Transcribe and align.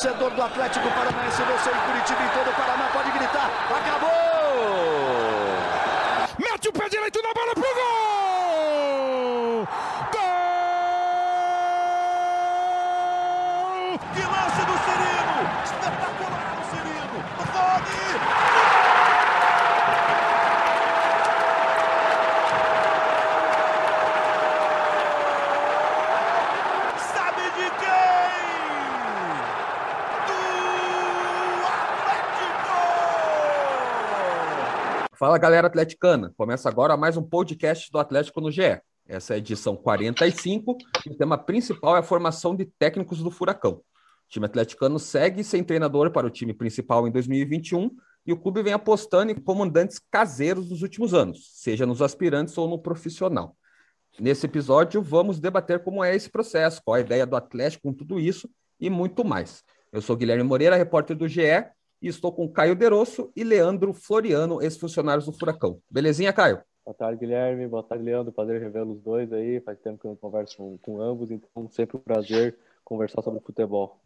torcedor 0.00 0.30
do 0.30 0.42
Atlético 0.42 0.88
Paranaense, 0.92 1.42
você 1.42 1.68
em 1.68 1.74
Curitiba 1.74 2.24
e 2.24 2.28
todo 2.30 2.48
o 2.48 2.54
Paraná 2.54 2.88
pode 2.90 3.10
gritar: 3.10 3.50
acabou! 3.68 4.08
Mete 6.38 6.68
o 6.68 6.72
pé 6.72 6.88
direito 6.88 7.20
na 7.22 7.34
bola 7.34 7.52
pro 7.52 7.62
gol! 7.62 9.68
Gol! 10.12 10.20
Que 14.14 14.22
lance 14.22 14.64
do 14.64 14.78
Cirino! 14.86 15.50
Espetacular 15.64 16.56
o 16.56 16.64
Cirino! 16.70 17.18
Rony! 17.52 18.00
Sabe 27.12 27.42
de 27.50 27.68
quem? 27.80 28.30
Do 30.26 30.40
Atlético! 31.66 32.78
Fala 35.20 35.36
galera 35.36 35.66
atleticana, 35.66 36.32
começa 36.34 36.66
agora 36.66 36.96
mais 36.96 37.14
um 37.14 37.22
podcast 37.22 37.92
do 37.92 37.98
Atlético 37.98 38.40
no 38.40 38.50
GE. 38.50 38.80
Essa 39.06 39.34
é 39.34 39.36
a 39.36 39.38
edição 39.38 39.76
45 39.76 40.78
e 41.04 41.10
o 41.10 41.14
tema 41.14 41.36
principal 41.36 41.94
é 41.94 41.98
a 41.98 42.02
formação 42.02 42.56
de 42.56 42.64
técnicos 42.64 43.22
do 43.22 43.30
Furacão. 43.30 43.72
O 43.72 43.82
time 44.30 44.46
atleticano 44.46 44.98
segue 44.98 45.44
sem 45.44 45.62
treinador 45.62 46.10
para 46.10 46.26
o 46.26 46.30
time 46.30 46.54
principal 46.54 47.06
em 47.06 47.10
2021 47.10 47.90
e 48.26 48.32
o 48.32 48.36
clube 48.38 48.62
vem 48.62 48.72
apostando 48.72 49.30
em 49.30 49.34
comandantes 49.34 50.00
caseiros 50.10 50.70
nos 50.70 50.80
últimos 50.80 51.12
anos, 51.12 51.50
seja 51.52 51.84
nos 51.84 52.00
aspirantes 52.00 52.56
ou 52.56 52.66
no 52.66 52.78
profissional. 52.78 53.54
Nesse 54.18 54.46
episódio, 54.46 55.02
vamos 55.02 55.38
debater 55.38 55.84
como 55.84 56.02
é 56.02 56.16
esse 56.16 56.30
processo, 56.30 56.80
qual 56.82 56.94
a 56.94 57.00
ideia 57.00 57.26
do 57.26 57.36
Atlético 57.36 57.82
com 57.82 57.92
tudo 57.92 58.18
isso 58.18 58.48
e 58.80 58.88
muito 58.88 59.22
mais. 59.22 59.62
Eu 59.92 60.00
sou 60.00 60.16
Guilherme 60.16 60.44
Moreira, 60.44 60.76
repórter 60.76 61.14
do 61.14 61.28
GE, 61.28 61.66
e 62.00 62.08
estou 62.08 62.32
com 62.32 62.48
Caio 62.48 62.74
Derosso 62.74 63.30
e 63.36 63.44
Leandro 63.44 63.92
Floriano, 63.92 64.62
ex-funcionários 64.62 65.26
do 65.26 65.32
Furacão. 65.32 65.80
Belezinha, 65.90 66.32
Caio? 66.32 66.62
Boa 66.84 66.94
tarde, 66.94 67.20
Guilherme. 67.20 67.68
Boa 67.68 67.82
tarde, 67.82 68.02
Leandro. 68.02 68.32
Prazer 68.32 68.60
revê-los 68.60 68.96
os 68.96 69.02
dois 69.02 69.32
aí. 69.32 69.60
Faz 69.60 69.78
tempo 69.78 69.98
que 69.98 70.06
eu 70.06 70.10
não 70.10 70.16
converso 70.16 70.56
com, 70.56 70.78
com 70.78 71.00
ambos, 71.00 71.30
então 71.30 71.68
sempre 71.70 71.96
um 71.96 72.00
prazer 72.00 72.58
conversar 72.84 73.22
sobre 73.22 73.40
futebol. 73.40 74.00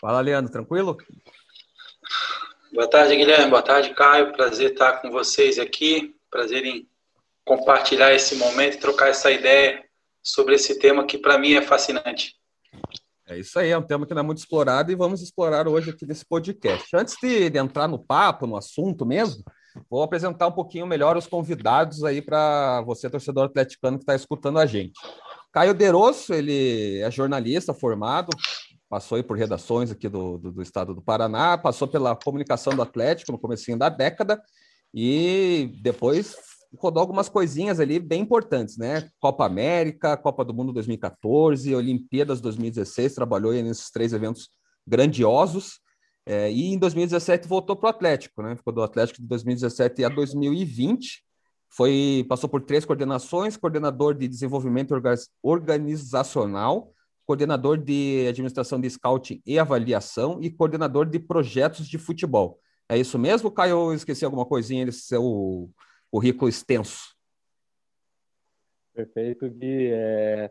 Fala, 0.00 0.20
Leandro, 0.20 0.52
tranquilo? 0.52 0.98
Boa 2.72 2.88
tarde, 2.88 3.16
Guilherme. 3.16 3.50
Boa 3.50 3.62
tarde, 3.62 3.94
Caio. 3.94 4.32
Prazer 4.32 4.72
estar 4.72 5.00
com 5.00 5.10
vocês 5.10 5.58
aqui. 5.58 6.14
Prazer 6.30 6.64
em 6.66 6.88
compartilhar 7.44 8.12
esse 8.12 8.34
momento 8.36 8.74
e 8.74 8.80
trocar 8.80 9.08
essa 9.08 9.30
ideia 9.30 9.84
sobre 10.22 10.54
esse 10.56 10.78
tema 10.78 11.06
que 11.06 11.16
para 11.16 11.38
mim 11.38 11.54
é 11.54 11.62
fascinante. 11.62 12.34
É 13.26 13.38
isso 13.38 13.58
aí, 13.58 13.70
é 13.70 13.78
um 13.78 13.82
tema 13.82 14.06
que 14.06 14.12
não 14.12 14.20
é 14.20 14.24
muito 14.24 14.38
explorado 14.38 14.92
e 14.92 14.94
vamos 14.94 15.22
explorar 15.22 15.66
hoje 15.66 15.90
aqui 15.90 16.04
nesse 16.04 16.26
podcast. 16.26 16.94
Antes 16.94 17.16
de, 17.22 17.48
de 17.48 17.58
entrar 17.58 17.88
no 17.88 17.98
papo, 17.98 18.46
no 18.46 18.54
assunto 18.54 19.06
mesmo, 19.06 19.42
vou 19.88 20.02
apresentar 20.02 20.46
um 20.46 20.52
pouquinho 20.52 20.86
melhor 20.86 21.16
os 21.16 21.26
convidados 21.26 22.04
aí 22.04 22.20
para 22.20 22.82
você, 22.82 23.08
torcedor 23.08 23.46
atleticano 23.46 23.96
que 23.96 24.02
está 24.02 24.14
escutando 24.14 24.58
a 24.58 24.66
gente. 24.66 25.00
Caio 25.50 25.72
Derosso, 25.72 26.34
ele 26.34 26.98
é 27.00 27.10
jornalista 27.10 27.72
formado, 27.72 28.28
passou 28.90 29.16
aí 29.16 29.22
por 29.22 29.38
redações 29.38 29.90
aqui 29.90 30.08
do, 30.08 30.36
do, 30.36 30.52
do, 30.52 30.62
estado 30.62 30.94
do 30.94 31.00
Paraná, 31.00 31.56
passou 31.56 31.88
pela 31.88 32.14
comunicação 32.14 32.74
do 32.76 32.82
Atlético 32.82 33.32
no 33.32 33.38
comecinho 33.38 33.78
da 33.78 33.88
década 33.88 34.38
e 34.92 35.72
depois 35.82 36.36
rodou 36.78 37.00
algumas 37.00 37.28
coisinhas 37.28 37.80
ali 37.80 37.98
bem 37.98 38.22
importantes, 38.22 38.76
né? 38.76 39.08
Copa 39.20 39.46
América, 39.46 40.16
Copa 40.16 40.44
do 40.44 40.54
Mundo 40.54 40.72
2014, 40.72 41.74
Olimpíadas 41.74 42.40
2016, 42.40 43.14
trabalhou 43.14 43.52
nesses 43.52 43.90
três 43.90 44.12
eventos 44.12 44.50
grandiosos. 44.86 45.80
É, 46.26 46.50
e 46.50 46.72
em 46.72 46.78
2017 46.78 47.46
voltou 47.46 47.76
para 47.76 47.88
o 47.88 47.90
Atlético, 47.90 48.42
né? 48.42 48.56
Ficou 48.56 48.72
do 48.72 48.82
Atlético 48.82 49.20
de 49.20 49.28
2017 49.28 50.04
a 50.04 50.08
2020. 50.08 51.22
Foi, 51.68 52.24
passou 52.28 52.48
por 52.48 52.62
três 52.62 52.84
coordenações: 52.84 53.56
coordenador 53.56 54.14
de 54.14 54.26
desenvolvimento 54.26 54.94
organizacional, 55.42 56.92
coordenador 57.26 57.76
de 57.76 58.26
administração 58.28 58.80
de 58.80 58.88
scouting 58.88 59.42
e 59.44 59.58
avaliação 59.58 60.38
e 60.40 60.50
coordenador 60.50 61.06
de 61.06 61.18
projetos 61.18 61.86
de 61.86 61.98
futebol. 61.98 62.58
É 62.88 62.98
isso 62.98 63.18
mesmo, 63.18 63.50
Caio? 63.50 63.90
Eu 63.90 63.94
esqueci 63.94 64.24
alguma 64.24 64.44
coisinha 64.44 64.84
desse 64.84 65.00
seu 65.00 65.70
currículo 66.14 66.48
extenso. 66.48 67.12
Perfeito, 68.94 69.50
Gui. 69.50 69.90
É, 69.90 70.48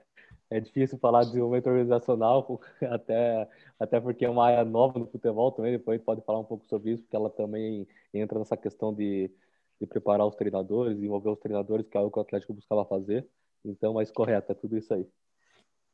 é 0.50 0.60
difícil 0.60 0.98
falar 0.98 1.22
de 1.22 1.28
desenvolvimento 1.28 1.68
organizacional, 1.68 2.60
até, 2.92 3.48
até 3.80 4.02
porque 4.02 4.26
é 4.26 4.30
uma 4.30 4.46
área 4.46 4.66
nova 4.66 5.00
no 5.00 5.08
futebol 5.08 5.54
também. 5.54 5.72
Depois 5.72 5.96
a 5.96 5.98
gente 5.98 6.06
pode 6.06 6.22
falar 6.26 6.40
um 6.40 6.44
pouco 6.44 6.66
sobre 6.66 6.92
isso, 6.92 7.04
porque 7.04 7.16
ela 7.16 7.30
também 7.30 7.88
entra 8.14 8.38
nessa 8.38 8.58
questão 8.58 8.94
de, 8.94 9.32
de 9.80 9.88
preparar 9.88 10.28
os 10.28 10.36
treinadores, 10.36 10.96
desenvolver 10.96 11.30
os 11.30 11.40
treinadores, 11.40 11.88
que 11.88 11.96
é 11.96 12.02
algo 12.02 12.12
que 12.12 12.20
o 12.20 12.24
Atlético 12.24 12.54
buscava 12.54 12.84
fazer. 12.84 13.26
Então, 13.64 13.94
mas 13.94 14.12
correto, 14.12 14.52
é 14.52 14.56
tudo 14.56 14.78
isso 14.78 14.94
aí. 14.94 15.08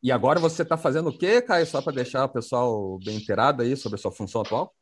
E 0.01 0.11
agora 0.11 0.39
você 0.39 0.63
está 0.63 0.77
fazendo 0.77 1.09
o 1.09 1.15
quê, 1.15 1.43
Caio? 1.43 1.67
Só 1.67 1.79
para 1.79 1.93
deixar 1.93 2.25
o 2.25 2.29
pessoal 2.29 2.97
bem 3.05 3.17
inteirado 3.17 3.61
aí 3.61 3.77
sobre 3.77 3.99
a 3.99 4.01
sua 4.01 4.11
função 4.11 4.41
atual? 4.41 4.73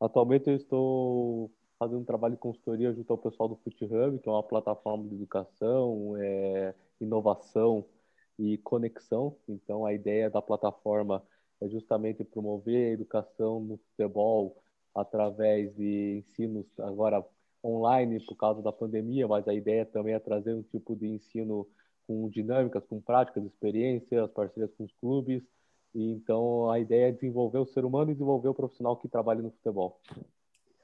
Atualmente 0.00 0.48
eu 0.50 0.54
estou 0.54 1.50
fazendo 1.78 2.00
um 2.00 2.04
trabalho 2.04 2.34
de 2.34 2.40
consultoria 2.40 2.92
junto 2.92 3.12
ao 3.12 3.18
pessoal 3.18 3.48
do 3.48 3.56
FootHub, 3.56 4.18
que 4.18 4.28
é 4.28 4.32
uma 4.32 4.42
plataforma 4.42 5.08
de 5.08 5.14
educação, 5.14 6.16
é, 6.18 6.74
inovação 7.00 7.84
e 8.38 8.58
conexão. 8.58 9.36
Então, 9.48 9.84
a 9.86 9.92
ideia 9.92 10.30
da 10.30 10.42
plataforma 10.42 11.22
é 11.60 11.68
justamente 11.68 12.24
promover 12.24 12.90
a 12.90 12.92
educação 12.92 13.60
no 13.60 13.78
futebol 13.78 14.62
através 14.94 15.74
de 15.76 16.18
ensinos 16.18 16.66
agora 16.78 17.24
online 17.64 18.20
por 18.24 18.36
causa 18.36 18.62
da 18.62 18.72
pandemia, 18.72 19.26
mas 19.28 19.46
a 19.48 19.54
ideia 19.54 19.84
também 19.84 20.14
é 20.14 20.18
trazer 20.18 20.54
um 20.54 20.62
tipo 20.62 20.94
de 20.96 21.06
ensino 21.08 21.66
com 22.06 22.28
dinâmicas, 22.30 22.84
com 22.86 23.00
práticas, 23.00 23.44
experiências, 23.44 24.30
parcerias 24.30 24.72
com 24.74 24.84
os 24.84 24.92
clubes. 25.00 25.42
E, 25.94 26.12
então, 26.12 26.70
a 26.70 26.78
ideia 26.78 27.08
é 27.08 27.12
desenvolver 27.12 27.58
o 27.58 27.66
ser 27.66 27.84
humano 27.84 28.10
e 28.10 28.14
desenvolver 28.14 28.48
o 28.48 28.54
profissional 28.54 28.96
que 28.96 29.08
trabalha 29.08 29.42
no 29.42 29.50
futebol. 29.50 30.00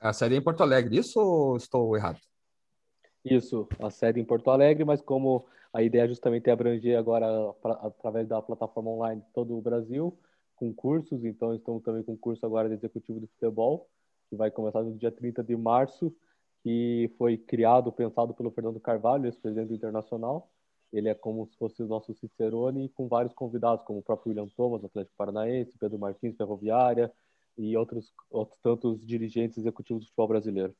A 0.02 0.12
sede 0.12 0.34
é 0.34 0.38
em 0.38 0.42
Porto 0.42 0.64
Alegre, 0.64 0.98
isso 0.98 1.20
ou 1.20 1.56
estou 1.56 1.96
errado? 1.96 2.18
Isso, 3.24 3.68
a 3.78 3.88
sede 3.88 4.18
em 4.18 4.24
Porto 4.24 4.50
Alegre, 4.50 4.84
mas 4.84 5.00
como 5.00 5.46
a 5.72 5.80
ideia 5.80 6.08
justamente 6.08 6.50
é 6.50 6.52
abranger 6.52 6.98
agora, 6.98 7.52
pra, 7.62 7.74
através 7.74 8.26
da 8.26 8.42
plataforma 8.42 8.90
online, 8.90 9.22
todo 9.32 9.56
o 9.56 9.62
Brasil, 9.62 10.18
com 10.56 10.74
cursos, 10.74 11.24
então 11.24 11.54
estamos 11.54 11.84
também 11.84 12.02
com 12.02 12.16
curso 12.16 12.44
agora 12.44 12.68
de 12.68 12.74
executivo 12.74 13.20
de 13.20 13.28
futebol, 13.28 13.88
que 14.28 14.34
vai 14.34 14.50
começar 14.50 14.82
no 14.82 14.92
dia 14.96 15.12
30 15.12 15.40
de 15.44 15.56
março, 15.56 16.12
que 16.64 17.08
foi 17.16 17.36
criado, 17.36 17.92
pensado 17.92 18.34
pelo 18.34 18.50
Fernando 18.50 18.80
Carvalho, 18.80 19.26
ex-presidente 19.26 19.68
do 19.68 19.74
Internacional. 19.76 20.50
Ele 20.92 21.08
é 21.08 21.14
como 21.14 21.46
se 21.46 21.56
fosse 21.56 21.80
o 21.80 21.86
nosso 21.86 22.12
Cicerone, 22.14 22.88
com 22.88 23.06
vários 23.06 23.32
convidados, 23.34 23.84
como 23.84 24.00
o 24.00 24.02
próprio 24.02 24.30
William 24.30 24.48
Thomas, 24.56 24.84
Atlético 24.84 25.16
Paranaense, 25.16 25.78
Pedro 25.78 25.98
Martins, 25.98 26.36
Ferroviária, 26.36 27.12
e 27.56 27.76
outros, 27.76 28.12
outros 28.30 28.58
tantos 28.62 29.06
dirigentes 29.06 29.58
executivos 29.58 30.02
do 30.02 30.06
futebol 30.06 30.28
brasileiro. 30.28 30.74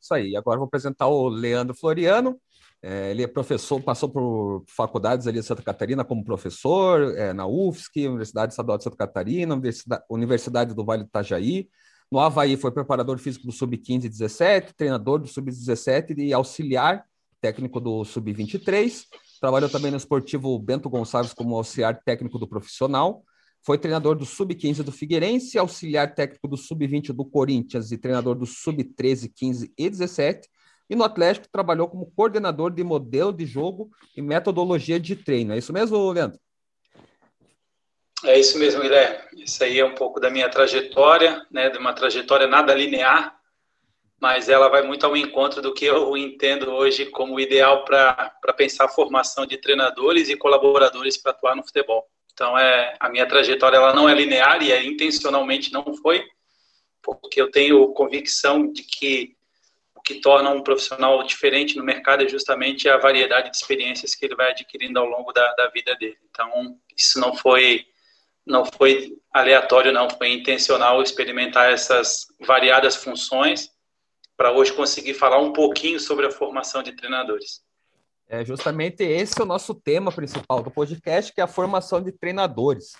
Isso 0.00 0.14
aí. 0.14 0.34
Agora 0.36 0.58
vou 0.58 0.66
apresentar 0.66 1.08
o 1.08 1.28
Leandro 1.28 1.74
Floriano. 1.74 2.40
É, 2.82 3.10
ele 3.10 3.22
é 3.22 3.26
professor, 3.26 3.82
passou 3.82 4.08
por 4.08 4.64
faculdades 4.66 5.26
ali 5.26 5.38
de 5.38 5.44
Santa 5.44 5.62
Catarina 5.62 6.02
como 6.02 6.24
professor, 6.24 7.14
é, 7.14 7.32
na 7.34 7.46
UFSC, 7.46 8.08
Universidade 8.08 8.54
Estadual 8.54 8.78
de 8.78 8.84
Santa 8.84 8.96
Catarina, 8.96 9.54
Universidade, 9.54 10.02
Universidade 10.08 10.74
do 10.74 10.84
Vale 10.84 11.02
do 11.02 11.08
Itajaí. 11.08 11.68
No 12.10 12.18
Havaí 12.18 12.56
foi 12.56 12.72
preparador 12.72 13.18
físico 13.18 13.46
do 13.46 13.52
Sub-15 13.52 14.04
e 14.04 14.08
17, 14.08 14.74
treinador 14.74 15.18
do 15.18 15.28
Sub-17 15.28 16.16
e 16.18 16.32
auxiliar 16.32 17.04
técnico 17.40 17.78
do 17.78 18.04
Sub-23. 18.04 19.04
Trabalhou 19.40 19.68
também 19.68 19.90
no 19.90 19.96
esportivo 19.96 20.58
Bento 20.58 20.88
Gonçalves 20.88 21.32
como 21.34 21.54
auxiliar 21.56 22.02
técnico 22.02 22.38
do 22.38 22.48
profissional. 22.48 23.22
Foi 23.62 23.76
treinador 23.76 24.16
do 24.16 24.24
Sub-15 24.24 24.82
do 24.82 24.92
Figueirense, 24.92 25.58
auxiliar 25.58 26.14
técnico 26.14 26.48
do 26.48 26.56
Sub-20 26.56 27.12
do 27.12 27.24
Corinthians 27.24 27.92
e 27.92 27.98
treinador 27.98 28.34
do 28.34 28.46
Sub-13, 28.46 29.30
15 29.34 29.72
e 29.76 29.90
17. 29.90 30.48
E 30.88 30.96
no 30.96 31.04
Atlético 31.04 31.46
trabalhou 31.52 31.88
como 31.88 32.10
coordenador 32.16 32.70
de 32.70 32.82
modelo 32.82 33.32
de 33.32 33.46
jogo 33.46 33.90
e 34.16 34.22
metodologia 34.22 34.98
de 34.98 35.14
treino. 35.14 35.52
É 35.52 35.58
isso 35.58 35.72
mesmo, 35.72 36.10
Leandro? 36.10 36.38
É 38.24 38.38
isso 38.38 38.58
mesmo, 38.58 38.82
Guilherme. 38.82 39.18
Isso 39.36 39.62
aí 39.62 39.78
é 39.78 39.84
um 39.84 39.94
pouco 39.94 40.20
da 40.20 40.30
minha 40.30 40.48
trajetória, 40.48 41.46
né, 41.50 41.70
de 41.70 41.78
uma 41.78 41.92
trajetória 41.92 42.46
nada 42.46 42.74
linear, 42.74 43.34
mas 44.20 44.48
ela 44.48 44.68
vai 44.68 44.82
muito 44.82 45.06
ao 45.06 45.16
encontro 45.16 45.62
do 45.62 45.72
que 45.72 45.86
eu 45.86 46.14
entendo 46.16 46.70
hoje 46.70 47.06
como 47.06 47.40
ideal 47.40 47.84
para 47.84 48.32
pensar 48.56 48.84
a 48.84 48.88
formação 48.88 49.46
de 49.46 49.56
treinadores 49.56 50.28
e 50.28 50.36
colaboradores 50.36 51.16
para 51.16 51.32
atuar 51.32 51.56
no 51.56 51.62
futebol. 51.62 52.06
Então, 52.40 52.56
é, 52.56 52.96
a 52.98 53.10
minha 53.10 53.28
trajetória 53.28 53.76
ela 53.76 53.92
não 53.92 54.08
é 54.08 54.14
linear 54.14 54.62
e 54.62 54.72
é, 54.72 54.82
intencionalmente 54.82 55.70
não 55.74 55.92
foi, 55.92 56.24
porque 57.02 57.38
eu 57.38 57.50
tenho 57.50 57.92
convicção 57.92 58.72
de 58.72 58.82
que 58.82 59.36
o 59.94 60.00
que 60.00 60.22
torna 60.22 60.48
um 60.48 60.62
profissional 60.62 61.22
diferente 61.22 61.76
no 61.76 61.84
mercado 61.84 62.24
é 62.24 62.28
justamente 62.30 62.88
a 62.88 62.96
variedade 62.96 63.50
de 63.50 63.58
experiências 63.58 64.14
que 64.14 64.24
ele 64.24 64.34
vai 64.34 64.52
adquirindo 64.52 64.98
ao 64.98 65.04
longo 65.04 65.34
da, 65.34 65.52
da 65.52 65.68
vida 65.68 65.94
dele. 65.96 66.16
Então, 66.30 66.78
isso 66.96 67.20
não 67.20 67.36
foi 67.36 67.84
não 68.46 68.64
foi 68.64 69.18
aleatório, 69.34 69.92
não, 69.92 70.08
foi 70.08 70.32
intencional 70.32 71.02
experimentar 71.02 71.70
essas 71.70 72.26
variadas 72.40 72.96
funções 72.96 73.68
para 74.34 74.50
hoje 74.50 74.72
conseguir 74.72 75.12
falar 75.12 75.38
um 75.38 75.52
pouquinho 75.52 76.00
sobre 76.00 76.24
a 76.24 76.30
formação 76.30 76.82
de 76.82 76.92
treinadores. 76.92 77.60
É 78.32 78.44
justamente 78.44 79.02
esse 79.02 79.40
é 79.40 79.42
o 79.42 79.46
nosso 79.46 79.74
tema 79.74 80.12
principal 80.12 80.62
do 80.62 80.70
podcast, 80.70 81.32
que 81.34 81.40
é 81.40 81.44
a 81.44 81.48
formação 81.48 82.00
de 82.00 82.12
treinadores. 82.12 82.92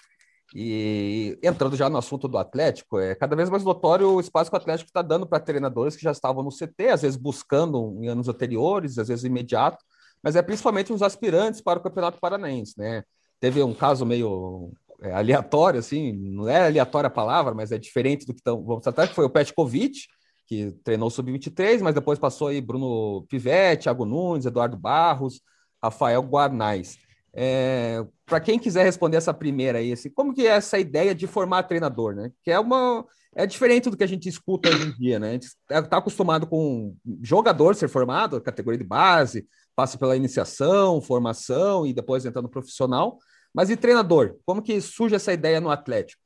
E 0.53 1.39
entrando 1.41 1.77
já 1.77 1.89
no 1.89 1.99
assunto 1.99 2.27
do 2.27 2.37
Atlético, 2.37 2.99
é 2.99 3.15
cada 3.15 3.37
vez 3.37 3.49
mais 3.49 3.63
notório 3.63 4.09
o 4.09 4.21
espaço 4.21 4.51
que 4.51 4.57
o 4.57 4.59
Atlético 4.59 4.89
está 4.89 5.03
dando 5.03 5.25
para 5.25 5.39
treinadores 5.39 5.95
que 5.95 6.03
já 6.03 6.11
estavam 6.11 6.43
no 6.43 6.51
CT, 6.51 6.89
às 6.89 7.03
vezes 7.03 7.17
buscando 7.17 7.97
em 8.03 8.09
anos 8.09 8.29
anteriores, 8.29 8.99
às 8.99 9.07
vezes 9.07 9.25
imediato, 9.25 9.79
mas 10.21 10.35
é 10.35 10.43
principalmente 10.43 10.93
os 10.93 11.01
aspirantes 11.01 11.61
para 11.61 11.79
o 11.79 11.83
Campeonato 11.83 12.19
Paranaense, 12.21 12.75
né? 12.77 13.05
Teve 13.39 13.63
um 13.63 13.73
caso 13.73 14.05
meio 14.05 14.73
é, 15.01 15.13
aleatório, 15.13 15.79
assim, 15.79 16.13
não 16.13 16.49
é 16.49 16.67
aleatória 16.67 17.07
a 17.07 17.11
palavra, 17.11 17.55
mas 17.55 17.71
é 17.71 17.79
diferente 17.79 18.27
do 18.27 18.35
que 18.35 18.41
estão, 18.41 18.65
vamos 18.65 18.83
tratar, 18.83 19.07
que 19.07 19.15
foi 19.15 19.27
o 19.27 19.31
Petkovic, 19.31 20.09
que 20.51 20.73
treinou 20.83 21.07
o 21.07 21.11
Sub-23, 21.11 21.81
mas 21.81 21.95
depois 21.95 22.19
passou 22.19 22.49
aí 22.49 22.61
Bruno 22.61 23.25
Pivetti, 23.29 23.85
Thiago 23.85 24.05
Nunes, 24.05 24.47
Eduardo 24.47 24.77
Barros, 24.77 25.41
Rafael 25.81 26.21
Guarnais. 26.23 26.99
É, 27.33 28.05
para 28.27 28.41
quem 28.41 28.59
quiser 28.59 28.83
responder 28.83 29.17
essa 29.17 29.33
primeira 29.33 29.79
aí, 29.79 29.93
assim, 29.93 30.11
como 30.11 30.35
que 30.35 30.49
é 30.49 30.51
essa 30.51 30.77
ideia 30.77 31.15
de 31.15 31.29
formar 31.29 31.63
treinador, 31.63 32.17
né? 32.17 32.33
Que 32.43 32.51
é 32.51 32.59
uma 32.59 33.07
é 33.33 33.47
diferente 33.47 33.89
do 33.89 33.97
que 33.97 34.03
a 34.03 34.09
gente 34.09 34.29
escuta 34.29 34.69
hoje 34.69 34.89
em 34.89 34.93
dia, 34.99 35.21
né? 35.21 35.29
A 35.29 35.33
gente 35.35 35.47
está 35.71 35.99
acostumado 35.99 36.49
com 36.49 36.97
jogador 37.23 37.77
ser 37.77 37.89
formado, 37.89 38.41
categoria 38.41 38.79
de 38.79 38.85
base, 38.85 39.47
passa 39.77 39.97
pela 39.97 40.17
iniciação, 40.17 41.01
formação 41.01 41.87
e 41.87 41.93
depois 41.93 42.27
entra 42.27 42.43
no 42.43 42.49
profissional. 42.49 43.19
Mas 43.55 43.71
e 43.71 43.77
treinador? 43.77 44.37
Como 44.45 44.61
que 44.61 44.81
surge 44.81 45.15
essa 45.15 45.33
ideia 45.33 45.61
no 45.61 45.71
Atlético? 45.71 46.21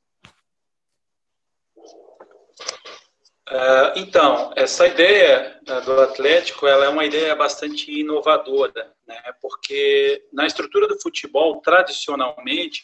Então, 3.95 4.51
essa 4.55 4.87
ideia 4.87 5.59
uh, 5.61 5.81
do 5.81 6.01
Atlético, 6.01 6.65
ela 6.65 6.85
é 6.85 6.89
uma 6.89 7.05
ideia 7.05 7.35
bastante 7.35 7.91
inovadora, 7.91 8.91
né? 9.07 9.21
Porque 9.39 10.23
na 10.33 10.47
estrutura 10.47 10.87
do 10.87 10.99
futebol, 10.99 11.61
tradicionalmente, 11.61 12.83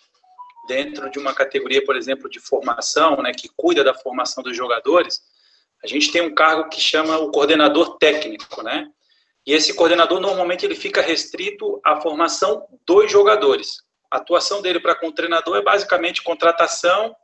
dentro 0.67 1.09
de 1.09 1.17
uma 1.17 1.33
categoria, 1.33 1.83
por 1.83 1.95
exemplo, 1.95 2.29
de 2.29 2.39
formação, 2.39 3.17
né, 3.21 3.31
que 3.33 3.49
cuida 3.57 3.83
da 3.83 3.93
formação 3.93 4.43
dos 4.43 4.55
jogadores, 4.55 5.21
a 5.83 5.87
gente 5.87 6.11
tem 6.11 6.21
um 6.21 6.35
cargo 6.35 6.69
que 6.69 6.79
chama 6.79 7.17
o 7.17 7.31
coordenador 7.31 7.97
técnico, 7.97 8.61
né? 8.61 8.87
E 9.45 9.53
esse 9.53 9.73
coordenador 9.73 10.19
normalmente 10.19 10.63
ele 10.63 10.75
fica 10.75 11.01
restrito 11.01 11.81
à 11.83 11.99
formação 11.99 12.67
dos 12.85 13.11
jogadores. 13.11 13.77
A 14.11 14.17
atuação 14.17 14.61
dele 14.61 14.79
para 14.79 14.93
com 14.93 15.07
o 15.07 15.11
treinador 15.11 15.57
é 15.57 15.61
basicamente 15.63 16.21
contratação 16.21 17.15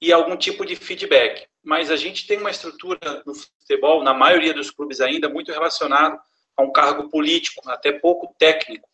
e 0.00 0.12
algum 0.12 0.36
tipo 0.36 0.64
de 0.64 0.76
feedback. 0.76 1.46
Mas 1.62 1.90
a 1.90 1.96
gente 1.96 2.26
tem 2.26 2.38
uma 2.38 2.50
estrutura 2.50 3.22
no 3.26 3.34
futebol, 3.34 4.02
na 4.02 4.14
maioria 4.14 4.54
dos 4.54 4.70
clubes 4.70 5.00
ainda, 5.00 5.28
muito 5.28 5.52
relacionado 5.52 6.18
a 6.56 6.62
um 6.62 6.72
cargo 6.72 7.08
político, 7.08 7.68
até 7.68 7.92
pouco 7.92 8.34
técnico, 8.38 8.88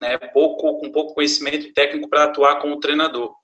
né? 0.00 0.16
pouco, 0.18 0.78
com 0.78 0.90
pouco 0.90 1.14
conhecimento 1.14 1.72
técnico 1.72 2.08
para 2.08 2.24
atuar 2.24 2.60
como 2.60 2.80
treinador. 2.80 3.34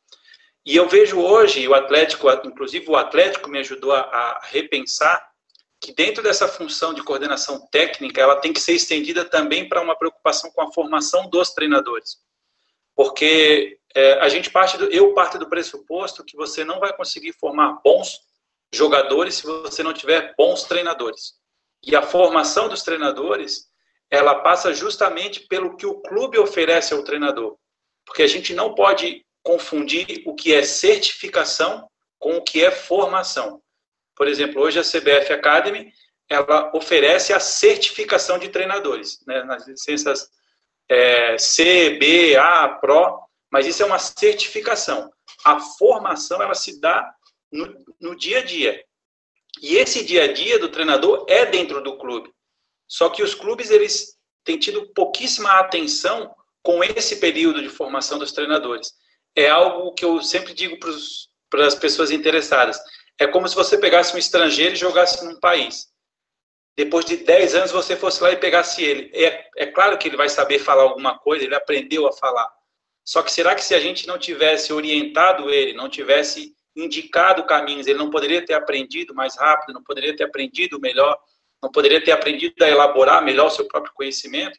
E 0.64 0.76
eu 0.76 0.88
vejo 0.88 1.20
hoje, 1.20 1.66
o 1.66 1.74
Atlético, 1.74 2.30
inclusive 2.44 2.88
o 2.88 2.96
Atlético 2.96 3.50
me 3.50 3.58
ajudou 3.58 3.92
a, 3.92 4.00
a 4.00 4.40
repensar 4.44 5.32
que 5.80 5.92
dentro 5.92 6.22
dessa 6.22 6.46
função 6.46 6.94
de 6.94 7.02
coordenação 7.02 7.66
técnica, 7.72 8.20
ela 8.20 8.36
tem 8.36 8.52
que 8.52 8.60
ser 8.60 8.74
estendida 8.74 9.24
também 9.24 9.68
para 9.68 9.82
uma 9.82 9.98
preocupação 9.98 10.48
com 10.52 10.62
a 10.62 10.72
formação 10.72 11.28
dos 11.28 11.50
treinadores. 11.50 12.18
Porque 12.94 13.80
é, 13.94 14.14
a 14.20 14.28
gente 14.28 14.50
parte 14.50 14.76
do, 14.78 14.86
eu 14.86 15.14
parto 15.14 15.38
do 15.38 15.48
pressuposto 15.48 16.24
que 16.24 16.36
você 16.36 16.64
não 16.64 16.80
vai 16.80 16.94
conseguir 16.94 17.32
formar 17.32 17.80
bons 17.84 18.20
jogadores 18.72 19.34
se 19.36 19.46
você 19.46 19.82
não 19.82 19.92
tiver 19.92 20.34
bons 20.36 20.64
treinadores. 20.64 21.34
E 21.82 21.94
a 21.94 22.02
formação 22.02 22.68
dos 22.68 22.82
treinadores, 22.82 23.68
ela 24.10 24.36
passa 24.36 24.72
justamente 24.72 25.40
pelo 25.40 25.76
que 25.76 25.86
o 25.86 26.00
clube 26.00 26.38
oferece 26.38 26.94
ao 26.94 27.02
treinador. 27.02 27.56
Porque 28.04 28.22
a 28.22 28.26
gente 28.26 28.54
não 28.54 28.74
pode 28.74 29.24
confundir 29.42 30.22
o 30.26 30.34
que 30.34 30.54
é 30.54 30.62
certificação 30.62 31.88
com 32.18 32.36
o 32.36 32.42
que 32.42 32.64
é 32.64 32.70
formação. 32.70 33.60
Por 34.14 34.28
exemplo, 34.28 34.62
hoje 34.62 34.78
a 34.78 34.82
CBF 34.82 35.32
Academy, 35.32 35.92
ela 36.28 36.70
oferece 36.74 37.32
a 37.32 37.40
certificação 37.40 38.38
de 38.38 38.48
treinadores, 38.48 39.18
né, 39.26 39.42
nas 39.42 39.66
licenças 39.66 40.30
é, 40.88 41.36
C, 41.38 41.90
B, 41.98 42.36
A, 42.36 42.68
Pro, 42.68 43.18
mas 43.52 43.66
isso 43.66 43.82
é 43.82 43.86
uma 43.86 43.98
certificação. 43.98 45.12
A 45.44 45.60
formação, 45.60 46.40
ela 46.40 46.54
se 46.54 46.80
dá 46.80 47.14
no, 47.52 47.84
no 48.00 48.16
dia 48.16 48.38
a 48.38 48.42
dia. 48.42 48.82
E 49.60 49.76
esse 49.76 50.02
dia 50.02 50.24
a 50.24 50.32
dia 50.32 50.58
do 50.58 50.70
treinador 50.70 51.26
é 51.28 51.44
dentro 51.44 51.82
do 51.82 51.98
clube. 51.98 52.32
Só 52.88 53.10
que 53.10 53.22
os 53.22 53.34
clubes 53.34 53.70
eles 53.70 54.16
têm 54.42 54.58
tido 54.58 54.90
pouquíssima 54.94 55.50
atenção 55.60 56.34
com 56.62 56.82
esse 56.82 57.16
período 57.16 57.60
de 57.60 57.68
formação 57.68 58.18
dos 58.18 58.32
treinadores. 58.32 58.92
É 59.36 59.50
algo 59.50 59.92
que 59.92 60.04
eu 60.04 60.22
sempre 60.22 60.54
digo 60.54 60.78
para 61.50 61.66
as 61.66 61.74
pessoas 61.74 62.10
interessadas. 62.10 62.80
É 63.18 63.26
como 63.26 63.46
se 63.46 63.54
você 63.54 63.76
pegasse 63.76 64.14
um 64.14 64.18
estrangeiro 64.18 64.74
e 64.74 64.78
jogasse 64.78 65.24
num 65.24 65.38
país. 65.38 65.88
Depois 66.74 67.04
de 67.04 67.18
10 67.18 67.54
anos 67.54 67.70
você 67.70 67.96
fosse 67.96 68.22
lá 68.22 68.32
e 68.32 68.36
pegasse 68.36 68.82
ele. 68.82 69.10
É, 69.14 69.46
é 69.58 69.66
claro 69.66 69.98
que 69.98 70.08
ele 70.08 70.16
vai 70.16 70.30
saber 70.30 70.58
falar 70.58 70.84
alguma 70.84 71.18
coisa, 71.18 71.44
ele 71.44 71.54
aprendeu 71.54 72.06
a 72.06 72.12
falar. 72.12 72.50
Só 73.04 73.22
que 73.22 73.32
será 73.32 73.54
que 73.54 73.64
se 73.64 73.74
a 73.74 73.80
gente 73.80 74.06
não 74.06 74.18
tivesse 74.18 74.72
orientado 74.72 75.50
ele, 75.50 75.72
não 75.72 75.88
tivesse 75.88 76.54
indicado 76.74 77.44
caminhos, 77.44 77.86
ele 77.86 77.98
não 77.98 78.10
poderia 78.10 78.44
ter 78.44 78.54
aprendido 78.54 79.14
mais 79.14 79.36
rápido, 79.36 79.74
não 79.74 79.82
poderia 79.82 80.16
ter 80.16 80.24
aprendido 80.24 80.80
melhor, 80.80 81.18
não 81.62 81.70
poderia 81.70 82.02
ter 82.02 82.12
aprendido 82.12 82.62
a 82.62 82.68
elaborar 82.68 83.22
melhor 83.22 83.46
o 83.46 83.50
seu 83.50 83.66
próprio 83.66 83.92
conhecimento. 83.94 84.58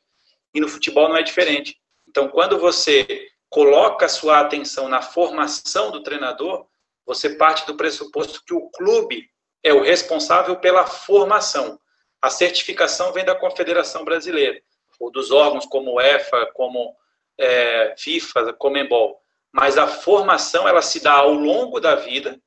E 0.54 0.62
no 0.62 0.68
futebol 0.68 1.10
não 1.10 1.18
é 1.18 1.24
diferente. 1.24 1.78
Então, 2.08 2.28
quando 2.28 2.60
você 2.60 3.28
coloca 3.50 4.08
sua 4.08 4.40
atenção 4.40 4.88
na 4.88 5.02
formação 5.02 5.92
do 5.92 6.04
treinador, 6.04 6.68
você 7.06 7.32
parte 7.32 7.66
do 7.66 7.76
pressuposto 7.76 8.44
que 8.46 8.54
o 8.54 8.70
clube 8.70 9.30
é 9.64 9.74
o 9.74 9.82
responsável 9.82 10.56
pela 10.58 10.86
formação. 10.86 11.80
A 12.22 12.30
certificação 12.30 13.12
vem 13.12 13.26
da 13.26 13.36
Confederação 13.36 14.06
Brasileira, 14.06 14.62
ou 15.00 15.12
dos 15.12 15.32
órgãos 15.32 15.66
como 15.66 16.00
EFA, 16.00 16.50
como 16.54 16.96
é, 17.40 17.96
FIFA, 17.98 18.54
Comembol 18.54 19.24
mas 19.54 19.78
a 19.78 19.88
formação 19.88 20.68
ela 20.68 20.82
se 20.82 21.00
dá 21.00 21.14
ao 21.14 21.32
longo 21.32 21.80
da 21.80 21.94
vida, 21.94 22.42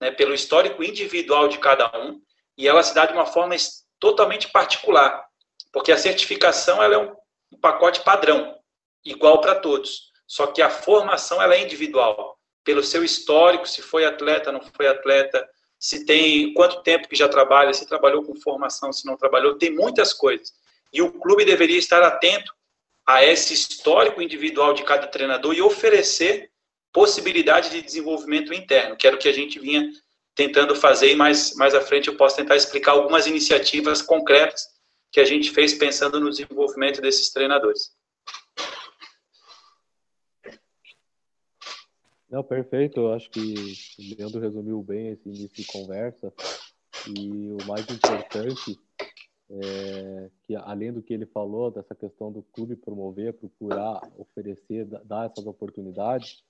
né, 0.00 0.12
pelo 0.12 0.32
histórico 0.32 0.84
individual 0.84 1.48
de 1.48 1.58
cada 1.58 1.90
um, 1.98 2.22
e 2.56 2.68
ela 2.68 2.84
se 2.84 2.94
dá 2.94 3.04
de 3.04 3.12
uma 3.12 3.26
forma 3.26 3.56
totalmente 3.98 4.48
particular, 4.48 5.24
porque 5.72 5.90
a 5.90 5.98
certificação 5.98 6.80
ela 6.80 6.94
é 6.94 6.98
um, 6.98 7.12
um 7.50 7.58
pacote 7.58 8.02
padrão, 8.02 8.56
igual 9.04 9.40
para 9.40 9.56
todos, 9.56 10.12
só 10.24 10.46
que 10.46 10.62
a 10.62 10.70
formação 10.70 11.42
ela 11.42 11.56
é 11.56 11.62
individual, 11.62 12.38
pelo 12.62 12.84
seu 12.84 13.02
histórico, 13.02 13.68
se 13.68 13.82
foi 13.82 14.04
atleta, 14.04 14.52
não 14.52 14.60
foi 14.60 14.86
atleta, 14.86 15.48
se 15.80 16.06
tem 16.06 16.54
quanto 16.54 16.80
tempo 16.84 17.08
que 17.08 17.16
já 17.16 17.28
trabalha, 17.28 17.74
se 17.74 17.88
trabalhou 17.88 18.22
com 18.22 18.36
formação, 18.36 18.92
se 18.92 19.04
não 19.04 19.16
trabalhou, 19.16 19.58
tem 19.58 19.74
muitas 19.74 20.12
coisas. 20.12 20.52
E 20.92 21.02
o 21.02 21.10
clube 21.10 21.44
deveria 21.44 21.78
estar 21.78 22.04
atento 22.04 22.54
a 23.06 23.24
esse 23.24 23.52
histórico 23.52 24.22
individual 24.22 24.74
de 24.74 24.84
cada 24.84 25.06
treinador 25.06 25.54
e 25.54 25.62
oferecer 25.62 26.50
possibilidade 26.92 27.70
de 27.70 27.82
desenvolvimento 27.82 28.52
interno, 28.52 28.96
que 28.96 29.06
era 29.06 29.16
o 29.16 29.18
que 29.18 29.28
a 29.28 29.32
gente 29.32 29.58
vinha 29.58 29.90
tentando 30.34 30.74
fazer 30.74 31.10
e 31.10 31.16
mais, 31.16 31.54
mais 31.54 31.74
à 31.74 31.80
frente 31.80 32.08
eu 32.08 32.16
posso 32.16 32.36
tentar 32.36 32.56
explicar 32.56 32.92
algumas 32.92 33.26
iniciativas 33.26 34.02
concretas 34.02 34.66
que 35.10 35.20
a 35.20 35.24
gente 35.24 35.50
fez 35.50 35.74
pensando 35.74 36.20
no 36.20 36.30
desenvolvimento 36.30 37.00
desses 37.00 37.30
treinadores. 37.30 37.90
Não, 42.30 42.42
perfeito. 42.42 43.00
Eu 43.00 43.12
acho 43.12 43.28
que 43.28 43.54
o 43.98 44.16
Leandro 44.16 44.40
resumiu 44.40 44.82
bem 44.82 45.08
esse 45.08 45.28
início 45.28 45.54
de 45.54 45.66
conversa. 45.66 46.32
E 47.06 47.52
o 47.52 47.66
mais 47.66 47.82
importante 47.90 48.78
é 49.60 50.30
que, 50.44 50.56
além 50.56 50.92
do 50.92 51.02
que 51.02 51.12
ele 51.12 51.26
falou, 51.26 51.70
dessa 51.70 51.94
questão 51.94 52.32
do 52.32 52.42
clube 52.42 52.76
promover, 52.76 53.34
procurar 53.34 54.00
oferecer, 54.16 54.86
dar 55.04 55.26
essas 55.26 55.46
oportunidades, 55.46 56.42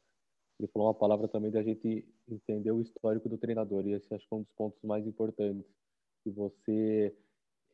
ele 0.58 0.68
falou 0.68 0.88
uma 0.88 0.94
palavra 0.94 1.26
também 1.26 1.50
da 1.50 1.62
gente 1.62 2.06
entender 2.28 2.70
o 2.70 2.80
histórico 2.80 3.28
do 3.28 3.36
treinador, 3.36 3.86
e 3.86 3.92
esse 3.92 4.14
acho 4.14 4.28
que 4.28 4.34
é 4.34 4.36
um 4.36 4.42
dos 4.42 4.52
pontos 4.52 4.80
mais 4.82 5.06
importantes. 5.06 5.66
Que 6.22 6.30
você 6.30 7.12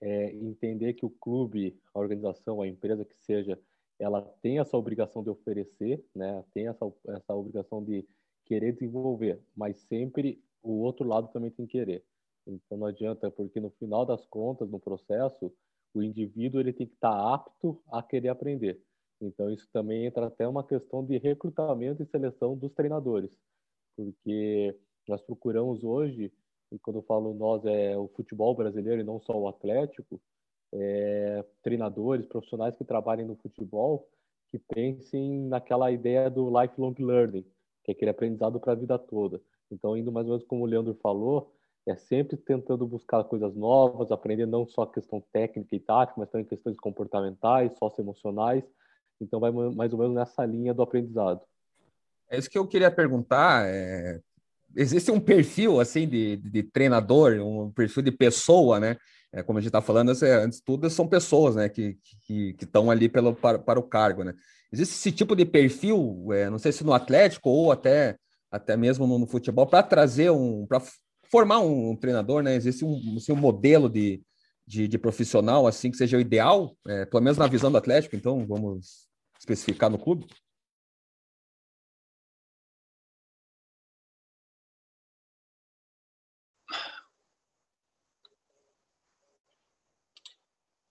é, 0.01 0.33
entender 0.33 0.95
que 0.95 1.05
o 1.05 1.11
clube, 1.11 1.79
a 1.93 1.99
organização, 1.99 2.63
a 2.63 2.69
empresa 2.69 3.05
que 3.05 3.17
seja, 3.17 3.61
ela 3.99 4.23
tem 4.41 4.59
essa 4.59 4.77
obrigação 4.77 5.23
de 5.23 5.29
oferecer, 5.29 6.03
né? 6.15 6.43
tem 6.55 6.69
essa, 6.69 6.91
essa 7.09 7.35
obrigação 7.35 7.85
de 7.85 8.07
querer 8.47 8.73
desenvolver, 8.73 9.41
mas 9.55 9.77
sempre 9.81 10.43
o 10.63 10.81
outro 10.81 11.07
lado 11.07 11.29
também 11.29 11.51
tem 11.51 11.67
que 11.67 11.73
querer. 11.73 12.05
Então 12.49 12.79
não 12.79 12.87
adianta, 12.87 13.31
porque 13.31 13.61
no 13.61 13.71
final 13.71 14.07
das 14.07 14.25
contas, 14.27 14.71
no 14.71 14.81
processo, 14.81 15.53
o 15.95 16.03
indivíduo 16.03 16.61
ele 16.61 16.73
tem 16.73 16.87
que 16.87 16.95
estar 16.95 17.35
apto 17.35 17.81
a 17.93 18.03
querer 18.03 18.31
aprender. 18.31 18.81
Então, 19.21 19.51
isso 19.51 19.69
também 19.73 20.07
entra 20.07 20.27
até 20.27 20.47
uma 20.47 20.65
questão 20.65 21.05
de 21.05 21.19
recrutamento 21.19 22.03
e 22.03 22.07
seleção 22.07 22.57
dos 22.57 22.73
treinadores. 22.73 23.31
porque 23.97 24.77
nós 25.09 25.21
procuramos 25.23 25.83
hoje, 25.85 26.33
e 26.71 26.79
quando 26.79 26.99
eu 26.99 27.03
falo 27.03 27.35
nós 27.35 27.65
é 27.65 27.97
o 27.97 28.09
futebol 28.09 28.55
brasileiro 28.55 29.01
e 29.01 29.05
não 29.05 29.21
só 29.21 29.37
o 29.39 29.49
Atlético, 29.49 30.21
é, 30.73 31.45
treinadores, 31.63 32.27
profissionais 32.27 32.77
que 32.77 32.85
trabalhem 32.85 33.27
no 33.27 33.37
futebol, 33.37 34.09
que 34.51 34.59
pensem 34.59 35.43
naquela 35.49 35.91
ideia 35.91 36.31
do 36.31 36.49
lifelong 36.49 36.95
learning, 36.99 37.45
que 37.85 37.91
é 37.91 37.93
aquele 37.93 38.11
aprendizado 38.11 38.61
para 38.61 38.73
a 38.73 38.77
vida 38.77 38.99
toda. 38.99 39.41
Então, 39.71 39.97
indo 39.97 40.13
mais 40.13 40.27
ou 40.27 40.35
menos 40.35 40.47
como 40.47 40.65
o 40.65 40.67
Leandro 40.67 40.95
falou, 41.03 41.53
é 41.91 41.97
sempre 41.97 42.37
tentando 42.37 42.87
buscar 42.87 43.25
coisas 43.25 43.55
novas, 43.55 44.11
aprender 44.11 44.47
não 44.47 44.67
só 44.67 44.83
a 44.83 44.93
questão 44.93 45.23
técnica 45.33 45.75
e 45.75 45.81
tática, 45.81 46.21
mas 46.21 46.31
também 46.31 46.47
questões 46.47 46.77
comportamentais, 46.79 47.77
socioemocionais. 47.79 48.65
Então, 49.21 49.41
vai 49.41 49.51
mais 49.51 49.93
ou 49.93 49.99
menos 49.99 50.15
nessa 50.15 50.45
linha 50.45 50.73
do 50.73 50.83
aprendizado. 50.83 51.41
É 52.31 52.39
isso 52.39 52.51
que 52.51 52.59
eu 52.59 52.67
queria 52.67 52.91
perguntar. 52.91 53.67
É... 53.67 54.21
Existe 54.77 55.11
um 55.11 55.19
perfil 55.19 55.81
assim 55.81 56.07
de, 56.07 56.37
de, 56.37 56.63
treinador, 56.63 57.41
um 57.41 57.71
perfil 57.71 58.03
de 58.03 58.13
pessoa, 58.13 58.79
né? 58.79 58.97
É, 59.33 59.43
como 59.43 59.59
a 59.59 59.61
gente 59.61 59.69
está 59.69 59.83
falando, 59.83 60.13
é, 60.25 60.35
antes 60.45 60.59
de 60.59 60.65
tudo, 60.65 60.89
são 60.89 61.07
pessoas 61.07 61.57
né, 61.57 61.69
que 61.69 61.99
estão 62.59 62.85
que, 62.85 62.91
ali 62.91 63.09
pelo, 63.09 63.35
para, 63.35 63.59
para 63.59 63.79
o 63.79 63.83
cargo. 63.83 64.25
Né? 64.25 64.35
Existe 64.73 64.95
esse 64.95 65.13
tipo 65.13 65.37
de 65.37 65.45
perfil, 65.45 66.29
é, 66.33 66.49
não 66.49 66.59
sei 66.59 66.73
se 66.73 66.85
no 66.85 66.95
Atlético 66.95 67.51
ou 67.51 67.71
até, 67.71 68.17
até 68.51 68.77
mesmo 68.77 69.07
no, 69.07 69.19
no 69.19 69.27
futebol, 69.27 69.67
para 69.67 69.83
trazer 69.83 70.31
um. 70.31 70.67
para 70.67 70.83
formar 71.31 71.61
um, 71.61 71.91
um, 71.91 71.97
treinador, 71.97 72.43
né? 72.43 72.55
Existe 72.55 72.85
um, 72.85 73.17
assim, 73.17 73.33
um 73.33 73.37
modelo 73.37 73.89
de, 73.89 74.23
de, 74.67 74.89
de, 74.89 74.99
profissional 74.99 75.67
assim 75.67 75.91
que 75.91 75.97
seja 75.97 76.17
o 76.17 76.21
ideal, 76.21 76.77
é, 76.87 77.05
pelo 77.07 77.23
menos 77.23 77.39
na 77.39 77.47
visão 77.47 77.71
do 77.71 77.79
Atlético, 77.79 78.17
então 78.17 78.47
vamos 78.47 79.09
especificar 79.39 79.91
no 79.91 79.99
clube? 79.99 80.27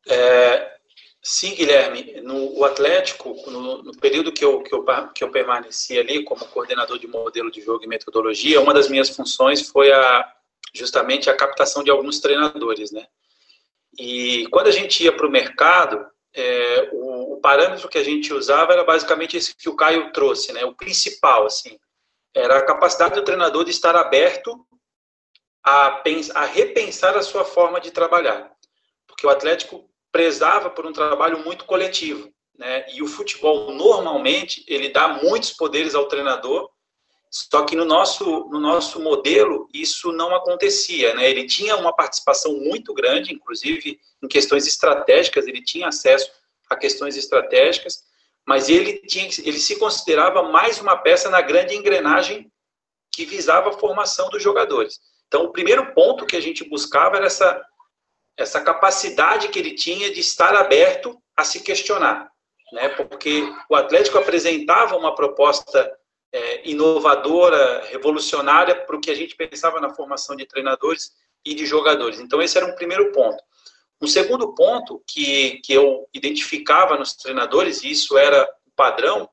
É, 0.10 0.76
sim, 1.27 1.53
Guilherme, 1.53 2.22
no 2.22 2.57
o 2.57 2.63
Atlético, 2.63 3.36
no, 3.51 3.84
no, 3.84 3.98
período 3.98 4.31
que 4.31 4.46
eu, 4.46 4.63
que, 4.63 4.74
eu, 4.74 4.86
que 5.13 5.24
eu 5.25 5.29
permaneci 5.29 6.00
ali 6.00 6.24
como 6.24 6.48
coordenador 6.48 6.98
de 6.98 7.05
modelo 7.05 7.51
de 7.51 7.62
jogo 7.62 7.84
e 7.84 7.88
metodologia, 7.88 8.62
uma 8.62 8.74
das 8.74 8.88
minhas 8.88 9.10
funções 9.10 9.69
foi 9.69 9.91
a, 9.91 10.34
justamente 10.74 11.29
a 11.29 11.36
captação 11.36 11.84
de 11.84 11.91
alguns 11.91 12.22
treinadores, 12.22 12.93
né? 12.93 13.05
E 14.00 14.48
quando 14.51 14.67
a 14.67 14.72
gente 14.72 15.03
ia 15.03 15.12
para 15.12 15.27
o 15.27 15.29
mercado, 15.29 16.05
é, 16.34 16.89
o, 16.93 17.34
o, 17.34 17.41
parâmetro 17.41 17.89
que 17.89 17.98
a 17.98 18.03
gente 18.03 18.34
usava 18.34 18.72
era 18.72 18.86
basicamente 18.86 19.36
esse 19.36 19.53
que 19.53 19.67
o 19.67 19.75
Caio 19.75 20.13
trouxe, 20.13 20.53
né? 20.53 20.63
O 20.63 20.75
principal, 20.75 21.46
assim, 21.46 21.77
era 22.34 22.57
a 22.57 22.65
capacidade 22.65 23.15
do 23.15 23.24
treinador 23.24 23.65
de 23.65 23.72
estar 23.72 23.98
aberto 23.98 24.65
a, 25.62 26.01
a 26.36 26.46
repensar 26.46 27.17
a 27.17 27.22
sua 27.22 27.43
forma 27.43 27.81
de 27.81 27.91
trabalhar. 27.91 28.50
Porque 29.05 29.27
o 29.27 29.29
Atlético 29.29 29.89
prezava 30.18 30.72
por 30.72 30.84
um 30.84 30.92
trabalho 30.92 31.46
muito 31.46 31.64
coletivo, 31.66 32.28
né? 32.58 32.88
E 32.92 33.04
o 33.04 33.08
futebol 33.08 33.72
normalmente 33.72 34.66
ele 34.68 34.90
dá 34.90 35.08
muitos 35.08 35.52
poderes 35.52 35.94
ao 35.94 36.08
treinador, 36.08 36.68
só 37.30 37.64
que 37.64 37.76
no 37.76 37.86
nosso 37.86 38.26
no 38.50 38.60
nosso 38.60 39.00
modelo 39.00 39.70
isso 39.72 40.12
não 40.12 40.36
acontecia, 40.36 41.14
né? 41.14 41.30
Ele 41.30 41.46
tinha 41.46 41.76
uma 41.78 41.96
participação 41.96 42.52
muito 42.58 42.96
grande, 42.96 43.32
inclusive 43.32 44.00
em 44.24 44.28
questões 44.28 44.66
estratégicas, 44.66 45.46
ele 45.46 45.64
tinha 45.64 45.88
acesso 45.88 46.32
a 46.68 46.76
questões 46.76 47.16
estratégicas, 47.16 48.00
mas 48.44 48.70
ele 48.70 48.94
tinha 49.02 49.30
ele 49.46 49.60
se 49.60 49.78
considerava 49.78 50.42
mais 50.42 50.82
uma 50.82 50.98
peça 50.98 51.30
na 51.30 51.42
grande 51.42 51.76
engrenagem 51.76 52.52
que 53.12 53.24
visava 53.24 53.70
a 53.70 53.78
formação 53.78 54.30
dos 54.30 54.42
jogadores. 54.42 55.00
Então, 55.28 55.44
o 55.44 55.52
primeiro 55.52 55.94
ponto 55.94 56.26
que 56.26 56.36
a 56.36 56.42
gente 56.42 56.68
buscava 56.68 57.18
era 57.18 57.28
essa 57.28 57.64
essa 58.38 58.62
capacidade 58.62 59.50
que 59.50 59.58
ele 59.58 59.74
tinha 59.74 60.12
de 60.12 60.20
estar 60.20 60.56
aberto 60.56 61.20
a 61.36 61.44
se 61.44 61.62
questionar, 61.62 62.29
né? 62.72 62.89
Porque 62.89 63.44
o 63.70 63.75
Atlético 63.75 64.17
apresentava 64.17 64.96
uma 64.96 65.15
proposta 65.15 65.91
é, 66.32 66.70
inovadora, 66.70 67.86
revolucionária 67.86 68.75
para 68.75 68.96
o 68.96 69.01
que 69.01 69.10
a 69.10 69.15
gente 69.15 69.36
pensava 69.36 69.79
na 69.79 69.94
formação 69.94 70.36
de 70.36 70.46
treinadores 70.46 71.12
e 71.44 71.56
de 71.56 71.65
jogadores. 71.65 72.20
Então 72.20 72.41
esse 72.41 72.58
era 72.58 72.67
um 72.67 72.75
primeiro 72.75 73.12
ponto. 73.12 73.41
Um 74.01 74.08
segundo 74.08 74.53
ponto 74.53 75.01
que, 75.08 75.60
que 75.63 75.74
eu 75.74 76.08
identificava 76.13 76.98
nos 76.98 77.13
treinadores, 77.13 77.82
e 77.82 77.89
isso 77.89 78.17
era 78.17 78.44
o 78.65 78.72
padrão, 78.75 79.27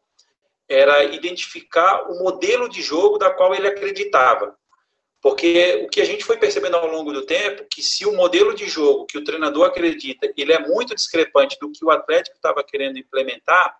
era 0.66 1.04
identificar 1.04 2.10
o 2.10 2.22
modelo 2.22 2.68
de 2.68 2.80
jogo 2.80 3.18
da 3.18 3.30
qual 3.30 3.54
ele 3.54 3.68
acreditava. 3.68 4.56
Porque 5.24 5.80
o 5.82 5.88
que 5.88 6.02
a 6.02 6.04
gente 6.04 6.22
foi 6.22 6.36
percebendo 6.36 6.76
ao 6.76 6.86
longo 6.86 7.10
do 7.10 7.24
tempo, 7.24 7.64
que 7.70 7.82
se 7.82 8.04
o 8.04 8.14
modelo 8.14 8.54
de 8.54 8.68
jogo 8.68 9.06
que 9.06 9.16
o 9.16 9.24
treinador 9.24 9.64
acredita, 9.64 10.30
ele 10.36 10.52
é 10.52 10.58
muito 10.58 10.94
discrepante 10.94 11.58
do 11.58 11.72
que 11.72 11.82
o 11.82 11.90
Atlético 11.90 12.36
estava 12.36 12.62
querendo 12.62 12.98
implementar, 12.98 13.74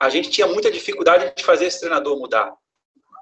a 0.00 0.08
gente 0.08 0.28
tinha 0.28 0.48
muita 0.48 0.72
dificuldade 0.72 1.32
de 1.36 1.44
fazer 1.44 1.66
esse 1.66 1.78
treinador 1.78 2.18
mudar. 2.18 2.52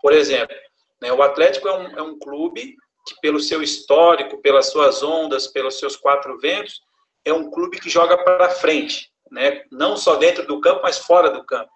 Por 0.01 0.15
exemplo, 0.15 0.57
né, 1.03 1.13
o 1.13 1.23
Atlético 1.23 1.69
é 1.69 1.77
um, 1.77 1.99
é 1.99 2.03
um 2.03 2.19
clube 2.19 2.77
que, 3.07 3.21
pelo 3.21 3.39
seu 3.39 3.63
histórico, 3.63 4.41
pelas 4.41 4.71
suas 4.71 5.03
ondas, 5.03 5.47
pelos 5.47 5.79
seus 5.79 5.97
quatro 5.97 6.39
ventos, 6.39 6.81
é 7.27 7.33
um 7.35 7.51
clube 7.51 7.79
que 7.79 7.91
joga 7.91 8.17
para 8.17 8.49
frente, 8.49 9.13
né? 9.31 9.65
não 9.71 9.99
só 9.99 10.17
dentro 10.17 10.47
do 10.47 10.63
campo, 10.63 10.81
mas 10.83 10.97
fora 10.97 11.29
do 11.29 11.45
campo. 11.45 11.71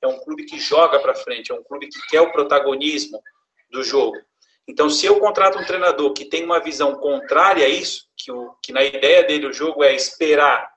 É 0.00 0.06
um 0.06 0.18
clube 0.18 0.46
que 0.46 0.58
joga 0.58 0.98
para 0.98 1.14
frente, 1.14 1.52
é 1.52 1.54
um 1.54 1.62
clube 1.62 1.88
que 1.88 2.00
quer 2.08 2.22
o 2.22 2.32
protagonismo 2.32 3.22
do 3.70 3.84
jogo. 3.84 4.16
Então, 4.68 4.90
se 4.90 5.06
eu 5.06 5.20
contrato 5.20 5.58
um 5.58 5.64
treinador 5.64 6.12
que 6.12 6.24
tem 6.24 6.44
uma 6.44 6.58
visão 6.58 6.96
contrária 6.96 7.64
a 7.64 7.68
isso, 7.68 8.06
que, 8.16 8.32
o, 8.32 8.54
que 8.62 8.72
na 8.72 8.82
ideia 8.82 9.22
dele 9.22 9.46
o 9.46 9.52
jogo 9.52 9.84
é 9.84 9.94
esperar 9.94 10.68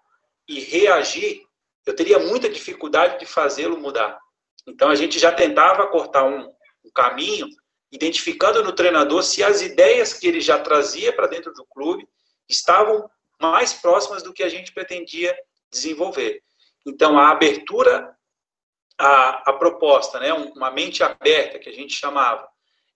e 0.47 0.59
reagir, 0.59 1.41
eu 1.85 1.95
teria 1.95 2.19
muita 2.19 2.49
dificuldade 2.49 3.19
de 3.19 3.25
fazê-lo 3.25 3.79
mudar. 3.79 4.19
Então, 4.67 4.89
a 4.89 4.95
gente 4.95 5.17
já 5.17 5.31
tentava 5.31 5.87
cortar 5.87 6.23
um, 6.23 6.47
um 6.85 6.91
caminho, 6.93 7.47
identificando 7.91 8.63
no 8.63 8.73
treinador 8.73 9.23
se 9.23 9.43
as 9.43 9.61
ideias 9.61 10.13
que 10.13 10.27
ele 10.27 10.39
já 10.39 10.59
trazia 10.59 11.11
para 11.11 11.27
dentro 11.27 11.51
do 11.53 11.65
clube 11.65 12.07
estavam 12.47 13.09
mais 13.41 13.73
próximas 13.73 14.21
do 14.21 14.33
que 14.33 14.43
a 14.43 14.49
gente 14.49 14.71
pretendia 14.71 15.35
desenvolver. 15.71 16.43
Então, 16.85 17.17
a 17.17 17.29
abertura 17.29 18.15
à, 18.97 19.49
à 19.49 19.53
proposta, 19.53 20.19
né, 20.19 20.31
uma 20.33 20.69
mente 20.69 21.03
aberta, 21.03 21.57
que 21.57 21.69
a 21.69 21.73
gente 21.73 21.93
chamava, 21.93 22.47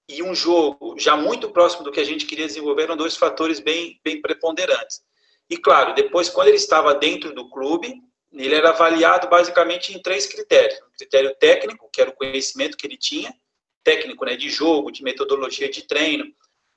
e 0.08 0.22
um 0.22 0.36
jogo 0.36 0.96
já 1.00 1.16
muito 1.16 1.50
próximo 1.50 1.84
do 1.84 1.92
que 1.92 2.00
a 2.00 2.04
gente 2.04 2.26
queria 2.26 2.48
desenvolver 2.48 2.84
eram 2.84 2.98
dois 2.98 3.16
fatores 3.16 3.60
bem, 3.60 4.00
bem 4.04 4.22
preponderantes. 4.22 5.02
E 5.50 5.58
claro, 5.58 5.94
depois, 5.94 6.30
quando 6.30 6.48
ele 6.48 6.58
estava 6.58 6.94
dentro 6.96 7.34
do 7.34 7.50
clube, 7.50 8.02
ele 8.32 8.56
era 8.56 8.70
avaliado 8.70 9.30
basicamente 9.30 9.94
em 9.94 10.02
três 10.02 10.26
critérios. 10.26 10.80
Um 10.82 10.98
critério 10.98 11.36
técnico, 11.40 11.90
que 11.92 12.02
era 12.02 12.10
o 12.10 12.16
conhecimento 12.16 12.78
que 12.78 12.88
ele 12.88 12.98
tinha, 12.98 13.34
técnico 13.84 14.26
né, 14.26 14.36
de 14.36 14.50
jogo, 14.50 14.92
de 14.92 15.04
metodologia 15.04 15.70
de 15.70 15.84
treino. 15.84 16.26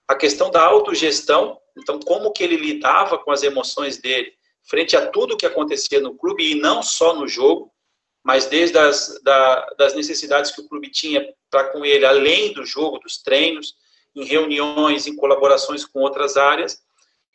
A 0.06 0.14
questão 0.14 0.50
da 0.50 0.62
autogestão, 0.62 1.58
então 1.76 1.98
como 1.98 2.32
que 2.32 2.44
ele 2.44 2.56
lidava 2.56 3.18
com 3.18 3.30
as 3.30 3.42
emoções 3.42 3.98
dele 3.98 4.32
frente 4.68 4.96
a 4.96 5.06
tudo 5.06 5.36
que 5.36 5.46
acontecia 5.46 6.00
no 6.00 6.16
clube 6.16 6.52
e 6.52 6.54
não 6.56 6.82
só 6.82 7.14
no 7.14 7.26
jogo 7.26 7.72
mas 8.26 8.46
desde 8.46 8.76
as 8.76 9.20
da, 9.22 9.64
das 9.78 9.94
necessidades 9.94 10.50
que 10.50 10.60
o 10.60 10.68
clube 10.68 10.90
tinha 10.90 11.24
para 11.48 11.68
com 11.68 11.84
ele, 11.84 12.04
além 12.04 12.52
do 12.52 12.66
jogo, 12.66 12.98
dos 12.98 13.22
treinos, 13.22 13.76
em 14.16 14.24
reuniões, 14.24 15.06
em 15.06 15.14
colaborações 15.14 15.84
com 15.84 16.00
outras 16.00 16.36
áreas, 16.36 16.82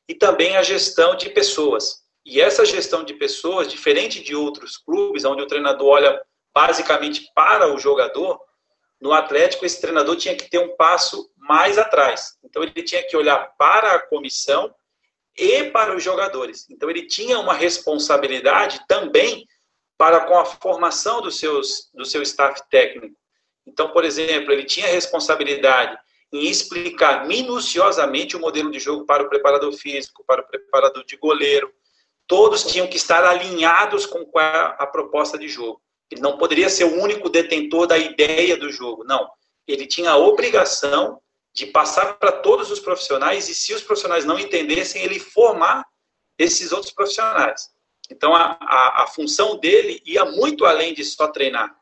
e 0.05 0.13
também 0.13 0.57
a 0.57 0.62
gestão 0.62 1.15
de 1.15 1.29
pessoas. 1.29 2.01
E 2.25 2.41
essa 2.41 2.65
gestão 2.65 3.05
de 3.05 3.13
pessoas, 3.13 3.69
diferente 3.69 4.21
de 4.21 4.36
outros 4.36 4.75
clubes, 4.75 5.24
onde 5.24 5.41
o 5.41 5.48
treinador 5.48 5.88
olha 5.88 6.21
basicamente 6.53 7.31
para 7.33 7.74
o 7.74 7.79
jogador, 7.79 8.38
no 9.00 9.13
Atlético 9.13 9.65
esse 9.65 9.79
treinador 9.79 10.17
tinha 10.17 10.36
que 10.36 10.50
ter 10.50 10.60
um 10.60 10.75
passo 10.75 11.31
mais 11.38 11.77
atrás. 11.77 12.38
Então 12.43 12.62
ele 12.62 12.83
tinha 12.83 13.01
que 13.01 13.15
olhar 13.15 13.55
para 13.57 13.93
a 13.93 14.00
comissão 14.00 14.75
e 15.38 15.63
para 15.71 15.95
os 15.95 16.03
jogadores. 16.03 16.69
Então 16.69 16.89
ele 16.89 17.07
tinha 17.07 17.39
uma 17.39 17.53
responsabilidade 17.53 18.83
também 18.89 19.48
para 20.01 20.22
com 20.22 20.36
a 20.36 20.43
formação 20.43 21.22
dos 21.22 21.38
seus, 21.38 21.91
do 21.93 22.03
seu 22.05 22.24
staff 22.24 22.60
técnico. 22.72 23.15
Então, 23.67 23.89
por 23.89 24.03
exemplo, 24.03 24.51
ele 24.51 24.63
tinha 24.63 24.88
responsabilidade 24.88 25.96
em 26.34 26.48
explicar 26.48 27.27
minuciosamente 27.27 28.36
o 28.36 28.39
modelo 28.39 28.72
de 28.72 28.79
jogo 28.79 29.05
para 29.05 29.22
o 29.22 29.29
preparador 29.29 29.72
físico, 29.74 30.24
para 30.25 30.41
o 30.41 30.48
preparador 30.48 31.05
de 31.05 31.15
goleiro. 31.17 31.72
Todos 32.25 32.63
tinham 32.63 32.88
que 32.88 32.98
estar 32.98 33.24
alinhados 33.24 34.08
com 34.08 34.27
a, 34.39 34.70
a 34.70 34.88
proposta 34.88 35.38
de 35.38 35.48
jogo. 35.48 35.79
Ele 36.10 36.22
não 36.22 36.36
poderia 36.36 36.67
ser 36.67 36.86
o 36.86 37.00
único 37.00 37.29
detentor 37.29 37.86
da 37.86 38.00
ideia 38.00 38.58
do 38.58 38.72
jogo, 38.72 39.03
não. 39.03 39.29
Ele 39.67 39.86
tinha 39.86 40.10
a 40.10 40.17
obrigação 40.17 41.22
de 41.53 41.67
passar 41.67 42.17
para 42.17 42.31
todos 42.31 42.72
os 42.72 42.79
profissionais 42.79 43.48
e, 43.50 43.53
se 43.53 43.72
os 43.72 43.84
profissionais 43.84 44.25
não 44.25 44.39
entendessem, 44.39 45.03
ele 45.03 45.20
formar 45.20 45.86
esses 46.39 46.72
outros 46.72 46.91
profissionais. 46.91 47.70
Então, 48.12 48.36
a, 48.36 48.58
a, 48.60 49.03
a 49.03 49.08
função 49.08 49.58
dele 49.58 50.01
ia 50.06 50.25
muito 50.25 50.65
além 50.65 50.94
de 50.94 51.03
só 51.03 51.27
treinar. 51.27 51.74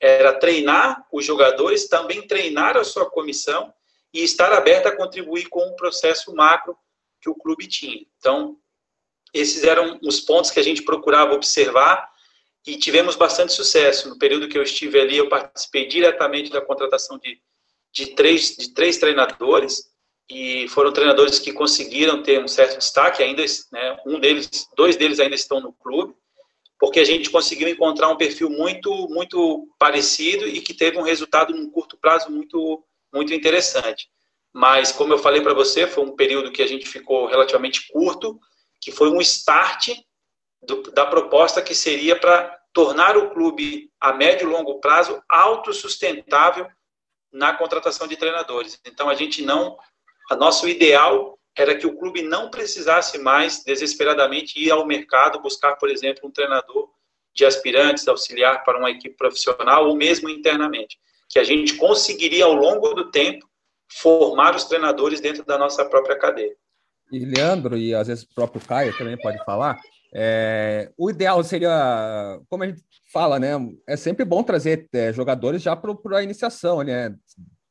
era 0.00 0.38
treinar 0.38 1.06
os 1.12 1.24
jogadores, 1.24 1.88
também 1.88 2.26
treinar 2.26 2.76
a 2.76 2.84
sua 2.84 3.08
comissão 3.08 3.72
e 4.12 4.22
estar 4.22 4.52
aberta 4.52 4.88
a 4.88 4.96
contribuir 4.96 5.48
com 5.48 5.60
o 5.60 5.76
processo 5.76 6.34
macro 6.34 6.76
que 7.20 7.30
o 7.30 7.34
clube 7.34 7.66
tinha. 7.66 8.04
Então, 8.18 8.58
esses 9.32 9.62
eram 9.64 9.98
os 10.02 10.20
pontos 10.20 10.50
que 10.50 10.60
a 10.60 10.62
gente 10.62 10.82
procurava 10.82 11.34
observar 11.34 12.10
e 12.66 12.76
tivemos 12.76 13.14
bastante 13.14 13.52
sucesso. 13.52 14.08
No 14.08 14.18
período 14.18 14.48
que 14.48 14.58
eu 14.58 14.62
estive 14.62 15.00
ali, 15.00 15.16
eu 15.16 15.28
participei 15.28 15.86
diretamente 15.86 16.50
da 16.50 16.60
contratação 16.60 17.18
de, 17.18 17.40
de, 17.92 18.14
três, 18.14 18.56
de 18.56 18.74
três 18.74 18.98
treinadores 18.98 19.90
e 20.28 20.66
foram 20.68 20.92
treinadores 20.92 21.38
que 21.38 21.52
conseguiram 21.52 22.22
ter 22.22 22.42
um 22.42 22.48
certo 22.48 22.78
destaque. 22.78 23.22
Ainda, 23.22 23.44
né, 23.72 23.96
um 24.06 24.18
deles, 24.18 24.68
dois 24.76 24.96
deles 24.96 25.20
ainda 25.20 25.34
estão 25.34 25.60
no 25.60 25.72
clube, 25.72 26.14
porque 26.78 27.00
a 27.00 27.04
gente 27.04 27.30
conseguiu 27.30 27.68
encontrar 27.68 28.08
um 28.08 28.16
perfil 28.16 28.50
muito, 28.50 29.08
muito 29.08 29.68
parecido 29.78 30.46
e 30.46 30.60
que 30.60 30.74
teve 30.74 30.98
um 30.98 31.02
resultado 31.02 31.54
num 31.54 31.70
curto 31.70 31.96
prazo 31.96 32.30
muito, 32.30 32.84
muito 33.12 33.32
interessante. 33.32 34.08
Mas, 34.52 34.90
como 34.90 35.12
eu 35.12 35.18
falei 35.18 35.42
para 35.42 35.54
você, 35.54 35.86
foi 35.86 36.04
um 36.04 36.16
período 36.16 36.50
que 36.50 36.62
a 36.62 36.66
gente 36.66 36.88
ficou 36.88 37.26
relativamente 37.26 37.86
curto, 37.92 38.38
que 38.80 38.90
foi 38.90 39.10
um 39.10 39.20
start 39.20 39.90
do, 40.62 40.82
da 40.92 41.06
proposta 41.06 41.62
que 41.62 41.74
seria 41.74 42.18
para 42.18 42.58
tornar 42.72 43.16
o 43.16 43.30
clube 43.30 43.90
a 44.00 44.12
médio 44.12 44.48
e 44.48 44.52
longo 44.52 44.80
prazo 44.80 45.22
autossustentável 45.28 46.66
na 47.32 47.54
contratação 47.54 48.06
de 48.06 48.16
treinadores. 48.16 48.80
Então 48.86 49.08
a 49.08 49.14
gente 49.14 49.42
não, 49.42 49.76
nosso 50.34 50.68
ideal 50.68 51.38
era 51.56 51.74
que 51.74 51.86
o 51.86 51.96
clube 51.96 52.22
não 52.22 52.50
precisasse 52.50 53.18
mais 53.18 53.62
desesperadamente 53.64 54.58
ir 54.58 54.70
ao 54.70 54.86
mercado 54.86 55.40
buscar, 55.40 55.76
por 55.76 55.88
exemplo, 55.88 56.28
um 56.28 56.30
treinador 56.30 56.90
de 57.34 57.44
aspirantes, 57.44 58.08
auxiliar 58.08 58.64
para 58.64 58.78
uma 58.78 58.90
equipe 58.90 59.14
profissional 59.14 59.86
ou 59.86 59.94
mesmo 59.94 60.28
internamente, 60.28 60.98
que 61.28 61.38
a 61.38 61.44
gente 61.44 61.74
conseguiria 61.76 62.44
ao 62.44 62.54
longo 62.54 62.94
do 62.94 63.10
tempo 63.10 63.46
formar 63.92 64.56
os 64.56 64.64
treinadores 64.64 65.20
dentro 65.20 65.44
da 65.44 65.56
nossa 65.56 65.84
própria 65.84 66.18
cadeia. 66.18 66.54
E 67.12 67.24
Leandro, 67.24 67.76
e 67.76 67.94
às 67.94 68.08
vezes 68.08 68.24
o 68.24 68.34
próprio 68.34 68.60
Caio 68.66 68.96
também 68.96 69.16
pode 69.16 69.42
falar, 69.44 69.78
é, 70.14 70.90
o 70.96 71.10
ideal 71.10 71.42
seria, 71.44 72.40
como 72.48 72.64
a 72.64 72.66
gente 72.66 72.82
fala, 73.12 73.38
né? 73.38 73.52
É 73.86 73.96
sempre 73.96 74.24
bom 74.24 74.42
trazer 74.42 74.88
é, 74.92 75.12
jogadores 75.12 75.62
já 75.62 75.76
para 75.76 76.18
a 76.18 76.22
iniciação, 76.22 76.82
né? 76.82 77.14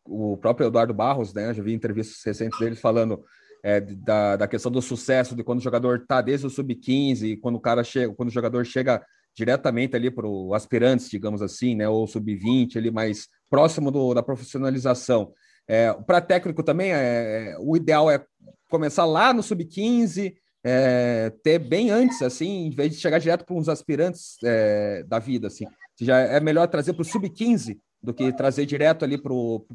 O 0.07 0.37
próprio 0.37 0.67
Eduardo 0.67 0.93
Barros, 0.93 1.33
né? 1.33 1.53
Já 1.53 1.63
vi 1.63 1.73
entrevistas 1.73 2.21
recentes 2.23 2.59
dele 2.59 2.75
falando 2.75 3.23
é, 3.63 3.81
da, 3.81 4.35
da 4.35 4.47
questão 4.47 4.71
do 4.71 4.81
sucesso, 4.81 5.35
de 5.35 5.43
quando 5.43 5.59
o 5.59 5.63
jogador 5.63 5.97
está 5.97 6.21
desde 6.21 6.45
o 6.45 6.49
sub-15, 6.49 7.39
quando 7.41 7.55
o 7.55 7.59
cara 7.59 7.83
chega, 7.83 8.13
quando 8.13 8.29
o 8.29 8.31
jogador 8.31 8.63
chega 8.63 9.03
diretamente 9.35 9.95
ali 9.95 10.11
para 10.11 10.27
o 10.27 10.53
aspirantes, 10.53 11.09
digamos 11.09 11.41
assim, 11.41 11.75
né? 11.75 11.89
Ou 11.89 12.07
sub-20, 12.07 12.77
ali 12.77 12.91
mais 12.91 13.27
próximo 13.49 13.89
do, 13.89 14.13
da 14.13 14.21
profissionalização. 14.21 15.33
É, 15.67 15.91
para 15.93 16.21
técnico 16.21 16.61
também, 16.63 16.93
é, 16.93 17.53
é, 17.53 17.57
o 17.59 17.75
ideal 17.75 18.09
é 18.09 18.23
começar 18.69 19.05
lá 19.05 19.33
no 19.33 19.41
sub-15, 19.41 20.35
é, 20.63 21.31
ter 21.43 21.59
bem 21.59 21.89
antes, 21.89 22.21
assim, 22.21 22.67
em 22.67 22.69
vez 22.69 22.91
de 22.91 22.99
chegar 22.99 23.19
direto 23.19 23.45
para 23.45 23.55
uns 23.55 23.67
aspirantes 23.67 24.37
é, 24.43 25.03
da 25.07 25.19
vida, 25.19 25.47
assim. 25.47 25.65
Já 25.99 26.19
é 26.19 26.39
melhor 26.39 26.67
trazer 26.67 26.93
para 26.93 27.01
o 27.01 27.05
sub-15 27.05 27.77
do 28.05 28.13
que 28.13 28.31
trazer 28.33 28.65
direto 28.65 29.03
ali 29.03 29.17
para 29.17 29.33
o 29.33 29.65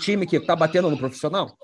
time 0.00 0.26
que 0.26 0.36
está 0.36 0.54
batendo 0.54 0.90
no 0.90 0.98
profissional? 0.98 1.56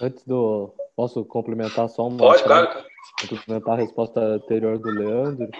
Antes 0.00 0.24
do. 0.24 0.74
Posso 0.96 1.24
complementar 1.24 1.88
só 1.88 2.08
uma. 2.08 2.18
Pode, 2.18 2.42
claro. 2.42 2.84
Complementar 3.28 3.74
a 3.74 3.82
resposta 3.82 4.20
anterior 4.20 4.78
do 4.78 4.90
Leandro, 4.90 5.50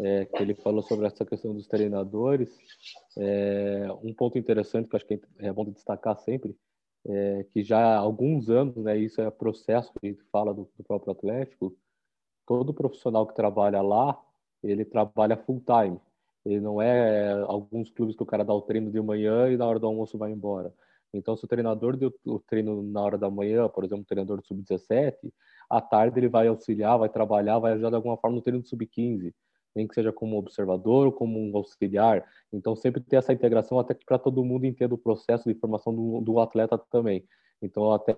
é, 0.00 0.24
que 0.24 0.42
ele 0.42 0.54
falou 0.54 0.82
sobre 0.82 1.06
essa 1.06 1.24
questão 1.24 1.54
dos 1.54 1.66
treinadores. 1.66 2.48
É, 3.16 3.88
um 4.02 4.12
ponto 4.14 4.38
interessante 4.38 4.88
que 4.88 4.96
acho 4.96 5.06
que 5.06 5.20
é 5.38 5.52
bom 5.52 5.64
destacar 5.64 6.16
sempre 6.18 6.56
é, 7.06 7.46
que 7.52 7.62
já 7.62 7.78
há 7.78 7.98
alguns 7.98 8.50
anos, 8.50 8.76
né, 8.76 8.96
isso 8.96 9.20
é 9.20 9.30
processo 9.30 9.92
que 9.92 10.06
a 10.06 10.10
gente 10.10 10.22
fala 10.30 10.52
do, 10.52 10.68
do 10.76 10.84
próprio 10.84 11.12
Atlético, 11.12 11.74
todo 12.46 12.74
profissional 12.74 13.26
que 13.26 13.34
trabalha 13.34 13.80
lá, 13.80 14.18
ele 14.62 14.84
trabalha 14.84 15.36
full 15.36 15.62
time. 15.64 15.98
Ele 16.44 16.60
não 16.60 16.80
é 16.80 17.32
alguns 17.42 17.90
clubes 17.90 18.16
que 18.16 18.22
o 18.22 18.26
cara 18.26 18.44
dá 18.44 18.54
o 18.54 18.62
treino 18.62 18.90
de 18.90 19.00
manhã 19.00 19.50
e 19.50 19.56
na 19.56 19.66
hora 19.66 19.78
do 19.78 19.86
almoço 19.86 20.18
vai 20.18 20.32
embora. 20.32 20.72
Então, 21.12 21.36
se 21.36 21.44
o 21.44 21.48
treinador 21.48 21.96
deu 21.96 22.14
o 22.24 22.38
treino 22.38 22.82
na 22.82 23.02
hora 23.02 23.18
da 23.18 23.30
manhã, 23.30 23.68
por 23.68 23.84
exemplo, 23.84 24.02
o 24.02 24.06
treinador 24.06 24.40
do 24.40 24.46
sub-17, 24.46 25.16
à 25.68 25.80
tarde 25.80 26.20
ele 26.20 26.28
vai 26.28 26.46
auxiliar, 26.46 26.98
vai 26.98 27.08
trabalhar, 27.08 27.58
vai 27.58 27.72
ajudar 27.72 27.90
de 27.90 27.96
alguma 27.96 28.16
forma 28.16 28.36
no 28.36 28.42
treino 28.42 28.62
do 28.62 28.68
sub-15 28.68 29.32
nem 29.74 29.86
que 29.86 29.94
seja 29.94 30.12
como 30.12 30.36
observador 30.36 31.06
ou 31.06 31.12
como 31.12 31.38
um 31.38 31.56
auxiliar. 31.56 32.24
Então, 32.52 32.74
sempre 32.74 33.00
ter 33.00 33.16
essa 33.16 33.32
integração 33.32 33.78
até 33.78 33.94
que 33.94 34.04
para 34.04 34.18
todo 34.18 34.44
mundo 34.44 34.66
entenda 34.66 34.94
o 34.94 34.98
processo 34.98 35.48
de 35.48 35.58
formação 35.58 35.94
do, 35.94 36.20
do 36.20 36.40
atleta 36.40 36.76
também. 36.90 37.24
Então, 37.62 37.92
até 37.92 38.14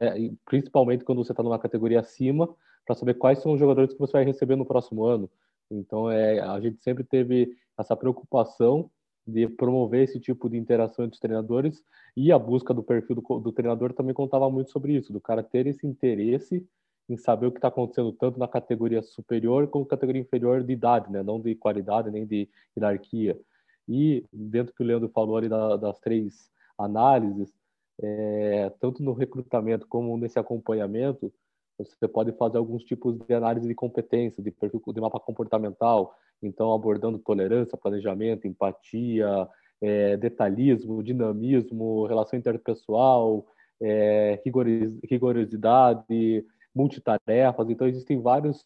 principalmente 0.46 1.04
quando 1.04 1.24
você 1.24 1.32
está 1.32 1.42
numa 1.42 1.58
categoria 1.58 2.00
acima, 2.00 2.48
para 2.86 2.94
saber 2.94 3.14
quais 3.14 3.40
são 3.40 3.52
os 3.52 3.60
jogadores 3.60 3.92
que 3.92 3.98
você 3.98 4.12
vai 4.12 4.24
receber 4.24 4.56
no 4.56 4.66
próximo 4.66 5.04
ano. 5.04 5.30
Então, 5.70 6.10
é, 6.10 6.40
a 6.40 6.60
gente 6.60 6.82
sempre 6.82 7.04
teve 7.04 7.56
essa 7.78 7.96
preocupação 7.96 8.90
de 9.26 9.48
promover 9.48 10.02
esse 10.04 10.18
tipo 10.18 10.48
de 10.48 10.56
interação 10.56 11.04
entre 11.04 11.14
os 11.14 11.20
treinadores 11.20 11.82
e 12.16 12.32
a 12.32 12.38
busca 12.38 12.74
do 12.74 12.82
perfil 12.82 13.16
do, 13.16 13.40
do 13.40 13.52
treinador 13.52 13.92
também 13.92 14.14
contava 14.14 14.50
muito 14.50 14.70
sobre 14.70 14.94
isso, 14.94 15.12
do 15.12 15.20
cara 15.20 15.42
ter 15.42 15.66
esse 15.66 15.86
interesse 15.86 16.66
em 17.08 17.16
saber 17.16 17.46
o 17.46 17.52
que 17.52 17.58
está 17.58 17.68
acontecendo 17.68 18.12
tanto 18.12 18.38
na 18.38 18.48
categoria 18.48 19.02
superior 19.02 19.68
como 19.68 19.84
na 19.84 19.90
categoria 19.90 20.22
inferior 20.22 20.62
de 20.62 20.72
idade, 20.72 21.10
né? 21.10 21.22
não 21.22 21.40
de 21.40 21.54
qualidade 21.54 22.10
nem 22.10 22.26
de 22.26 22.48
hierarquia. 22.76 23.38
E 23.88 24.24
dentro 24.32 24.74
que 24.74 24.82
o 24.82 24.86
Leandro 24.86 25.08
falou 25.08 25.36
ali 25.36 25.48
da, 25.48 25.76
das 25.76 25.98
três 25.98 26.50
análises, 26.78 27.52
é, 28.00 28.70
tanto 28.80 29.02
no 29.02 29.12
recrutamento 29.12 29.86
como 29.86 30.16
nesse 30.16 30.38
acompanhamento, 30.38 31.32
você 31.84 32.08
pode 32.08 32.32
fazer 32.32 32.58
alguns 32.58 32.84
tipos 32.84 33.18
de 33.18 33.34
análise 33.34 33.66
de 33.66 33.74
competência, 33.74 34.42
de 34.42 34.50
perfil 34.50 34.82
de 34.88 35.00
mapa 35.00 35.20
comportamental, 35.20 36.14
então 36.42 36.72
abordando 36.72 37.18
tolerância, 37.18 37.78
planejamento, 37.78 38.46
empatia, 38.46 39.48
é, 39.80 40.16
detalhismo, 40.16 41.02
dinamismo, 41.02 42.06
relação 42.06 42.38
interpessoal, 42.38 43.46
é, 43.80 44.40
rigorosidade, 45.08 46.44
multitarefas, 46.74 47.68
então 47.68 47.86
existem 47.86 48.20
vários 48.20 48.62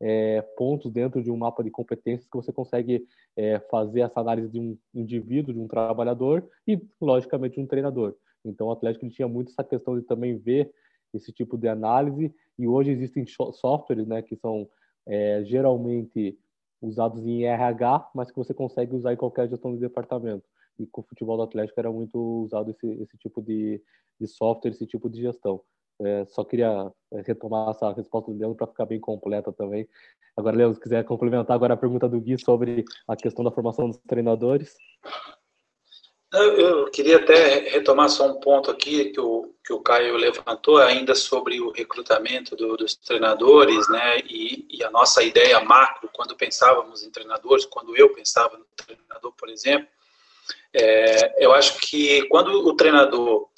é, 0.00 0.42
pontos 0.56 0.90
dentro 0.92 1.22
de 1.22 1.30
um 1.30 1.36
mapa 1.36 1.62
de 1.62 1.70
competências 1.70 2.28
que 2.28 2.36
você 2.36 2.52
consegue 2.52 3.06
é, 3.36 3.58
fazer 3.70 4.00
essa 4.00 4.20
análise 4.20 4.50
de 4.50 4.60
um 4.60 4.76
indivíduo, 4.94 5.54
de 5.54 5.60
um 5.60 5.68
trabalhador 5.68 6.46
e, 6.66 6.80
logicamente, 7.00 7.54
de 7.54 7.60
um 7.60 7.66
treinador. 7.66 8.14
Então, 8.44 8.68
o 8.68 8.72
Atlético 8.72 9.08
tinha 9.08 9.26
muito 9.26 9.50
essa 9.50 9.64
questão 9.64 9.98
de 9.98 10.04
também 10.04 10.36
ver 10.36 10.70
esse 11.16 11.32
tipo 11.32 11.56
de 11.56 11.68
análise 11.68 12.34
e 12.58 12.66
hoje 12.66 12.90
existem 12.90 13.26
softwares 13.26 14.06
né, 14.06 14.22
que 14.22 14.36
são 14.36 14.68
é, 15.06 15.42
geralmente 15.44 16.38
usados 16.80 17.26
em 17.26 17.44
RH, 17.44 18.10
mas 18.14 18.30
que 18.30 18.36
você 18.36 18.52
consegue 18.52 18.94
usar 18.94 19.12
em 19.12 19.16
qualquer 19.16 19.48
gestão 19.48 19.74
de 19.74 19.80
departamento. 19.80 20.44
E 20.78 20.86
com 20.86 21.00
o 21.00 21.04
futebol 21.04 21.36
do 21.36 21.42
Atlético 21.42 21.80
era 21.80 21.90
muito 21.90 22.18
usado 22.18 22.70
esse, 22.70 22.86
esse 23.02 23.16
tipo 23.18 23.40
de, 23.40 23.82
de 24.20 24.26
software, 24.26 24.70
esse 24.70 24.86
tipo 24.86 25.08
de 25.08 25.20
gestão. 25.20 25.60
É, 25.98 26.26
só 26.26 26.44
queria 26.44 26.92
é, 27.12 27.22
retomar 27.22 27.70
essa 27.70 27.92
resposta 27.92 28.30
do 28.30 28.38
Leandro 28.38 28.56
para 28.56 28.66
ficar 28.66 28.84
bem 28.84 29.00
completa 29.00 29.52
também. 29.52 29.88
Agora, 30.36 30.56
Leandro, 30.56 30.74
se 30.74 30.82
quiser 30.82 31.02
complementar 31.04 31.54
agora 31.54 31.72
a 31.72 31.78
pergunta 31.78 32.08
do 32.08 32.20
Gui 32.20 32.38
sobre 32.38 32.84
a 33.08 33.16
questão 33.16 33.42
da 33.42 33.50
formação 33.50 33.88
dos 33.88 33.98
treinadores. 34.06 34.76
Eu 36.36 36.90
queria 36.90 37.16
até 37.16 37.70
retomar 37.70 38.08
só 38.08 38.26
um 38.26 38.40
ponto 38.40 38.70
aqui 38.70 39.06
que 39.06 39.20
o, 39.20 39.54
que 39.64 39.72
o 39.72 39.80
Caio 39.80 40.16
levantou, 40.16 40.78
ainda 40.78 41.14
sobre 41.14 41.60
o 41.60 41.70
recrutamento 41.70 42.54
do, 42.54 42.76
dos 42.76 42.94
treinadores, 42.94 43.88
né? 43.88 44.18
E, 44.28 44.66
e, 44.70 44.84
a 44.84 44.90
nossa 44.90 45.22
ideia 45.22 45.60
macro, 45.60 46.08
quando 46.12 46.36
pensávamos 46.36 47.02
em 47.02 47.10
treinadores, 47.10 47.64
quando 47.64 47.96
eu 47.96 48.12
pensava 48.12 48.56
no 48.58 48.66
treinador, 48.76 49.32
por 49.36 49.48
exemplo, 49.48 49.88
é, 50.72 51.44
eu 51.44 51.52
acho 51.52 51.78
que 51.78 52.26
quando 52.28 52.50
o 52.50 52.74
treinador 52.74 53.48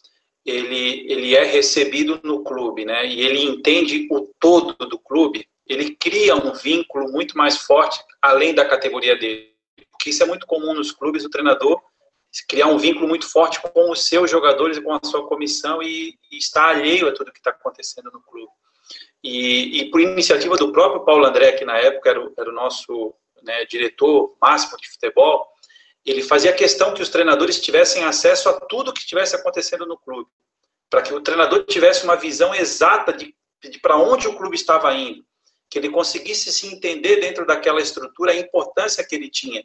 ele, 0.47 1.11
ele 1.13 1.35
é 1.35 1.45
recebido 1.45 2.21
no 2.23 2.43
clube, 2.43 2.85
né? 2.85 3.07
E 3.07 3.21
ele 3.21 3.43
entende 3.43 4.09
o 4.11 4.33
todo 4.41 4.75
do 4.87 4.99
clube, 4.99 5.47
ele 5.67 5.95
cria 5.97 6.35
um 6.35 6.55
vínculo 6.55 7.11
muito 7.13 7.37
mais 7.37 7.59
forte 7.59 8.03
além 8.23 8.55
da 8.55 8.65
categoria 8.65 9.17
dele. 9.17 9.53
Porque 9.91 10.11
isso 10.11 10.23
é 10.23 10.27
muito 10.27 10.47
comum 10.47 10.75
nos 10.75 10.93
clubes, 10.93 11.25
o 11.25 11.31
treinador 11.31 11.81
criar 12.47 12.67
um 12.67 12.79
vínculo 12.79 13.09
muito 13.09 13.31
forte 13.31 13.61
com 13.61 13.91
os 13.91 14.07
seus 14.07 14.31
jogadores 14.31 14.77
e 14.77 14.83
com 14.83 14.93
a 14.93 15.01
sua 15.05 15.27
comissão 15.27 15.83
e, 15.83 16.19
e 16.31 16.39
estar 16.39 16.69
alheio 16.69 17.09
a 17.09 17.13
tudo 17.13 17.33
que 17.33 17.39
está 17.39 17.51
acontecendo 17.51 18.11
no 18.13 18.21
clube. 18.21 18.53
E, 19.23 19.81
e, 19.81 19.91
por 19.91 20.01
iniciativa 20.01 20.57
do 20.57 20.73
próprio 20.73 21.05
Paulo 21.05 21.27
André, 21.27 21.53
que 21.53 21.65
na 21.65 21.77
época 21.77 22.11
era 22.11 22.21
o, 22.25 22.33
era 22.39 22.51
o 22.51 22.55
nosso 22.55 23.15
né, 23.43 23.65
diretor 23.65 24.37
máximo 24.41 24.77
de 24.79 24.89
futebol, 24.89 25.47
ele 26.05 26.23
fazia 26.23 26.53
questão 26.53 26.95
que 26.95 27.03
os 27.03 27.09
treinadores 27.09 27.61
tivessem 27.61 28.05
acesso 28.05 28.49
a 28.49 28.61
tudo 28.61 28.93
que 28.93 29.01
estivesse 29.01 29.37
acontecendo 29.37 29.87
no 29.87 29.99
clube, 29.99 30.31
para 30.89 31.03
que 31.03 31.13
o 31.13 31.21
treinador 31.21 31.65
tivesse 31.65 32.05
uma 32.05 32.17
visão 32.17 32.55
exata 32.55 33.13
de, 33.13 33.35
de 33.63 33.79
para 33.81 33.97
onde 33.97 34.27
o 34.27 34.37
clube 34.37 34.57
estava 34.57 34.95
indo, 34.95 35.25
que 35.69 35.79
ele 35.79 35.91
conseguisse 35.91 36.53
se 36.53 36.67
entender 36.67 37.17
dentro 37.17 37.45
daquela 37.45 37.81
estrutura 37.81 38.33
a 38.33 38.37
importância 38.37 39.05
que 39.07 39.15
ele 39.15 39.29
tinha. 39.29 39.63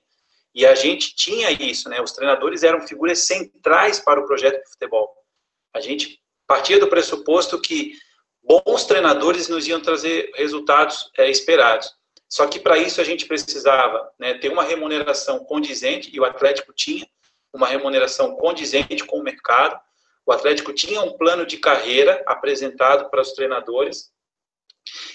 E 0.54 0.66
a 0.66 0.76
gente 0.76 1.16
tinha 1.16 1.50
isso, 1.52 1.90
né? 1.90 2.02
Os 2.02 2.12
treinadores 2.12 2.64
eram 2.64 2.88
figuras 2.88 3.20
centrais 3.20 4.00
para 4.00 4.20
o 4.20 4.28
projeto 4.28 4.62
de 4.64 4.70
futebol. 4.70 5.12
A 5.74 5.80
gente 5.80 6.20
partia 6.46 6.80
do 6.80 6.88
pressuposto 6.88 7.60
que 7.60 7.94
bons 8.44 8.86
treinadores 8.86 9.48
nos 9.48 9.68
iam 9.68 9.82
trazer 9.82 10.32
resultados 10.36 11.10
é, 11.18 11.30
esperados. 11.30 11.92
Só 12.30 12.48
que 12.48 12.60
para 12.60 12.78
isso 12.78 13.00
a 13.00 13.04
gente 13.04 13.26
precisava 13.26 14.12
né, 14.20 14.36
ter 14.36 14.50
uma 14.50 14.64
remuneração 14.64 15.44
condizente, 15.46 16.10
e 16.14 16.20
o 16.20 16.26
Atlético 16.26 16.74
tinha 16.74 17.08
uma 17.54 17.68
remuneração 17.68 18.36
condizente 18.36 19.04
com 19.06 19.20
o 19.20 19.24
mercado. 19.24 19.80
O 20.26 20.32
Atlético 20.32 20.74
tinha 20.74 21.02
um 21.02 21.18
plano 21.18 21.46
de 21.46 21.58
carreira 21.58 22.24
apresentado 22.26 23.10
para 23.10 23.22
os 23.22 23.34
treinadores, 23.34 24.12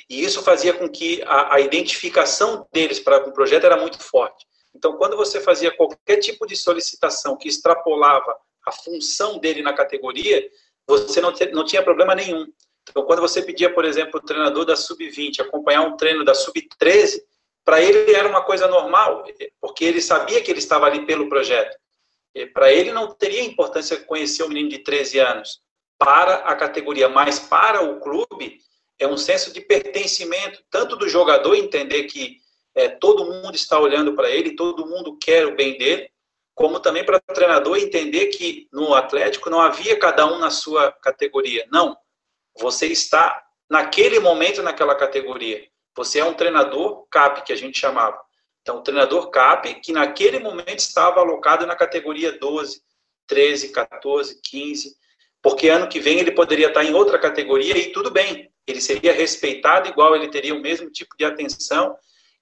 e 0.08 0.24
isso 0.24 0.42
fazia 0.42 0.72
com 0.72 0.88
que 0.88 1.22
a, 1.26 1.56
a 1.56 1.60
identificação 1.60 2.66
deles 2.72 2.98
para 2.98 3.28
o 3.28 3.32
projeto 3.32 3.64
era 3.64 3.76
muito 3.76 3.98
forte. 3.98 4.46
Então, 4.74 4.96
quando 4.96 5.16
você 5.16 5.40
fazia 5.40 5.74
qualquer 5.74 6.18
tipo 6.18 6.46
de 6.46 6.56
solicitação 6.56 7.36
que 7.36 7.48
extrapolava 7.48 8.34
a 8.66 8.72
função 8.72 9.38
dele 9.38 9.62
na 9.62 9.72
categoria, 9.72 10.48
você 10.86 11.20
não, 11.20 11.32
te, 11.32 11.46
não 11.46 11.64
tinha 11.64 11.82
problema 11.82 12.14
nenhum. 12.14 12.46
Então, 12.88 13.04
quando 13.04 13.20
você 13.20 13.42
pedia, 13.42 13.72
por 13.72 13.84
exemplo, 13.84 14.18
o 14.18 14.24
treinador 14.24 14.64
da 14.64 14.76
sub-20 14.76 15.40
acompanhar 15.40 15.82
um 15.82 15.96
treino 15.96 16.24
da 16.24 16.34
sub-13, 16.34 17.20
para 17.64 17.82
ele 17.82 18.14
era 18.14 18.28
uma 18.28 18.42
coisa 18.42 18.66
normal, 18.66 19.24
porque 19.60 19.84
ele 19.84 20.00
sabia 20.00 20.40
que 20.40 20.50
ele 20.50 20.58
estava 20.58 20.86
ali 20.86 21.04
pelo 21.04 21.28
projeto. 21.28 21.76
Para 22.54 22.72
ele 22.72 22.92
não 22.92 23.12
teria 23.12 23.42
importância 23.42 23.96
conhecer 23.98 24.42
um 24.42 24.48
menino 24.48 24.70
de 24.70 24.78
13 24.78 25.18
anos 25.18 25.60
para 25.98 26.36
a 26.36 26.54
categoria, 26.54 27.08
mas 27.08 27.38
para 27.38 27.82
o 27.82 28.00
clube 28.00 28.60
é 28.98 29.06
um 29.06 29.16
senso 29.16 29.52
de 29.52 29.60
pertencimento, 29.60 30.62
tanto 30.70 30.96
do 30.96 31.08
jogador 31.08 31.54
entender 31.54 32.04
que 32.04 32.38
é, 32.78 32.88
todo 32.88 33.24
mundo 33.24 33.56
está 33.56 33.78
olhando 33.78 34.14
para 34.14 34.30
ele, 34.30 34.54
todo 34.54 34.86
mundo 34.86 35.18
quer 35.18 35.44
o 35.46 35.56
bem 35.56 35.76
dele, 35.76 36.08
como 36.54 36.78
também 36.78 37.04
para 37.04 37.16
o 37.16 37.34
treinador 37.34 37.76
entender 37.76 38.26
que 38.26 38.68
no 38.72 38.94
Atlético 38.94 39.50
não 39.50 39.60
havia 39.60 39.98
cada 39.98 40.24
um 40.26 40.38
na 40.38 40.50
sua 40.50 40.92
categoria. 40.92 41.66
Não, 41.72 41.96
você 42.56 42.86
está 42.86 43.44
naquele 43.68 44.20
momento 44.20 44.62
naquela 44.62 44.94
categoria. 44.94 45.66
Você 45.96 46.20
é 46.20 46.24
um 46.24 46.34
treinador 46.34 47.04
CAP, 47.10 47.44
que 47.44 47.52
a 47.52 47.56
gente 47.56 47.78
chamava. 47.78 48.18
Então, 48.62 48.78
o 48.78 48.82
treinador 48.82 49.28
CAP, 49.30 49.80
que 49.80 49.92
naquele 49.92 50.38
momento 50.38 50.78
estava 50.78 51.20
alocado 51.20 51.66
na 51.66 51.74
categoria 51.74 52.38
12, 52.38 52.80
13, 53.26 53.72
14, 53.72 54.40
15, 54.40 54.94
porque 55.42 55.68
ano 55.68 55.88
que 55.88 55.98
vem 55.98 56.20
ele 56.20 56.30
poderia 56.30 56.68
estar 56.68 56.84
em 56.84 56.94
outra 56.94 57.18
categoria 57.18 57.76
e 57.76 57.90
tudo 57.90 58.10
bem, 58.10 58.48
ele 58.66 58.80
seria 58.80 59.12
respeitado 59.12 59.88
igual, 59.88 60.14
ele 60.14 60.28
teria 60.28 60.54
o 60.54 60.60
mesmo 60.60 60.90
tipo 60.90 61.16
de 61.16 61.24
atenção, 61.24 61.96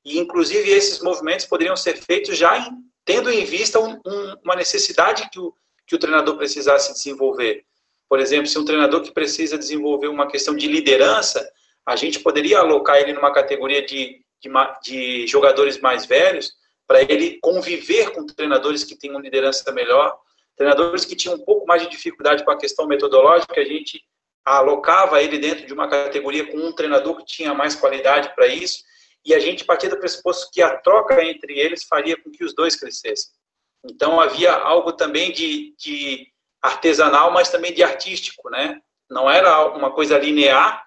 e 0.06 0.20
inclusive 0.20 0.70
esses 0.70 1.00
movimentos 1.00 1.44
poderiam 1.46 1.76
ser 1.76 1.96
feitos 1.96 2.38
já 2.38 2.56
em, 2.56 2.70
tendo 3.04 3.28
em 3.28 3.44
vista 3.44 3.80
um, 3.80 4.00
um, 4.06 4.36
uma 4.44 4.54
necessidade 4.54 5.28
que 5.30 5.40
o, 5.40 5.52
que 5.84 5.96
o 5.96 5.98
treinador 5.98 6.36
precisasse 6.36 6.92
desenvolver. 6.92 7.64
Por 8.08 8.20
exemplo, 8.20 8.46
se 8.46 8.56
um 8.56 8.64
treinador 8.64 9.02
que 9.02 9.12
precisa 9.12 9.58
desenvolver 9.58 10.06
uma 10.06 10.28
questão 10.28 10.54
de 10.54 10.68
liderança, 10.68 11.44
a 11.84 11.96
gente 11.96 12.20
poderia 12.20 12.60
alocar 12.60 12.98
ele 12.98 13.12
numa 13.12 13.32
categoria 13.32 13.84
de, 13.84 14.20
de, 14.40 14.50
de 14.84 15.26
jogadores 15.26 15.80
mais 15.80 16.06
velhos, 16.06 16.52
para 16.86 17.02
ele 17.02 17.40
conviver 17.40 18.12
com 18.12 18.24
treinadores 18.24 18.84
que 18.84 18.96
tenham 18.96 19.18
liderança 19.18 19.72
melhor, 19.72 20.16
treinadores 20.56 21.04
que 21.04 21.16
tinham 21.16 21.34
um 21.34 21.44
pouco 21.44 21.66
mais 21.66 21.82
de 21.82 21.90
dificuldade 21.90 22.44
com 22.44 22.52
a 22.52 22.58
questão 22.58 22.86
metodológica, 22.86 23.60
a 23.60 23.64
gente 23.64 24.00
alocava 24.44 25.20
ele 25.20 25.36
dentro 25.36 25.66
de 25.66 25.72
uma 25.72 25.88
categoria 25.88 26.46
com 26.46 26.58
um 26.58 26.72
treinador 26.72 27.16
que 27.16 27.24
tinha 27.24 27.52
mais 27.52 27.74
qualidade 27.74 28.32
para 28.36 28.46
isso, 28.46 28.84
e 29.24 29.34
a 29.34 29.38
gente 29.38 29.64
partia 29.64 29.90
do 29.90 29.98
pressuposto 29.98 30.50
que 30.52 30.62
a 30.62 30.76
troca 30.78 31.22
entre 31.24 31.58
eles 31.58 31.84
faria 31.84 32.16
com 32.16 32.30
que 32.30 32.44
os 32.44 32.54
dois 32.54 32.76
crescessem. 32.76 33.30
Então 33.84 34.20
havia 34.20 34.52
algo 34.52 34.92
também 34.92 35.32
de, 35.32 35.74
de 35.78 36.28
artesanal, 36.62 37.30
mas 37.30 37.48
também 37.48 37.72
de 37.72 37.82
artístico, 37.82 38.50
né? 38.50 38.80
Não 39.08 39.30
era 39.30 39.66
uma 39.68 39.92
coisa 39.92 40.18
linear, 40.18 40.84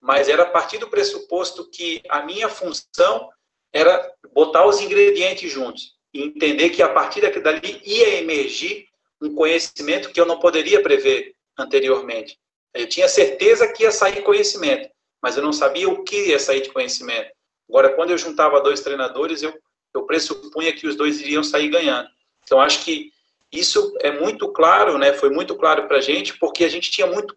mas 0.00 0.28
era 0.28 0.44
a 0.44 0.50
partir 0.50 0.78
do 0.78 0.88
pressuposto 0.88 1.70
que 1.70 2.02
a 2.08 2.22
minha 2.22 2.48
função 2.48 3.30
era 3.72 4.12
botar 4.32 4.66
os 4.66 4.80
ingredientes 4.80 5.50
juntos 5.50 5.94
e 6.12 6.22
entender 6.22 6.70
que 6.70 6.82
a 6.82 6.88
partir 6.88 7.20
dali 7.40 7.80
ia 7.84 8.18
emergir 8.18 8.86
um 9.20 9.34
conhecimento 9.34 10.10
que 10.10 10.20
eu 10.20 10.26
não 10.26 10.38
poderia 10.38 10.82
prever 10.82 11.34
anteriormente. 11.58 12.38
Eu 12.72 12.88
tinha 12.88 13.08
certeza 13.08 13.70
que 13.72 13.82
ia 13.82 13.92
sair 13.92 14.22
conhecimento, 14.22 14.88
mas 15.22 15.36
eu 15.36 15.42
não 15.42 15.52
sabia 15.52 15.88
o 15.88 16.02
que 16.02 16.28
ia 16.28 16.38
sair 16.38 16.62
de 16.62 16.72
conhecimento. 16.72 17.30
Agora, 17.70 17.94
quando 17.94 18.10
eu 18.10 18.18
juntava 18.18 18.60
dois 18.60 18.80
treinadores, 18.80 19.44
eu, 19.44 19.56
eu 19.94 20.02
pressupunha 20.02 20.72
que 20.72 20.88
os 20.88 20.96
dois 20.96 21.20
iriam 21.20 21.44
sair 21.44 21.68
ganhando. 21.68 22.08
Então, 22.42 22.60
acho 22.60 22.84
que 22.84 23.12
isso 23.52 23.96
é 24.00 24.10
muito 24.10 24.52
claro, 24.52 24.98
né? 24.98 25.12
Foi 25.12 25.30
muito 25.30 25.54
claro 25.54 25.86
para 25.86 25.98
a 25.98 26.00
gente, 26.00 26.36
porque 26.36 26.64
a 26.64 26.68
gente 26.68 26.90
tinha 26.90 27.06
muito, 27.06 27.36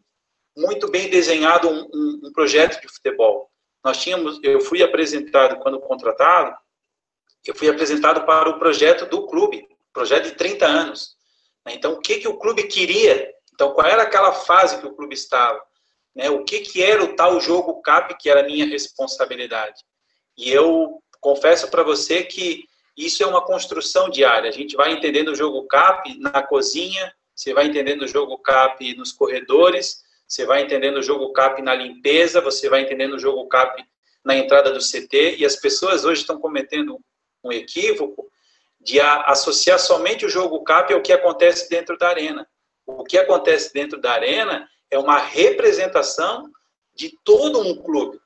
muito 0.58 0.89
bem 0.89 1.08
desenhado 1.08 1.69
um, 1.69 1.88
um, 1.93 2.22
um, 2.24 2.32
projeto 2.34 2.82
de 2.82 2.88
futebol. 2.88 3.48
Nós 3.86 4.02
tínhamos, 4.02 4.39
eu 4.41 4.60
fui 4.60 4.82
apresentado 4.82 5.58
quando 5.60 5.80
contratado, 5.80 6.58
eu 7.46 7.54
fui 7.54 7.69
apresentado 7.69 8.26
para 8.26 8.50
o 8.50 8.58
projeto 8.58 9.06
do 9.06 9.28
clube, 9.28 9.67
projeto 9.93 10.26
de 10.26 10.32
30 10.32 10.65
anos. 10.65 11.15
Então, 11.67 11.93
o 11.93 12.00
que 12.00 12.17
que 12.17 12.28
o 12.28 12.39
clube 12.39 12.63
queria? 12.63 13.32
Então, 13.54 13.72
qual 13.74 13.86
era 13.86 14.02
aquela 14.02 14.32
fase 14.32 14.80
que 14.80 14.88
o 14.88 14.96
clube 14.96 15.13
estava? 15.13 15.62
Né? 16.15 16.32
O 16.32 16.43
que 16.43 16.62
que 16.62 16.82
era 16.82 17.04
o 17.04 17.15
tal 17.15 17.39
jogo 17.39 17.84
CAP 17.84 18.17
que 18.19 18.32
era 18.32 18.39
a 18.39 18.46
minha 18.46 18.65
responsabilidade? 18.65 19.80
E 20.38 20.52
eu 20.52 21.02
confesso 21.19 21.69
para 21.69 21.84
você 21.84 22.24
que 22.24 22.65
isso 22.98 23.24
é 23.24 23.26
uma 23.26 23.41
construção 23.41 24.10
diária. 24.10 24.50
A 24.50 24.54
gente 24.54 24.76
vai 24.76 24.91
entendendo 24.91 25.30
o 25.30 25.36
jogo 25.36 25.65
CAP 25.67 26.17
na 26.19 26.43
cozinha, 26.43 27.13
você 27.36 27.54
vai 27.54 27.67
entendendo 27.67 28.04
o 28.04 28.08
jogo 28.08 28.38
CAP 28.38 28.96
nos 28.96 29.12
corredores, 29.12 30.04
você 30.28 30.46
vai 30.46 30.63
entendendo 30.63 30.98
o 30.98 31.04
jogo 31.04 31.32
CAP 31.34 31.62
na 31.62 31.74
limpeza, 31.74 32.41
você 32.41 32.69
vai 32.69 32.82
entendendo 32.82 33.13
o 33.13 33.19
jogo 33.19 33.48
CAP 33.48 33.84
na 34.24 34.36
entrada 34.36 34.72
do 34.72 34.80
CT, 34.80 35.36
e 35.38 35.46
as 35.46 35.56
pessoas 35.56 36.06
hoje 36.06 36.22
estão 36.22 36.39
cometendo 36.39 37.00
um 37.43 37.52
equívoco 37.52 38.30
de 38.80 39.00
associar 39.00 39.80
somente 39.80 40.26
o 40.26 40.30
jogo 40.30 40.63
CAP 40.63 40.93
ao 40.93 41.02
que 41.02 41.12
acontece 41.12 41.69
dentro 41.69 41.98
da 41.98 42.10
arena. 42.10 42.48
O 42.86 43.04
que 43.04 43.17
acontece 43.17 43.74
dentro 43.74 44.00
da 44.00 44.12
arena 44.12 44.67
é 44.91 44.98
uma 44.98 45.17
representação 45.17 46.50
de 46.96 47.17
todo 47.24 47.60
um 47.60 47.76
clube. 47.82 48.19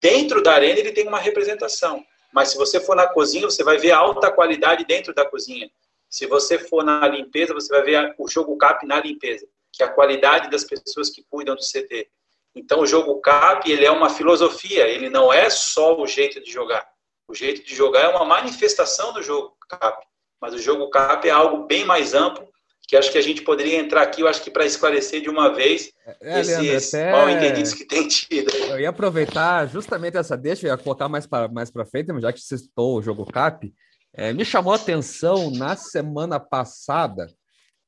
Dentro 0.00 0.42
da 0.42 0.52
arena 0.52 0.78
ele 0.78 0.92
tem 0.92 1.06
uma 1.06 1.18
representação. 1.18 2.04
Mas 2.32 2.50
se 2.50 2.56
você 2.56 2.80
for 2.80 2.94
na 2.94 3.06
cozinha, 3.06 3.48
você 3.48 3.64
vai 3.64 3.78
ver 3.78 3.92
alta 3.92 4.30
qualidade 4.30 4.84
dentro 4.84 5.14
da 5.14 5.24
cozinha. 5.24 5.70
Se 6.08 6.26
você 6.26 6.58
for 6.58 6.84
na 6.84 7.06
limpeza, 7.08 7.54
você 7.54 7.72
vai 7.72 7.82
ver 7.82 8.14
o 8.18 8.28
jogo 8.28 8.56
CAP 8.56 8.86
na 8.86 9.00
limpeza, 9.00 9.46
que 9.72 9.82
é 9.82 9.86
a 9.86 9.92
qualidade 9.92 10.50
das 10.50 10.64
pessoas 10.64 11.10
que 11.10 11.24
cuidam 11.28 11.54
do 11.54 11.62
CT. 11.62 12.08
Então, 12.54 12.80
o 12.80 12.86
jogo 12.86 13.20
CAP, 13.20 13.70
ele 13.70 13.84
é 13.84 13.90
uma 13.90 14.08
filosofia, 14.08 14.86
ele 14.88 15.10
não 15.10 15.32
é 15.32 15.50
só 15.50 15.98
o 16.00 16.06
jeito 16.06 16.42
de 16.42 16.50
jogar. 16.50 16.86
O 17.28 17.34
jeito 17.34 17.64
de 17.64 17.74
jogar 17.74 18.00
é 18.00 18.08
uma 18.08 18.24
manifestação 18.24 19.12
do 19.12 19.22
jogo 19.22 19.56
CAP. 19.68 20.06
Mas 20.40 20.54
o 20.54 20.58
jogo 20.58 20.88
CAP 20.90 21.26
é 21.26 21.30
algo 21.30 21.64
bem 21.64 21.84
mais 21.84 22.14
amplo 22.14 22.48
que 22.86 22.96
acho 22.96 23.10
que 23.10 23.18
a 23.18 23.22
gente 23.22 23.42
poderia 23.42 23.78
entrar 23.78 24.02
aqui, 24.02 24.20
eu 24.20 24.28
acho 24.28 24.42
que 24.42 24.50
para 24.50 24.64
esclarecer 24.64 25.20
de 25.20 25.28
uma 25.28 25.52
vez 25.52 25.90
é, 26.20 26.40
esses 26.40 26.94
até... 26.94 27.10
mal 27.10 27.28
entendidos 27.28 27.74
que 27.74 27.84
tem 27.84 28.06
tido. 28.06 28.50
Eu 28.68 28.78
ia 28.78 28.90
aproveitar 28.90 29.66
justamente 29.66 30.16
essa 30.16 30.36
deixa, 30.36 30.66
eu 30.66 30.70
ia 30.70 30.78
colocar 30.78 31.08
mais 31.08 31.26
para 31.26 31.48
mais 31.48 31.70
frente, 31.90 32.12
já 32.20 32.32
que 32.32 32.40
você 32.40 32.56
citou 32.56 32.96
o 32.96 33.02
jogo 33.02 33.26
CAP. 33.26 33.74
É, 34.14 34.32
me 34.32 34.44
chamou 34.44 34.72
a 34.72 34.76
atenção 34.76 35.50
na 35.50 35.76
semana 35.76 36.38
passada 36.38 37.28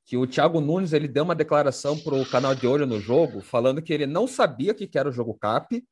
que 0.05 0.17
o 0.17 0.27
Thiago 0.27 0.61
Nunes 0.61 0.93
ele 0.93 1.07
deu 1.07 1.23
uma 1.23 1.35
declaração 1.35 1.97
para 1.99 2.15
o 2.15 2.27
canal 2.27 2.55
de 2.55 2.67
olho 2.67 2.87
no 2.87 2.99
jogo, 2.99 3.41
falando 3.41 3.81
que 3.81 3.93
ele 3.93 4.07
não 4.07 4.27
sabia 4.27 4.73
o 4.73 4.75
que 4.75 4.99
era 4.99 5.09
o 5.09 5.13
jogo 5.13 5.35
CAP 5.35 5.85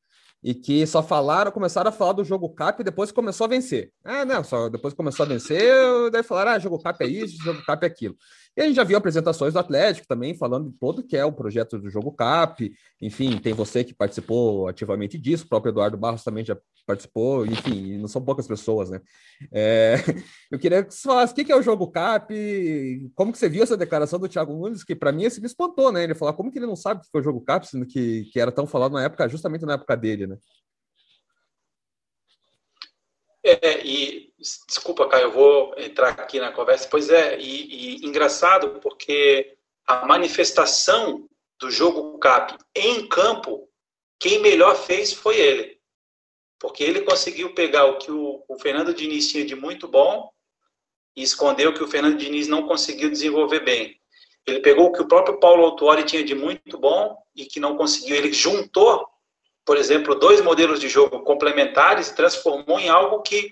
e 0.43 0.53
que 0.53 0.85
só 0.85 1.01
falaram, 1.01 1.51
começaram 1.51 1.89
a 1.89 1.91
falar 1.91 2.13
do 2.13 2.23
jogo 2.23 2.49
CAP 2.53 2.81
e 2.81 2.83
depois 2.83 3.11
começou 3.11 3.45
a 3.45 3.47
vencer. 3.47 3.91
Ah, 4.03 4.25
não, 4.25 4.43
só 4.43 4.69
depois 4.69 4.93
começou 4.93 5.25
a 5.25 5.29
vencer, 5.29 5.71
daí 6.11 6.23
falaram, 6.23 6.51
ah, 6.51 6.59
jogo 6.59 6.81
CAP 6.81 7.01
é 7.03 7.07
isso, 7.07 7.43
jogo 7.43 7.63
CAP 7.63 7.83
é 7.83 7.87
aquilo. 7.87 8.15
E 8.57 8.61
a 8.61 8.65
gente 8.65 8.75
já 8.75 8.83
viu 8.83 8.97
apresentações 8.97 9.53
do 9.53 9.59
Atlético 9.59 10.07
também 10.07 10.33
falando 10.33 10.71
de 10.71 10.77
todo 10.79 11.03
que 11.03 11.15
é 11.15 11.23
o 11.23 11.31
projeto 11.31 11.77
do 11.77 11.91
jogo 11.91 12.11
CAP. 12.11 12.73
Enfim, 12.99 13.37
tem 13.37 13.53
você 13.53 13.83
que 13.83 13.93
participou 13.93 14.67
ativamente 14.67 15.15
disso, 15.15 15.45
o 15.45 15.47
próprio 15.47 15.69
Eduardo 15.69 15.95
Barros 15.95 16.23
também 16.23 16.43
já 16.43 16.57
participou, 16.87 17.45
enfim, 17.45 17.99
não 17.99 18.07
são 18.07 18.19
poucas 18.19 18.47
pessoas, 18.47 18.89
né? 18.89 18.99
É, 19.51 19.97
eu 20.49 20.57
queria 20.57 20.83
que 20.83 20.91
você 20.91 21.07
falasse 21.07 21.33
o 21.33 21.35
que 21.35 21.51
é 21.51 21.55
o 21.55 21.61
jogo 21.61 21.91
CAP, 21.91 23.11
como 23.13 23.31
que 23.31 23.37
você 23.37 23.47
viu 23.47 23.61
essa 23.61 23.77
declaração 23.77 24.17
do 24.17 24.27
Thiago 24.27 24.53
Nunes, 24.53 24.83
que 24.83 24.95
para 24.95 25.11
mim 25.11 25.25
esse 25.25 25.39
me 25.39 25.45
espantou, 25.45 25.91
né? 25.91 26.03
Ele 26.03 26.15
falou 26.15 26.33
como 26.33 26.51
que 26.51 26.57
ele 26.57 26.65
não 26.65 26.75
sabe 26.75 27.01
o 27.01 27.03
que 27.03 27.09
é 27.15 27.19
o 27.19 27.23
jogo 27.23 27.41
CAP, 27.41 27.67
sendo 27.67 27.85
que, 27.85 28.23
que 28.33 28.39
era 28.39 28.51
tão 28.51 28.65
falado 28.65 28.93
na 28.93 29.03
época, 29.03 29.29
justamente 29.29 29.67
na 29.67 29.73
época 29.73 29.95
dele, 29.95 30.25
né? 30.25 30.37
É, 33.49 33.85
e 33.85 34.33
desculpa, 34.67 35.07
Caio, 35.07 35.27
eu 35.27 35.31
vou 35.31 35.73
entrar 35.77 36.09
aqui 36.09 36.37
na 36.37 36.51
conversa. 36.51 36.87
Pois 36.89 37.09
é, 37.09 37.39
e, 37.39 38.01
e 38.01 38.05
engraçado 38.05 38.81
porque 38.81 39.55
a 39.87 40.05
manifestação 40.05 41.29
do 41.57 41.71
jogo 41.71 42.17
CAP 42.19 42.57
em 42.75 43.07
campo, 43.07 43.69
quem 44.19 44.39
melhor 44.39 44.75
fez 44.75 45.13
foi 45.13 45.39
ele. 45.39 45.77
Porque 46.59 46.83
ele 46.83 47.01
conseguiu 47.01 47.53
pegar 47.53 47.85
o 47.85 47.97
que 47.97 48.11
o, 48.11 48.43
o 48.49 48.59
Fernando 48.59 48.93
Diniz 48.93 49.29
tinha 49.29 49.45
de 49.45 49.55
muito 49.55 49.87
bom 49.87 50.29
e 51.15 51.23
escondeu 51.23 51.69
o 51.69 51.73
que 51.73 51.83
o 51.83 51.87
Fernando 51.87 52.17
Diniz 52.17 52.47
não 52.47 52.67
conseguiu 52.67 53.09
desenvolver 53.09 53.61
bem. 53.61 53.97
Ele 54.45 54.59
pegou 54.59 54.87
o 54.87 54.91
que 54.91 55.01
o 55.01 55.07
próprio 55.07 55.39
Paulo 55.39 55.63
Autuori 55.63 56.03
tinha 56.03 56.23
de 56.23 56.35
muito 56.35 56.77
bom 56.77 57.17
e 57.35 57.45
que 57.45 57.59
não 57.59 57.77
conseguiu. 57.77 58.15
Ele 58.15 58.33
juntou, 58.33 59.07
por 59.67 59.75
exemplo, 59.75 60.15
dois 60.15 60.39
modelos 60.39 60.79
de 60.79 60.87
jogo 60.87 61.23
complementares 61.23 62.09
transformou 62.09 62.79
em 62.79 62.87
algo 62.87 63.21
que, 63.21 63.51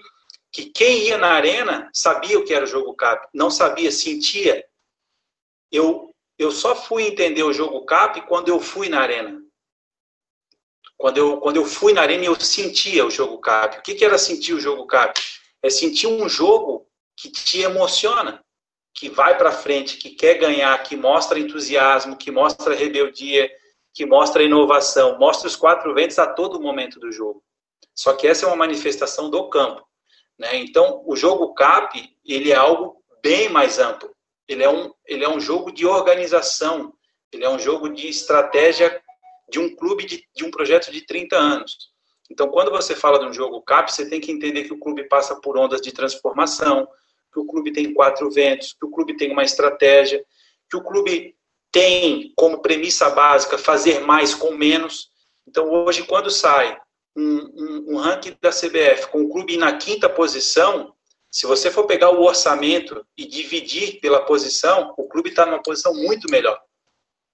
que 0.49 0.67
quem 0.67 1.09
ia 1.09 1.17
na 1.17 1.33
arena 1.33 1.89
sabia 1.93 2.39
o 2.39 2.45
que 2.45 2.53
era 2.53 2.63
o 2.63 2.67
jogo 2.67 2.95
CAP. 2.95 3.27
Não 3.33 3.51
sabia, 3.51 3.91
sentia. 3.91 4.65
Eu, 5.69 6.15
eu 6.39 6.51
só 6.51 6.73
fui 6.73 7.03
entender 7.03 7.43
o 7.43 7.51
jogo 7.51 7.83
CAP 7.83 8.21
quando 8.21 8.47
eu 8.47 8.61
fui 8.61 8.87
na 8.87 9.01
arena. 9.01 9.41
Quando 10.95 11.17
eu, 11.17 11.37
quando 11.41 11.57
eu 11.57 11.65
fui 11.65 11.91
na 11.91 12.03
arena, 12.03 12.23
eu 12.23 12.39
sentia 12.39 13.05
o 13.05 13.11
jogo 13.11 13.37
CAP. 13.39 13.79
O 13.79 13.81
que, 13.81 13.93
que 13.93 14.05
era 14.05 14.17
sentir 14.17 14.53
o 14.53 14.61
jogo 14.61 14.87
CAP? 14.87 15.19
É 15.61 15.69
sentir 15.69 16.07
um 16.07 16.29
jogo 16.29 16.87
que 17.17 17.29
te 17.29 17.59
emociona, 17.59 18.41
que 18.93 19.09
vai 19.09 19.37
para 19.37 19.51
frente, 19.51 19.97
que 19.97 20.11
quer 20.11 20.35
ganhar, 20.35 20.81
que 20.81 20.95
mostra 20.95 21.37
entusiasmo, 21.37 22.15
que 22.15 22.31
mostra 22.31 22.73
rebeldia, 22.73 23.51
que 23.95 24.05
mostra 24.05 24.43
inovação, 24.43 25.17
mostra 25.17 25.47
os 25.47 25.55
quatro 25.55 25.93
ventos 25.93 26.19
a 26.19 26.27
todo 26.27 26.59
momento 26.59 26.99
do 26.99 27.13
jogo. 27.13 27.41
Só 27.95 28.11
que 28.13 28.27
essa 28.27 28.45
é 28.45 28.47
uma 28.47 28.57
manifestação 28.57 29.29
do 29.29 29.49
campo. 29.49 29.87
Né? 30.37 30.57
Então, 30.57 31.01
o 31.05 31.15
jogo 31.15 31.53
CAP, 31.53 32.13
ele 32.25 32.51
é 32.51 32.55
algo 32.55 33.01
bem 33.23 33.47
mais 33.47 33.79
amplo. 33.79 34.13
Ele 34.49 34.61
é, 34.61 34.69
um, 34.69 34.93
ele 35.07 35.23
é 35.23 35.29
um 35.29 35.39
jogo 35.39 35.71
de 35.71 35.85
organização, 35.85 36.93
ele 37.31 37.45
é 37.45 37.49
um 37.49 37.57
jogo 37.57 37.87
de 37.87 38.07
estratégia 38.07 39.01
de 39.49 39.59
um 39.59 39.73
clube 39.73 40.05
de, 40.05 40.27
de 40.35 40.43
um 40.43 40.51
projeto 40.51 40.91
de 40.91 41.01
30 41.05 41.37
anos. 41.37 41.77
Então, 42.29 42.49
quando 42.49 42.71
você 42.71 42.95
fala 42.95 43.17
de 43.17 43.27
um 43.27 43.33
jogo 43.33 43.61
CAP, 43.61 43.93
você 43.93 44.09
tem 44.09 44.19
que 44.19 44.31
entender 44.31 44.65
que 44.65 44.73
o 44.73 44.79
clube 44.79 45.07
passa 45.07 45.39
por 45.39 45.57
ondas 45.57 45.79
de 45.79 45.93
transformação, 45.93 46.85
que 47.31 47.39
o 47.39 47.45
clube 47.45 47.71
tem 47.71 47.93
quatro 47.93 48.29
ventos, 48.29 48.73
que 48.73 48.85
o 48.85 48.91
clube 48.91 49.15
tem 49.15 49.31
uma 49.31 49.43
estratégia, 49.43 50.23
que 50.69 50.75
o 50.75 50.83
clube 50.83 51.35
tem 51.75 52.31
como 52.37 52.61
premissa 52.61 53.09
básica 53.09 53.57
fazer 53.57 53.99
mais 53.99 54.33
com 54.33 54.51
menos. 54.51 55.09
Então, 55.45 55.69
hoje, 55.69 56.03
quando 56.03 56.31
sai 56.31 56.79
um, 57.13 57.37
um, 57.37 57.85
um 57.89 57.97
ranking 57.97 58.33
da 58.41 58.49
CBF 58.49 59.07
com 59.11 59.23
o 59.23 59.29
clube 59.29 59.57
na 59.57 59.75
quinta 59.75 60.07
posição, 60.07 60.93
se 61.29 61.45
você 61.45 61.69
for 61.69 61.85
pegar 61.85 62.11
o 62.11 62.23
orçamento 62.23 63.05
e 63.17 63.25
dividir 63.25 63.99
pela 63.99 64.23
posição, 64.23 64.93
o 64.97 65.03
clube 65.03 65.31
está 65.31 65.45
numa 65.45 65.61
posição 65.61 65.93
muito 65.93 66.31
melhor 66.31 66.57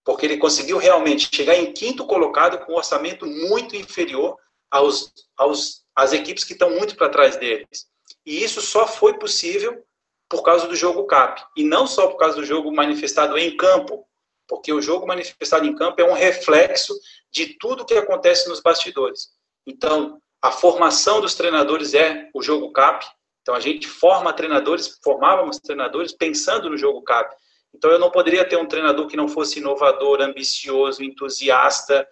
porque 0.03 0.25
ele 0.25 0.37
conseguiu 0.37 0.79
realmente 0.79 1.29
chegar 1.31 1.55
em 1.55 1.71
quinto 1.71 2.07
colocado 2.07 2.57
com 2.65 2.73
um 2.73 2.77
orçamento 2.77 3.23
muito 3.27 3.75
inferior 3.75 4.35
aos, 4.71 5.13
aos 5.37 5.83
às 5.95 6.11
equipes 6.11 6.43
que 6.43 6.53
estão 6.53 6.71
muito 6.71 6.95
para 6.95 7.09
trás 7.09 7.37
deles. 7.37 7.85
E 8.25 8.43
isso 8.43 8.61
só 8.61 8.87
foi 8.87 9.19
possível 9.19 9.83
por 10.27 10.41
causa 10.41 10.67
do 10.67 10.75
jogo 10.75 11.05
CAP. 11.05 11.43
E 11.55 11.63
não 11.63 11.85
só 11.85 12.07
por 12.07 12.17
causa 12.17 12.37
do 12.37 12.45
jogo 12.45 12.73
manifestado 12.73 13.37
em 13.37 13.55
campo, 13.55 14.07
porque 14.51 14.73
o 14.73 14.81
jogo 14.81 15.07
manifestado 15.07 15.65
em 15.65 15.73
campo 15.73 16.01
é 16.01 16.03
um 16.03 16.11
reflexo 16.11 16.93
de 17.31 17.57
tudo 17.57 17.85
que 17.85 17.93
acontece 17.93 18.49
nos 18.49 18.59
bastidores. 18.59 19.29
Então, 19.65 20.21
a 20.41 20.51
formação 20.51 21.21
dos 21.21 21.35
treinadores 21.35 21.93
é 21.93 22.29
o 22.33 22.41
jogo 22.41 22.69
CAP. 22.73 23.05
Então, 23.41 23.55
a 23.55 23.61
gente 23.61 23.87
forma 23.87 24.33
treinadores, 24.33 24.99
formávamos 25.01 25.57
treinadores 25.59 26.11
pensando 26.11 26.69
no 26.69 26.77
jogo 26.77 27.01
CAP. 27.01 27.33
Então 27.73 27.89
eu 27.89 27.97
não 27.97 28.11
poderia 28.11 28.43
ter 28.43 28.57
um 28.57 28.65
treinador 28.65 29.07
que 29.07 29.15
não 29.15 29.29
fosse 29.29 29.59
inovador, 29.59 30.19
ambicioso, 30.19 31.01
entusiasta, 31.01 32.05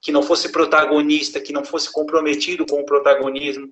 que 0.00 0.12
não 0.12 0.22
fosse 0.22 0.52
protagonista, 0.52 1.40
que 1.40 1.52
não 1.52 1.64
fosse 1.64 1.92
comprometido 1.92 2.64
com 2.64 2.80
o 2.80 2.84
protagonismo, 2.84 3.68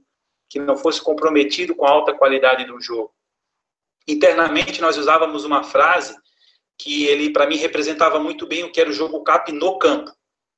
que 0.49 0.59
não 0.59 0.77
fosse 0.77 1.01
comprometido 1.01 1.77
com 1.77 1.87
a 1.87 1.91
alta 1.91 2.13
qualidade 2.13 2.65
do 2.65 2.81
jogo. 2.81 3.15
Internamente 4.09 4.81
nós 4.81 4.97
usávamos 4.97 5.45
uma 5.45 5.63
frase 5.63 6.17
que 6.79 7.07
ele 7.07 7.31
para 7.31 7.47
mim 7.47 7.57
representava 7.57 8.21
muito 8.21 8.47
bem 8.47 8.65
o 8.65 8.71
que 8.71 8.81
era 8.81 8.89
o 8.89 8.93
jogo 8.93 9.23
CAP 9.23 9.51
no 9.53 9.79
campo, 9.79 10.13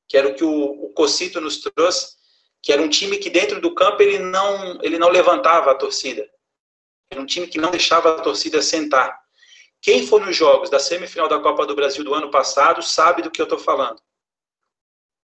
que 0.06 0.16
era 0.16 0.28
o 0.28 0.34
que 0.34 0.44
o, 0.44 0.50
o 0.50 0.92
Cocito 0.92 1.40
nos 1.40 1.58
trouxe, 1.60 2.16
que 2.62 2.72
era 2.72 2.82
um 2.82 2.88
time 2.88 3.16
que 3.16 3.30
dentro 3.30 3.60
do 3.60 3.74
campo 3.74 4.02
ele 4.02 4.18
não 4.18 4.78
ele 4.82 4.98
não 4.98 5.08
levantava 5.08 5.70
a 5.70 5.74
torcida. 5.74 6.28
Era 7.10 7.20
um 7.20 7.26
time 7.26 7.46
que 7.46 7.58
não 7.58 7.70
deixava 7.70 8.10
a 8.10 8.20
torcida 8.20 8.60
sentar. 8.60 9.18
Quem 9.80 10.06
for 10.06 10.24
nos 10.24 10.36
jogos 10.36 10.68
da 10.68 10.78
semifinal 10.78 11.26
da 11.26 11.40
Copa 11.40 11.66
do 11.66 11.74
Brasil 11.74 12.04
do 12.04 12.14
ano 12.14 12.30
passado 12.30 12.82
sabe 12.82 13.22
do 13.22 13.30
que 13.30 13.40
eu 13.40 13.44
estou 13.44 13.58
falando. 13.58 14.00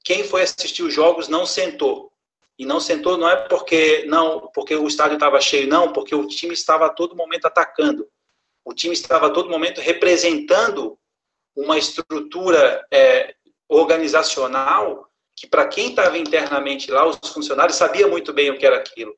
Quem 0.03 0.23
foi 0.23 0.43
assistir 0.43 0.83
os 0.83 0.93
jogos 0.93 1.27
não 1.27 1.45
sentou. 1.45 2.13
E 2.57 2.65
não 2.65 2.79
sentou 2.79 3.17
não 3.17 3.27
é 3.27 3.35
porque 3.47 4.05
não 4.05 4.51
porque 4.53 4.75
o 4.75 4.87
estádio 4.87 5.15
estava 5.15 5.41
cheio, 5.41 5.67
não, 5.67 5.91
porque 5.91 6.13
o 6.13 6.27
time 6.27 6.53
estava 6.53 6.85
a 6.85 6.89
todo 6.89 7.15
momento 7.15 7.45
atacando. 7.45 8.07
O 8.65 8.73
time 8.73 8.93
estava 8.93 9.27
a 9.27 9.29
todo 9.29 9.49
momento 9.49 9.81
representando 9.81 10.97
uma 11.55 11.77
estrutura 11.77 12.85
é, 12.91 13.35
organizacional 13.67 15.09
que, 15.35 15.47
para 15.47 15.67
quem 15.67 15.89
estava 15.89 16.17
internamente 16.17 16.91
lá, 16.91 17.05
os 17.05 17.17
funcionários 17.31 17.77
sabia 17.77 18.07
muito 18.07 18.31
bem 18.33 18.49
o 18.49 18.57
que 18.57 18.65
era 18.65 18.77
aquilo. 18.77 19.15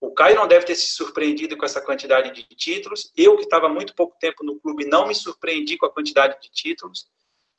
O 0.00 0.12
Caio 0.12 0.36
não 0.36 0.46
deve 0.46 0.64
ter 0.64 0.76
se 0.76 0.88
surpreendido 0.88 1.56
com 1.56 1.64
essa 1.64 1.80
quantidade 1.80 2.30
de 2.32 2.42
títulos. 2.54 3.10
Eu, 3.16 3.36
que 3.36 3.42
estava 3.42 3.68
muito 3.68 3.94
pouco 3.94 4.16
tempo 4.20 4.44
no 4.44 4.60
clube, 4.60 4.84
não 4.84 5.08
me 5.08 5.14
surpreendi 5.14 5.76
com 5.76 5.86
a 5.86 5.92
quantidade 5.92 6.40
de 6.40 6.48
títulos, 6.50 7.06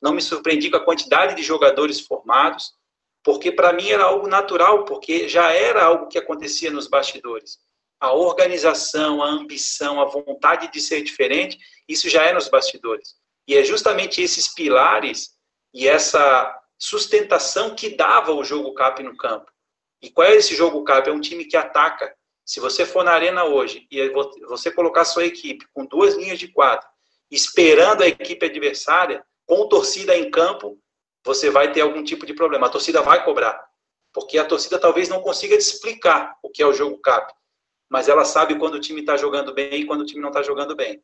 não 0.00 0.14
me 0.14 0.22
surpreendi 0.22 0.70
com 0.70 0.78
a 0.78 0.84
quantidade 0.84 1.34
de 1.34 1.42
jogadores 1.42 2.00
formados, 2.00 2.72
porque 3.22 3.52
para 3.52 3.72
mim 3.72 3.90
era 3.90 4.04
algo 4.04 4.26
natural, 4.26 4.84
porque 4.86 5.28
já 5.28 5.52
era 5.52 5.84
algo 5.84 6.08
que 6.08 6.16
acontecia 6.16 6.70
nos 6.70 6.86
bastidores. 6.86 7.58
A 8.00 8.12
organização, 8.12 9.22
a 9.22 9.28
ambição, 9.28 10.00
a 10.00 10.06
vontade 10.06 10.72
de 10.72 10.80
ser 10.80 11.02
diferente, 11.02 11.58
isso 11.86 12.08
já 12.08 12.24
é 12.24 12.32
nos 12.32 12.48
bastidores. 12.48 13.14
E 13.46 13.56
é 13.56 13.62
justamente 13.62 14.22
esses 14.22 14.52
pilares 14.54 15.30
e 15.72 15.86
essa 15.86 16.58
sustentação 16.78 17.74
que 17.74 17.90
dava 17.90 18.32
o 18.32 18.42
jogo 18.42 18.72
CAP 18.72 19.02
no 19.02 19.16
campo. 19.16 19.50
E 20.00 20.10
qual 20.10 20.26
é 20.26 20.34
esse 20.34 20.56
jogo 20.56 20.82
CAP? 20.82 21.08
É 21.08 21.12
um 21.12 21.20
time 21.20 21.44
que 21.44 21.56
ataca, 21.56 22.14
se 22.44 22.58
você 22.58 22.86
for 22.86 23.04
na 23.04 23.12
arena 23.12 23.44
hoje 23.44 23.86
e 23.90 24.08
você 24.48 24.72
colocar 24.72 25.04
sua 25.04 25.24
equipe 25.24 25.66
com 25.72 25.84
duas 25.84 26.16
linhas 26.16 26.38
de 26.38 26.48
quatro, 26.48 26.88
esperando 27.30 28.02
a 28.02 28.08
equipe 28.08 28.44
adversária, 28.44 29.24
com 29.46 29.68
torcida 29.68 30.16
em 30.16 30.30
campo, 30.30 30.76
você 31.24 31.50
vai 31.50 31.70
ter 31.70 31.82
algum 31.82 32.02
tipo 32.02 32.24
de 32.24 32.34
problema. 32.34 32.66
A 32.66 32.70
torcida 32.70 33.02
vai 33.02 33.24
cobrar. 33.24 33.62
Porque 34.12 34.38
a 34.38 34.44
torcida 34.44 34.78
talvez 34.78 35.08
não 35.08 35.20
consiga 35.20 35.56
te 35.56 35.60
explicar 35.60 36.36
o 36.42 36.50
que 36.50 36.62
é 36.62 36.66
o 36.66 36.72
jogo 36.72 36.98
CAP. 36.98 37.32
Mas 37.90 38.08
ela 38.08 38.24
sabe 38.24 38.54
quando 38.54 38.74
o 38.74 38.80
time 38.80 39.00
está 39.00 39.16
jogando 39.16 39.52
bem 39.52 39.82
e 39.82 39.84
quando 39.84 40.02
o 40.02 40.06
time 40.06 40.20
não 40.20 40.28
está 40.28 40.42
jogando 40.42 40.76
bem. 40.76 41.02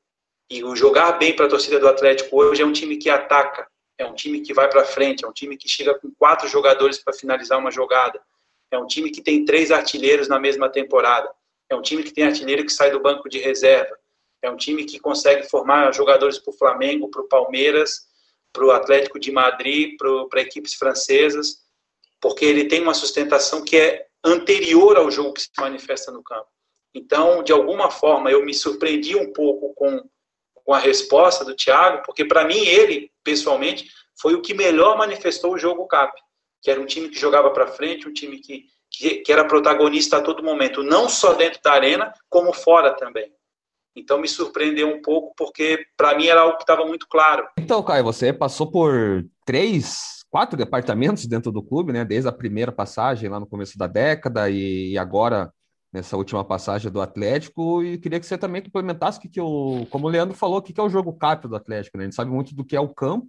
E 0.48 0.62
o 0.62 0.76
jogar 0.76 1.12
bem 1.18 1.34
para 1.34 1.46
a 1.46 1.48
torcida 1.48 1.80
do 1.80 1.88
Atlético 1.88 2.40
hoje 2.40 2.62
é 2.62 2.66
um 2.66 2.72
time 2.72 2.96
que 2.96 3.10
ataca, 3.10 3.66
é 3.98 4.06
um 4.06 4.14
time 4.14 4.40
que 4.40 4.54
vai 4.54 4.68
para 4.68 4.84
frente, 4.84 5.24
é 5.24 5.28
um 5.28 5.32
time 5.32 5.56
que 5.56 5.68
chega 5.68 5.98
com 5.98 6.10
quatro 6.12 6.48
jogadores 6.48 7.02
para 7.02 7.12
finalizar 7.12 7.58
uma 7.58 7.72
jogada, 7.72 8.22
é 8.70 8.78
um 8.78 8.86
time 8.86 9.10
que 9.10 9.20
tem 9.20 9.44
três 9.44 9.70
artilheiros 9.70 10.28
na 10.28 10.38
mesma 10.38 10.68
temporada. 10.68 11.28
É 11.68 11.74
um 11.74 11.82
time 11.82 12.02
que 12.02 12.12
tem 12.12 12.24
artilheiro 12.24 12.64
que 12.64 12.72
sai 12.72 12.90
do 12.90 13.00
banco 13.00 13.28
de 13.28 13.38
reserva. 13.38 13.96
É 14.42 14.50
um 14.50 14.56
time 14.56 14.84
que 14.84 15.00
consegue 15.00 15.48
formar 15.48 15.92
jogadores 15.92 16.38
para 16.38 16.52
o 16.52 16.56
Flamengo, 16.56 17.10
para 17.10 17.22
o 17.22 17.28
Palmeiras, 17.28 18.06
para 18.52 18.64
o 18.64 18.70
Atlético 18.70 19.18
de 19.18 19.32
Madrid, 19.32 19.96
para 19.98 20.40
equipes 20.40 20.74
francesas, 20.74 21.58
porque 22.20 22.44
ele 22.44 22.66
tem 22.66 22.82
uma 22.82 22.94
sustentação 22.94 23.62
que 23.62 23.76
é 23.76 24.06
anterior 24.24 24.96
ao 24.96 25.10
jogo 25.10 25.34
que 25.34 25.42
se 25.42 25.50
manifesta 25.58 26.10
no 26.10 26.22
campo. 26.22 26.48
Então, 26.96 27.42
de 27.42 27.52
alguma 27.52 27.90
forma, 27.90 28.30
eu 28.30 28.44
me 28.44 28.54
surpreendi 28.54 29.14
um 29.14 29.32
pouco 29.32 29.74
com, 29.74 30.02
com 30.54 30.72
a 30.72 30.78
resposta 30.78 31.44
do 31.44 31.54
Thiago, 31.54 32.02
porque 32.04 32.24
para 32.24 32.44
mim 32.44 32.58
ele, 32.58 33.10
pessoalmente, 33.22 33.90
foi 34.20 34.34
o 34.34 34.40
que 34.40 34.54
melhor 34.54 34.96
manifestou 34.96 35.52
o 35.52 35.58
jogo 35.58 35.86
CAP 35.86 36.14
que 36.66 36.70
era 36.72 36.80
um 36.80 36.86
time 36.86 37.08
que 37.08 37.20
jogava 37.20 37.50
para 37.50 37.68
frente, 37.68 38.08
um 38.08 38.12
time 38.12 38.38
que, 38.38 38.64
que, 38.90 39.16
que, 39.18 39.32
era 39.32 39.44
protagonista 39.44 40.16
a 40.16 40.20
todo 40.20 40.42
momento, 40.42 40.82
não 40.82 41.08
só 41.08 41.32
dentro 41.32 41.60
da 41.62 41.72
arena, 41.72 42.12
como 42.28 42.52
fora 42.52 42.92
também. 42.96 43.32
Então 43.94 44.18
me 44.18 44.26
surpreendeu 44.26 44.88
um 44.88 45.00
pouco, 45.00 45.32
porque 45.36 45.86
para 45.96 46.16
mim 46.16 46.26
era 46.26 46.40
algo 46.40 46.56
que 46.56 46.64
estava 46.64 46.84
muito 46.84 47.06
claro. 47.08 47.46
Então, 47.56 47.80
Caio, 47.84 48.02
você 48.02 48.32
passou 48.32 48.68
por 48.68 49.24
três, 49.44 50.24
quatro 50.28 50.56
departamentos 50.56 51.24
dentro 51.26 51.52
do 51.52 51.62
clube, 51.62 51.92
né? 51.92 52.04
Desde 52.04 52.28
a 52.28 52.32
primeira 52.32 52.72
passagem 52.72 53.30
lá 53.30 53.38
no 53.38 53.46
começo 53.46 53.78
da 53.78 53.86
década 53.86 54.50
e 54.50 54.98
agora 54.98 55.52
nessa 55.96 56.16
última 56.16 56.44
passagem 56.44 56.92
do 56.92 57.00
Atlético 57.00 57.82
e 57.82 57.96
queria 57.96 58.20
que 58.20 58.26
você 58.26 58.36
também 58.36 58.62
complementasse 58.62 59.18
que, 59.18 59.28
que 59.28 59.40
o, 59.40 59.86
como 59.90 60.06
o 60.06 60.10
Leandro 60.10 60.36
falou, 60.36 60.58
o 60.58 60.62
que, 60.62 60.72
que 60.72 60.80
é 60.80 60.82
o 60.82 60.90
jogo 60.90 61.12
CAP 61.14 61.48
do 61.48 61.56
Atlético, 61.56 61.96
né? 61.96 62.04
A 62.04 62.06
gente 62.06 62.14
sabe 62.14 62.30
muito 62.30 62.54
do 62.54 62.64
que 62.64 62.76
é 62.76 62.80
o 62.80 62.92
campo, 62.92 63.26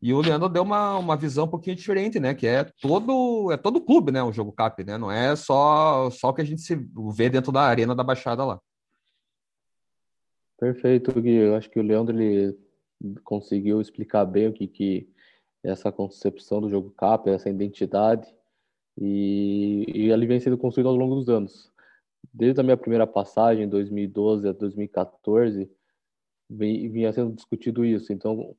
e 0.00 0.14
o 0.14 0.20
Leandro 0.20 0.48
deu 0.48 0.62
uma, 0.62 0.96
uma 0.96 1.16
visão 1.16 1.44
um 1.44 1.48
pouquinho 1.48 1.76
diferente, 1.76 2.18
né? 2.18 2.34
Que 2.34 2.46
é 2.46 2.64
todo 2.80 3.52
é 3.52 3.56
todo 3.56 3.80
clube, 3.80 4.10
né? 4.10 4.22
O 4.22 4.32
jogo 4.32 4.52
CAP, 4.52 4.84
né? 4.84 4.96
Não 4.96 5.12
é 5.12 5.36
só 5.36 6.08
só 6.10 6.30
o 6.30 6.34
que 6.34 6.40
a 6.40 6.44
gente 6.44 6.62
se 6.62 6.76
vê 7.14 7.28
dentro 7.28 7.52
da 7.52 7.62
arena 7.62 7.94
da 7.94 8.04
Baixada 8.04 8.44
lá. 8.44 8.58
Perfeito, 10.58 11.12
Gui. 11.20 11.34
Eu 11.34 11.56
acho 11.56 11.68
que 11.68 11.78
o 11.78 11.82
Leandro 11.82 12.18
ele 12.18 12.56
conseguiu 13.22 13.80
explicar 13.80 14.24
bem 14.24 14.48
o 14.48 14.52
que, 14.52 14.66
que 14.66 15.08
é 15.62 15.70
essa 15.70 15.92
concepção 15.92 16.60
do 16.60 16.70
jogo 16.70 16.90
CAP, 16.96 17.28
essa 17.28 17.50
identidade, 17.50 18.26
e, 18.96 19.84
e 19.88 20.10
ele 20.10 20.26
vem 20.26 20.40
sendo 20.40 20.56
construído 20.56 20.88
ao 20.88 20.96
longo 20.96 21.16
dos 21.16 21.28
anos. 21.28 21.70
Desde 22.38 22.60
a 22.60 22.62
minha 22.62 22.76
primeira 22.76 23.04
passagem, 23.04 23.68
2012 23.68 24.48
a 24.48 24.52
2014, 24.52 25.68
vinha 26.48 27.12
sendo 27.12 27.34
discutido 27.34 27.84
isso. 27.84 28.12
Então, 28.12 28.54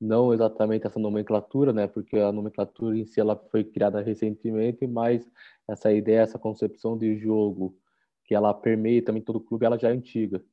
não 0.00 0.32
exatamente 0.32 0.86
essa 0.86 1.00
nomenclatura, 1.00 1.72
né? 1.72 1.88
Porque 1.88 2.16
a 2.18 2.30
nomenclatura 2.30 2.96
em 2.96 3.04
si 3.04 3.20
ela 3.20 3.36
foi 3.50 3.64
criada 3.64 4.00
recentemente, 4.00 4.86
mas 4.86 5.28
essa 5.68 5.92
ideia, 5.92 6.20
essa 6.20 6.38
concepção 6.38 6.96
de 6.96 7.16
jogo 7.16 7.76
que 8.24 8.34
ela 8.34 8.54
permeia 8.54 9.02
também 9.02 9.22
todo 9.22 9.36
o 9.36 9.40
clube, 9.40 9.66
ela 9.66 9.78
já 9.78 9.88
é 9.88 9.92
antiga. 9.92 10.44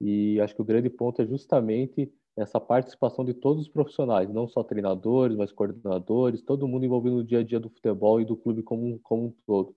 E 0.00 0.40
acho 0.40 0.54
que 0.54 0.62
o 0.62 0.64
grande 0.64 0.88
ponto 0.88 1.20
é 1.20 1.26
justamente 1.26 2.12
essa 2.36 2.60
participação 2.60 3.24
de 3.24 3.34
todos 3.34 3.62
os 3.62 3.68
profissionais, 3.68 4.30
não 4.30 4.46
só 4.46 4.62
treinadores, 4.62 5.36
mas 5.36 5.50
coordenadores, 5.50 6.42
todo 6.42 6.68
mundo 6.68 6.84
envolvido 6.86 7.16
no 7.16 7.24
dia 7.24 7.40
a 7.40 7.44
dia 7.44 7.58
do 7.58 7.68
futebol 7.70 8.20
e 8.20 8.24
do 8.24 8.36
clube 8.36 8.62
como, 8.62 9.00
como 9.00 9.26
um 9.26 9.34
todo. 9.44 9.74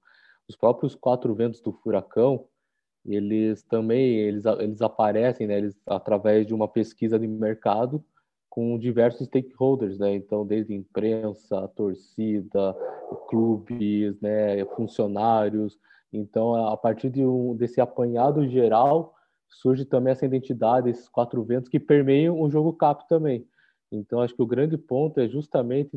Os 0.47 0.55
próprios 0.55 0.95
quatro 0.95 1.33
ventos 1.33 1.61
do 1.61 1.71
furacão, 1.71 2.45
eles 3.05 3.63
também 3.63 4.17
eles, 4.17 4.45
eles 4.45 4.81
aparecem, 4.81 5.47
né, 5.47 5.57
eles 5.57 5.75
através 5.85 6.45
de 6.47 6.53
uma 6.53 6.67
pesquisa 6.67 7.19
de 7.19 7.27
mercado 7.27 8.03
com 8.49 8.77
diversos 8.77 9.25
stakeholders, 9.25 9.97
né? 9.97 10.13
Então, 10.13 10.45
desde 10.45 10.75
imprensa, 10.75 11.67
torcida, 11.69 12.75
clubes, 13.27 14.21
né, 14.21 14.63
funcionários. 14.75 15.79
Então, 16.13 16.53
a 16.67 16.77
partir 16.77 17.09
de 17.09 17.25
um, 17.25 17.55
desse 17.55 17.81
apanhado 17.81 18.47
geral, 18.47 19.15
surge 19.49 19.85
também 19.85 20.11
essa 20.11 20.27
identidade, 20.27 20.87
esses 20.87 21.09
quatro 21.09 21.43
ventos 21.43 21.67
que 21.67 21.79
permeiam 21.79 22.39
o 22.39 22.47
jogo 22.47 22.73
CAP 22.73 23.07
também. 23.07 23.47
Então, 23.91 24.21
acho 24.21 24.35
que 24.35 24.41
o 24.43 24.47
grande 24.47 24.77
ponto 24.77 25.19
é 25.19 25.27
justamente 25.27 25.89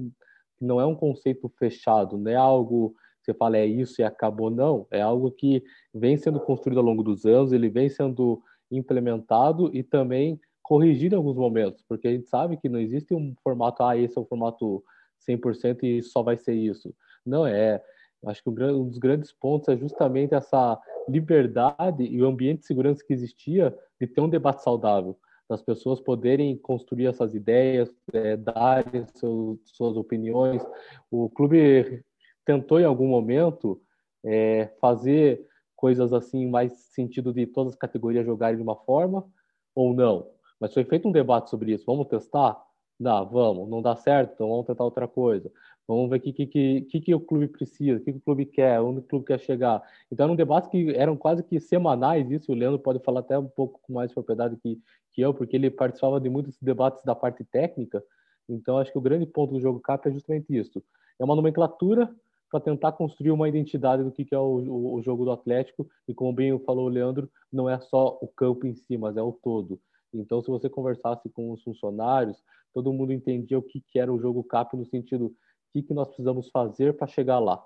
que 0.56 0.64
não 0.64 0.80
é 0.80 0.86
um 0.86 0.94
conceito 0.94 1.52
fechado, 1.58 2.16
não 2.16 2.30
é 2.30 2.36
algo 2.36 2.94
você 3.26 3.34
fala 3.34 3.58
é 3.58 3.66
isso 3.66 4.00
e 4.00 4.04
acabou, 4.04 4.50
não. 4.50 4.86
É 4.90 5.02
algo 5.02 5.30
que 5.30 5.62
vem 5.92 6.16
sendo 6.16 6.40
construído 6.40 6.78
ao 6.78 6.84
longo 6.84 7.02
dos 7.02 7.26
anos, 7.26 7.52
ele 7.52 7.68
vem 7.68 7.88
sendo 7.88 8.40
implementado 8.70 9.70
e 9.74 9.82
também 9.82 10.40
corrigido 10.62 11.14
em 11.14 11.18
alguns 11.18 11.36
momentos, 11.36 11.84
porque 11.88 12.08
a 12.08 12.10
gente 12.10 12.28
sabe 12.28 12.56
que 12.56 12.68
não 12.68 12.80
existe 12.80 13.14
um 13.14 13.34
formato, 13.42 13.84
ah, 13.84 13.96
esse 13.96 14.18
é 14.18 14.20
o 14.20 14.24
formato 14.24 14.82
100% 15.28 15.84
e 15.84 16.02
só 16.02 16.22
vai 16.22 16.36
ser 16.36 16.54
isso. 16.54 16.92
Não 17.24 17.46
é. 17.46 17.80
Acho 18.24 18.42
que 18.42 18.50
um 18.50 18.88
dos 18.88 18.98
grandes 18.98 19.32
pontos 19.32 19.68
é 19.68 19.76
justamente 19.76 20.34
essa 20.34 20.80
liberdade 21.08 22.02
e 22.02 22.20
o 22.20 22.26
ambiente 22.26 22.60
de 22.60 22.66
segurança 22.66 23.04
que 23.06 23.12
existia 23.12 23.76
de 24.00 24.06
ter 24.06 24.20
um 24.20 24.28
debate 24.28 24.62
saudável, 24.62 25.16
das 25.48 25.62
pessoas 25.62 26.00
poderem 26.00 26.56
construir 26.56 27.06
essas 27.06 27.34
ideias, 27.34 27.88
é, 28.12 28.36
darem 28.36 29.06
seu, 29.14 29.60
suas 29.64 29.96
opiniões. 29.96 30.66
O 31.10 31.30
clube 31.30 32.02
tentou 32.46 32.80
em 32.80 32.84
algum 32.84 33.08
momento 33.08 33.78
é, 34.24 34.70
fazer 34.80 35.46
coisas 35.74 36.12
assim 36.12 36.48
mais 36.48 36.72
sentido 36.94 37.32
de 37.34 37.46
todas 37.46 37.74
as 37.74 37.78
categorias 37.78 38.24
jogarem 38.24 38.56
de 38.56 38.62
uma 38.62 38.76
forma 38.76 39.26
ou 39.74 39.92
não. 39.92 40.30
Mas 40.58 40.72
foi 40.72 40.84
feito 40.84 41.06
um 41.06 41.12
debate 41.12 41.50
sobre 41.50 41.72
isso. 41.72 41.84
Vamos 41.84 42.06
testar? 42.06 42.56
Dá, 42.98 43.22
vamos. 43.22 43.68
Não 43.68 43.82
dá 43.82 43.94
certo? 43.94 44.32
Então 44.32 44.48
vamos 44.48 44.66
tentar 44.66 44.84
outra 44.84 45.06
coisa. 45.06 45.52
Vamos 45.86 46.08
ver 46.08 46.16
o 46.16 46.20
que, 46.20 46.32
que, 46.32 46.80
que, 46.82 47.00
que, 47.00 47.14
o 47.14 47.20
clube 47.20 47.46
precisa, 47.46 47.98
o 47.98 48.00
que, 48.00 48.12
que 48.12 48.18
o 48.18 48.20
clube 48.20 48.46
quer, 48.46 48.80
onde 48.80 49.00
o 49.00 49.02
clube 49.02 49.24
quer 49.26 49.38
chegar. 49.38 49.82
Então, 50.10 50.24
eram 50.24 50.34
debates 50.34 50.68
que 50.68 50.90
eram 50.96 51.16
quase 51.16 51.44
que 51.44 51.60
semanais, 51.60 52.28
isso 52.28 52.50
o 52.50 52.54
Leandro 52.56 52.78
pode 52.80 52.98
falar 53.04 53.20
até 53.20 53.38
um 53.38 53.46
pouco 53.46 53.78
com 53.82 53.92
mais 53.92 54.12
propriedade 54.12 54.56
que, 54.56 54.80
que 55.12 55.20
eu, 55.20 55.32
porque 55.32 55.54
ele 55.54 55.70
participava 55.70 56.20
de 56.20 56.28
muitos 56.28 56.56
debates 56.60 57.04
da 57.04 57.14
parte 57.14 57.44
técnica. 57.44 58.02
Então, 58.48 58.78
acho 58.78 58.90
que 58.90 58.98
o 58.98 59.00
grande 59.00 59.26
ponto 59.26 59.52
do 59.52 59.60
jogo 59.60 59.78
CAP 59.78 60.08
é 60.08 60.12
justamente 60.12 60.56
isso. 60.56 60.82
É 61.20 61.24
uma 61.24 61.36
nomenclatura 61.36 62.12
para 62.56 62.64
tentar 62.64 62.92
construir 62.92 63.30
uma 63.30 63.48
identidade 63.48 64.02
do 64.02 64.10
que, 64.10 64.24
que 64.24 64.34
é 64.34 64.38
o, 64.38 64.42
o, 64.42 64.94
o, 64.94 65.02
jogo 65.02 65.24
do 65.24 65.30
Atlético. 65.30 65.86
E 66.08 66.14
como 66.14 66.32
bem 66.32 66.58
falou 66.60 66.86
o 66.86 66.88
Leandro, 66.88 67.30
não 67.52 67.68
é 67.68 67.78
só 67.78 68.18
o 68.22 68.28
campo 68.28 68.66
em 68.66 68.74
si, 68.74 68.96
mas 68.96 69.16
é 69.16 69.22
o 69.22 69.32
todo. 69.32 69.78
Então, 70.12 70.40
se 70.40 70.48
você 70.48 70.68
conversasse 70.70 71.28
com 71.28 71.52
os 71.52 71.62
funcionários, 71.62 72.42
todo 72.72 72.92
mundo 72.92 73.12
entendia 73.12 73.58
o 73.58 73.62
que, 73.62 73.80
que 73.80 73.98
era 73.98 74.12
o 74.12 74.18
jogo 74.18 74.42
CAP 74.42 74.74
no 74.74 74.86
sentido 74.86 75.34
que, 75.72 75.82
que 75.82 75.92
nós 75.92 76.08
precisamos 76.08 76.48
fazer 76.48 76.96
para 76.96 77.06
chegar 77.06 77.38
lá 77.38 77.62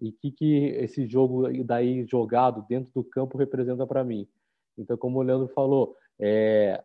e 0.00 0.08
o 0.08 0.12
que, 0.12 0.30
que 0.30 0.64
esse 0.78 1.06
jogo 1.06 1.42
daí 1.64 2.06
jogado 2.06 2.64
dentro 2.68 2.90
do 2.94 3.04
campo 3.04 3.36
representa 3.36 3.86
para 3.86 4.02
mim. 4.02 4.26
Então, 4.78 4.96
como 4.96 5.18
o 5.18 5.22
Leandro 5.22 5.48
falou, 5.48 5.94
é, 6.18 6.82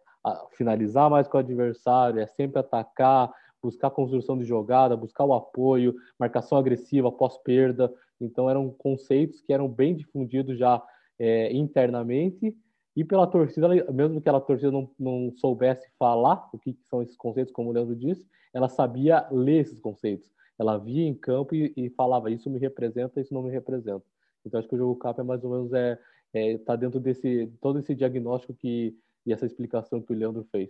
finalizar 0.58 1.10
mais 1.10 1.27
com 1.27 1.38
o 1.38 1.39
adversário, 1.39 2.19
é 2.19 2.27
sempre 2.27 2.60
atacar, 2.60 3.31
buscar 3.65 3.89
construção 3.89 4.38
de 4.38 4.45
jogada, 4.45 4.95
buscar 4.95 5.25
o 5.25 5.34
apoio, 5.34 5.95
marcação 6.19 6.58
agressiva 6.58 7.12
pós-perda. 7.12 7.93
Então, 8.21 8.49
eram 8.49 8.69
conceitos 8.69 9.41
que 9.41 9.51
eram 9.51 9.67
bem 9.67 9.95
difundidos 9.95 10.58
já 10.58 10.82
é, 11.19 11.51
internamente 11.54 12.56
e 12.95 13.04
pela 13.04 13.28
torcida, 13.28 13.67
mesmo 13.91 14.21
que 14.21 14.30
a 14.30 14.39
torcida 14.39 14.71
não, 14.71 14.89
não 14.97 15.34
soubesse 15.36 15.89
falar 15.99 16.47
o 16.54 16.58
que, 16.58 16.73
que 16.73 16.86
são 16.86 17.01
esses 17.01 17.17
conceitos, 17.17 17.51
como 17.51 17.69
o 17.69 17.73
Leandro 17.73 17.95
disse, 17.95 18.25
ela 18.54 18.69
sabia 18.69 19.28
ler 19.32 19.62
esses 19.62 19.80
conceitos. 19.80 20.30
Ela 20.58 20.78
via 20.78 21.06
em 21.06 21.13
campo 21.13 21.54
e, 21.54 21.73
e, 21.75 21.89
falava 21.89 22.32
isso 22.32 22.49
me 22.49 22.58
representa, 22.58 23.19
isso 23.19 23.34
não 23.34 23.43
me 23.43 23.51
representa. 23.51 24.06
Então 24.45 24.60
acho 24.60 24.69
que 24.69 24.75
o 24.75 24.78
jogo 24.78 24.95
CAP 24.95 25.19
é 25.19 25.23
mais 25.23 25.43
ou 25.43 25.51
menos 25.51 25.73
é, 25.73 25.99
é 26.34 26.58
tá 26.60 26.75
dentro 26.78 26.99
desse 26.99 27.51
todo 27.60 27.80
esse 27.80 27.93
diagnóstico 27.93 28.54
que 28.54 28.95
e 29.25 29.34
essa 29.34 29.45
explicação 29.45 30.01
que 30.01 30.13
o 30.13 30.15
Leandro 30.15 30.47
fez. 30.51 30.69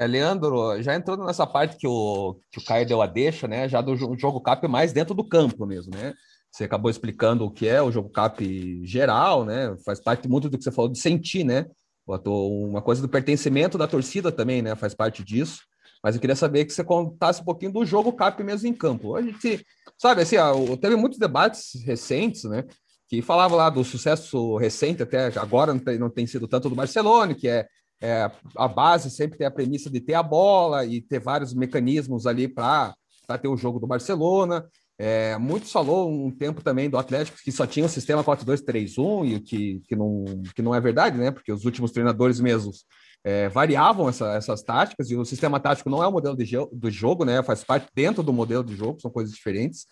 É, 0.00 0.06
Leandro, 0.06 0.80
já 0.82 0.94
entrou 0.94 1.14
nessa 1.18 1.46
parte 1.46 1.76
que 1.76 1.86
o, 1.86 2.40
que 2.50 2.58
o 2.58 2.64
Caio 2.64 2.86
deu 2.86 3.02
a 3.02 3.06
deixa, 3.06 3.46
né? 3.46 3.68
Já 3.68 3.82
do 3.82 3.94
jogo 3.94 4.40
CAP 4.40 4.66
mais 4.66 4.94
dentro 4.94 5.14
do 5.14 5.22
campo 5.22 5.66
mesmo, 5.66 5.94
né? 5.94 6.14
Você 6.50 6.64
acabou 6.64 6.90
explicando 6.90 7.44
o 7.44 7.50
que 7.50 7.68
é 7.68 7.82
o 7.82 7.92
jogo 7.92 8.08
CAP 8.08 8.80
geral, 8.82 9.44
né? 9.44 9.76
Faz 9.84 10.00
parte 10.00 10.26
muito 10.26 10.48
do 10.48 10.56
que 10.56 10.64
você 10.64 10.72
falou 10.72 10.90
de 10.90 10.98
sentir, 10.98 11.44
né? 11.44 11.66
Uma 12.06 12.80
coisa 12.80 13.02
do 13.02 13.10
pertencimento 13.10 13.76
da 13.76 13.86
torcida 13.86 14.32
também, 14.32 14.62
né? 14.62 14.74
Faz 14.74 14.94
parte 14.94 15.22
disso. 15.22 15.60
Mas 16.02 16.14
eu 16.14 16.20
queria 16.22 16.34
saber 16.34 16.64
que 16.64 16.72
você 16.72 16.82
contasse 16.82 17.42
um 17.42 17.44
pouquinho 17.44 17.70
do 17.70 17.84
jogo 17.84 18.14
CAP 18.14 18.42
mesmo 18.42 18.66
em 18.66 18.72
campo. 18.72 19.16
A 19.16 19.20
gente, 19.20 19.66
sabe, 19.98 20.22
assim, 20.22 20.36
teve 20.80 20.96
muitos 20.96 21.18
debates 21.18 21.72
recentes, 21.84 22.44
né? 22.44 22.64
Que 23.06 23.20
falavam 23.20 23.58
lá 23.58 23.68
do 23.68 23.84
sucesso 23.84 24.56
recente, 24.56 25.02
até 25.02 25.26
agora 25.38 25.74
não 25.74 25.80
tem, 25.80 25.98
não 25.98 26.08
tem 26.08 26.26
sido 26.26 26.48
tanto 26.48 26.70
do 26.70 26.74
Barcelona, 26.74 27.34
que 27.34 27.46
é, 27.46 27.68
é, 28.00 28.30
a 28.56 28.68
base 28.68 29.10
sempre 29.10 29.38
tem 29.38 29.46
a 29.46 29.50
premissa 29.50 29.90
de 29.90 30.00
ter 30.00 30.14
a 30.14 30.22
bola 30.22 30.84
e 30.86 31.00
ter 31.00 31.20
vários 31.20 31.52
mecanismos 31.52 32.26
ali 32.26 32.48
para 32.48 32.94
ter 33.40 33.48
o 33.48 33.56
jogo 33.56 33.78
do 33.78 33.86
Barcelona. 33.86 34.66
É, 34.98 35.38
muitos 35.38 35.72
falou 35.72 36.10
um 36.10 36.30
tempo 36.30 36.62
também 36.62 36.90
do 36.90 36.98
Atlético 36.98 37.38
que 37.42 37.50
só 37.50 37.66
tinha 37.66 37.86
o 37.86 37.88
sistema 37.88 38.22
4-2-3-1 38.22 39.26
e 39.26 39.40
que, 39.40 39.80
que, 39.88 39.96
não, 39.96 40.24
que 40.54 40.60
não 40.60 40.74
é 40.74 40.80
verdade, 40.80 41.16
né? 41.16 41.30
Porque 41.30 41.52
os 41.52 41.64
últimos 41.64 41.90
treinadores 41.90 42.38
mesmos 42.38 42.84
é, 43.24 43.48
variavam 43.48 44.08
essa, 44.08 44.34
essas 44.34 44.62
táticas, 44.62 45.10
e 45.10 45.16
o 45.16 45.24
sistema 45.24 45.60
tático 45.60 45.90
não 45.90 46.02
é 46.02 46.06
o 46.06 46.12
modelo 46.12 46.36
de, 46.36 46.46
do 46.72 46.90
jogo, 46.90 47.24
né? 47.24 47.42
Faz 47.42 47.62
parte 47.62 47.88
dentro 47.94 48.22
do 48.22 48.32
modelo 48.32 48.64
de 48.64 48.74
jogo, 48.74 49.00
são 49.00 49.10
coisas 49.10 49.34
diferentes. 49.34 49.86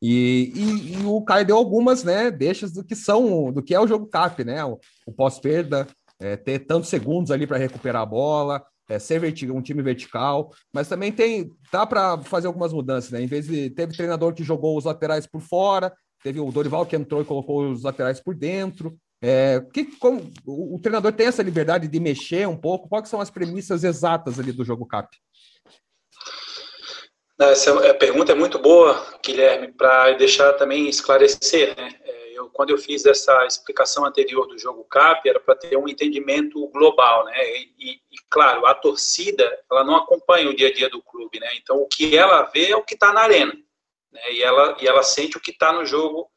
E, 0.00 0.52
e, 0.54 0.92
e, 0.94 1.06
o 1.06 1.22
Caio 1.22 1.46
deu 1.46 1.56
algumas, 1.56 2.02
né? 2.02 2.30
Deixas 2.30 2.72
do 2.72 2.84
que 2.84 2.96
são, 2.96 3.52
do 3.52 3.62
que 3.62 3.74
é 3.74 3.80
o 3.80 3.86
jogo 3.86 4.06
CAP, 4.06 4.44
né? 4.44 4.64
O, 4.64 4.78
o 5.06 5.12
pós-perda, 5.12 5.86
é, 6.22 6.36
ter 6.36 6.60
tantos 6.60 6.88
segundos 6.88 7.30
ali 7.30 7.46
para 7.46 7.58
recuperar 7.58 8.02
a 8.02 8.06
bola, 8.06 8.64
é, 8.88 8.98
ser 8.98 9.22
um 9.50 9.62
time 9.62 9.82
vertical, 9.82 10.50
mas 10.72 10.88
também 10.88 11.10
tem, 11.10 11.50
dá 11.70 11.86
para 11.86 12.18
fazer 12.18 12.46
algumas 12.46 12.72
mudanças, 12.72 13.10
né? 13.10 13.22
Em 13.22 13.26
vez 13.26 13.46
de 13.46 13.70
teve 13.70 13.96
treinador 13.96 14.34
que 14.34 14.44
jogou 14.44 14.76
os 14.76 14.84
laterais 14.84 15.26
por 15.26 15.40
fora, 15.40 15.92
teve 16.22 16.40
o 16.40 16.50
Dorival 16.50 16.86
que 16.86 16.96
entrou 16.96 17.22
e 17.22 17.24
colocou 17.24 17.70
os 17.70 17.82
laterais 17.82 18.20
por 18.20 18.34
dentro. 18.34 18.96
É, 19.24 19.64
que, 19.72 19.84
como, 19.98 20.30
o, 20.44 20.76
o, 20.76 20.80
treinador 20.80 21.12
tem 21.12 21.26
essa 21.26 21.44
liberdade 21.44 21.86
de 21.86 22.00
mexer 22.00 22.46
um 22.48 22.56
pouco? 22.56 22.88
Quais 22.88 23.08
são 23.08 23.20
as 23.20 23.30
premissas 23.30 23.84
exatas 23.84 24.38
ali 24.38 24.50
do 24.50 24.64
jogo 24.64 24.84
CAP? 24.84 25.08
Essa 27.40 27.70
é 27.86 27.92
pergunta 27.92 28.32
é 28.32 28.34
muito 28.34 28.58
boa, 28.58 29.00
Guilherme, 29.24 29.72
para 29.72 30.12
deixar 30.12 30.52
também 30.54 30.88
esclarecer. 30.88 31.76
Né? 31.76 31.88
Eu, 32.42 32.50
quando 32.50 32.70
eu 32.70 32.78
fiz 32.78 33.06
essa 33.06 33.46
explicação 33.46 34.04
anterior 34.04 34.46
do 34.46 34.58
jogo 34.58 34.84
CAP, 34.84 35.28
era 35.28 35.38
para 35.38 35.54
ter 35.54 35.76
um 35.76 35.88
entendimento 35.88 36.66
global. 36.68 37.24
Né? 37.24 37.56
E, 37.56 37.74
e, 37.78 37.90
e, 37.92 38.16
claro, 38.28 38.66
a 38.66 38.74
torcida 38.74 39.58
ela 39.70 39.84
não 39.84 39.96
acompanha 39.96 40.50
o 40.50 40.54
dia 40.54 40.68
a 40.68 40.72
dia 40.72 40.90
do 40.90 41.00
clube. 41.02 41.38
Né? 41.38 41.48
Então, 41.56 41.76
o 41.76 41.86
que 41.86 42.16
ela 42.16 42.42
vê 42.42 42.70
é 42.70 42.76
o 42.76 42.82
que 42.82 42.94
está 42.94 43.12
na 43.12 43.22
arena. 43.22 43.52
Né? 44.10 44.32
E, 44.32 44.42
ela, 44.42 44.76
e 44.80 44.86
ela 44.86 45.02
sente 45.02 45.36
o 45.36 45.40
que 45.40 45.52
está 45.52 45.72
no 45.72 45.84
jogo 45.84 46.28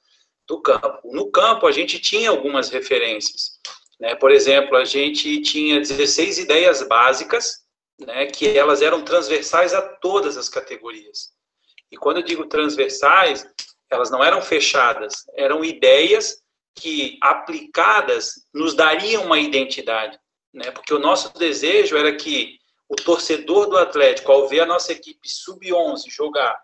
do 0.48 0.62
campo. 0.62 1.12
No 1.12 1.32
campo, 1.32 1.66
a 1.66 1.72
gente 1.72 2.00
tinha 2.00 2.30
algumas 2.30 2.70
referências. 2.70 3.60
Né? 4.00 4.14
Por 4.16 4.32
exemplo, 4.32 4.78
a 4.78 4.86
gente 4.86 5.42
tinha 5.42 5.80
16 5.80 6.38
ideias 6.38 6.84
básicas, 6.88 7.66
né, 8.00 8.26
que 8.26 8.58
elas 8.58 8.82
eram 8.82 9.04
transversais 9.04 9.74
a 9.74 9.82
todas 9.82 10.38
as 10.38 10.50
categorias. 10.50 11.34
E 11.90 11.98
quando 11.98 12.18
eu 12.18 12.24
digo 12.24 12.46
transversais, 12.46 13.48
elas 13.96 14.12
não 14.12 14.24
eram 14.24 14.42
fechadas, 14.42 15.26
eram 15.36 15.64
ideias 15.64 16.38
que, 16.76 17.18
aplicadas, 17.22 18.34
nos 18.54 18.74
dariam 18.74 19.24
uma 19.26 19.40
identidade. 19.40 20.20
Né? 20.54 20.72
Porque 20.72 20.94
o 20.94 21.00
nosso 21.00 21.34
desejo 21.34 21.98
era 21.98 22.16
que 22.16 22.58
o 22.88 22.96
torcedor 22.96 23.68
do 23.68 23.78
Atlético, 23.78 24.32
ao 24.32 24.48
ver 24.48 24.62
a 24.62 24.66
nossa 24.66 24.92
equipe 24.92 25.28
sub-11 25.28 26.04
jogar 26.10 26.56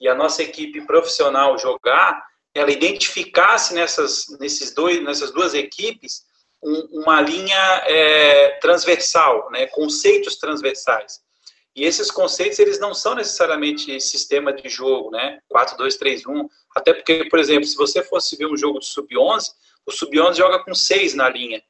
e 0.00 0.08
a 0.08 0.14
nossa 0.14 0.42
equipe 0.42 0.86
profissional 0.86 1.58
jogar, 1.58 2.22
ela 2.54 2.70
identificasse 2.70 3.74
nessas, 3.74 4.26
nesses 4.38 4.72
dois, 4.72 5.02
nessas 5.02 5.32
duas 5.32 5.54
equipes 5.54 6.24
um, 6.62 7.02
uma 7.02 7.20
linha 7.20 7.82
é, 7.86 8.58
transversal, 8.60 9.50
né, 9.50 9.66
conceitos 9.66 10.36
transversais. 10.36 11.20
E 11.76 11.84
esses 11.84 12.10
conceitos, 12.10 12.58
eles 12.58 12.80
não 12.80 12.94
são 12.94 13.14
necessariamente 13.14 14.00
sistema 14.00 14.50
de 14.50 14.66
jogo, 14.66 15.10
né, 15.10 15.40
4, 15.46 15.76
2, 15.76 15.96
3, 15.96 16.26
1, 16.26 16.48
até 16.74 16.94
porque, 16.94 17.26
por 17.26 17.38
exemplo, 17.38 17.66
se 17.66 17.76
você 17.76 18.02
fosse 18.02 18.34
ver 18.34 18.46
um 18.46 18.56
jogo 18.56 18.80
de 18.80 18.86
sub-11, 18.86 19.50
o 19.84 19.92
sub-11 19.92 20.34
joga 20.36 20.58
com 20.64 20.74
6 20.74 21.12
na 21.12 21.28
linha. 21.28 21.62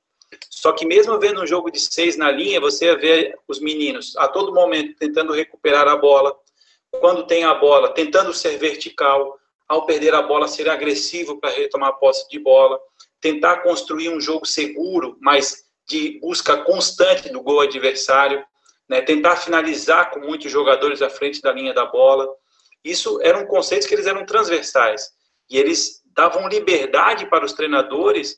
Só 0.49 0.73
que 0.73 0.87
mesmo 0.87 1.19
vendo 1.19 1.43
um 1.43 1.47
jogo 1.47 1.73
de 1.73 1.81
6 1.81 2.17
na 2.17 2.31
linha, 2.31 2.61
você 2.61 2.95
vê 2.95 3.37
os 3.49 3.59
meninos 3.59 4.17
a 4.17 4.29
todo 4.29 4.55
momento 4.55 4.97
tentando 4.97 5.33
recuperar 5.33 5.89
a 5.89 5.97
bola, 5.97 6.37
quando 7.01 7.27
tem 7.27 7.43
a 7.43 7.55
bola, 7.55 7.93
tentando 7.93 8.33
ser 8.33 8.57
vertical, 8.59 9.37
ao 9.69 9.87
perder 9.87 10.15
a 10.15 10.23
bola, 10.23 10.47
ser 10.47 10.69
agressivo 10.69 11.41
para 11.41 11.51
retomar 11.51 11.89
a 11.89 11.93
posse 11.93 12.29
de 12.29 12.39
bola, 12.39 12.79
tentar 13.21 13.59
construir 13.59 14.11
um 14.11 14.21
jogo 14.21 14.47
seguro, 14.47 15.17
mas 15.21 15.65
de 15.89 16.21
busca 16.21 16.59
constante 16.59 17.29
do 17.29 17.43
gol 17.43 17.61
adversário, 17.61 18.45
né? 18.89 19.01
tentar 19.01 19.37
finalizar 19.37 20.11
com 20.11 20.21
muitos 20.21 20.51
jogadores 20.51 21.03
à 21.03 21.11
frente 21.11 21.41
da 21.41 21.53
linha 21.53 21.75
da 21.75 21.87
bola. 21.87 22.29
Isso 22.85 23.21
eram 23.23 23.47
conceitos 23.47 23.87
que 23.87 23.95
eles 23.95 24.07
eram 24.07 24.25
transversais 24.25 25.11
e 25.51 25.59
eles 25.59 26.03
davam 26.07 26.49
liberdade 26.49 27.27
para 27.27 27.45
os 27.45 27.53
treinadores 27.53 28.37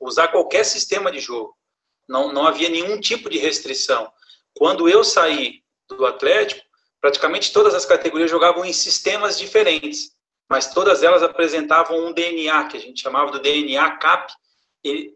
usar 0.00 0.28
qualquer 0.28 0.64
sistema 0.64 1.10
de 1.10 1.20
jogo. 1.20 1.54
Não, 2.08 2.32
não 2.32 2.46
havia 2.46 2.68
nenhum 2.68 3.00
tipo 3.00 3.28
de 3.28 3.38
restrição. 3.38 4.10
Quando 4.54 4.88
eu 4.88 5.02
saí 5.02 5.62
do 5.88 6.06
Atlético, 6.06 6.62
praticamente 7.00 7.52
todas 7.52 7.74
as 7.74 7.84
categorias 7.84 8.30
jogavam 8.30 8.64
em 8.64 8.72
sistemas 8.72 9.38
diferentes 9.38 10.16
mas 10.48 10.72
todas 10.72 11.02
elas 11.02 11.22
apresentavam 11.22 12.06
um 12.06 12.12
DNA, 12.12 12.68
que 12.68 12.76
a 12.76 12.80
gente 12.80 13.00
chamava 13.00 13.32
do 13.32 13.40
DNA 13.40 13.96
CAP, 13.98 14.32
e 14.84 15.14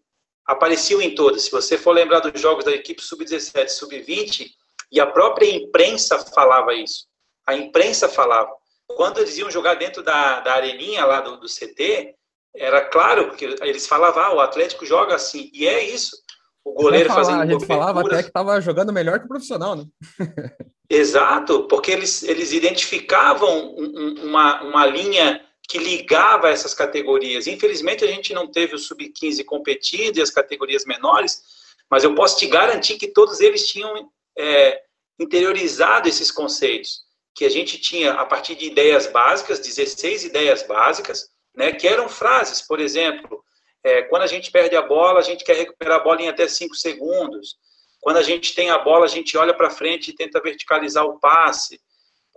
apareciam 0.50 1.00
em 1.00 1.14
todas. 1.14 1.42
Se 1.42 1.50
você 1.50 1.78
for 1.78 1.92
lembrar 1.92 2.20
dos 2.20 2.40
jogos 2.40 2.64
da 2.64 2.72
equipe 2.72 3.02
sub-17, 3.02 3.68
sub-20, 3.68 4.50
e 4.90 5.00
a 5.00 5.06
própria 5.06 5.48
imprensa 5.54 6.18
falava 6.18 6.74
isso. 6.74 7.06
A 7.46 7.54
imprensa 7.54 8.08
falava. 8.08 8.50
Quando 8.88 9.18
eles 9.18 9.38
iam 9.38 9.50
jogar 9.50 9.74
dentro 9.74 10.02
da, 10.02 10.40
da 10.40 10.54
areninha 10.54 11.04
lá 11.04 11.20
do, 11.20 11.36
do 11.38 11.46
CT, 11.46 12.14
era 12.54 12.80
claro 12.86 13.36
que 13.36 13.44
eles 13.44 13.86
falavam, 13.86 14.22
ah, 14.22 14.34
o 14.34 14.40
Atlético 14.40 14.84
joga 14.84 15.14
assim. 15.14 15.50
E 15.54 15.66
é 15.66 15.84
isso. 15.84 16.16
O 16.64 16.72
goleiro 16.72 17.08
falar, 17.08 17.24
fazendo 17.24 17.42
A 17.42 17.46
gente 17.46 17.66
falava 17.66 18.00
até 18.00 18.22
que 18.22 18.28
estava 18.28 18.60
jogando 18.60 18.92
melhor 18.92 19.20
que 19.20 19.26
o 19.26 19.28
profissional, 19.28 19.76
né? 19.76 19.84
Exato, 20.90 21.68
porque 21.68 21.92
eles, 21.92 22.24
eles 22.24 22.52
identificavam 22.52 23.76
uma, 24.24 24.60
uma 24.62 24.86
linha 24.86 25.40
que 25.70 25.78
ligava 25.78 26.50
essas 26.50 26.74
categorias. 26.74 27.46
Infelizmente, 27.46 28.04
a 28.04 28.08
gente 28.08 28.34
não 28.34 28.50
teve 28.50 28.74
o 28.74 28.78
Sub-15 28.78 29.44
competindo 29.44 30.18
e 30.18 30.20
as 30.20 30.28
categorias 30.28 30.84
menores, 30.84 31.44
mas 31.88 32.02
eu 32.02 32.12
posso 32.12 32.36
te 32.38 32.48
garantir 32.48 32.96
que 32.98 33.06
todos 33.06 33.40
eles 33.40 33.68
tinham 33.68 34.10
é, 34.36 34.82
interiorizado 35.16 36.08
esses 36.08 36.32
conceitos, 36.32 37.02
que 37.32 37.44
a 37.44 37.48
gente 37.48 37.78
tinha 37.78 38.14
a 38.14 38.26
partir 38.26 38.56
de 38.56 38.66
ideias 38.66 39.06
básicas, 39.06 39.60
16 39.60 40.24
ideias 40.24 40.64
básicas, 40.64 41.28
né, 41.54 41.70
que 41.70 41.86
eram 41.86 42.08
frases, 42.08 42.60
por 42.60 42.80
exemplo, 42.80 43.40
é, 43.84 44.02
quando 44.02 44.22
a 44.22 44.26
gente 44.26 44.50
perde 44.50 44.74
a 44.74 44.82
bola, 44.82 45.20
a 45.20 45.22
gente 45.22 45.44
quer 45.44 45.56
recuperar 45.56 46.00
a 46.00 46.02
bola 46.02 46.20
em 46.20 46.28
até 46.28 46.48
5 46.48 46.74
segundos. 46.74 47.54
Quando 48.00 48.16
a 48.16 48.22
gente 48.24 48.56
tem 48.56 48.70
a 48.70 48.78
bola, 48.78 49.04
a 49.04 49.08
gente 49.08 49.38
olha 49.38 49.54
para 49.54 49.70
frente 49.70 50.10
e 50.10 50.14
tenta 50.14 50.40
verticalizar 50.40 51.04
o 51.04 51.20
passe. 51.20 51.80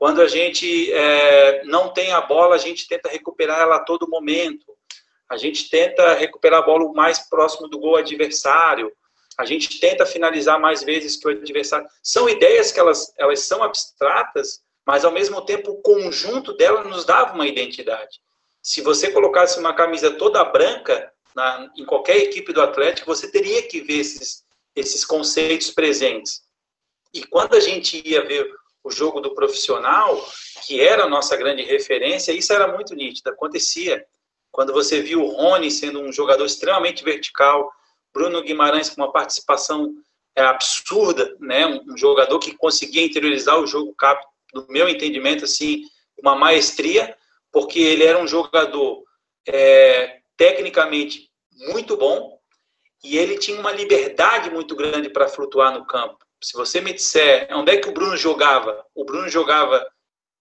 Quando 0.03 0.21
a 0.21 0.27
gente 0.27 0.91
é, 0.91 1.63
não 1.63 1.93
tem 1.93 2.11
a 2.11 2.19
bola, 2.19 2.55
a 2.55 2.57
gente 2.57 2.89
tenta 2.89 3.07
recuperar 3.07 3.61
ela 3.61 3.77
a 3.77 3.85
todo 3.85 4.09
momento. 4.09 4.65
A 5.29 5.37
gente 5.37 5.69
tenta 5.69 6.15
recuperar 6.15 6.59
a 6.59 6.65
bola 6.65 6.83
o 6.83 6.93
mais 6.93 7.19
próximo 7.29 7.69
do 7.69 7.79
gol 7.79 7.95
adversário. 7.95 8.91
A 9.37 9.45
gente 9.45 9.79
tenta 9.79 10.05
finalizar 10.05 10.59
mais 10.59 10.83
vezes 10.83 11.15
que 11.15 11.25
o 11.25 11.31
adversário. 11.31 11.87
São 12.03 12.27
ideias 12.27 12.69
que 12.69 12.81
elas, 12.81 13.13
elas 13.17 13.47
são 13.47 13.63
abstratas, 13.63 14.61
mas 14.85 15.05
ao 15.05 15.11
mesmo 15.13 15.39
tempo 15.45 15.71
o 15.71 15.81
conjunto 15.81 16.51
delas 16.51 16.85
nos 16.85 17.05
dava 17.05 17.33
uma 17.33 17.47
identidade. 17.47 18.19
Se 18.61 18.81
você 18.81 19.09
colocasse 19.09 19.57
uma 19.57 19.73
camisa 19.73 20.11
toda 20.11 20.43
branca 20.43 21.13
na, 21.33 21.71
em 21.77 21.85
qualquer 21.85 22.17
equipe 22.17 22.51
do 22.51 22.61
Atlético, 22.61 23.07
você 23.07 23.31
teria 23.31 23.63
que 23.69 23.79
ver 23.79 23.99
esses 23.99 24.43
esses 24.75 25.05
conceitos 25.05 25.71
presentes. 25.71 26.41
E 27.13 27.23
quando 27.23 27.55
a 27.55 27.61
gente 27.61 28.05
ia 28.05 28.25
ver 28.25 28.51
o 28.83 28.91
jogo 28.91 29.21
do 29.21 29.33
profissional, 29.33 30.23
que 30.65 30.81
era 30.81 31.03
a 31.05 31.09
nossa 31.09 31.35
grande 31.37 31.63
referência, 31.63 32.31
isso 32.31 32.51
era 32.51 32.67
muito 32.67 32.93
nítido, 32.93 33.29
acontecia. 33.29 34.05
Quando 34.51 34.73
você 34.73 35.01
viu 35.01 35.23
o 35.23 35.31
Rony 35.31 35.71
sendo 35.71 36.01
um 36.01 36.11
jogador 36.11 36.45
extremamente 36.45 37.03
vertical, 37.03 37.71
Bruno 38.13 38.41
Guimarães 38.43 38.89
com 38.89 39.01
uma 39.01 39.11
participação 39.11 39.93
é, 40.35 40.43
absurda, 40.43 41.35
né? 41.39 41.65
um 41.65 41.97
jogador 41.97 42.37
que 42.39 42.55
conseguia 42.55 43.03
interiorizar 43.03 43.59
o 43.59 43.67
jogo 43.67 43.93
cap, 43.95 44.23
no 44.53 44.67
meu 44.69 44.87
entendimento, 44.87 45.45
assim, 45.45 45.83
uma 46.21 46.35
maestria, 46.35 47.17
porque 47.51 47.79
ele 47.79 48.03
era 48.03 48.19
um 48.19 48.27
jogador 48.27 49.03
é, 49.47 50.19
tecnicamente 50.37 51.29
muito 51.69 51.97
bom, 51.97 52.39
e 53.03 53.17
ele 53.17 53.37
tinha 53.37 53.59
uma 53.59 53.71
liberdade 53.71 54.49
muito 54.49 54.75
grande 54.75 55.09
para 55.09 55.27
flutuar 55.27 55.73
no 55.73 55.85
campo. 55.85 56.22
Se 56.43 56.53
você 56.53 56.81
me 56.81 56.93
disser 56.93 57.47
onde 57.51 57.71
é 57.71 57.77
que 57.77 57.89
o 57.89 57.93
Bruno 57.93 58.17
jogava, 58.17 58.85
o 58.93 59.05
Bruno 59.05 59.29
jogava 59.29 59.85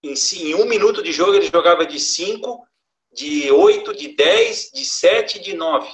em, 0.03 0.15
em 0.15 0.55
um 0.55 0.65
minuto 0.65 1.03
de 1.03 1.13
jogo, 1.13 1.35
ele 1.35 1.49
jogava 1.49 1.87
de 1.87 2.01
5, 2.01 2.67
de 3.13 3.51
8, 3.51 3.95
de 3.95 4.09
10, 4.09 4.71
de 4.75 4.85
7 4.85 5.39
de 5.39 5.55
9. 5.55 5.89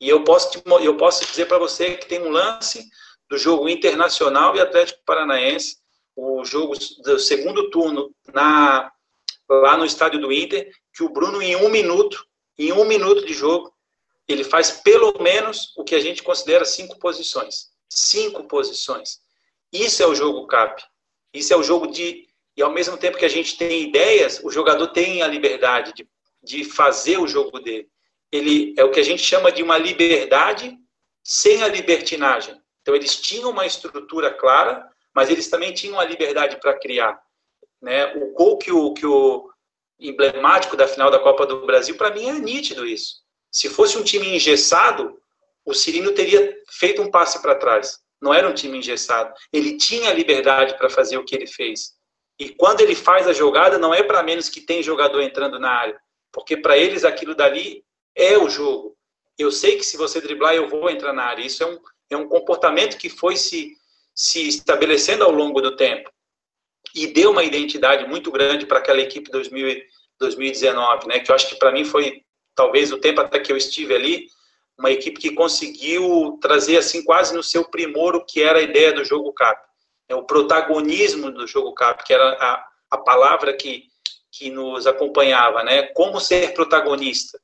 E 0.00 0.08
eu 0.08 0.24
posso, 0.24 0.50
te, 0.50 0.62
eu 0.82 0.96
posso 0.96 1.24
dizer 1.26 1.46
para 1.46 1.58
você 1.58 1.96
que 1.96 2.06
tem 2.06 2.20
um 2.20 2.30
lance 2.30 2.88
do 3.28 3.36
jogo 3.36 3.68
Internacional 3.68 4.56
e 4.56 4.60
Atlético 4.60 5.00
Paranaense, 5.04 5.76
o 6.14 6.44
jogo 6.44 6.74
do 7.02 7.18
segundo 7.18 7.68
turno 7.70 8.10
na, 8.32 8.90
lá 9.48 9.76
no 9.76 9.84
estádio 9.84 10.20
do 10.20 10.32
Inter, 10.32 10.70
que 10.94 11.02
o 11.02 11.10
Bruno, 11.10 11.42
em 11.42 11.56
um 11.56 11.68
minuto, 11.68 12.24
em 12.58 12.72
um 12.72 12.84
minuto 12.84 13.26
de 13.26 13.34
jogo, 13.34 13.72
ele 14.26 14.44
faz 14.44 14.70
pelo 14.70 15.14
menos 15.20 15.72
o 15.76 15.84
que 15.84 15.94
a 15.94 16.00
gente 16.00 16.22
considera 16.22 16.64
cinco 16.64 16.98
posições. 16.98 17.70
Cinco 17.88 18.44
posições. 18.44 19.20
Isso 19.72 20.02
é 20.02 20.06
o 20.06 20.14
jogo 20.14 20.46
CAP. 20.46 20.82
Isso 21.32 21.52
é 21.52 21.56
o 21.56 21.62
jogo 21.62 21.86
de. 21.86 22.26
E 22.56 22.62
ao 22.62 22.72
mesmo 22.72 22.96
tempo 22.96 23.18
que 23.18 23.24
a 23.24 23.30
gente 23.30 23.58
tem 23.58 23.82
ideias, 23.82 24.40
o 24.42 24.50
jogador 24.50 24.88
tem 24.88 25.22
a 25.22 25.26
liberdade 25.26 25.92
de, 25.92 26.08
de 26.42 26.64
fazer 26.64 27.18
o 27.18 27.26
jogo 27.26 27.60
dele. 27.60 27.88
Ele 28.32 28.74
é 28.78 28.84
o 28.84 28.90
que 28.90 29.00
a 29.00 29.04
gente 29.04 29.22
chama 29.22 29.52
de 29.52 29.62
uma 29.62 29.76
liberdade 29.76 30.76
sem 31.22 31.62
a 31.62 31.68
libertinagem. 31.68 32.58
Então, 32.80 32.94
eles 32.94 33.16
tinham 33.16 33.50
uma 33.50 33.66
estrutura 33.66 34.32
clara, 34.32 34.88
mas 35.14 35.28
eles 35.28 35.48
também 35.48 35.74
tinham 35.74 35.98
a 35.98 36.04
liberdade 36.04 36.56
para 36.60 36.78
criar. 36.78 37.20
Né? 37.82 38.14
O 38.14 38.32
gol 38.32 38.56
que 38.56 38.72
o, 38.72 38.94
que 38.94 39.04
o 39.04 39.50
emblemático 39.98 40.76
da 40.76 40.86
final 40.86 41.10
da 41.10 41.18
Copa 41.18 41.44
do 41.46 41.66
Brasil, 41.66 41.96
para 41.96 42.10
mim, 42.10 42.28
é 42.28 42.32
nítido 42.34 42.86
isso. 42.86 43.16
Se 43.50 43.68
fosse 43.68 43.98
um 43.98 44.04
time 44.04 44.34
engessado, 44.34 45.20
o 45.64 45.74
Cirino 45.74 46.12
teria 46.12 46.56
feito 46.68 47.02
um 47.02 47.10
passe 47.10 47.40
para 47.42 47.54
trás. 47.54 47.98
Não 48.20 48.32
era 48.32 48.48
um 48.48 48.54
time 48.54 48.78
engessado. 48.78 49.32
Ele 49.52 49.76
tinha 49.76 50.12
liberdade 50.12 50.76
para 50.76 50.90
fazer 50.90 51.18
o 51.18 51.24
que 51.24 51.34
ele 51.34 51.46
fez. 51.46 51.94
E 52.38 52.50
quando 52.50 52.80
ele 52.80 52.94
faz 52.94 53.26
a 53.26 53.32
jogada, 53.32 53.78
não 53.78 53.94
é 53.94 54.02
para 54.02 54.22
menos 54.22 54.48
que 54.48 54.60
tem 54.60 54.82
jogador 54.82 55.20
entrando 55.22 55.58
na 55.58 55.70
área. 55.70 56.00
Porque 56.32 56.56
para 56.56 56.76
eles 56.76 57.04
aquilo 57.04 57.34
dali 57.34 57.84
é 58.14 58.36
o 58.36 58.48
jogo. 58.48 58.96
Eu 59.38 59.50
sei 59.50 59.76
que 59.76 59.84
se 59.84 59.96
você 59.96 60.20
driblar, 60.20 60.54
eu 60.54 60.68
vou 60.68 60.90
entrar 60.90 61.12
na 61.12 61.24
área. 61.24 61.44
Isso 61.44 61.62
é 61.62 61.66
um, 61.66 61.78
é 62.10 62.16
um 62.16 62.28
comportamento 62.28 62.96
que 62.98 63.08
foi 63.08 63.36
se, 63.36 63.76
se 64.14 64.46
estabelecendo 64.48 65.24
ao 65.24 65.30
longo 65.30 65.60
do 65.60 65.76
tempo. 65.76 66.10
E 66.94 67.06
deu 67.06 67.30
uma 67.30 67.44
identidade 67.44 68.06
muito 68.06 68.30
grande 68.30 68.66
para 68.66 68.78
aquela 68.78 69.00
equipe 69.00 69.30
2000, 69.30 69.82
2019, 70.18 71.08
né? 71.08 71.20
Que 71.20 71.30
eu 71.30 71.34
acho 71.34 71.48
que 71.48 71.56
para 71.56 71.72
mim 71.72 71.84
foi 71.84 72.22
talvez 72.54 72.92
o 72.92 72.98
tempo 72.98 73.20
até 73.20 73.38
que 73.38 73.52
eu 73.52 73.56
estive 73.56 73.94
ali, 73.94 74.26
uma 74.78 74.90
equipe 74.90 75.20
que 75.20 75.32
conseguiu 75.32 76.38
trazer 76.40 76.76
assim 76.76 77.02
quase 77.04 77.34
no 77.34 77.42
seu 77.42 77.64
primor 77.64 78.14
o 78.14 78.24
que 78.24 78.42
era 78.42 78.58
a 78.58 78.62
ideia 78.62 78.92
do 78.92 79.04
jogo 79.04 79.32
cap, 79.32 79.60
é 80.08 80.14
o 80.14 80.24
protagonismo 80.24 81.30
do 81.30 81.46
jogo 81.46 81.72
cap, 81.74 82.04
que 82.04 82.12
era 82.12 82.32
a, 82.34 82.66
a 82.90 82.98
palavra 82.98 83.52
que 83.54 83.88
que 84.38 84.50
nos 84.50 84.86
acompanhava, 84.86 85.62
né? 85.62 85.84
Como 85.94 86.20
ser 86.20 86.52
protagonista, 86.52 87.40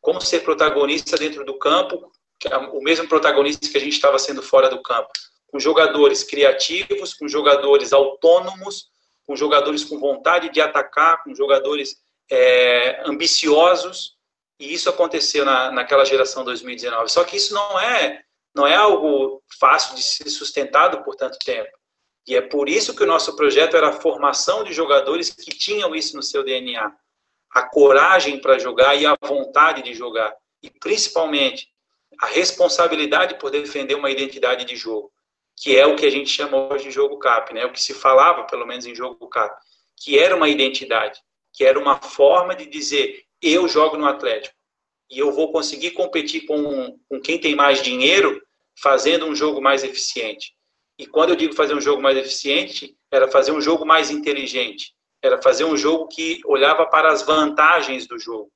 como 0.00 0.20
ser 0.20 0.40
protagonista 0.40 1.16
dentro 1.16 1.44
do 1.44 1.58
campo, 1.58 2.12
é 2.44 2.56
o 2.56 2.82
mesmo 2.82 3.08
protagonista 3.08 3.68
que 3.70 3.76
a 3.78 3.80
gente 3.80 3.94
estava 3.94 4.18
sendo 4.18 4.42
fora 4.42 4.68
do 4.68 4.82
campo, 4.82 5.08
com 5.46 5.58
jogadores 5.58 6.22
criativos, 6.22 7.14
com 7.14 7.26
jogadores 7.26 7.92
autônomos, 7.92 8.88
com 9.26 9.34
jogadores 9.34 9.84
com 9.84 9.98
vontade 9.98 10.50
de 10.50 10.60
atacar, 10.60 11.22
com 11.22 11.34
jogadores 11.34 11.96
é, 12.30 13.02
ambiciosos, 13.06 14.13
e 14.58 14.72
isso 14.72 14.88
aconteceu 14.88 15.44
na, 15.44 15.70
naquela 15.70 16.04
geração 16.04 16.44
2019. 16.44 17.10
Só 17.10 17.24
que 17.24 17.36
isso 17.36 17.52
não 17.54 17.80
é, 17.80 18.22
não 18.54 18.66
é 18.66 18.74
algo 18.74 19.42
fácil 19.58 19.94
de 19.94 20.02
ser 20.02 20.28
sustentado 20.30 21.02
por 21.02 21.16
tanto 21.16 21.38
tempo. 21.38 21.70
E 22.26 22.34
é 22.34 22.40
por 22.40 22.68
isso 22.68 22.94
que 22.94 23.02
o 23.02 23.06
nosso 23.06 23.36
projeto 23.36 23.76
era 23.76 23.88
a 23.88 24.00
formação 24.00 24.64
de 24.64 24.72
jogadores 24.72 25.30
que 25.30 25.50
tinham 25.50 25.94
isso 25.94 26.16
no 26.16 26.22
seu 26.22 26.42
DNA. 26.42 26.92
a 27.50 27.62
coragem 27.62 28.40
para 28.40 28.58
jogar 28.58 28.96
e 28.96 29.06
a 29.06 29.16
vontade 29.20 29.82
de 29.82 29.94
jogar. 29.94 30.34
E 30.62 30.68
principalmente 30.70 31.68
a 32.20 32.26
responsabilidade 32.26 33.38
por 33.38 33.50
defender 33.50 33.94
uma 33.94 34.10
identidade 34.10 34.64
de 34.64 34.74
jogo, 34.76 35.12
que 35.56 35.76
é 35.76 35.86
o 35.86 35.94
que 35.94 36.06
a 36.06 36.10
gente 36.10 36.30
chama 36.30 36.72
hoje 36.72 36.84
de 36.84 36.90
jogo 36.90 37.18
cap, 37.18 37.52
né? 37.54 37.64
O 37.64 37.72
que 37.72 37.80
se 37.80 37.94
falava, 37.94 38.44
pelo 38.44 38.66
menos 38.66 38.86
em 38.86 38.94
jogo 38.94 39.28
cap, 39.28 39.54
que 39.96 40.18
era 40.18 40.34
uma 40.34 40.48
identidade, 40.48 41.20
que 41.52 41.64
era 41.64 41.78
uma 41.78 42.00
forma 42.00 42.56
de 42.56 42.66
dizer 42.66 43.24
eu 43.52 43.68
jogo 43.68 43.96
no 43.96 44.06
Atlético 44.06 44.54
e 45.10 45.18
eu 45.18 45.32
vou 45.32 45.52
conseguir 45.52 45.92
competir 45.92 46.46
com, 46.46 46.98
com 47.08 47.20
quem 47.20 47.38
tem 47.38 47.54
mais 47.54 47.82
dinheiro 47.82 48.40
fazendo 48.80 49.26
um 49.26 49.34
jogo 49.34 49.60
mais 49.60 49.84
eficiente. 49.84 50.52
E 50.98 51.06
quando 51.06 51.30
eu 51.30 51.36
digo 51.36 51.54
fazer 51.54 51.74
um 51.74 51.80
jogo 51.80 52.00
mais 52.00 52.16
eficiente, 52.16 52.96
era 53.10 53.28
fazer 53.28 53.52
um 53.52 53.60
jogo 53.60 53.84
mais 53.84 54.10
inteligente, 54.10 54.94
era 55.22 55.40
fazer 55.40 55.64
um 55.64 55.76
jogo 55.76 56.08
que 56.08 56.40
olhava 56.44 56.86
para 56.86 57.12
as 57.12 57.22
vantagens 57.22 58.06
do 58.06 58.18
jogo. 58.18 58.50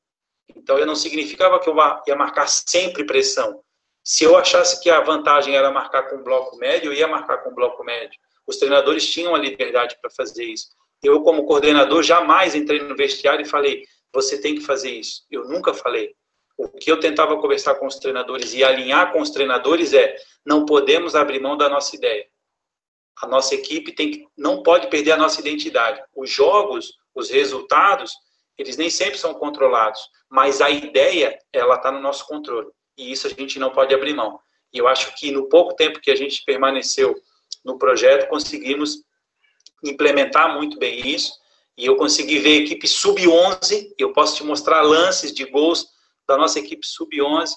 Então, 0.55 0.79
não 0.87 0.97
significava 0.97 1.59
que 1.61 1.69
eu 1.69 1.77
ia 2.07 2.17
marcar 2.17 2.49
sempre 2.49 3.05
pressão. 3.05 3.63
Se 4.03 4.25
eu 4.25 4.37
achasse 4.37 4.81
que 4.83 4.89
a 4.89 5.01
vantagem 5.01 5.55
era 5.55 5.71
marcar 5.71 6.05
com 6.05 6.23
bloco 6.23 6.57
médio, 6.57 6.93
eu 6.93 6.97
ia 6.97 7.07
marcar 7.07 7.39
com 7.39 7.55
bloco 7.55 7.85
médio. 7.85 8.19
Os 8.47 8.57
treinadores 8.57 9.07
tinham 9.07 9.35
a 9.35 9.39
liberdade 9.39 9.99
para 10.01 10.11
fazer 10.11 10.45
isso. 10.45 10.69
Eu, 11.03 11.23
como 11.23 11.45
coordenador, 11.45 12.03
jamais 12.03 12.55
entrei 12.55 12.81
no 12.81 12.97
vestiário 12.97 13.43
e 13.43 13.49
falei: 13.49 13.85
você 14.13 14.41
tem 14.41 14.55
que 14.55 14.61
fazer 14.61 14.91
isso. 14.91 15.25
Eu 15.31 15.45
nunca 15.45 15.75
falei. 15.75 16.15
O 16.57 16.69
que 16.69 16.91
eu 16.91 16.99
tentava 16.99 17.41
conversar 17.41 17.77
com 17.77 17.87
os 17.87 17.97
treinadores 17.97 18.53
e 18.53 18.65
alinhar 18.65 19.13
com 19.13 19.21
os 19.21 19.31
treinadores 19.31 19.93
é: 19.93 20.17
não 20.45 20.67
podemos 20.67 21.15
abrir 21.15 21.41
mão 21.41 21.57
da 21.57 21.69
nossa 21.69 21.95
ideia. 21.95 22.27
A 23.23 23.27
nossa 23.27 23.55
equipe 23.55 23.93
tem 23.93 24.11
que, 24.11 24.27
não 24.37 24.63
pode 24.63 24.89
perder 24.89 25.13
a 25.13 25.17
nossa 25.17 25.41
identidade. 25.41 26.03
Os 26.15 26.31
jogos, 26.31 26.95
os 27.15 27.31
resultados, 27.31 28.13
eles 28.57 28.77
nem 28.77 28.91
sempre 28.91 29.19
são 29.19 29.35
controlados, 29.35 30.01
mas 30.29 30.61
a 30.61 30.71
ideia, 30.71 31.39
ela 31.53 31.77
está 31.77 31.91
no 31.93 32.01
nosso 32.01 32.27
controle. 32.27 32.69
E 32.97 33.13
isso 33.13 33.27
a 33.27 33.31
gente 33.31 33.59
não 33.59 33.71
pode 33.71 33.95
abrir 33.95 34.15
mão. 34.15 34.39
E 34.73 34.79
eu 34.79 34.89
acho 34.89 35.15
que 35.17 35.31
no 35.31 35.49
pouco 35.49 35.75
tempo 35.75 36.01
que 36.01 36.11
a 36.11 36.17
gente 36.17 36.45
permaneceu 36.45 37.15
no 37.65 37.79
projeto, 37.79 38.29
conseguimos 38.29 39.03
implementar 39.85 40.55
muito 40.55 40.79
bem 40.79 41.09
isso. 41.09 41.33
E 41.79 41.87
eu 41.87 41.95
consegui 41.95 42.41
ver 42.41 42.59
a 42.59 42.65
equipe 42.65 42.89
sub-11. 42.89 43.95
Eu 43.97 44.13
posso 44.13 44.35
te 44.37 44.43
mostrar 44.43 44.83
lances 44.83 45.33
de 45.33 45.45
gols 45.45 45.87
da 46.27 46.37
nossa 46.37 46.59
equipe 46.59 46.85
sub-11. 46.85 47.51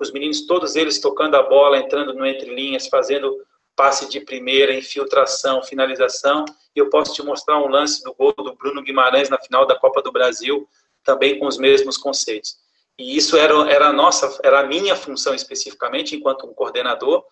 Os 0.00 0.12
meninos, 0.12 0.46
todos 0.46 0.76
eles 0.76 1.00
tocando 1.00 1.34
a 1.34 1.42
bola, 1.42 1.78
entrando 1.78 2.14
no 2.14 2.24
entre 2.24 2.54
linhas, 2.54 2.86
fazendo 2.86 3.36
passe 3.74 4.08
de 4.08 4.20
primeira, 4.20 4.72
infiltração, 4.72 5.60
finalização. 5.64 6.44
Eu 6.74 6.88
posso 6.88 7.12
te 7.14 7.22
mostrar 7.24 7.58
um 7.58 7.66
lance 7.66 8.02
do 8.04 8.14
gol 8.14 8.32
do 8.32 8.54
Bruno 8.54 8.80
Guimarães 8.80 9.28
na 9.28 9.38
final 9.38 9.66
da 9.66 9.76
Copa 9.76 10.00
do 10.00 10.12
Brasil, 10.12 10.68
também 11.02 11.36
com 11.40 11.46
os 11.46 11.58
mesmos 11.58 11.96
conceitos. 11.96 12.56
E 12.96 13.16
isso 13.16 13.36
era, 13.36 13.54
era 13.68 13.88
a 13.88 13.92
nossa, 13.92 14.38
era 14.44 14.60
a 14.60 14.66
minha 14.66 14.94
função 14.94 15.34
especificamente 15.34 16.14
enquanto 16.14 16.46
um 16.46 16.54
coordenador, 16.54 17.24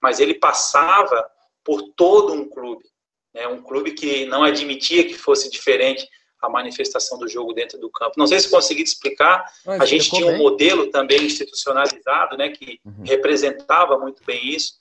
mas 0.00 0.18
ele 0.18 0.32
passava 0.32 1.30
por 1.62 1.82
todo 1.94 2.32
um 2.32 2.48
clube, 2.48 2.84
né? 3.34 3.46
um 3.46 3.62
clube 3.62 3.92
que 3.92 4.26
não 4.26 4.42
admitia 4.42 5.06
que 5.06 5.14
fosse 5.14 5.50
diferente 5.50 6.08
a 6.40 6.48
manifestação 6.48 7.18
do 7.18 7.28
jogo 7.28 7.52
dentro 7.52 7.78
do 7.78 7.90
campo. 7.90 8.14
Não 8.16 8.26
sei 8.26 8.40
se 8.40 8.50
consegui 8.50 8.82
te 8.82 8.88
explicar. 8.88 9.44
Mas 9.64 9.80
a 9.80 9.84
gente 9.84 10.10
tinha 10.10 10.26
um 10.26 10.30
bem. 10.30 10.38
modelo 10.38 10.90
também 10.90 11.22
institucionalizado, 11.24 12.36
né, 12.36 12.48
que 12.48 12.80
uhum. 12.84 13.04
representava 13.04 13.98
muito 13.98 14.24
bem 14.24 14.48
isso. 14.48 14.74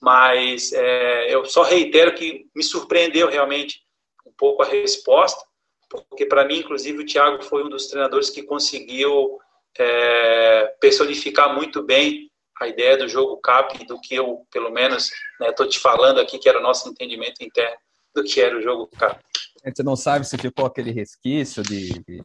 Mas 0.00 0.72
é, 0.72 1.34
eu 1.34 1.46
só 1.46 1.62
reitero 1.62 2.14
que 2.14 2.46
me 2.54 2.62
surpreendeu 2.62 3.28
realmente 3.28 3.80
um 4.26 4.32
pouco 4.36 4.62
a 4.62 4.66
resposta, 4.66 5.42
porque 5.88 6.26
para 6.26 6.44
mim, 6.44 6.58
inclusive, 6.58 7.02
o 7.02 7.06
Thiago 7.06 7.42
foi 7.42 7.64
um 7.64 7.70
dos 7.70 7.86
treinadores 7.86 8.28
que 8.28 8.42
conseguiu 8.42 9.38
é, 9.78 10.74
personificar 10.80 11.54
muito 11.54 11.82
bem 11.82 12.30
a 12.60 12.68
ideia 12.68 12.96
do 12.96 13.08
jogo 13.08 13.38
CAP 13.38 13.86
do 13.86 14.00
que 14.00 14.14
eu, 14.14 14.46
pelo 14.50 14.70
menos, 14.70 15.10
estou 15.40 15.66
né, 15.66 15.72
te 15.72 15.78
falando 15.78 16.20
aqui, 16.20 16.38
que 16.38 16.48
era 16.48 16.58
o 16.58 16.62
nosso 16.62 16.88
entendimento 16.88 17.42
interno 17.42 17.76
do 18.16 18.24
que 18.24 18.40
era 18.40 18.58
o 18.58 18.62
jogo 18.62 18.88
CAP. 18.98 19.20
A 19.62 19.68
gente 19.68 19.82
não 19.82 19.94
sabe 19.94 20.26
se 20.26 20.38
ficou 20.38 20.64
aquele 20.64 20.90
resquício 20.90 21.62
de, 21.62 21.88
de, 22.06 22.22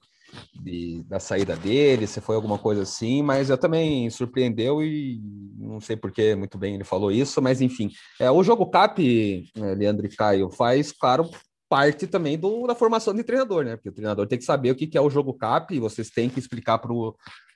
de, 0.54 1.04
da 1.04 1.20
saída 1.20 1.56
dele, 1.56 2.08
se 2.08 2.22
foi 2.22 2.36
alguma 2.36 2.58
coisa 2.58 2.84
assim, 2.84 3.22
mas 3.22 3.50
eu 3.50 3.58
também 3.58 4.10
surpreendeu 4.10 4.82
e 4.82 5.20
não 5.58 5.80
sei 5.80 5.98
porque 5.98 6.36
muito 6.36 6.58
bem 6.58 6.76
ele 6.76 6.84
falou 6.84 7.12
isso, 7.12 7.42
mas 7.42 7.62
enfim. 7.62 7.92
É, 8.20 8.32
o 8.32 8.44
jogo 8.44 8.70
CAP, 8.70 9.52
né, 9.56 9.76
Leandro 9.76 10.06
e 10.06 10.16
Caio, 10.16 10.50
faz, 10.50 10.92
claro, 10.92 11.30
parte 11.72 12.06
também 12.06 12.38
do, 12.38 12.68
da 12.68 12.76
formação 12.76 13.14
de 13.14 13.24
treinador, 13.24 13.64
né? 13.64 13.78
Porque 13.78 13.88
o 13.88 13.94
treinador 13.94 14.28
tem 14.28 14.38
que 14.38 14.44
saber 14.44 14.72
o 14.72 14.76
que, 14.76 14.86
que 14.86 14.98
é 14.98 15.02
o 15.02 15.10
jogo 15.10 15.34
CAP, 15.34 15.74
e 15.74 15.80
vocês 15.80 16.10
têm 16.10 16.30
que 16.30 16.38
explicar 16.38 16.78
para 16.80 16.92
o 16.92 17.16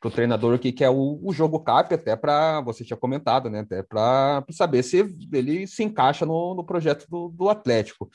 treinador 0.10 0.56
o 0.56 0.60
que, 0.60 0.72
que 0.72 0.86
é 0.86 0.90
o, 0.90 1.20
o 1.22 1.34
jogo 1.34 1.60
CAP, 1.60 1.94
até 1.94 2.16
para, 2.16 2.62
você 2.62 2.86
tinha 2.86 2.96
comentado, 2.96 3.50
né? 3.50 3.60
Até 3.60 3.84
para 3.84 4.42
saber 4.52 4.84
se 4.84 5.00
ele 5.34 5.68
se 5.68 5.84
encaixa 5.84 6.26
no, 6.26 6.56
no 6.56 6.64
projeto 6.64 7.06
do, 7.10 7.28
do 7.28 7.50
Atlético. 7.50 8.10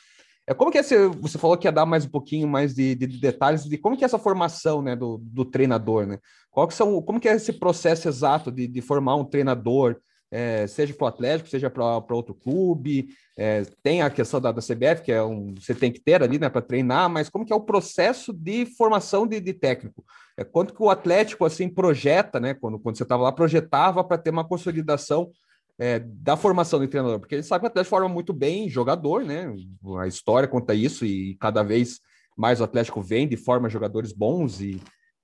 É 0.46 0.55
como 0.55 0.70
que 0.70 0.78
é 0.78 0.82
você 0.82 1.36
falou 1.36 1.59
que 1.59 1.68
ia 1.68 1.72
dar 1.72 1.84
mais 1.84 2.07
um 2.07 2.09
pouquinho 2.09 2.48
mais 2.48 2.74
de, 2.74 2.94
de, 2.94 3.07
de, 3.07 3.20
detalhes 3.20 3.64
de 3.64 3.76
como 3.76 3.94
que 3.94 4.03
é 4.03 4.07
essa 4.07 4.18
formação, 4.18 4.80
né, 4.80 4.96
do, 4.96 5.18
do 5.22 5.44
treinador, 5.44 6.07
né? 6.07 6.18
Qual 6.51 6.66
que 6.66 6.72
são, 6.72 7.03
como 7.03 7.20
que 7.20 7.28
é 7.28 7.34
esse 7.34 7.53
processo 7.53 8.09
exato 8.09 8.51
de, 8.51 8.66
de 8.66 8.80
formar 8.80 9.16
um 9.16 9.24
treinador? 9.24 9.96
É, 10.30 10.66
seja 10.66 10.94
para 10.94 11.04
o 11.04 11.08
Atlético, 11.08 11.48
seja 11.48 11.68
para 11.68 12.14
outro 12.14 12.34
clube. 12.34 13.08
É, 13.36 13.62
tem 13.82 14.02
a 14.02 14.10
questão 14.10 14.40
da, 14.40 14.52
da 14.52 14.60
CBF, 14.60 15.02
que 15.02 15.12
é 15.12 15.22
um, 15.22 15.54
você 15.54 15.74
tem 15.74 15.90
que 15.90 16.00
ter 16.00 16.22
ali 16.22 16.38
né, 16.38 16.48
para 16.48 16.62
treinar, 16.62 17.10
mas 17.10 17.28
como 17.28 17.44
que 17.44 17.52
é 17.52 17.56
o 17.56 17.60
processo 17.60 18.32
de 18.32 18.66
formação 18.66 19.26
de, 19.26 19.40
de 19.40 19.52
técnico? 19.52 20.04
É, 20.36 20.44
quanto 20.44 20.72
que 20.72 20.82
o 20.82 20.90
Atlético 20.90 21.44
assim 21.44 21.68
projeta, 21.68 22.38
né, 22.38 22.54
quando, 22.54 22.78
quando 22.78 22.96
você 22.96 23.02
estava 23.02 23.24
lá, 23.24 23.32
projetava 23.32 24.04
para 24.04 24.18
ter 24.18 24.30
uma 24.30 24.46
consolidação 24.46 25.30
é, 25.78 25.98
da 25.98 26.36
formação 26.36 26.78
do 26.78 26.86
treinador? 26.86 27.18
Porque 27.18 27.34
ele 27.34 27.42
sabe 27.42 27.62
que 27.62 27.66
o 27.66 27.70
Atlético 27.70 27.90
forma 27.90 28.08
muito 28.08 28.32
bem 28.32 28.68
jogador, 28.68 29.24
né? 29.24 29.52
A 29.98 30.06
história 30.06 30.46
conta 30.46 30.74
isso 30.74 31.04
e 31.04 31.36
cada 31.40 31.62
vez 31.62 31.98
mais 32.36 32.60
o 32.60 32.64
Atlético 32.64 33.02
vende 33.02 33.34
e 33.34 33.38
forma 33.38 33.68
jogadores 33.68 34.12
bons 34.12 34.60
e 34.60 34.80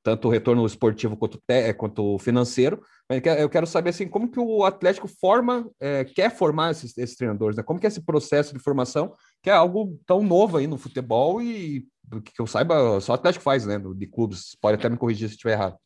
tanto 0.06 0.28
o 0.28 0.30
retorno 0.30 0.64
esportivo 0.64 1.16
quanto, 1.16 1.36
te, 1.44 1.74
quanto 1.74 2.16
financeiro. 2.20 2.80
Eu 3.10 3.50
quero 3.50 3.66
saber 3.66 3.90
assim, 3.90 4.06
como 4.06 4.30
que 4.30 4.38
o 4.38 4.62
Atlético 4.62 5.08
forma, 5.08 5.68
é, 5.80 6.04
quer 6.04 6.30
formar 6.30 6.70
esses, 6.70 6.96
esses, 6.96 7.16
treinadores, 7.16 7.56
né? 7.56 7.64
Como 7.64 7.80
que 7.80 7.86
é 7.86 7.88
esse 7.88 8.00
processo 8.00 8.54
de 8.54 8.62
formação, 8.62 9.12
que 9.42 9.50
é 9.50 9.52
algo 9.52 9.98
tão 10.06 10.22
novo 10.22 10.58
aí 10.58 10.68
no 10.68 10.78
futebol 10.78 11.42
e 11.42 11.84
que 12.24 12.40
eu 12.40 12.46
saiba, 12.46 13.00
só 13.00 13.12
o 13.12 13.14
Atlético 13.16 13.42
faz, 13.42 13.66
né? 13.66 13.82
De 13.96 14.06
clubes. 14.06 14.56
Pode 14.60 14.78
até 14.78 14.88
me 14.88 14.96
corrigir 14.96 15.26
se 15.26 15.34
estiver 15.34 15.54
errado. 15.54 15.76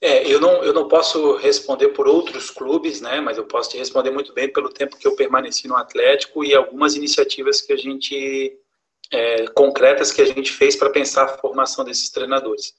É, 0.00 0.32
eu 0.32 0.40
não, 0.40 0.62
eu 0.62 0.72
não 0.72 0.86
posso 0.86 1.38
responder 1.38 1.88
por 1.88 2.06
outros 2.06 2.50
clubes, 2.50 3.00
né? 3.00 3.20
Mas 3.20 3.36
eu 3.36 3.46
posso 3.46 3.70
te 3.70 3.78
responder 3.78 4.12
muito 4.12 4.32
bem 4.32 4.52
pelo 4.52 4.68
tempo 4.68 4.96
que 4.96 5.08
eu 5.08 5.16
permaneci 5.16 5.66
no 5.66 5.74
Atlético 5.74 6.44
e 6.44 6.54
algumas 6.54 6.94
iniciativas 6.94 7.60
que 7.60 7.72
a 7.72 7.76
gente 7.76 8.56
é, 9.12 9.46
concretas 9.48 10.12
que 10.12 10.20
a 10.20 10.26
gente 10.26 10.52
fez 10.52 10.76
para 10.76 10.90
pensar 10.90 11.24
a 11.24 11.38
formação 11.38 11.84
desses 11.84 12.10
treinadores. 12.10 12.74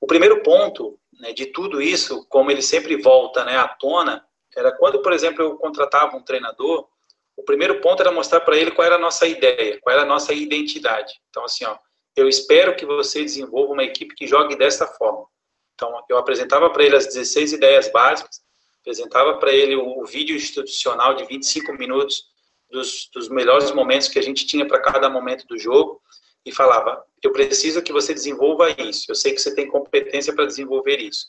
O 0.00 0.06
primeiro 0.06 0.42
ponto 0.42 0.98
né, 1.20 1.32
de 1.32 1.46
tudo 1.46 1.82
isso, 1.82 2.26
como 2.28 2.50
ele 2.50 2.62
sempre 2.62 2.96
volta 2.96 3.44
né, 3.44 3.56
à 3.56 3.68
tona, 3.68 4.24
era 4.56 4.72
quando, 4.72 5.02
por 5.02 5.12
exemplo, 5.12 5.42
eu 5.42 5.56
contratava 5.56 6.16
um 6.16 6.22
treinador, 6.22 6.88
o 7.36 7.42
primeiro 7.42 7.80
ponto 7.80 8.00
era 8.00 8.10
mostrar 8.10 8.40
para 8.40 8.56
ele 8.56 8.70
qual 8.70 8.86
era 8.86 8.96
a 8.96 8.98
nossa 8.98 9.26
ideia, 9.26 9.78
qual 9.80 9.94
era 9.94 10.02
a 10.02 10.08
nossa 10.08 10.32
identidade. 10.32 11.14
Então, 11.30 11.44
assim, 11.44 11.64
ó, 11.64 11.76
eu 12.16 12.28
espero 12.28 12.76
que 12.76 12.84
você 12.84 13.22
desenvolva 13.22 13.72
uma 13.72 13.84
equipe 13.84 14.14
que 14.14 14.26
jogue 14.26 14.56
desta 14.56 14.86
forma. 14.86 15.26
Então, 15.74 16.04
eu 16.08 16.18
apresentava 16.18 16.68
para 16.70 16.84
ele 16.84 16.96
as 16.96 17.06
16 17.06 17.54
ideias 17.54 17.90
básicas, 17.90 18.42
apresentava 18.80 19.38
para 19.38 19.52
ele 19.52 19.76
o, 19.76 20.04
vídeo 20.04 20.36
institucional 20.36 21.14
de 21.14 21.24
25 21.24 21.72
minutos 21.74 22.24
dos, 22.70 23.08
dos 23.12 23.28
melhores 23.28 23.70
momentos 23.72 24.08
que 24.08 24.18
a 24.18 24.22
gente 24.22 24.46
tinha 24.46 24.66
para 24.66 24.80
cada 24.80 25.08
momento 25.08 25.46
do 25.46 25.58
jogo 25.58 26.00
e 26.44 26.52
falava: 26.52 27.04
eu 27.22 27.32
preciso 27.32 27.82
que 27.82 27.92
você 27.92 28.14
desenvolva 28.14 28.70
isso. 28.70 29.10
Eu 29.10 29.14
sei 29.14 29.32
que 29.32 29.40
você 29.40 29.54
tem 29.54 29.68
competência 29.68 30.34
para 30.34 30.46
desenvolver 30.46 30.98
isso. 30.98 31.26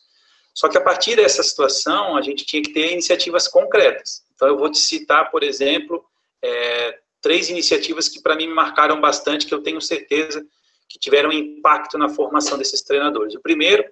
Só 0.53 0.67
que 0.67 0.77
a 0.77 0.81
partir 0.81 1.15
dessa 1.15 1.41
situação, 1.43 2.17
a 2.17 2.21
gente 2.21 2.45
tinha 2.45 2.61
que 2.61 2.73
ter 2.73 2.91
iniciativas 2.91 3.47
concretas. 3.47 4.23
Então, 4.35 4.47
eu 4.47 4.57
vou 4.57 4.69
te 4.69 4.79
citar, 4.79 5.31
por 5.31 5.43
exemplo, 5.43 6.03
é, 6.41 6.99
três 7.21 7.49
iniciativas 7.49 8.09
que 8.09 8.21
para 8.21 8.35
mim 8.35 8.47
marcaram 8.47 8.99
bastante, 8.99 9.45
que 9.45 9.53
eu 9.53 9.61
tenho 9.61 9.79
certeza 9.79 10.45
que 10.89 10.99
tiveram 10.99 11.31
impacto 11.31 11.97
na 11.97 12.09
formação 12.09 12.57
desses 12.57 12.81
treinadores. 12.81 13.33
O 13.33 13.41
primeiro 13.41 13.83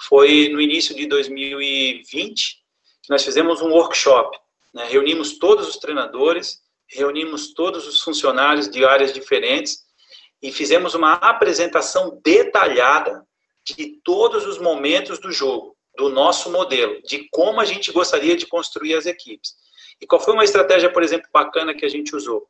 foi 0.00 0.48
no 0.48 0.60
início 0.60 0.94
de 0.94 1.06
2020, 1.06 2.56
que 3.02 3.10
nós 3.10 3.22
fizemos 3.22 3.60
um 3.60 3.70
workshop. 3.70 4.38
Né? 4.72 4.86
Reunimos 4.88 5.38
todos 5.38 5.68
os 5.68 5.76
treinadores 5.76 6.60
reunimos 6.88 7.52
todos 7.52 7.86
os 7.86 8.00
funcionários 8.02 8.68
de 8.68 8.84
áreas 8.84 9.12
diferentes 9.12 9.84
e 10.42 10.52
fizemos 10.52 10.94
uma 10.94 11.14
apresentação 11.14 12.20
detalhada 12.24 13.26
de 13.64 14.00
todos 14.02 14.46
os 14.46 14.58
momentos 14.58 15.18
do 15.18 15.30
jogo, 15.30 15.76
do 15.96 16.08
nosso 16.08 16.50
modelo, 16.50 17.02
de 17.02 17.28
como 17.30 17.60
a 17.60 17.64
gente 17.64 17.92
gostaria 17.92 18.36
de 18.36 18.46
construir 18.46 18.94
as 18.94 19.04
equipes. 19.04 19.54
E 20.00 20.06
qual 20.06 20.20
foi 20.20 20.32
uma 20.32 20.44
estratégia, 20.44 20.90
por 20.90 21.02
exemplo, 21.02 21.28
bacana 21.32 21.74
que 21.74 21.84
a 21.84 21.88
gente 21.88 22.14
usou? 22.14 22.46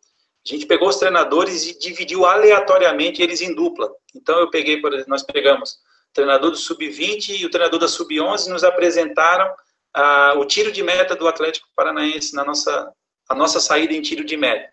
A 0.46 0.52
gente 0.52 0.66
pegou 0.66 0.88
os 0.88 0.96
treinadores 0.96 1.66
e 1.66 1.78
dividiu 1.78 2.24
aleatoriamente 2.24 3.22
eles 3.22 3.40
em 3.40 3.54
dupla. 3.54 3.90
Então 4.14 4.38
eu 4.38 4.50
peguei, 4.50 4.80
nós 5.06 5.22
pegamos 5.22 5.72
o 5.72 6.14
treinador 6.14 6.50
do 6.50 6.56
sub-20 6.56 7.40
e 7.40 7.46
o 7.46 7.50
treinador 7.50 7.80
da 7.80 7.88
sub-11 7.88 8.46
nos 8.48 8.64
apresentaram 8.64 9.50
ah, 9.94 10.34
o 10.36 10.44
tiro 10.44 10.70
de 10.70 10.82
meta 10.82 11.16
do 11.16 11.26
Atlético 11.26 11.68
Paranaense 11.74 12.34
na 12.34 12.44
nossa 12.44 12.92
a 13.28 13.34
nossa 13.34 13.60
saída 13.60 13.92
em 13.92 14.00
tiro 14.00 14.24
de 14.24 14.36
meta. 14.36 14.72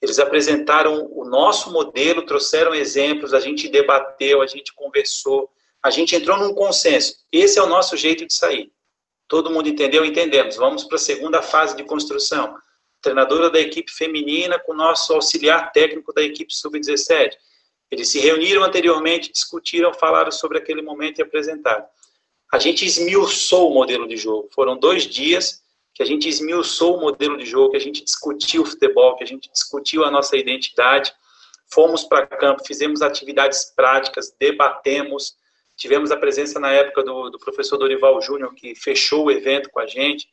Eles 0.00 0.18
apresentaram 0.18 1.10
o 1.12 1.24
nosso 1.24 1.70
modelo, 1.70 2.22
trouxeram 2.22 2.74
exemplos, 2.74 3.34
a 3.34 3.40
gente 3.40 3.68
debateu, 3.68 4.40
a 4.40 4.46
gente 4.46 4.72
conversou, 4.74 5.50
a 5.82 5.90
gente 5.90 6.16
entrou 6.16 6.38
num 6.38 6.54
consenso. 6.54 7.16
Esse 7.30 7.58
é 7.58 7.62
o 7.62 7.68
nosso 7.68 7.96
jeito 7.96 8.26
de 8.26 8.32
sair. 8.32 8.72
Todo 9.28 9.50
mundo 9.50 9.68
entendeu? 9.68 10.04
Entendemos. 10.04 10.56
Vamos 10.56 10.84
para 10.84 10.96
a 10.96 10.98
segunda 10.98 11.42
fase 11.42 11.76
de 11.76 11.84
construção. 11.84 12.56
Treinadora 13.02 13.50
da 13.50 13.60
equipe 13.60 13.92
feminina 13.92 14.58
com 14.58 14.72
o 14.72 14.76
nosso 14.76 15.12
auxiliar 15.12 15.70
técnico 15.72 16.12
da 16.12 16.22
equipe 16.22 16.52
sub-17. 16.52 17.32
Eles 17.90 18.08
se 18.08 18.18
reuniram 18.18 18.62
anteriormente, 18.62 19.32
discutiram, 19.32 19.92
falaram 19.92 20.30
sobre 20.30 20.58
aquele 20.58 20.80
momento 20.80 21.18
e 21.18 21.22
apresentaram. 21.22 21.84
A 22.52 22.58
gente 22.58 22.84
esmiuçou 22.84 23.70
o 23.70 23.74
modelo 23.74 24.08
de 24.08 24.16
jogo. 24.16 24.48
Foram 24.52 24.76
dois 24.76 25.04
dias 25.04 25.62
que 26.00 26.04
a 26.04 26.06
gente 26.06 26.30
esmiuçou 26.30 26.96
o 26.96 27.00
modelo 27.02 27.36
de 27.36 27.44
jogo, 27.44 27.72
que 27.72 27.76
a 27.76 27.80
gente 27.80 28.02
discutiu 28.02 28.62
o 28.62 28.64
futebol, 28.64 29.16
que 29.16 29.22
a 29.22 29.26
gente 29.26 29.50
discutiu 29.52 30.02
a 30.02 30.10
nossa 30.10 30.34
identidade. 30.34 31.12
Fomos 31.70 32.04
para 32.04 32.26
campo, 32.26 32.64
fizemos 32.66 33.02
atividades 33.02 33.66
práticas, 33.76 34.34
debatemos. 34.40 35.34
Tivemos 35.76 36.10
a 36.10 36.16
presença 36.16 36.58
na 36.58 36.72
época 36.72 37.02
do, 37.02 37.28
do 37.28 37.38
professor 37.38 37.76
Dorival 37.76 38.18
Júnior, 38.22 38.54
que 38.54 38.74
fechou 38.74 39.26
o 39.26 39.30
evento 39.30 39.68
com 39.68 39.78
a 39.78 39.86
gente. 39.86 40.26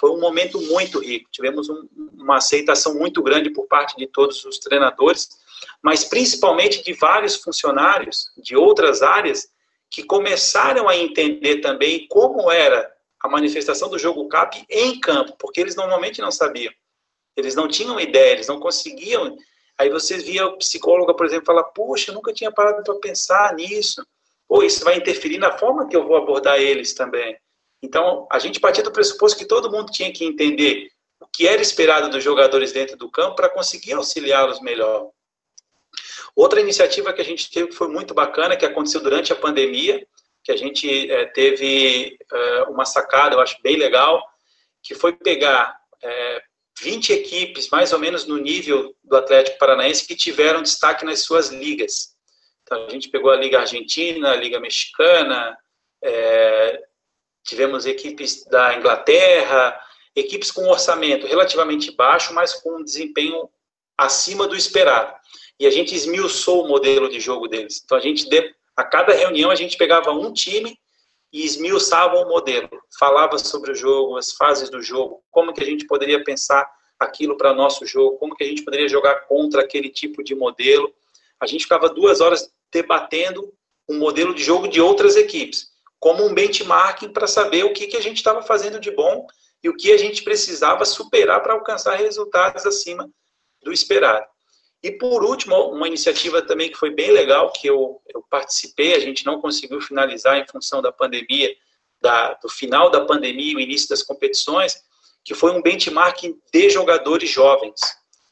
Foi 0.00 0.08
um 0.08 0.18
momento 0.18 0.58
muito 0.62 0.98
rico. 0.98 1.28
Tivemos 1.30 1.68
um, 1.68 1.86
uma 2.14 2.38
aceitação 2.38 2.94
muito 2.94 3.22
grande 3.22 3.50
por 3.50 3.66
parte 3.66 3.94
de 3.98 4.06
todos 4.06 4.42
os 4.46 4.58
treinadores, 4.58 5.28
mas 5.82 6.06
principalmente 6.06 6.82
de 6.82 6.94
vários 6.94 7.36
funcionários 7.36 8.28
de 8.38 8.56
outras 8.56 9.02
áreas 9.02 9.46
que 9.90 10.02
começaram 10.02 10.88
a 10.88 10.96
entender 10.96 11.60
também 11.60 12.06
como 12.08 12.50
era 12.50 12.90
a 13.22 13.28
manifestação 13.28 13.88
do 13.88 13.98
jogo 13.98 14.28
CAP 14.28 14.64
em 14.68 14.98
campo, 14.98 15.36
porque 15.38 15.60
eles 15.60 15.76
normalmente 15.76 16.20
não 16.20 16.30
sabiam. 16.30 16.72
Eles 17.36 17.54
não 17.54 17.68
tinham 17.68 18.00
ideia, 18.00 18.32
eles 18.32 18.48
não 18.48 18.58
conseguiam. 18.58 19.36
Aí 19.78 19.88
você 19.88 20.18
via 20.18 20.46
o 20.46 20.58
psicólogo, 20.58 21.14
por 21.14 21.24
exemplo, 21.24 21.46
falar: 21.46 21.64
Puxa, 21.64 22.10
eu 22.10 22.14
nunca 22.14 22.32
tinha 22.32 22.50
parado 22.50 22.82
para 22.82 22.94
pensar 22.96 23.54
nisso. 23.54 24.04
Ou 24.48 24.62
isso 24.62 24.84
vai 24.84 24.96
interferir 24.96 25.38
na 25.38 25.56
forma 25.56 25.88
que 25.88 25.96
eu 25.96 26.06
vou 26.06 26.16
abordar 26.16 26.60
eles 26.60 26.92
também. 26.92 27.36
Então, 27.82 28.26
a 28.30 28.38
gente 28.38 28.60
partia 28.60 28.84
do 28.84 28.92
pressuposto 28.92 29.38
que 29.38 29.46
todo 29.46 29.70
mundo 29.70 29.90
tinha 29.90 30.12
que 30.12 30.24
entender 30.24 30.88
o 31.20 31.26
que 31.26 31.48
era 31.48 31.62
esperado 31.62 32.10
dos 32.10 32.22
jogadores 32.22 32.72
dentro 32.72 32.96
do 32.96 33.10
campo 33.10 33.36
para 33.36 33.48
conseguir 33.48 33.94
auxiliá-los 33.94 34.60
melhor. 34.60 35.10
Outra 36.34 36.60
iniciativa 36.60 37.12
que 37.12 37.20
a 37.20 37.24
gente 37.24 37.50
teve 37.50 37.68
que 37.68 37.74
foi 37.74 37.88
muito 37.88 38.14
bacana, 38.14 38.56
que 38.56 38.64
aconteceu 38.64 39.00
durante 39.00 39.32
a 39.32 39.36
pandemia, 39.36 40.06
que 40.44 40.52
a 40.52 40.56
gente 40.56 41.10
é, 41.10 41.26
teve 41.26 42.18
é, 42.32 42.62
uma 42.64 42.84
sacada, 42.84 43.34
eu 43.34 43.40
acho 43.40 43.60
bem 43.62 43.76
legal, 43.76 44.22
que 44.82 44.94
foi 44.94 45.12
pegar 45.12 45.76
é, 46.02 46.42
20 46.80 47.12
equipes, 47.12 47.68
mais 47.70 47.92
ou 47.92 47.98
menos 47.98 48.26
no 48.26 48.36
nível 48.36 48.94
do 49.04 49.16
Atlético 49.16 49.58
Paranaense, 49.58 50.06
que 50.06 50.16
tiveram 50.16 50.62
destaque 50.62 51.04
nas 51.04 51.20
suas 51.20 51.50
ligas. 51.50 52.16
Então, 52.62 52.86
a 52.86 52.90
gente 52.90 53.08
pegou 53.08 53.30
a 53.30 53.36
Liga 53.36 53.60
Argentina, 53.60 54.32
a 54.32 54.36
Liga 54.36 54.58
Mexicana, 54.58 55.56
tivemos 57.44 57.86
equipes 57.86 58.44
da 58.46 58.74
Inglaterra, 58.74 59.78
equipes 60.16 60.50
com 60.50 60.68
orçamento 60.68 61.26
relativamente 61.26 61.92
baixo, 61.92 62.32
mas 62.32 62.54
com 62.54 62.78
um 62.78 62.84
desempenho 62.84 63.48
acima 63.96 64.48
do 64.48 64.56
esperado 64.56 65.14
e 65.62 65.66
a 65.66 65.70
gente 65.70 65.94
esmiuçou 65.94 66.64
o 66.64 66.68
modelo 66.68 67.08
de 67.08 67.20
jogo 67.20 67.46
deles. 67.46 67.80
Então, 67.84 67.96
a 67.96 68.00
gente, 68.00 68.28
a 68.76 68.84
cada 68.84 69.12
reunião, 69.12 69.50
a 69.50 69.54
gente 69.54 69.76
pegava 69.76 70.10
um 70.12 70.32
time 70.32 70.78
e 71.32 71.44
esmiuçava 71.44 72.16
o 72.16 72.28
modelo, 72.28 72.68
falava 72.98 73.38
sobre 73.38 73.72
o 73.72 73.74
jogo, 73.74 74.16
as 74.16 74.32
fases 74.32 74.68
do 74.68 74.82
jogo, 74.82 75.22
como 75.30 75.52
que 75.52 75.62
a 75.62 75.66
gente 75.66 75.86
poderia 75.86 76.22
pensar 76.22 76.68
aquilo 77.00 77.36
para 77.36 77.54
nosso 77.54 77.86
jogo, 77.86 78.18
como 78.18 78.34
que 78.34 78.44
a 78.44 78.46
gente 78.46 78.62
poderia 78.62 78.88
jogar 78.88 79.26
contra 79.26 79.62
aquele 79.62 79.88
tipo 79.88 80.22
de 80.22 80.34
modelo. 80.34 80.92
A 81.40 81.46
gente 81.46 81.62
ficava 81.62 81.88
duas 81.88 82.20
horas 82.20 82.50
debatendo 82.72 83.52
um 83.88 83.98
modelo 83.98 84.34
de 84.34 84.42
jogo 84.42 84.68
de 84.68 84.80
outras 84.80 85.16
equipes, 85.16 85.68
como 85.98 86.24
um 86.24 86.34
benchmarking 86.34 87.12
para 87.12 87.26
saber 87.26 87.64
o 87.64 87.72
que, 87.72 87.86
que 87.86 87.96
a 87.96 88.02
gente 88.02 88.18
estava 88.18 88.42
fazendo 88.42 88.78
de 88.78 88.90
bom 88.90 89.26
e 89.62 89.68
o 89.68 89.76
que 89.76 89.92
a 89.92 89.96
gente 89.96 90.22
precisava 90.22 90.84
superar 90.84 91.42
para 91.42 91.54
alcançar 91.54 91.96
resultados 91.96 92.66
acima 92.66 93.08
do 93.62 93.72
esperado. 93.72 94.26
E 94.82 94.90
por 94.90 95.22
último, 95.22 95.54
uma 95.70 95.86
iniciativa 95.86 96.42
também 96.42 96.68
que 96.68 96.76
foi 96.76 96.90
bem 96.90 97.12
legal, 97.12 97.52
que 97.52 97.68
eu, 97.68 98.02
eu 98.08 98.20
participei, 98.28 98.94
a 98.94 98.98
gente 98.98 99.24
não 99.24 99.40
conseguiu 99.40 99.80
finalizar 99.80 100.36
em 100.38 100.46
função 100.46 100.82
da 100.82 100.90
pandemia, 100.90 101.54
da, 102.00 102.34
do 102.34 102.48
final 102.48 102.90
da 102.90 103.04
pandemia 103.04 103.52
e 103.52 103.56
o 103.56 103.60
início 103.60 103.88
das 103.88 104.02
competições, 104.02 104.82
que 105.24 105.34
foi 105.34 105.52
um 105.52 105.62
benchmarking 105.62 106.36
de 106.52 106.68
jogadores 106.68 107.30
jovens. 107.30 107.80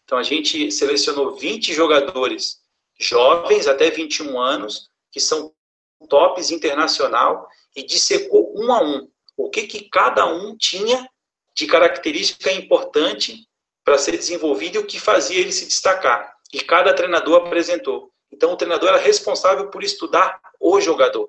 Então 0.05 0.19
a 0.19 0.25
gente 0.25 0.73
selecionou 0.73 1.37
20 1.37 1.73
jogadores 1.73 2.59
jovens 2.99 3.69
até 3.69 3.89
21 3.89 4.41
anos, 4.41 4.91
que 5.13 5.21
são 5.21 5.55
tops 6.09 6.51
internacional, 6.51 7.49
e 7.77 7.85
dissecou 7.85 8.53
um 8.57 8.73
a 8.73 8.83
um 8.83 9.09
o 9.37 9.49
que, 9.49 9.69
que 9.69 9.89
cada 9.89 10.27
um 10.27 10.57
tinha 10.57 11.09
de 11.55 11.67
característica 11.69 12.53
importante 12.53 13.49
para 13.85 13.97
ser 13.97 14.13
desenvolvido 14.13 14.77
e 14.77 14.79
o 14.79 14.87
que 14.87 15.01
fazia 15.01 15.41
ele 15.41 15.53
se 15.53 15.67
destacar 15.67 16.40
e 16.53 16.61
cada 16.61 16.95
treinador 16.95 17.47
apresentou. 17.47 18.11
Então, 18.33 18.53
o 18.53 18.57
treinador 18.57 18.91
era 18.91 18.99
responsável 18.99 19.71
por 19.71 19.83
estudar 19.83 20.41
o 20.59 20.81
jogador, 20.81 21.29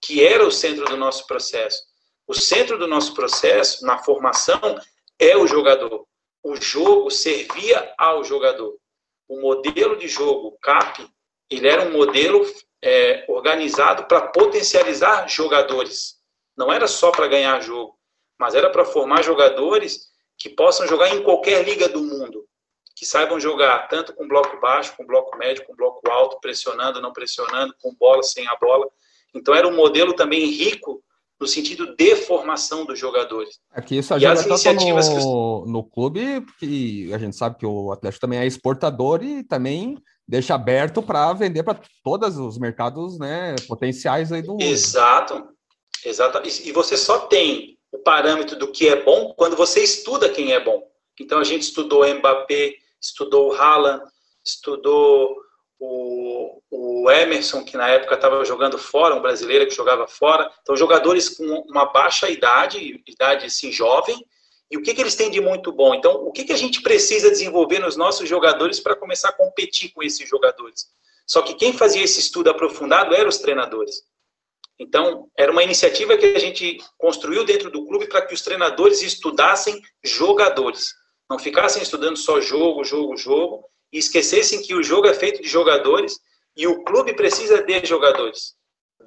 que 0.00 0.24
era 0.24 0.46
o 0.46 0.50
centro 0.50 0.84
do 0.84 0.96
nosso 0.96 1.26
processo. 1.26 1.82
O 2.26 2.34
centro 2.34 2.78
do 2.78 2.86
nosso 2.86 3.14
processo, 3.14 3.84
na 3.84 3.98
formação, 3.98 4.78
é 5.18 5.36
o 5.36 5.46
jogador. 5.46 6.06
O 6.42 6.56
jogo 6.56 7.10
servia 7.10 7.94
ao 7.98 8.24
jogador. 8.24 8.76
O 9.28 9.40
modelo 9.40 9.96
de 9.96 10.06
jogo, 10.06 10.56
CAP, 10.60 11.08
ele 11.50 11.68
era 11.68 11.82
um 11.82 11.92
modelo 11.92 12.44
é, 12.82 13.24
organizado 13.28 14.04
para 14.04 14.28
potencializar 14.28 15.28
jogadores. 15.28 16.16
Não 16.56 16.72
era 16.72 16.86
só 16.86 17.10
para 17.10 17.28
ganhar 17.28 17.60
jogo, 17.60 17.98
mas 18.38 18.54
era 18.54 18.70
para 18.70 18.84
formar 18.84 19.22
jogadores 19.22 20.08
que 20.38 20.48
possam 20.48 20.86
jogar 20.86 21.08
em 21.10 21.22
qualquer 21.22 21.64
liga 21.64 21.88
do 21.88 22.02
mundo 22.02 22.46
que 22.96 23.04
saibam 23.04 23.38
jogar 23.38 23.88
tanto 23.88 24.14
com 24.14 24.26
bloco 24.26 24.58
baixo, 24.58 24.96
com 24.96 25.04
bloco 25.04 25.36
médio, 25.36 25.66
com 25.66 25.76
bloco 25.76 26.00
alto, 26.10 26.40
pressionando, 26.40 27.00
não 27.00 27.12
pressionando, 27.12 27.74
com 27.80 27.94
bola, 27.94 28.22
sem 28.22 28.48
a 28.48 28.56
bola. 28.56 28.88
Então 29.34 29.54
era 29.54 29.68
um 29.68 29.76
modelo 29.76 30.14
também 30.14 30.46
rico 30.46 31.04
no 31.38 31.46
sentido 31.46 31.94
de 31.94 32.16
formação 32.16 32.86
dos 32.86 32.98
jogadores. 32.98 33.60
Aqui 33.70 33.98
isso 33.98 34.14
ajuda 34.14 34.34
tanto 34.36 34.48
iniciativas 34.48 35.10
no, 35.10 35.62
os... 35.62 35.70
no 35.70 35.84
clube, 35.84 36.46
que 36.58 37.12
a 37.12 37.18
gente 37.18 37.36
sabe 37.36 37.58
que 37.58 37.66
o 37.66 37.92
Atlético 37.92 38.22
também 38.22 38.38
é 38.38 38.46
exportador 38.46 39.22
e 39.22 39.44
também 39.44 39.98
deixa 40.26 40.54
aberto 40.54 41.02
para 41.02 41.34
vender 41.34 41.62
para 41.62 41.78
todos 42.02 42.38
os 42.38 42.58
mercados 42.58 43.18
né, 43.18 43.54
potenciais 43.68 44.32
aí 44.32 44.40
do 44.40 44.56
Exato, 44.58 45.46
exato. 46.02 46.40
E 46.64 46.72
você 46.72 46.96
só 46.96 47.18
tem 47.26 47.78
o 47.92 47.98
parâmetro 47.98 48.58
do 48.58 48.72
que 48.72 48.88
é 48.88 49.04
bom 49.04 49.34
quando 49.36 49.54
você 49.54 49.82
estuda 49.82 50.30
quem 50.30 50.52
é 50.52 50.64
bom. 50.64 50.82
Então 51.20 51.38
a 51.38 51.44
gente 51.44 51.62
estudou 51.62 52.06
Mbappé, 52.06 52.74
estudou 53.00 53.50
o 53.50 53.54
Haaland, 53.54 54.04
estudou 54.44 55.36
o, 55.78 56.62
o 56.70 57.10
Emerson, 57.10 57.64
que 57.64 57.76
na 57.76 57.88
época 57.88 58.14
estava 58.14 58.44
jogando 58.44 58.78
fora, 58.78 59.14
um 59.14 59.22
brasileiro 59.22 59.66
que 59.66 59.74
jogava 59.74 60.06
fora. 60.06 60.50
Então, 60.62 60.76
jogadores 60.76 61.28
com 61.28 61.44
uma 61.68 61.86
baixa 61.86 62.28
idade, 62.30 63.02
idade 63.06 63.46
assim, 63.46 63.70
jovem, 63.70 64.24
e 64.70 64.76
o 64.76 64.82
que, 64.82 64.94
que 64.94 65.00
eles 65.00 65.14
têm 65.14 65.30
de 65.30 65.40
muito 65.40 65.70
bom? 65.70 65.94
Então, 65.94 66.26
o 66.26 66.32
que, 66.32 66.44
que 66.44 66.52
a 66.52 66.56
gente 66.56 66.82
precisa 66.82 67.30
desenvolver 67.30 67.78
nos 67.78 67.96
nossos 67.96 68.28
jogadores 68.28 68.80
para 68.80 68.96
começar 68.96 69.28
a 69.28 69.32
competir 69.32 69.92
com 69.92 70.02
esses 70.02 70.28
jogadores? 70.28 70.86
Só 71.26 71.42
que 71.42 71.54
quem 71.54 71.72
fazia 71.72 72.02
esse 72.02 72.20
estudo 72.20 72.50
aprofundado 72.50 73.14
eram 73.14 73.28
os 73.28 73.38
treinadores. 73.38 74.02
Então, 74.78 75.30
era 75.36 75.52
uma 75.52 75.62
iniciativa 75.62 76.16
que 76.16 76.26
a 76.26 76.38
gente 76.38 76.78
construiu 76.98 77.44
dentro 77.44 77.70
do 77.70 77.86
clube 77.86 78.08
para 78.08 78.22
que 78.22 78.34
os 78.34 78.42
treinadores 78.42 79.02
estudassem 79.02 79.80
jogadores 80.04 80.94
não 81.28 81.38
ficassem 81.38 81.82
estudando 81.82 82.16
só 82.16 82.40
jogo, 82.40 82.84
jogo, 82.84 83.16
jogo, 83.16 83.68
e 83.92 83.98
esquecessem 83.98 84.62
que 84.62 84.74
o 84.74 84.82
jogo 84.82 85.06
é 85.06 85.14
feito 85.14 85.42
de 85.42 85.48
jogadores 85.48 86.20
e 86.56 86.66
o 86.66 86.82
clube 86.84 87.14
precisa 87.14 87.62
de 87.62 87.84
jogadores 87.84 88.54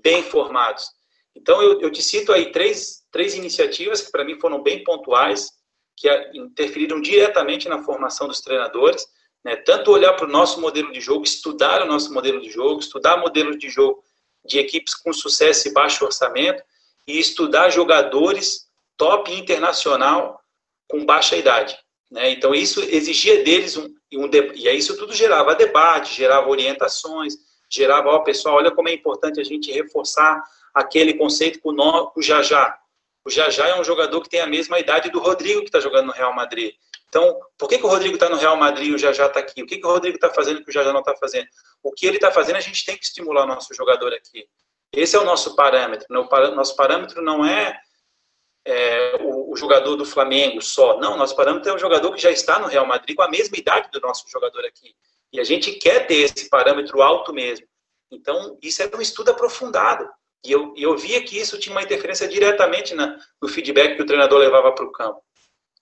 bem 0.02 0.24
formados. 0.24 0.90
Então, 1.36 1.62
eu, 1.62 1.80
eu 1.82 1.92
te 1.92 2.02
cito 2.02 2.32
aí 2.32 2.52
três, 2.52 3.04
três 3.12 3.36
iniciativas 3.36 4.02
que 4.02 4.12
para 4.12 4.24
mim 4.24 4.40
foram 4.40 4.62
bem 4.62 4.84
pontuais, 4.84 5.50
que 5.96 6.10
interferiram 6.34 7.02
diretamente 7.02 7.68
na 7.68 7.84
formação 7.84 8.28
dos 8.28 8.42
treinadores, 8.42 9.06
né? 9.44 9.56
tanto 9.56 9.92
olhar 9.92 10.14
para 10.14 10.26
o 10.26 10.32
nosso 10.32 10.62
modelo 10.62 10.92
de 10.92 11.02
jogo, 11.02 11.24
estudar 11.24 11.82
o 11.82 11.86
nosso 11.86 12.14
modelo 12.14 12.42
de 12.42 12.50
jogo, 12.50 12.80
estudar 12.80 13.18
modelos 13.18 13.58
de 13.58 13.70
jogo 13.70 14.04
de 14.46 14.60
equipes 14.60 14.96
com 14.96 15.12
sucesso 15.12 15.68
e 15.68 15.74
baixo 15.74 16.06
orçamento, 16.06 16.64
e 17.06 17.20
estudar 17.20 17.70
jogadores 17.70 18.68
top 18.96 19.34
internacional 19.34 20.42
com 20.88 21.06
baixa 21.06 21.36
idade. 21.36 21.78
Né? 22.12 22.32
Então, 22.32 22.56
isso 22.56 22.82
exigia 22.82 23.44
deles 23.44 23.78
um, 23.78 23.86
um 24.14 24.30
e 24.56 24.68
aí 24.68 24.78
isso 24.78 24.98
tudo 24.98 25.14
gerava 25.14 25.56
debate, 25.56 26.16
gerava 26.16 26.50
orientações, 26.50 27.36
gerava, 27.70 28.10
ó, 28.10 28.20
pessoal, 28.20 28.56
olha 28.56 28.72
como 28.72 28.90
é 28.90 28.94
importante 28.94 29.40
a 29.40 29.44
gente 29.44 29.72
reforçar 29.72 30.44
aquele 30.74 31.14
conceito 31.14 31.60
com 31.60 31.70
o, 31.72 32.12
o 32.16 32.22
Jajá. 32.22 32.78
O 33.24 33.30
Jajá 33.30 33.68
é 33.68 33.80
um 33.80 33.84
jogador 33.84 34.22
que 34.22 34.30
tem 34.30 34.40
a 34.40 34.48
mesma 34.48 34.80
idade 34.80 35.10
do 35.10 35.20
Rodrigo, 35.20 35.62
que 35.62 35.68
está 35.68 35.80
jogando 35.80 36.08
no 36.08 36.14
Real 36.14 36.34
Madrid. 36.34 36.74
Então, 37.10 37.40
por 37.58 37.68
que, 37.68 37.78
que 37.78 37.86
o 37.86 37.90
Rodrigo 37.90 38.16
está 38.16 38.30
no 38.30 38.38
Real 38.38 38.56
Madrid 38.56 38.90
e 38.90 38.94
o 38.94 38.98
Jajá 38.98 39.26
está 39.26 39.40
aqui? 39.40 39.62
O 39.64 39.66
que, 39.66 39.78
que 39.78 39.86
o 39.86 39.90
Rodrigo 39.90 40.16
está 40.16 40.30
fazendo 40.30 40.64
que 40.64 40.70
o 40.70 40.74
Jajá 40.74 40.94
não 40.94 41.00
está 41.00 41.16
fazendo? 41.16 41.48
O 41.84 41.92
que 41.92 42.06
ele 42.06 42.18
está 42.18 42.32
fazendo, 42.32 42.56
a 42.56 42.62
gente 42.62 42.86
tem 42.86 42.96
que 42.96 43.04
estimular 43.04 43.44
o 43.44 43.48
nosso 43.48 43.74
jogador 43.74 44.14
aqui. 44.14 44.48
Esse 44.94 45.16
é 45.16 45.20
o 45.20 45.26
nosso 45.26 45.56
parâmetro. 45.56 46.06
Né? 46.10 46.20
O 46.20 46.56
nosso 46.56 46.76
parâmetro 46.76 47.22
não 47.22 47.46
é, 47.46 47.80
é 48.66 49.18
o, 49.22 49.52
o, 49.52 49.56
jogador 49.56 49.96
do 49.96 50.06
Flamengo 50.06 50.62
só. 50.62 51.00
Não, 51.00 51.18
nosso 51.18 51.36
parâmetro 51.36 51.70
é 51.70 51.74
o 51.74 51.80
jogador 51.80 52.14
que 52.14 52.22
já 52.22 52.32
está 52.32 52.60
no 52.60 52.68
Real 52.68 52.86
Madrid 52.86 53.16
com 53.16 53.22
a 53.22 53.30
mesma 53.30 53.58
idade 53.58 53.90
do 53.92 54.00
nosso 54.00 54.28
jogador 54.30 54.66
aqui. 54.66 54.96
E 55.32 55.40
a 55.40 55.44
gente 55.44 55.74
quer 55.74 56.08
ter 56.08 56.16
esse 56.16 56.50
parâmetro 56.50 57.02
alto 57.02 57.34
mesmo. 57.34 57.66
Então, 58.12 58.58
isso 58.62 58.82
é 58.82 58.90
um 58.96 59.02
estudo 59.02 59.32
aprofundado. 59.32 60.08
E 60.46 60.52
eu, 60.52 60.74
eu 60.78 60.98
via 60.98 61.24
que 61.24 61.38
isso 61.38 61.60
tinha 61.60 61.74
uma 61.74 61.84
interferência 61.84 62.28
diretamente 62.28 62.96
na, 62.96 63.18
no 63.42 63.48
feedback 63.48 63.96
que 63.96 64.02
o 64.02 64.06
treinador 64.06 64.40
levava 64.40 64.72
para 64.72 64.86
o 64.86 64.92
campo. 64.92 65.22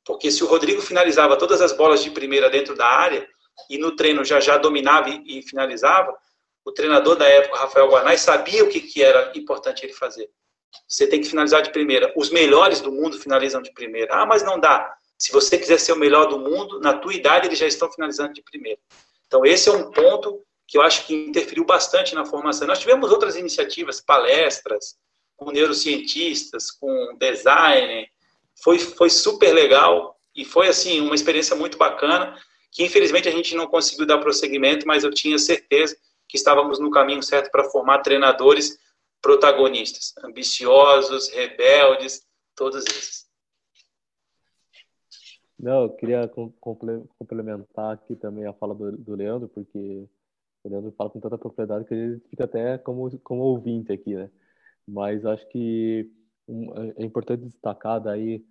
Porque 0.06 0.32
se 0.32 0.44
o 0.44 0.48
Rodrigo 0.48 0.82
finalizava 0.82 1.38
todas 1.38 1.62
as 1.62 1.74
bolas 1.74 2.04
de 2.04 2.10
primeira 2.12 2.50
dentro 2.50 2.76
da 2.76 2.88
área 2.88 3.28
e 3.70 3.78
no 3.78 3.96
treino 3.96 4.24
já 4.24 4.40
já 4.40 4.58
dominava 4.58 5.10
e, 5.10 5.40
e 5.40 5.42
finalizava, 5.42 6.14
o 6.66 6.72
treinador 6.72 7.16
da 7.16 7.28
época, 7.28 7.60
Rafael 7.60 7.90
Guanais, 7.90 8.22
sabia 8.22 8.64
o 8.64 8.70
que, 8.70 8.82
que 8.82 9.02
era 9.02 9.32
importante 9.36 9.86
ele 9.86 9.94
fazer. 9.94 10.30
Você 10.88 11.08
tem 11.08 11.22
que 11.22 11.28
finalizar 11.28 11.62
de 11.62 11.72
primeira. 11.72 12.14
Os 12.16 12.30
melhores 12.30 12.82
do 12.82 12.92
mundo 12.92 13.20
finalizam 13.20 13.62
de 13.62 13.74
primeira. 13.74 14.14
Ah, 14.14 14.26
mas 14.26 14.44
não 14.44 14.60
dá. 14.60 14.96
Se 15.18 15.32
você 15.32 15.58
quiser 15.58 15.80
ser 15.80 15.94
o 15.94 15.98
melhor 15.98 16.28
do 16.28 16.40
mundo, 16.40 16.80
na 16.80 16.94
tua 16.94 17.14
idade 17.14 17.48
eles 17.48 17.60
já 17.60 17.68
estão 17.68 17.92
finalizando 17.92 18.34
de 18.34 18.42
primeira. 18.42 18.80
Então 19.26 19.46
esse 19.46 19.68
é 19.68 19.72
um 19.72 19.92
ponto 19.92 20.42
que 20.68 20.78
eu 20.78 20.82
acho 20.82 21.06
que 21.06 21.16
interferiu 21.16 21.66
bastante 21.66 22.14
na 22.14 22.26
formação. 22.26 22.68
Nós 22.68 22.80
tivemos 22.80 23.12
outras 23.12 23.36
iniciativas, 23.36 24.02
palestras 24.02 24.96
com 25.38 25.52
neurocientistas, 25.52 26.72
com 26.72 27.16
designer, 27.18 28.10
foi, 28.62 28.80
foi 28.80 29.10
super 29.10 29.54
legal 29.54 30.20
e 30.36 30.44
foi, 30.44 30.68
assim, 30.68 31.00
uma 31.00 31.16
experiência 31.16 31.56
muito 31.56 31.78
bacana, 31.78 32.36
que 32.72 32.84
infelizmente 32.84 33.28
a 33.30 33.32
gente 33.32 33.56
não 33.56 33.68
conseguiu 33.68 34.06
dar 34.06 34.18
prosseguimento, 34.18 34.86
mas 34.88 35.04
eu 35.04 35.12
tinha 35.12 35.38
certeza 35.38 35.96
que 36.28 36.38
estávamos 36.38 36.80
no 36.80 36.92
caminho 36.92 37.24
certo 37.24 37.50
para 37.50 37.70
formar 37.70 38.00
treinadores 38.00 38.78
protagonistas, 39.22 40.14
ambiciosos, 40.24 41.30
rebeldes, 41.30 42.26
todos 42.56 42.86
esses. 42.86 43.28
Não, 45.60 45.84
eu 45.84 45.90
queria 45.90 46.30
complementar 47.18 47.94
aqui 47.94 48.16
também 48.16 48.46
a 48.46 48.54
fala 48.54 48.76
do, 48.76 48.92
do 48.92 49.16
Leandro, 49.16 49.50
porque 49.50 50.08
o 50.64 50.70
Leandro 50.70 50.92
fala 50.92 51.10
com 51.10 51.20
tanta 51.20 51.38
propriedade 51.38 51.86
que 51.86 51.96
gente 51.96 52.30
fica 52.30 52.44
até 52.44 52.78
como, 52.78 53.10
como 53.20 53.42
ouvinte 53.42 53.92
aqui, 53.92 54.16
né? 54.16 54.30
Mas 54.88 55.26
acho 55.26 55.48
que 55.50 56.12
é 56.96 57.04
importante 57.04 57.44
destacar 57.44 58.00
daí, 58.00 58.46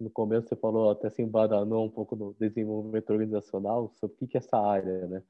no 0.00 0.10
começo 0.10 0.48
você 0.48 0.56
falou, 0.56 0.90
até 0.90 1.10
se 1.10 1.22
embadanou 1.22 1.84
um 1.84 1.90
pouco 1.90 2.16
no 2.16 2.34
desenvolvimento 2.34 3.10
organizacional, 3.10 3.92
sobre 4.00 4.16
o 4.20 4.26
que 4.28 4.36
é 4.36 4.38
essa 4.38 4.56
área, 4.56 5.06
né? 5.06 5.22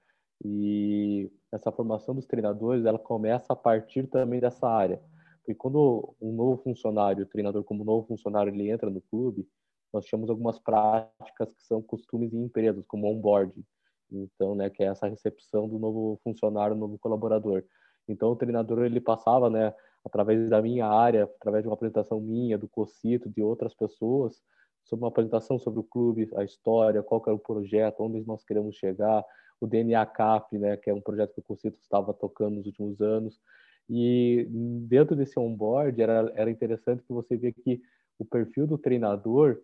E 0.45 1.31
essa 1.53 1.73
formação 1.73 2.15
dos 2.15 2.27
treinadores, 2.27 2.85
ela 2.85 2.99
começa 2.99 3.53
a 3.53 3.57
partir 3.57 4.07
também 4.07 4.41
dessa 4.41 4.69
área. 4.69 5.01
Porque 5.39 5.55
quando 5.55 6.15
um 6.21 6.33
novo 6.33 6.63
funcionário, 6.63 7.25
o 7.25 7.29
treinador 7.29 7.65
como 7.65 7.85
novo 7.85 8.07
funcionário, 8.07 8.53
ele 8.53 8.71
entra 8.71 8.91
no 8.91 9.01
clube, 9.01 9.49
nós 9.93 10.05
temos 10.05 10.29
algumas 10.29 10.59
práticas 10.59 11.53
que 11.55 11.63
são 11.63 11.81
costumes 11.81 12.33
em 12.33 12.45
empresas, 12.45 12.85
como 12.87 13.09
onboarding. 13.09 13.65
Então, 14.11 14.55
né, 14.55 14.71
que 14.71 14.83
é 14.83 14.87
essa 14.87 15.09
recepção 15.09 15.69
do 15.69 15.79
novo 15.79 16.21
funcionário, 16.23 16.77
novo 16.77 16.99
colaborador. 16.99 17.65
Então, 18.07 18.31
o 18.31 18.37
treinador, 18.37 18.85
ele 18.85 19.01
passava, 19.01 19.51
né, 19.51 19.75
através 20.05 20.49
da 20.49 20.63
minha 20.63 20.87
área, 20.87 21.25
através 21.25 21.63
de 21.63 21.69
uma 21.69 21.75
apresentação 21.75 22.21
minha, 22.21 22.57
do 22.57 22.69
Cocito, 22.69 23.29
de 23.29 23.43
outras 23.43 23.75
pessoas, 23.75 24.43
sobre 24.85 25.05
uma 25.05 25.09
apresentação 25.09 25.59
sobre 25.59 25.81
o 25.81 25.85
clube, 25.85 26.31
a 26.37 26.45
história, 26.45 27.03
qual 27.03 27.23
era 27.27 27.35
o 27.35 27.39
projeto, 27.39 28.01
onde 28.01 28.27
nós 28.27 28.45
queremos 28.45 28.77
chegar, 28.77 29.25
o 29.61 29.67
DNA 29.67 30.05
CAP, 30.07 30.59
né, 30.59 30.77
que 30.77 30.91
é 30.91 30.95
um 30.95 31.01
projeto 31.01 31.33
que 31.35 31.41
o 31.41 31.43
Cocito 31.43 31.79
estava 31.81 32.13
tocando 32.15 32.57
nos 32.57 32.67
últimos 32.67 33.01
anos. 33.01 33.41
E 33.89 34.47
dentro 34.51 35.17
desse 35.17 35.39
onboard 35.39 36.01
era, 36.01 36.33
era 36.35 36.51
interessante 36.51 37.03
que 37.03 37.13
você 37.13 37.37
vê 37.37 37.53
que 37.53 37.81
o 38.19 38.25
perfil 38.25 38.67
do 38.67 38.77
treinador, 38.77 39.59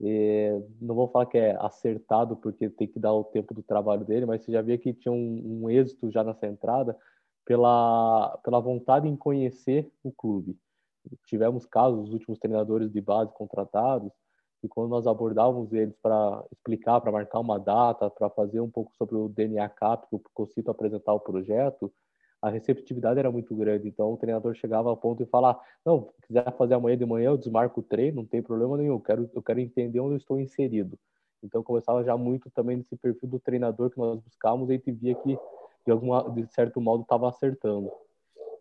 é, 0.00 0.60
não 0.80 0.94
vou 0.94 1.08
falar 1.08 1.26
que 1.26 1.38
é 1.38 1.56
acertado 1.60 2.36
porque 2.36 2.68
tem 2.70 2.88
que 2.88 2.98
dar 2.98 3.12
o 3.12 3.24
tempo 3.24 3.54
do 3.54 3.62
trabalho 3.62 4.04
dele, 4.04 4.26
mas 4.26 4.42
você 4.42 4.52
já 4.52 4.62
vê 4.62 4.78
que 4.78 4.92
tinha 4.92 5.12
um, 5.12 5.62
um 5.62 5.70
êxito 5.70 6.10
já 6.10 6.24
nessa 6.24 6.46
entrada, 6.46 6.96
pela, 7.44 8.36
pela 8.44 8.60
vontade 8.60 9.08
em 9.08 9.16
conhecer 9.16 9.90
o 10.02 10.12
clube. 10.12 10.58
Tivemos 11.24 11.64
casos 11.64 12.04
dos 12.04 12.12
últimos 12.12 12.38
treinadores 12.38 12.92
de 12.92 13.00
base 13.00 13.32
contratados 13.32 14.12
e 14.62 14.68
quando 14.68 14.88
nós 14.88 15.06
abordávamos 15.06 15.72
eles 15.72 15.96
para 16.02 16.44
explicar, 16.52 17.00
para 17.00 17.12
marcar 17.12 17.38
uma 17.40 17.58
data, 17.58 18.10
para 18.10 18.28
fazer 18.30 18.60
um 18.60 18.70
pouco 18.70 18.92
sobre 18.96 19.16
o 19.16 19.28
DNA 19.28 19.68
Cap, 19.68 20.08
que 20.08 20.16
o 20.16 20.22
Cocito 20.34 20.70
apresentar 20.70 21.12
o 21.12 21.20
projeto, 21.20 21.92
a 22.40 22.50
receptividade 22.50 23.18
era 23.18 23.30
muito 23.30 23.54
grande. 23.54 23.88
Então 23.88 24.12
o 24.12 24.16
treinador 24.16 24.54
chegava 24.54 24.88
ao 24.88 24.96
ponto 24.96 25.24
de 25.24 25.30
falar: 25.30 25.58
Não, 25.84 26.08
se 26.14 26.26
quiser 26.26 26.56
fazer 26.56 26.74
amanhã 26.74 26.96
de 26.96 27.06
manhã, 27.06 27.30
eu 27.30 27.38
desmarco 27.38 27.80
o 27.80 27.82
treino, 27.82 28.18
não 28.18 28.26
tem 28.26 28.42
problema 28.42 28.76
nenhum, 28.76 28.94
eu 28.94 29.00
quero, 29.00 29.30
eu 29.34 29.42
quero 29.42 29.60
entender 29.60 30.00
onde 30.00 30.14
eu 30.14 30.18
estou 30.18 30.40
inserido. 30.40 30.98
Então 31.42 31.62
começava 31.62 32.02
já 32.02 32.16
muito 32.16 32.50
também 32.50 32.76
nesse 32.76 32.96
perfil 32.96 33.28
do 33.28 33.38
treinador 33.38 33.90
que 33.90 33.98
nós 33.98 34.20
buscávamos 34.20 34.68
e 34.68 34.72
a 34.72 34.76
gente 34.76 34.90
via 34.90 35.14
que 35.14 35.38
de, 35.86 35.92
alguma, 35.92 36.28
de 36.30 36.46
certo 36.52 36.80
modo 36.80 37.02
estava 37.02 37.28
acertando. 37.28 37.90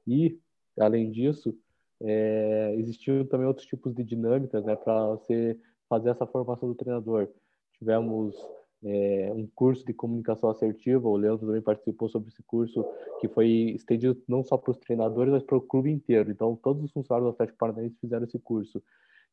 E, 0.06 0.40
além 0.80 1.12
disso, 1.12 1.58
é, 2.02 2.76
existiam 2.78 3.26
também 3.26 3.48
outros 3.48 3.66
tipos 3.66 3.94
de 3.94 4.04
dinâmicas 4.04 4.64
né, 4.64 4.76
para 4.76 5.08
você 5.08 5.60
fazer 5.90 6.10
essa 6.10 6.26
formação 6.26 6.70
do 6.70 6.76
treinador. 6.76 7.30
Tivemos 7.74 8.36
é, 8.84 9.32
um 9.34 9.48
curso 9.56 9.86
de 9.86 9.94
comunicação 9.94 10.50
assertiva, 10.50 11.08
o 11.08 11.16
Leandro 11.16 11.48
também 11.48 11.62
participou 11.62 12.10
sobre 12.10 12.30
esse 12.30 12.44
curso, 12.44 12.86
que 13.20 13.28
foi 13.28 13.48
estendido 13.76 14.22
não 14.28 14.44
só 14.44 14.58
para 14.58 14.72
os 14.72 14.78
treinadores, 14.78 15.32
mas 15.32 15.44
para 15.44 15.58
o 15.58 15.62
clube 15.62 15.92
inteiro. 15.92 16.32
Então, 16.32 16.56
todos 16.56 16.84
os 16.84 16.92
funcionários 16.92 17.30
do 17.30 17.34
Atlético 17.34 17.58
Paranaense 17.58 17.98
fizeram 18.00 18.26
esse 18.26 18.40
curso. 18.40 18.82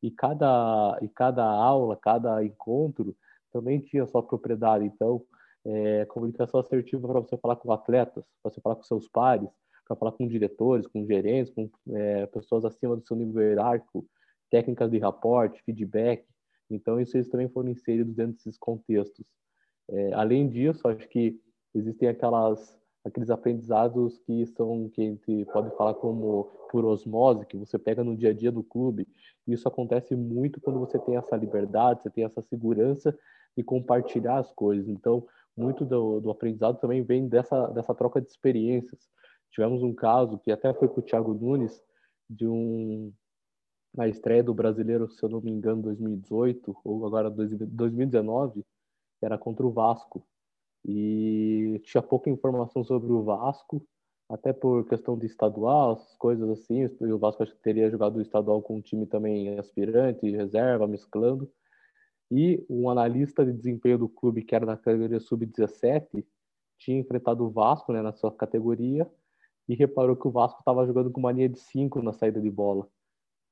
E 0.02 0.10
cada, 0.10 0.98
e 1.02 1.08
cada 1.08 1.44
aula, 1.44 1.96
cada 1.96 2.44
encontro 2.44 3.16
também 3.52 3.80
tinha 3.80 4.06
sua 4.06 4.22
propriedade. 4.22 4.84
Então, 4.84 5.22
é, 5.64 6.04
comunicação 6.06 6.60
assertiva 6.60 7.08
para 7.08 7.20
você 7.20 7.36
falar 7.36 7.56
com 7.56 7.72
atletas, 7.72 8.24
para 8.42 8.50
você 8.50 8.60
falar 8.60 8.76
com 8.76 8.82
seus 8.82 9.08
pares, 9.08 9.48
para 9.86 9.96
falar 9.96 10.12
com 10.12 10.26
diretores, 10.26 10.86
com 10.86 11.06
gerentes, 11.06 11.52
com 11.52 11.70
é, 11.90 12.26
pessoas 12.26 12.64
acima 12.64 12.96
do 12.96 13.06
seu 13.06 13.16
nível 13.16 13.42
hierárquico, 13.42 14.06
técnicas 14.50 14.90
de 14.90 14.98
raporte, 14.98 15.62
feedback. 15.62 16.24
Então, 16.70 17.00
isso 17.00 17.16
eles 17.16 17.28
também 17.28 17.48
foram 17.48 17.70
inseridos 17.70 18.14
dentro 18.14 18.34
desses 18.34 18.58
contextos. 18.58 19.24
É, 19.88 20.12
além 20.14 20.48
disso, 20.48 20.86
acho 20.88 21.08
que 21.08 21.38
existem 21.74 22.08
aquelas 22.08 22.78
aqueles 23.04 23.28
aprendizados 23.28 24.18
que 24.20 24.46
são 24.46 24.88
que 24.88 25.02
a 25.02 25.04
gente 25.04 25.44
pode 25.52 25.76
falar 25.76 25.92
como 25.94 26.44
por 26.70 26.86
osmose 26.86 27.44
que 27.44 27.56
você 27.56 27.78
pega 27.78 28.02
no 28.02 28.16
dia 28.16 28.30
a 28.30 28.32
dia 28.32 28.50
do 28.50 28.62
clube. 28.62 29.06
Isso 29.46 29.68
acontece 29.68 30.16
muito 30.16 30.60
quando 30.60 30.80
você 30.80 30.98
tem 30.98 31.16
essa 31.16 31.36
liberdade, 31.36 32.02
você 32.02 32.10
tem 32.10 32.24
essa 32.24 32.40
segurança 32.40 33.16
de 33.56 33.62
compartilhar 33.62 34.38
as 34.38 34.50
coisas. 34.52 34.88
Então, 34.88 35.26
muito 35.56 35.84
do, 35.84 36.18
do 36.20 36.30
aprendizado 36.30 36.80
também 36.80 37.02
vem 37.02 37.28
dessa, 37.28 37.66
dessa 37.68 37.94
troca 37.94 38.20
de 38.20 38.28
experiências. 38.28 39.08
Tivemos 39.52 39.82
um 39.82 39.94
caso 39.94 40.38
que 40.38 40.50
até 40.50 40.72
foi 40.72 40.88
com 40.88 41.00
o 41.00 41.02
Thiago 41.02 41.34
Nunes, 41.34 41.80
de 42.28 42.48
um 42.48 43.12
na 43.94 44.08
estreia 44.08 44.42
do 44.42 44.52
Brasileiro, 44.52 45.08
se 45.08 45.22
eu 45.22 45.28
não 45.28 45.40
me 45.40 45.50
engano, 45.50 45.82
2018 45.82 46.76
ou 46.84 47.06
agora 47.06 47.30
2019, 47.30 48.64
era 49.22 49.38
contra 49.38 49.64
o 49.64 49.70
Vasco. 49.70 50.26
E 50.84 51.80
tinha 51.84 52.02
pouca 52.02 52.28
informação 52.28 52.84
sobre 52.84 53.12
o 53.12 53.22
Vasco, 53.22 53.86
até 54.28 54.52
por 54.52 54.86
questão 54.86 55.16
de 55.16 55.26
estadual, 55.26 55.92
as 55.92 56.16
coisas 56.16 56.48
assim. 56.50 56.84
O 57.00 57.18
Vasco 57.18 57.42
acho 57.42 57.54
que 57.54 57.62
teria 57.62 57.90
jogado 57.90 58.16
o 58.16 58.22
estadual 58.22 58.60
com 58.60 58.76
um 58.76 58.82
time 58.82 59.06
também 59.06 59.58
aspirante, 59.58 60.30
reserva, 60.30 60.86
mesclando. 60.86 61.50
E 62.30 62.64
um 62.68 62.90
analista 62.90 63.44
de 63.44 63.52
desempenho 63.52 63.98
do 63.98 64.08
clube, 64.08 64.42
que 64.42 64.54
era 64.54 64.66
na 64.66 64.76
categoria 64.76 65.20
sub-17, 65.20 66.24
tinha 66.78 66.98
enfrentado 66.98 67.44
o 67.44 67.50
Vasco 67.50 67.92
né, 67.92 68.02
na 68.02 68.12
sua 68.12 68.32
categoria 68.32 69.08
e 69.68 69.74
reparou 69.74 70.16
que 70.16 70.26
o 70.26 70.30
Vasco 70.30 70.58
estava 70.58 70.86
jogando 70.86 71.10
com 71.10 71.20
mania 71.20 71.48
de 71.48 71.58
5 71.58 72.02
na 72.02 72.12
saída 72.12 72.40
de 72.40 72.50
bola. 72.50 72.88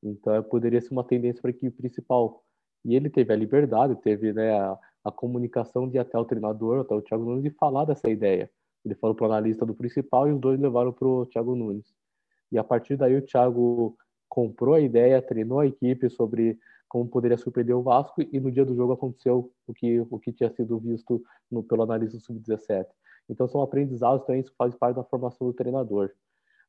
Então 0.03 0.43
poderia 0.45 0.81
ser 0.81 0.93
uma 0.93 1.05
tendência 1.05 1.41
para 1.41 1.51
a 1.51 1.55
equipe 1.55 1.77
principal. 1.77 2.43
E 2.85 2.97
ele 2.97 3.09
teve 3.09 3.33
a 3.33 3.37
liberdade, 3.37 3.95
teve 4.03 4.33
né, 4.33 4.53
a, 4.59 4.79
a, 5.05 5.13
comunicação 5.13 5.89
de 5.89 5.99
até 5.99 6.19
o 6.19 6.25
treinador, 6.25 6.81
até 6.81 6.95
o 6.95 7.03
Thiago 7.03 7.25
Nunes, 7.25 7.45
e 7.45 7.51
falar 7.51 7.85
dessa 7.85 8.11
ideia. 8.11 8.51
Ele 8.85 8.95
falou 8.97 9.15
para 9.15 9.29
o 9.29 9.31
analista 9.31 9.65
do 9.65 9.75
principal 9.75 10.29
e 10.29 10.33
os 10.33 10.41
dois 10.41 10.59
levaram 10.59 10.93
para 10.93 11.07
o 11.07 11.27
Thiago 11.27 11.55
Nunes. 11.55 11.95
E 12.51 12.59
a 12.59 12.65
partir 12.65 12.97
daí 12.97 13.17
o 13.17 13.23
Thiago 13.23 13.97
comprou 14.29 14.75
a 14.75 14.81
ideia, 14.81 15.23
treinou 15.23 15.61
a 15.61 15.67
equipe 15.67 16.11
sobre 16.11 16.59
como 16.89 17.09
poderia 17.09 17.39
surpreender 17.39 17.75
o 17.75 17.83
Vasco, 17.83 18.21
e 18.21 18.39
no 18.39 18.53
dia 18.53 18.67
do 18.67 18.75
jogo 18.75 18.93
aconteceu 18.93 19.51
o 19.67 19.73
que, 19.73 20.01
o 20.11 20.19
que 20.19 20.31
tinha 20.31 20.51
sido 20.51 20.79
visto 20.79 21.23
no, 21.51 21.63
pelo 21.63 21.85
analista 21.85 22.21
sub-17. 22.21 22.85
Então 23.31 23.49
são 23.49 23.63
aprendizados 23.63 24.27
também, 24.27 24.43
isso 24.43 24.53
faz 24.59 24.75
parte 24.75 24.97
da 24.97 25.05
formação 25.05 25.47
do 25.47 25.55
treinador. 25.55 26.11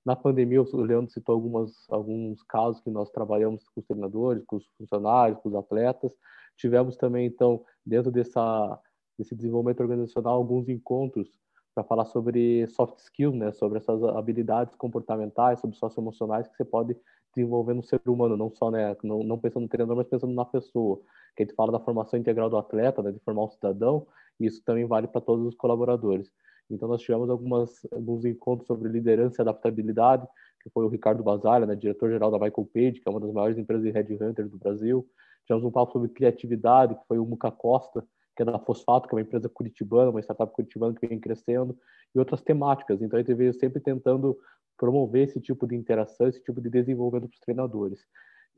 Na 0.06 0.16
pandemia, 0.16 0.62
o 0.62 0.82
Leandro 0.82 1.12
citou 1.12 1.34
algumas, 1.36 1.90
alguns 1.90 2.44
casos 2.44 2.82
que 2.82 2.90
nós 2.90 3.10
trabalhamos 3.10 3.68
com 3.70 3.80
os 3.80 3.88
treinadores, 3.88 4.44
com 4.46 4.58
os 4.58 4.68
funcionários, 4.78 5.40
com 5.40 5.50
os 5.50 5.56
atletas. 5.56 6.12
Tivemos 6.58 6.98
também, 6.98 7.26
então, 7.26 7.64
dentro 7.86 8.12
dessa, 8.12 8.80
desse 9.18 9.36
desenvolvimento 9.36 9.80
organizacional, 9.80 10.36
alguns 10.36 10.68
encontros 10.68 11.30
para 11.74 11.84
falar 11.84 12.06
sobre 12.06 12.68
soft 12.68 13.00
skills, 13.00 13.36
né, 13.36 13.52
sobre 13.52 13.80
essas 13.80 14.04
habilidades 14.04 14.76
comportamentais, 14.76 15.60
sobre 15.60 15.78
socioemocionais 15.78 16.48
que 16.48 16.56
você 16.56 16.66
pode 16.66 16.96
desenvolver 17.36 17.74
no 17.74 17.82
ser 17.82 18.00
humano, 18.06 18.38
não 18.38 18.52
só, 18.54 18.70
né, 18.70 18.96
não, 19.04 19.24
não 19.24 19.40
pensando 19.40 19.64
no 19.64 19.70
treinador, 19.70 19.98
mas 19.98 20.08
pensando 20.08 20.34
na 20.34 20.46
pessoa. 20.46 21.02
Que 21.36 21.44
a 21.44 21.46
gente 21.46 21.56
fala 21.56 21.72
da 21.72 21.80
formação 21.80 22.20
integral 22.20 22.50
do 22.50 22.58
atleta, 22.58 23.02
né, 23.02 23.12
de 23.12 23.20
formar 23.20 23.46
um 23.46 23.50
cidadão, 23.50 24.06
e 24.40 24.46
isso 24.46 24.62
também 24.64 24.86
vale 24.86 25.08
para 25.08 25.22
todos 25.22 25.46
os 25.48 25.56
colaboradores. 25.56 26.32
Então, 26.74 26.88
nós 26.88 27.02
tivemos 27.02 27.30
algumas, 27.30 27.86
alguns 27.92 28.26
encontros 28.26 28.68
sobre 28.68 28.90
liderança 28.90 29.42
e 29.42 29.44
adaptabilidade, 29.44 30.28
que 30.62 30.70
foi 30.70 30.86
o 30.86 30.88
Ricardo 30.88 31.24
Basalha, 31.24 31.66
né, 31.66 31.76
diretor-geral 31.76 32.32
da 32.32 32.40
Michael 32.40 32.70
Page, 32.74 33.00
que 33.00 33.08
é 33.08 33.12
uma 33.12 33.20
das 33.20 33.32
maiores 33.32 33.58
empresas 33.58 33.84
de 33.84 33.92
headhunter 33.92 34.48
do 34.48 34.58
Brasil. 34.58 35.08
Tivemos 35.46 35.66
um 35.66 35.72
papo 35.72 35.92
sobre 35.92 36.10
criatividade, 36.10 36.96
que 36.96 37.06
foi 37.08 37.20
o 37.20 37.26
Muca 37.26 37.52
Costa, 37.52 38.06
que 38.36 38.42
é 38.42 38.46
da 38.46 38.58
Fosfato, 38.58 39.08
que 39.08 39.14
é 39.14 39.18
uma 39.18 39.22
empresa 39.22 39.48
curitibana, 39.50 40.10
uma 40.10 40.22
startup 40.22 40.54
curitibana 40.54 40.96
que 40.96 41.06
vem 41.06 41.20
crescendo, 41.20 41.78
e 42.16 42.20
outras 42.20 42.42
temáticas. 42.42 43.02
Então, 43.02 43.20
a 43.20 43.22
gente 43.22 43.34
veio 43.34 43.54
sempre 43.54 43.80
tentando 43.80 44.38
promover 44.78 45.28
esse 45.28 45.40
tipo 45.40 45.68
de 45.68 45.76
interação, 45.76 46.28
esse 46.28 46.42
tipo 46.42 46.60
de 46.60 46.70
desenvolvimento 46.70 47.30
para 47.30 47.36
os 47.36 47.40
treinadores. 47.40 48.00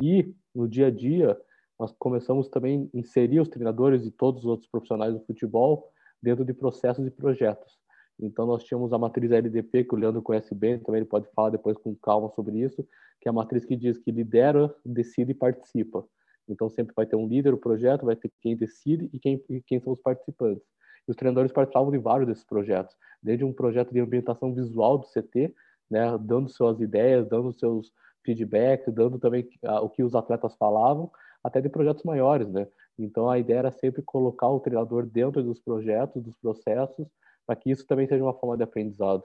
E, 0.02 0.34
no 0.54 0.68
dia 0.68 0.88
a 0.88 0.92
dia, 0.92 1.38
nós 1.80 1.94
começamos 1.98 2.48
também 2.48 2.90
a 2.94 2.98
inserir 2.98 3.40
os 3.40 3.50
treinadores 3.50 4.06
e 4.06 4.12
todos 4.12 4.44
os 4.44 4.50
outros 4.50 4.70
profissionais 4.70 5.14
do 5.14 5.20
futebol 5.26 5.92
dentro 6.22 6.46
de 6.46 6.54
processos 6.54 7.06
e 7.06 7.12
projetos. 7.12 7.78
Então, 8.20 8.46
nós 8.46 8.64
tínhamos 8.64 8.94
a 8.94 8.98
matriz 8.98 9.32
LDP, 9.32 9.84
que 9.84 9.94
o 9.94 9.98
Leandro 9.98 10.22
conhece 10.22 10.56
bem, 10.56 10.80
também 10.80 11.02
ele 11.02 11.10
pode 11.10 11.28
falar 11.36 11.50
depois 11.50 11.78
com 11.78 11.96
calma 11.96 12.30
sobre 12.30 12.60
isso, 12.60 12.88
que 13.20 13.28
é 13.28 13.30
a 13.30 13.34
matriz 13.34 13.66
que 13.66 13.76
diz 13.76 13.98
que 13.98 14.12
lidera, 14.12 14.74
decide 14.86 15.32
e 15.32 15.36
participa. 15.36 16.06
Então, 16.48 16.70
sempre 16.70 16.94
vai 16.96 17.06
ter 17.06 17.16
um 17.16 17.28
líder 17.28 17.52
do 17.52 17.58
projeto, 17.58 18.06
vai 18.06 18.16
ter 18.16 18.32
quem 18.42 18.56
decide 18.56 19.10
e 19.12 19.20
quem, 19.20 19.44
e 19.50 19.62
quem 19.62 19.80
são 19.80 19.94
os 19.94 20.02
participantes. 20.02 20.64
E 21.08 21.12
os 21.12 21.18
treinadores 21.18 21.52
participavam 21.52 21.92
de 21.92 21.98
vários 21.98 22.28
desses 22.28 22.46
projetos, 22.46 22.96
desde 23.22 23.44
um 23.44 23.54
projeto 23.54 23.92
de 23.92 24.00
ambientação 24.00 24.54
visual 24.54 24.98
do 24.98 25.08
CT, 25.08 25.54
né, 25.90 26.18
dando 26.20 26.50
suas 26.50 26.80
ideias, 26.80 27.28
dando 27.28 27.54
seus 27.54 27.92
feedbacks, 28.24 28.94
dando 28.94 29.20
também 29.20 29.48
o 29.82 29.90
que 29.90 30.04
os 30.04 30.16
atletas 30.16 30.56
falavam, 30.56 31.12
até 31.44 31.62
de 31.62 31.70
projetos 31.70 32.04
maiores, 32.04 32.52
né? 32.52 32.68
Então, 32.98 33.30
a 33.30 33.38
ideia 33.38 33.60
era 33.60 33.72
sempre 33.72 34.02
colocar 34.02 34.50
o 34.50 34.60
treinador 34.60 35.06
dentro 35.06 35.44
dos 35.44 35.60
projetos, 35.60 36.24
dos 36.24 36.36
processos, 36.38 37.08
para 37.46 37.56
que 37.56 37.72
isso 37.72 37.86
também 37.86 38.08
seja 38.08 38.24
uma 38.24 38.34
forma 38.34 38.58
de 38.58 38.64
aprendizado. 38.64 39.24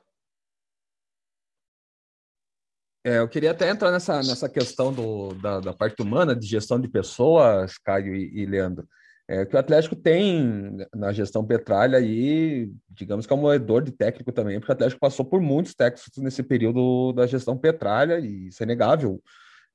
É, 3.02 3.18
eu 3.18 3.28
queria 3.28 3.52
até 3.52 3.70
entrar 3.70 3.90
nessa, 3.90 4.16
nessa 4.18 4.48
questão 4.48 4.92
do, 4.92 5.32
da, 5.34 5.60
da 5.60 5.72
parte 5.72 6.02
humana, 6.02 6.36
de 6.36 6.46
gestão 6.46 6.78
de 6.78 6.86
pessoas, 6.86 7.78
Caio 7.78 8.14
e, 8.14 8.42
e 8.42 8.46
Leandro. 8.46 8.86
É, 9.26 9.46
que 9.46 9.54
o 9.54 9.58
Atlético 9.58 9.94
tem 9.94 10.76
na 10.94 11.12
gestão 11.12 11.46
Petralha 11.46 11.96
aí, 11.98 12.70
digamos 12.90 13.26
que 13.26 13.32
é 13.32 13.36
um 13.36 13.40
moedor 13.40 13.80
de 13.82 13.92
técnico 13.92 14.32
também, 14.32 14.58
porque 14.58 14.72
o 14.72 14.74
Atlético 14.74 15.00
passou 15.00 15.24
por 15.24 15.40
muitos 15.40 15.72
técnicos 15.72 16.10
nesse 16.18 16.42
período 16.42 17.12
da 17.12 17.26
gestão 17.26 17.56
Petralha, 17.56 18.18
e 18.18 18.48
isso 18.48 18.62
é 18.62 18.64
inegável. 18.64 19.22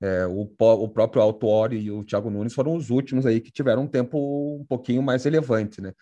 É, 0.01 0.27
o, 0.27 0.41
o 0.59 0.89
próprio 0.89 1.21
Autuori 1.21 1.77
e 1.77 1.89
o 1.89 2.03
Thiago 2.03 2.29
Nunes 2.29 2.53
foram 2.53 2.75
os 2.75 2.89
últimos 2.89 3.25
aí 3.25 3.39
que 3.39 3.49
tiveram 3.49 3.83
um 3.83 3.87
tempo 3.87 4.57
um 4.59 4.65
pouquinho 4.65 5.01
mais 5.01 5.23
relevante, 5.23 5.81
né? 5.81 5.93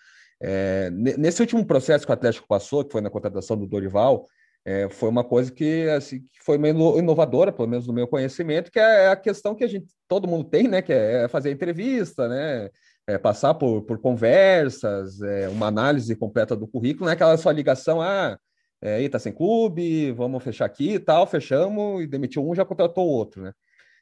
É, 0.41 0.89
nesse 0.91 1.41
último 1.41 1.65
processo 1.65 2.05
que 2.05 2.11
o 2.11 2.13
Atlético 2.13 2.47
passou, 2.47 2.84
que 2.84 2.91
foi 2.91 3.01
na 3.01 3.09
contratação 3.09 3.57
do 3.57 3.67
Dorival, 3.67 4.27
é, 4.65 4.89
foi 4.89 5.09
uma 5.09 5.23
coisa 5.23 5.51
que, 5.51 5.89
assim, 5.89 6.21
que 6.21 6.43
foi 6.43 6.57
meio 6.57 6.97
inovadora, 6.97 7.51
pelo 7.51 7.67
menos 7.67 7.86
no 7.88 7.93
meu 7.93 8.07
conhecimento, 8.07 8.71
que 8.71 8.79
é 8.79 9.09
a 9.09 9.15
questão 9.15 9.53
que 9.53 9.63
a 9.63 9.67
gente, 9.67 9.88
todo 10.07 10.27
mundo 10.27 10.45
tem, 10.45 10.67
né, 10.67 10.81
que 10.81 10.93
é 10.93 11.27
fazer 11.27 11.51
entrevista, 11.51 12.27
né, 12.29 12.69
é 13.05 13.17
passar 13.17 13.53
por, 13.55 13.81
por 13.84 13.99
conversas, 13.99 15.21
é, 15.21 15.49
uma 15.49 15.67
análise 15.67 16.15
completa 16.15 16.55
do 16.55 16.67
currículo, 16.67 17.05
não 17.05 17.11
é 17.11 17.13
aquela 17.13 17.38
só 17.38 17.51
ligação, 17.51 18.01
ah, 18.01 18.38
é, 18.81 18.95
aí 18.95 19.09
tá 19.09 19.19
sem 19.19 19.34
clube, 19.34 20.11
vamos 20.13 20.41
fechar 20.43 20.65
aqui 20.65 20.93
e 20.93 20.99
tal, 20.99 21.27
fechamos 21.27 22.01
e 22.01 22.07
demitiu 22.07 22.47
um, 22.47 22.55
já 22.55 22.63
contratou 22.63 23.05
outro, 23.05 23.43
né. 23.43 23.53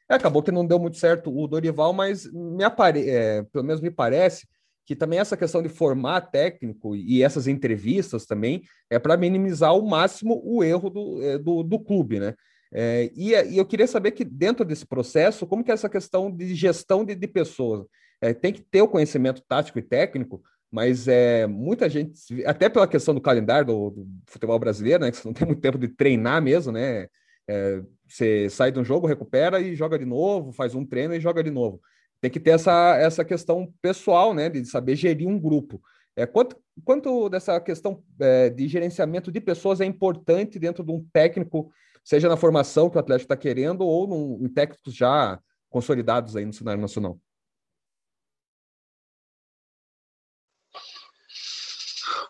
Acabou 0.08 0.42
que 0.42 0.52
não 0.52 0.66
deu 0.66 0.78
muito 0.78 0.98
certo 0.98 1.34
o 1.34 1.46
Dorival, 1.46 1.92
mas 1.92 2.30
me 2.30 2.62
apare... 2.64 3.08
É, 3.08 3.42
pelo 3.44 3.64
menos 3.64 3.80
me 3.80 3.90
parece 3.90 4.46
que 4.84 4.96
também 4.96 5.18
essa 5.18 5.36
questão 5.36 5.62
de 5.62 5.68
formar 5.68 6.20
técnico 6.22 6.96
e 6.96 7.22
essas 7.22 7.46
entrevistas 7.46 8.26
também 8.26 8.62
é 8.90 8.98
para 8.98 9.16
minimizar 9.16 9.70
ao 9.70 9.82
máximo 9.82 10.40
o 10.44 10.62
erro 10.62 10.90
do, 10.90 11.22
é, 11.22 11.38
do, 11.38 11.62
do 11.62 11.78
clube, 11.78 12.18
né? 12.18 12.34
É, 12.74 13.10
e, 13.14 13.32
e, 13.32 13.58
eu 13.58 13.66
queria 13.66 13.86
saber 13.86 14.12
que 14.12 14.24
dentro 14.24 14.64
desse 14.64 14.86
processo, 14.86 15.46
como 15.46 15.62
que 15.62 15.70
é 15.70 15.74
essa 15.74 15.90
questão 15.90 16.30
de 16.30 16.54
gestão 16.54 17.04
de, 17.04 17.14
de 17.14 17.28
pessoas? 17.28 17.86
É, 18.20 18.32
tem 18.32 18.52
que 18.52 18.62
ter 18.62 18.80
o 18.80 18.88
conhecimento 18.88 19.42
tático 19.46 19.78
e 19.78 19.82
técnico, 19.82 20.42
mas 20.70 21.06
é, 21.06 21.46
muita 21.46 21.88
gente, 21.88 22.12
até 22.46 22.68
pela 22.68 22.88
questão 22.88 23.14
do 23.14 23.20
calendário 23.20 23.66
do, 23.66 23.90
do 23.90 24.06
futebol 24.26 24.58
brasileiro, 24.58 25.04
né, 25.04 25.10
que 25.10 25.18
você 25.18 25.28
não 25.28 25.34
tem 25.34 25.46
muito 25.46 25.60
tempo 25.60 25.76
de 25.76 25.88
treinar 25.88 26.40
mesmo, 26.40 26.72
né? 26.72 27.08
É, 27.46 27.82
você 28.08 28.48
sai 28.48 28.72
de 28.72 28.78
um 28.78 28.84
jogo, 28.84 29.06
recupera 29.06 29.60
e 29.60 29.74
joga 29.74 29.98
de 29.98 30.06
novo, 30.06 30.52
faz 30.52 30.74
um 30.74 30.84
treino 30.84 31.14
e 31.14 31.20
joga 31.20 31.42
de 31.42 31.50
novo 31.50 31.80
tem 32.22 32.30
que 32.30 32.38
ter 32.38 32.50
essa, 32.50 32.96
essa 32.98 33.24
questão 33.24 33.74
pessoal, 33.82 34.32
né, 34.32 34.48
de 34.48 34.64
saber 34.64 34.94
gerir 34.94 35.26
um 35.26 35.40
grupo. 35.40 35.82
É, 36.14 36.24
quanto, 36.24 36.56
quanto 36.84 37.28
dessa 37.28 37.60
questão 37.60 38.00
é, 38.20 38.48
de 38.48 38.68
gerenciamento 38.68 39.32
de 39.32 39.40
pessoas 39.40 39.80
é 39.80 39.84
importante 39.84 40.56
dentro 40.56 40.84
de 40.84 40.92
um 40.92 41.04
técnico, 41.12 41.72
seja 42.04 42.28
na 42.28 42.36
formação 42.36 42.88
que 42.88 42.96
o 42.96 43.00
Atlético 43.00 43.24
está 43.24 43.36
querendo 43.36 43.80
ou 43.84 44.06
num, 44.06 44.38
em 44.40 44.48
técnicos 44.48 44.94
já 44.94 45.40
consolidados 45.68 46.36
aí 46.36 46.44
no 46.44 46.52
cenário 46.52 46.80
nacional? 46.80 47.18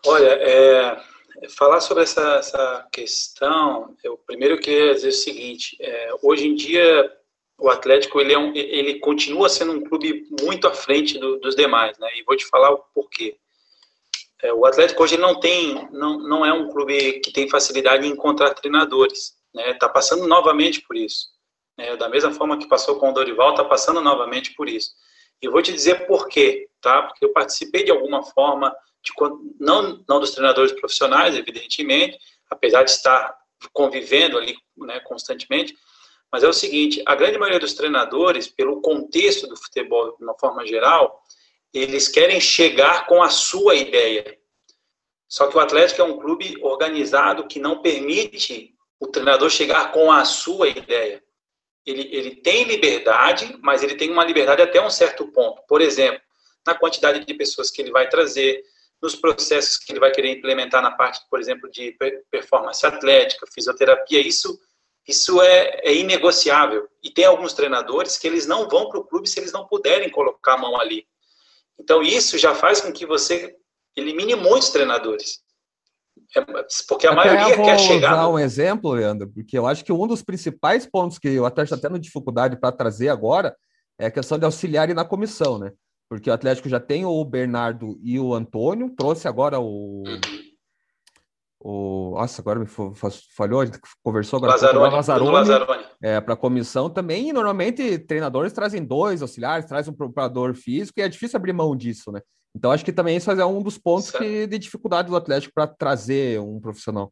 Olha, 0.07 0.29
é, 0.29 1.03
falar 1.49 1.81
sobre 1.81 2.03
essa, 2.03 2.37
essa 2.37 2.87
questão, 2.91 3.95
eu 4.03 4.17
primeiro 4.17 4.59
queria 4.59 4.95
dizer 4.95 5.09
o 5.09 5.13
seguinte: 5.13 5.77
é, 5.79 6.09
hoje 6.23 6.47
em 6.47 6.55
dia 6.55 7.22
o 7.57 7.69
Atlético 7.69 8.19
ele, 8.19 8.33
é 8.33 8.37
um, 8.37 8.53
ele 8.55 8.99
continua 8.99 9.49
sendo 9.49 9.73
um 9.73 9.83
clube 9.83 10.27
muito 10.41 10.67
à 10.67 10.73
frente 10.73 11.17
do, 11.17 11.37
dos 11.39 11.55
demais, 11.55 11.97
né? 11.97 12.09
E 12.15 12.23
vou 12.23 12.35
te 12.35 12.45
falar 12.45 12.71
o 12.71 12.83
porquê. 12.93 13.37
É, 14.41 14.53
o 14.53 14.65
Atlético 14.65 15.03
hoje 15.03 15.17
não 15.17 15.39
tem, 15.39 15.87
não, 15.91 16.17
não 16.19 16.45
é 16.45 16.51
um 16.51 16.69
clube 16.69 17.19
que 17.19 17.31
tem 17.31 17.49
facilidade 17.49 18.05
em 18.05 18.11
encontrar 18.11 18.53
treinadores, 18.53 19.35
né? 19.53 19.71
Está 19.71 19.87
passando 19.87 20.27
novamente 20.27 20.81
por 20.81 20.97
isso. 20.97 21.27
Né? 21.77 21.95
Da 21.95 22.09
mesma 22.09 22.33
forma 22.33 22.57
que 22.57 22.67
passou 22.67 22.97
com 22.99 23.09
o 23.09 23.13
Dorival, 23.13 23.51
está 23.51 23.63
passando 23.63 24.01
novamente 24.01 24.53
por 24.53 24.67
isso. 24.67 24.91
E 25.41 25.47
vou 25.47 25.61
te 25.61 25.71
dizer 25.71 26.05
por 26.07 26.27
quê, 26.27 26.69
tá? 26.81 27.03
Porque 27.03 27.23
eu 27.23 27.33
participei 27.33 27.83
de 27.83 27.91
alguma 27.91 28.23
forma 28.23 28.75
de, 29.01 29.11
não 29.59 30.03
não 30.07 30.19
dos 30.19 30.31
treinadores 30.31 30.71
profissionais, 30.71 31.35
evidentemente, 31.35 32.17
apesar 32.49 32.83
de 32.83 32.91
estar 32.91 33.35
convivendo 33.71 34.37
ali, 34.37 34.55
né, 34.77 34.99
constantemente, 35.01 35.75
mas 36.33 36.43
é 36.43 36.47
o 36.47 36.53
seguinte, 36.53 37.03
a 37.05 37.13
grande 37.13 37.37
maioria 37.37 37.59
dos 37.59 37.75
treinadores, 37.75 38.47
pelo 38.47 38.81
contexto 38.81 39.45
do 39.45 39.55
futebol 39.55 40.17
de 40.17 40.23
uma 40.23 40.33
forma 40.33 40.65
geral, 40.65 41.21
eles 41.71 42.07
querem 42.07 42.41
chegar 42.41 43.05
com 43.05 43.21
a 43.21 43.29
sua 43.29 43.75
ideia. 43.75 44.35
Só 45.29 45.45
que 45.45 45.55
o 45.55 45.59
Atlético 45.59 46.01
é 46.01 46.03
um 46.03 46.17
clube 46.17 46.57
organizado 46.63 47.47
que 47.47 47.59
não 47.59 47.83
permite 47.83 48.73
o 48.99 49.05
treinador 49.05 49.51
chegar 49.51 49.91
com 49.91 50.11
a 50.11 50.25
sua 50.25 50.69
ideia. 50.69 51.23
Ele, 51.85 52.09
ele 52.11 52.35
tem 52.37 52.63
liberdade, 52.63 53.55
mas 53.61 53.83
ele 53.83 53.93
tem 53.93 54.09
uma 54.09 54.25
liberdade 54.25 54.63
até 54.63 54.83
um 54.83 54.89
certo 54.89 55.27
ponto. 55.27 55.61
Por 55.67 55.81
exemplo, 55.81 56.19
na 56.65 56.73
quantidade 56.73 57.23
de 57.23 57.33
pessoas 57.35 57.69
que 57.69 57.79
ele 57.79 57.91
vai 57.91 58.09
trazer, 58.09 58.63
nos 58.99 59.15
processos 59.15 59.77
que 59.77 59.91
ele 59.91 59.99
vai 59.99 60.09
querer 60.09 60.31
implementar 60.31 60.81
na 60.81 60.89
parte, 60.89 61.19
por 61.29 61.39
exemplo, 61.39 61.69
de 61.69 61.95
performance 62.31 62.83
atlética, 62.83 63.45
fisioterapia, 63.53 64.19
isso 64.19 64.59
isso 65.07 65.41
é, 65.41 65.81
é 65.83 65.95
inegociável. 65.95 66.87
E 67.03 67.09
tem 67.09 67.25
alguns 67.25 67.53
treinadores 67.53 68.17
que 68.17 68.27
eles 68.27 68.47
não 68.47 68.69
vão 68.69 68.89
para 68.89 68.99
o 68.99 69.03
clube 69.03 69.27
se 69.27 69.39
eles 69.39 69.51
não 69.51 69.67
puderem 69.67 70.09
colocar 70.09 70.53
a 70.53 70.57
mão 70.57 70.79
ali. 70.79 71.05
Então, 71.79 72.01
isso 72.01 72.37
já 72.37 72.55
faz 72.55 72.79
com 72.79 72.91
que 72.91 73.05
você 73.05 73.55
elimine 73.95 74.35
muitos 74.35 74.69
treinadores. 74.69 75.41
É, 76.35 76.41
porque 76.87 77.05
a 77.05 77.11
até 77.11 77.33
maioria 77.33 77.55
quer 77.55 77.79
chegar. 77.79 78.09
Vou 78.09 78.17
dar 78.17 78.29
um 78.29 78.39
exemplo, 78.39 78.91
Leandro, 78.91 79.29
porque 79.29 79.57
eu 79.57 79.67
acho 79.67 79.83
que 79.83 79.91
um 79.91 80.07
dos 80.07 80.21
principais 80.21 80.85
pontos 80.85 81.19
que 81.19 81.39
o 81.39 81.45
Atlético 81.45 81.75
está 81.75 81.87
tendo 81.87 81.99
dificuldade 81.99 82.59
para 82.59 82.71
trazer 82.71 83.09
agora 83.09 83.55
é 83.99 84.07
a 84.07 84.11
questão 84.11 84.39
de 84.39 84.45
auxiliar 84.45 84.87
na 84.93 85.05
comissão, 85.05 85.59
né? 85.59 85.71
Porque 86.09 86.29
o 86.29 86.33
Atlético 86.33 86.69
já 86.69 86.79
tem 86.79 87.05
o 87.05 87.23
Bernardo 87.25 87.99
e 88.03 88.19
o 88.19 88.33
Antônio, 88.33 88.93
trouxe 88.95 89.27
agora 89.27 89.59
o. 89.59 90.03
O 91.65 92.11
nossa, 92.11 92.41
agora 92.41 92.59
me 92.59 92.65
falhou, 92.65 93.61
a 93.61 93.65
gente 93.65 93.79
conversou 94.03 94.35
agora 94.35 94.51
Lazarone, 94.51 94.79
com 94.79 94.91
o 94.91 94.95
Lazarone, 94.97 95.31
Lazarone. 95.31 95.85
É, 96.01 96.19
para 96.19 96.33
a 96.33 96.37
comissão 96.37 96.89
também, 96.89 97.29
e 97.29 97.33
normalmente 97.33 97.99
treinadores 97.99 98.51
trazem 98.51 98.83
dois 98.83 99.21
auxiliares, 99.21 99.65
traz 99.65 99.87
um 99.87 99.93
preparador 99.93 100.53
físico, 100.55 100.99
e 100.99 101.01
é 101.01 101.07
difícil 101.07 101.37
abrir 101.37 101.53
mão 101.53 101.73
disso, 101.73 102.11
né? 102.11 102.21
Então 102.53 102.69
acho 102.69 102.83
que 102.83 102.91
também 102.91 103.15
isso 103.15 103.31
é 103.31 103.45
um 103.45 103.63
dos 103.63 103.77
pontos 103.77 104.11
que, 104.11 104.45
de 104.45 104.59
dificuldade 104.59 105.07
do 105.07 105.15
Atlético 105.15 105.53
para 105.55 105.65
trazer 105.65 106.37
um 106.41 106.59
profissional. 106.59 107.11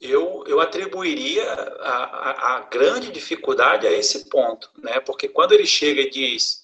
Eu, 0.00 0.44
eu 0.46 0.60
atribuiria 0.60 1.44
a, 1.52 2.04
a, 2.04 2.56
a, 2.56 2.60
grande 2.60 3.10
dificuldade 3.10 3.88
a 3.88 3.92
esse 3.92 4.28
ponto, 4.28 4.70
né? 4.78 5.00
Porque 5.00 5.28
quando 5.28 5.50
ele 5.50 5.66
chega 5.66 6.00
e 6.00 6.10
diz 6.10 6.63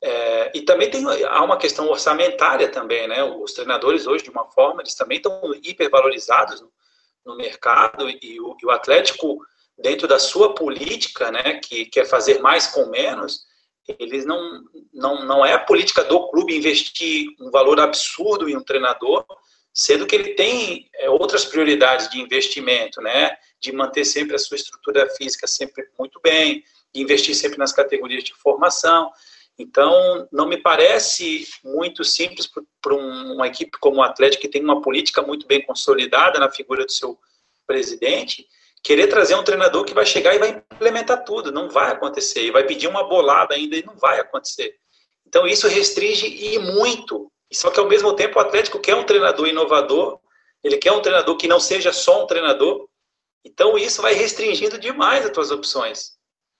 é, 0.00 0.52
e 0.54 0.62
também 0.62 0.90
tem 0.90 1.04
há 1.24 1.42
uma 1.42 1.56
questão 1.56 1.88
orçamentária 1.88 2.68
também, 2.68 3.08
né? 3.08 3.22
Os 3.24 3.52
treinadores 3.52 4.06
hoje, 4.06 4.24
de 4.24 4.30
uma 4.30 4.44
forma, 4.44 4.80
eles 4.82 4.94
também 4.94 5.16
estão 5.16 5.40
hipervalorizados 5.62 6.60
no, 6.60 6.70
no 7.26 7.36
mercado 7.36 8.08
e 8.08 8.40
o, 8.40 8.56
e 8.62 8.66
o, 8.66 8.70
Atlético, 8.70 9.38
dentro 9.76 10.06
da 10.06 10.18
sua 10.18 10.54
política, 10.54 11.30
né, 11.30 11.54
que 11.54 11.84
quer 11.86 12.04
fazer 12.06 12.40
mais 12.40 12.66
com 12.68 12.86
menos, 12.86 13.46
eles 13.98 14.24
não, 14.24 14.62
não, 14.92 15.24
não 15.24 15.44
é 15.44 15.52
a 15.52 15.58
política 15.58 16.04
do 16.04 16.28
clube 16.28 16.56
investir 16.56 17.26
um 17.40 17.50
valor 17.50 17.80
absurdo 17.80 18.48
em 18.48 18.56
um 18.56 18.62
treinador, 18.62 19.24
sendo 19.72 20.06
que 20.06 20.14
ele 20.14 20.34
tem 20.34 20.88
é, 20.94 21.10
outras 21.10 21.44
prioridades 21.44 22.08
de 22.08 22.20
investimento, 22.20 23.00
né? 23.00 23.36
De 23.60 23.72
manter 23.72 24.04
sempre 24.04 24.36
a 24.36 24.38
sua 24.38 24.56
estrutura 24.56 25.08
física 25.10 25.46
sempre 25.46 25.84
muito 25.98 26.20
bem, 26.20 26.62
investir 26.94 27.34
sempre 27.34 27.58
nas 27.58 27.72
categorias 27.72 28.24
de 28.24 28.34
formação. 28.34 29.10
Então, 29.58 30.28
não 30.30 30.46
me 30.46 30.56
parece 30.56 31.46
muito 31.64 32.04
simples 32.04 32.48
para 32.80 32.94
uma 32.94 33.48
equipe 33.48 33.76
como 33.80 33.96
o 33.96 34.02
Atlético, 34.02 34.42
que 34.42 34.48
tem 34.48 34.62
uma 34.62 34.80
política 34.80 35.20
muito 35.20 35.46
bem 35.48 35.60
consolidada 35.66 36.38
na 36.38 36.48
figura 36.48 36.86
do 36.86 36.92
seu 36.92 37.18
presidente, 37.66 38.46
querer 38.84 39.08
trazer 39.08 39.34
um 39.34 39.42
treinador 39.42 39.84
que 39.84 39.92
vai 39.92 40.06
chegar 40.06 40.34
e 40.34 40.38
vai 40.38 40.50
implementar 40.50 41.24
tudo. 41.24 41.50
Não 41.50 41.68
vai 41.68 41.90
acontecer. 41.90 42.44
E 42.44 42.52
vai 42.52 42.64
pedir 42.64 42.86
uma 42.86 43.02
bolada 43.08 43.54
ainda 43.54 43.76
e 43.76 43.84
não 43.84 43.96
vai 43.96 44.20
acontecer. 44.20 44.76
Então, 45.26 45.44
isso 45.46 45.66
restringe 45.66 46.26
e 46.26 46.58
muito. 46.60 47.30
Só 47.52 47.70
que, 47.70 47.80
ao 47.80 47.88
mesmo 47.88 48.14
tempo, 48.14 48.38
o 48.38 48.42
Atlético 48.42 48.78
quer 48.78 48.94
um 48.94 49.04
treinador 49.04 49.48
inovador, 49.48 50.20
ele 50.62 50.76
quer 50.76 50.92
um 50.92 51.02
treinador 51.02 51.36
que 51.36 51.48
não 51.48 51.58
seja 51.58 51.92
só 51.92 52.22
um 52.22 52.26
treinador. 52.26 52.88
Então, 53.44 53.76
isso 53.76 54.00
vai 54.00 54.14
restringindo 54.14 54.78
demais 54.78 55.26
as 55.26 55.34
suas 55.34 55.50
opções. 55.50 56.12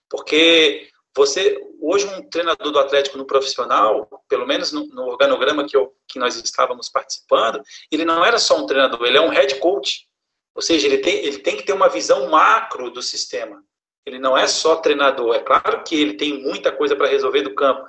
Porque 0.09 0.89
você, 1.15 1.59
hoje, 1.81 2.05
um 2.07 2.29
treinador 2.29 2.71
do 2.71 2.79
Atlético 2.79 3.17
no 3.17 3.25
profissional, 3.25 4.23
pelo 4.27 4.45
menos 4.45 4.71
no, 4.71 4.85
no 4.87 5.03
organograma 5.07 5.65
que, 5.65 5.75
eu, 5.75 5.93
que 6.07 6.19
nós 6.19 6.35
estávamos 6.35 6.89
participando, 6.89 7.61
ele 7.91 8.05
não 8.05 8.23
era 8.23 8.37
só 8.37 8.57
um 8.57 8.65
treinador, 8.65 9.05
ele 9.05 9.17
é 9.17 9.21
um 9.21 9.29
head 9.29 9.55
coach. 9.55 10.07
Ou 10.55 10.61
seja, 10.61 10.87
ele 10.87 10.97
tem, 10.97 11.15
ele 11.25 11.39
tem 11.39 11.55
que 11.55 11.63
ter 11.63 11.73
uma 11.73 11.89
visão 11.89 12.29
macro 12.29 12.89
do 12.89 13.01
sistema. 13.01 13.63
Ele 14.05 14.19
não 14.19 14.37
é 14.37 14.47
só 14.47 14.77
treinador. 14.77 15.35
É 15.35 15.39
claro 15.39 15.83
que 15.83 15.95
ele 15.95 16.15
tem 16.15 16.41
muita 16.41 16.71
coisa 16.71 16.95
para 16.95 17.07
resolver 17.07 17.43
do 17.43 17.55
campo, 17.55 17.85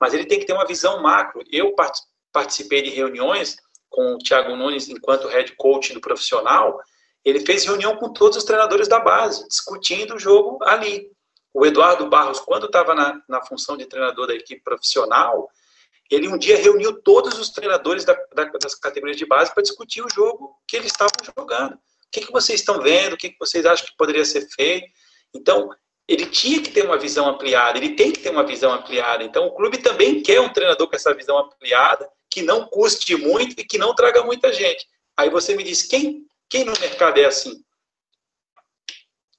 mas 0.00 0.14
ele 0.14 0.24
tem 0.24 0.38
que 0.38 0.46
ter 0.46 0.52
uma 0.52 0.66
visão 0.66 1.02
macro. 1.02 1.42
Eu 1.50 1.74
participei 2.32 2.82
de 2.82 2.90
reuniões 2.90 3.56
com 3.90 4.14
o 4.14 4.18
Thiago 4.18 4.56
Nunes 4.56 4.88
enquanto 4.88 5.28
head 5.28 5.54
coach 5.56 5.92
do 5.92 6.00
profissional. 6.00 6.80
Ele 7.24 7.40
fez 7.40 7.64
reunião 7.64 7.96
com 7.96 8.12
todos 8.12 8.36
os 8.36 8.44
treinadores 8.44 8.88
da 8.88 9.00
base, 9.00 9.46
discutindo 9.48 10.14
o 10.14 10.18
jogo 10.18 10.58
ali. 10.62 11.10
O 11.54 11.64
Eduardo 11.64 12.08
Barros, 12.08 12.40
quando 12.40 12.66
estava 12.66 12.96
na, 12.96 13.22
na 13.28 13.40
função 13.46 13.76
de 13.76 13.86
treinador 13.86 14.26
da 14.26 14.34
equipe 14.34 14.60
profissional, 14.60 15.48
ele 16.10 16.28
um 16.28 16.36
dia 16.36 16.56
reuniu 16.56 17.00
todos 17.00 17.38
os 17.38 17.50
treinadores 17.50 18.04
da, 18.04 18.12
da, 18.34 18.44
das 18.60 18.74
categorias 18.74 19.16
de 19.16 19.24
base 19.24 19.54
para 19.54 19.62
discutir 19.62 20.02
o 20.02 20.10
jogo 20.10 20.56
que 20.66 20.76
eles 20.76 20.90
estavam 20.90 21.12
jogando. 21.36 21.74
O 21.74 21.78
que, 22.10 22.26
que 22.26 22.32
vocês 22.32 22.58
estão 22.60 22.80
vendo? 22.80 23.14
O 23.14 23.16
que, 23.16 23.30
que 23.30 23.38
vocês 23.38 23.64
acham 23.64 23.86
que 23.86 23.96
poderia 23.96 24.24
ser 24.24 24.48
feito? 24.48 24.88
Então, 25.32 25.70
ele 26.08 26.26
tinha 26.26 26.60
que 26.60 26.70
ter 26.70 26.84
uma 26.84 26.98
visão 26.98 27.28
ampliada, 27.28 27.78
ele 27.78 27.94
tem 27.94 28.10
que 28.10 28.20
ter 28.20 28.30
uma 28.30 28.44
visão 28.44 28.72
ampliada. 28.72 29.22
Então, 29.22 29.46
o 29.46 29.54
clube 29.54 29.78
também 29.78 30.22
quer 30.22 30.40
um 30.40 30.52
treinador 30.52 30.88
com 30.88 30.96
essa 30.96 31.14
visão 31.14 31.38
ampliada, 31.38 32.08
que 32.28 32.42
não 32.42 32.66
custe 32.66 33.16
muito 33.16 33.60
e 33.60 33.64
que 33.64 33.78
não 33.78 33.94
traga 33.94 34.22
muita 34.24 34.52
gente. 34.52 34.86
Aí 35.16 35.30
você 35.30 35.54
me 35.54 35.62
diz, 35.62 35.82
quem, 35.84 36.26
quem 36.48 36.64
no 36.64 36.72
mercado 36.80 37.18
é 37.18 37.24
assim? 37.24 37.64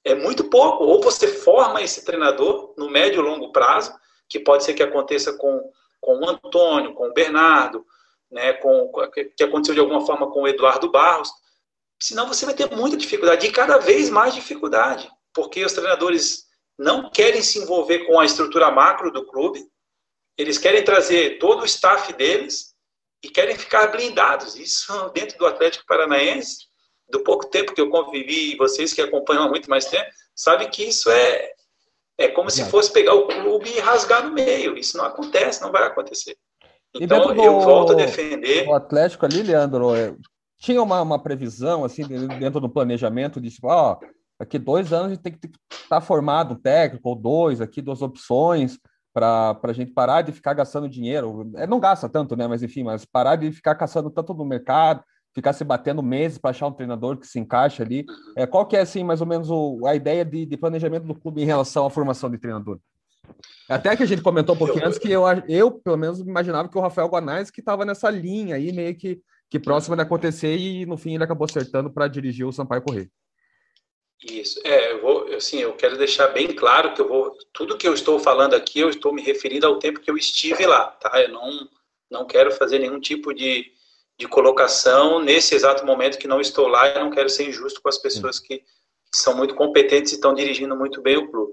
É 0.06 0.14
muito 0.14 0.44
pouco. 0.44 0.84
Ou 0.84 1.02
você 1.02 1.26
forma 1.26 1.82
esse 1.82 2.04
treinador 2.04 2.72
no 2.78 2.88
médio 2.88 3.20
e 3.20 3.24
longo 3.24 3.50
prazo, 3.50 3.92
que 4.28 4.38
pode 4.38 4.64
ser 4.64 4.72
que 4.72 4.82
aconteça 4.82 5.32
com, 5.36 5.70
com 6.00 6.20
o 6.20 6.28
Antônio, 6.28 6.94
com 6.94 7.08
o 7.08 7.12
Bernardo, 7.12 7.84
né, 8.30 8.52
com, 8.54 8.90
que 9.36 9.42
aconteceu 9.42 9.74
de 9.74 9.80
alguma 9.80 10.06
forma 10.06 10.30
com 10.30 10.42
o 10.42 10.48
Eduardo 10.48 10.90
Barros. 10.90 11.30
Senão 12.00 12.28
você 12.28 12.46
vai 12.46 12.54
ter 12.54 12.70
muita 12.70 12.96
dificuldade, 12.96 13.46
e 13.46 13.52
cada 13.52 13.78
vez 13.78 14.08
mais 14.08 14.34
dificuldade, 14.34 15.10
porque 15.34 15.64
os 15.64 15.72
treinadores 15.72 16.46
não 16.78 17.10
querem 17.10 17.42
se 17.42 17.58
envolver 17.58 18.06
com 18.06 18.20
a 18.20 18.24
estrutura 18.24 18.70
macro 18.70 19.10
do 19.10 19.26
clube, 19.26 19.66
eles 20.38 20.58
querem 20.58 20.84
trazer 20.84 21.38
todo 21.38 21.62
o 21.62 21.66
staff 21.66 22.12
deles 22.12 22.74
e 23.24 23.28
querem 23.28 23.56
ficar 23.56 23.88
blindados. 23.88 24.54
Isso 24.54 24.92
dentro 25.14 25.36
do 25.38 25.46
Atlético 25.46 25.86
Paranaense 25.86 26.65
do 27.08 27.20
pouco 27.20 27.46
tempo 27.46 27.74
que 27.74 27.80
eu 27.80 27.88
convivi, 27.88 28.52
e 28.52 28.56
vocês 28.56 28.92
que 28.92 29.00
acompanham 29.00 29.44
há 29.44 29.48
muito 29.48 29.70
mais 29.70 29.84
tempo, 29.86 30.10
sabem 30.34 30.68
que 30.68 30.84
isso 30.84 31.10
é, 31.10 31.50
é 32.18 32.28
como 32.28 32.50
se 32.50 32.64
fosse 32.64 32.92
pegar 32.92 33.14
o 33.14 33.26
clube 33.26 33.70
e 33.70 33.80
rasgar 33.80 34.24
no 34.24 34.32
meio. 34.32 34.76
Isso 34.76 34.96
não 34.96 35.04
acontece, 35.04 35.62
não 35.62 35.70
vai 35.70 35.84
acontecer. 35.84 36.36
Então, 36.94 37.34
eu 37.34 37.60
volto 37.60 37.92
a 37.92 37.96
defender. 37.96 38.66
O 38.66 38.74
Atlético 38.74 39.26
ali, 39.26 39.42
Leandro, 39.42 39.94
é, 39.94 40.14
tinha 40.58 40.82
uma, 40.82 41.02
uma 41.02 41.22
previsão, 41.22 41.84
assim, 41.84 42.02
dentro 42.38 42.60
do 42.60 42.68
planejamento, 42.68 43.40
de 43.40 43.50
tipo, 43.50 43.68
ó, 43.68 43.98
daqui 44.40 44.58
dois 44.58 44.92
anos 44.92 45.06
a 45.06 45.14
gente 45.14 45.22
tem 45.22 45.32
que 45.32 45.46
estar 45.46 45.88
tá 45.88 46.00
formado 46.00 46.54
um 46.54 46.58
técnico, 46.58 47.08
ou 47.08 47.14
dois, 47.14 47.60
aqui, 47.60 47.82
duas 47.82 48.02
opções, 48.02 48.78
para 49.12 49.58
a 49.62 49.72
gente 49.72 49.92
parar 49.92 50.22
de 50.22 50.32
ficar 50.32 50.52
gastando 50.52 50.88
dinheiro. 50.88 51.50
É, 51.56 51.66
não 51.66 51.80
gasta 51.80 52.08
tanto, 52.08 52.36
né? 52.36 52.46
Mas 52.46 52.62
enfim, 52.62 52.82
mas 52.82 53.04
parar 53.04 53.36
de 53.36 53.50
ficar 53.50 53.74
caçando 53.74 54.10
tanto 54.10 54.34
no 54.34 54.44
mercado, 54.44 55.02
ficar 55.36 55.52
se 55.52 55.62
batendo 55.62 56.02
meses 56.02 56.38
para 56.38 56.48
achar 56.48 56.66
um 56.66 56.72
treinador 56.72 57.18
que 57.18 57.26
se 57.26 57.38
encaixa 57.38 57.82
ali. 57.82 58.06
É, 58.34 58.46
qual 58.46 58.64
que 58.64 58.74
é, 58.74 58.80
assim, 58.80 59.04
mais 59.04 59.20
ou 59.20 59.26
menos 59.26 59.50
o, 59.50 59.86
a 59.86 59.94
ideia 59.94 60.24
de, 60.24 60.46
de, 60.46 60.56
planejamento 60.56 61.04
do 61.04 61.14
clube 61.14 61.42
em 61.42 61.44
relação 61.44 61.84
à 61.84 61.90
formação 61.90 62.30
de 62.30 62.38
treinador? 62.38 62.78
Até 63.68 63.94
que 63.94 64.02
a 64.02 64.06
gente 64.06 64.22
comentou 64.22 64.54
um 64.54 64.58
pouquinho 64.58 64.86
antes 64.86 64.98
que 64.98 65.12
eu, 65.12 65.24
eu, 65.46 65.70
pelo 65.72 65.98
menos, 65.98 66.20
imaginava 66.20 66.70
que 66.70 66.78
o 66.78 66.80
Rafael 66.80 67.08
Guanais 67.08 67.50
que 67.50 67.60
estava 67.60 67.84
nessa 67.84 68.08
linha 68.08 68.56
aí, 68.56 68.72
meio 68.72 68.96
que, 68.96 69.20
que 69.50 69.60
próxima 69.60 69.94
de 69.94 70.00
acontecer 70.00 70.56
e, 70.56 70.86
no 70.86 70.96
fim, 70.96 71.14
ele 71.14 71.24
acabou 71.24 71.44
acertando 71.44 71.90
para 71.90 72.08
dirigir 72.08 72.46
o 72.46 72.52
Sampaio 72.52 72.80
Correia. 72.80 73.10
Isso, 74.24 74.58
é, 74.64 74.92
eu 74.92 75.02
vou, 75.02 75.34
assim, 75.34 75.58
eu 75.58 75.74
quero 75.74 75.98
deixar 75.98 76.28
bem 76.28 76.48
claro 76.54 76.94
que 76.94 77.02
eu 77.02 77.08
vou, 77.08 77.36
tudo 77.52 77.76
que 77.76 77.86
eu 77.86 77.92
estou 77.92 78.18
falando 78.18 78.54
aqui, 78.54 78.80
eu 78.80 78.88
estou 78.88 79.12
me 79.12 79.20
referindo 79.20 79.66
ao 79.66 79.78
tempo 79.78 80.00
que 80.00 80.10
eu 80.10 80.16
estive 80.16 80.64
lá, 80.64 80.86
tá? 80.92 81.20
Eu 81.20 81.28
não, 81.28 81.68
não 82.10 82.26
quero 82.26 82.50
fazer 82.52 82.78
nenhum 82.78 82.98
tipo 82.98 83.34
de, 83.34 83.75
de 84.18 84.26
colocação 84.26 85.20
nesse 85.20 85.54
exato 85.54 85.84
momento 85.84 86.18
que 86.18 86.28
não 86.28 86.40
estou 86.40 86.68
lá 86.68 86.88
e 86.88 86.98
não 86.98 87.10
quero 87.10 87.28
ser 87.28 87.48
injusto 87.48 87.82
com 87.82 87.88
as 87.88 87.98
pessoas 87.98 88.38
que 88.38 88.62
são 89.14 89.36
muito 89.36 89.54
competentes 89.54 90.12
e 90.12 90.14
estão 90.14 90.34
dirigindo 90.34 90.74
muito 90.76 91.02
bem 91.02 91.16
o 91.16 91.30
clube. 91.30 91.52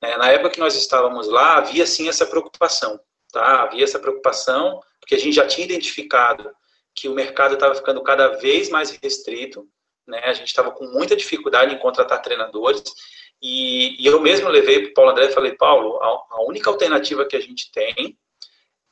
É, 0.00 0.16
na 0.16 0.30
época 0.30 0.50
que 0.50 0.60
nós 0.60 0.76
estávamos 0.76 1.28
lá, 1.28 1.56
havia 1.56 1.86
sim 1.86 2.08
essa 2.08 2.26
preocupação, 2.26 3.00
tá? 3.32 3.62
Havia 3.62 3.84
essa 3.84 3.98
preocupação, 3.98 4.80
porque 5.00 5.14
a 5.14 5.18
gente 5.18 5.34
já 5.34 5.46
tinha 5.46 5.64
identificado 5.64 6.50
que 6.94 7.08
o 7.08 7.14
mercado 7.14 7.54
estava 7.54 7.74
ficando 7.74 8.02
cada 8.02 8.28
vez 8.36 8.68
mais 8.68 8.90
restrito, 9.02 9.66
né? 10.06 10.20
A 10.24 10.32
gente 10.32 10.48
estava 10.48 10.70
com 10.70 10.86
muita 10.86 11.16
dificuldade 11.16 11.74
em 11.74 11.78
contratar 11.78 12.22
treinadores, 12.22 12.82
e, 13.42 14.00
e 14.02 14.06
eu 14.06 14.20
mesmo 14.20 14.48
levei 14.48 14.82
para 14.82 14.90
o 14.90 14.94
Paulo 14.94 15.10
André 15.10 15.26
e 15.26 15.32
falei, 15.32 15.52
Paulo, 15.52 15.98
a, 16.02 16.36
a 16.36 16.44
única 16.44 16.70
alternativa 16.70 17.26
que 17.26 17.36
a 17.36 17.40
gente 17.40 17.70
tem 17.72 18.16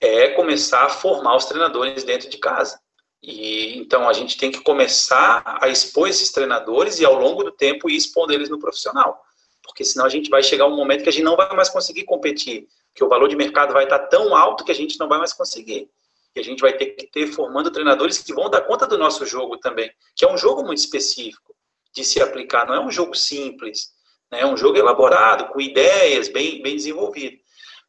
é 0.00 0.28
começar 0.30 0.84
a 0.84 0.90
formar 0.90 1.36
os 1.36 1.46
treinadores 1.46 2.04
dentro 2.04 2.28
de 2.28 2.36
casa. 2.38 2.78
E 3.22 3.78
então 3.78 4.08
a 4.08 4.12
gente 4.12 4.36
tem 4.36 4.50
que 4.50 4.60
começar 4.62 5.58
a 5.60 5.68
expor 5.68 6.08
esses 6.08 6.32
treinadores 6.32 6.98
e 6.98 7.04
ao 7.04 7.14
longo 7.14 7.44
do 7.44 7.52
tempo 7.52 7.88
ir 7.88 7.96
expondo 7.96 8.32
eles 8.32 8.48
no 8.48 8.58
profissional. 8.58 9.22
Porque 9.62 9.84
senão 9.84 10.04
a 10.04 10.08
gente 10.08 10.28
vai 10.28 10.42
chegar 10.42 10.66
um 10.66 10.76
momento 10.76 11.04
que 11.04 11.08
a 11.08 11.12
gente 11.12 11.24
não 11.24 11.36
vai 11.36 11.54
mais 11.54 11.68
conseguir 11.68 12.04
competir, 12.04 12.66
que 12.94 13.04
o 13.04 13.08
valor 13.08 13.28
de 13.28 13.36
mercado 13.36 13.72
vai 13.72 13.84
estar 13.84 14.00
tão 14.00 14.34
alto 14.34 14.64
que 14.64 14.72
a 14.72 14.74
gente 14.74 14.98
não 14.98 15.08
vai 15.08 15.18
mais 15.18 15.32
conseguir. 15.32 15.88
E 16.34 16.40
a 16.40 16.42
gente 16.42 16.60
vai 16.60 16.72
ter 16.72 16.86
que 16.86 17.06
ter 17.06 17.26
formando 17.28 17.70
treinadores 17.70 18.18
que 18.18 18.34
vão 18.34 18.50
dar 18.50 18.62
conta 18.62 18.86
do 18.86 18.98
nosso 18.98 19.24
jogo 19.24 19.58
também, 19.58 19.90
que 20.16 20.24
é 20.24 20.32
um 20.32 20.36
jogo 20.36 20.64
muito 20.64 20.78
específico 20.78 21.54
de 21.94 22.04
se 22.04 22.20
aplicar, 22.20 22.66
não 22.66 22.74
é 22.74 22.80
um 22.80 22.90
jogo 22.90 23.14
simples, 23.14 23.92
né? 24.30 24.40
é 24.40 24.46
um 24.46 24.56
jogo 24.56 24.78
elaborado, 24.78 25.52
com 25.52 25.60
ideias 25.60 26.28
bem, 26.28 26.62
bem 26.62 26.74
desenvolvido. 26.74 27.36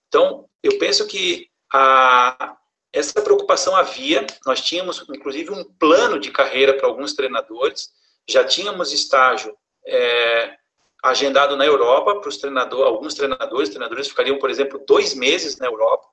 Então, 0.10 0.48
eu 0.62 0.78
penso 0.78 1.08
que 1.08 1.48
a, 1.74 2.56
essa 2.94 3.22
preocupação 3.22 3.76
havia, 3.76 4.26
nós 4.46 4.62
tínhamos 4.62 5.04
inclusive 5.10 5.52
um 5.52 5.64
plano 5.64 6.20
de 6.20 6.32
carreira 6.32 6.78
para 6.78 6.88
alguns 6.88 7.14
treinadores, 7.14 7.90
já 8.30 8.46
tínhamos 8.46 8.94
estágio 8.94 9.58
é, 9.86 10.56
agendado 11.04 11.58
na 11.58 11.66
Europa 11.66 12.20
para 12.20 12.30
os 12.30 12.38
treinadores, 12.38 12.86
alguns 12.86 13.16
treinadores, 13.16 13.70
treinadores 13.70 14.08
ficariam, 14.08 14.38
por 14.38 14.50
exemplo, 14.50 14.82
dois 14.88 15.14
meses 15.16 15.58
na 15.58 15.66
Europa, 15.66 16.08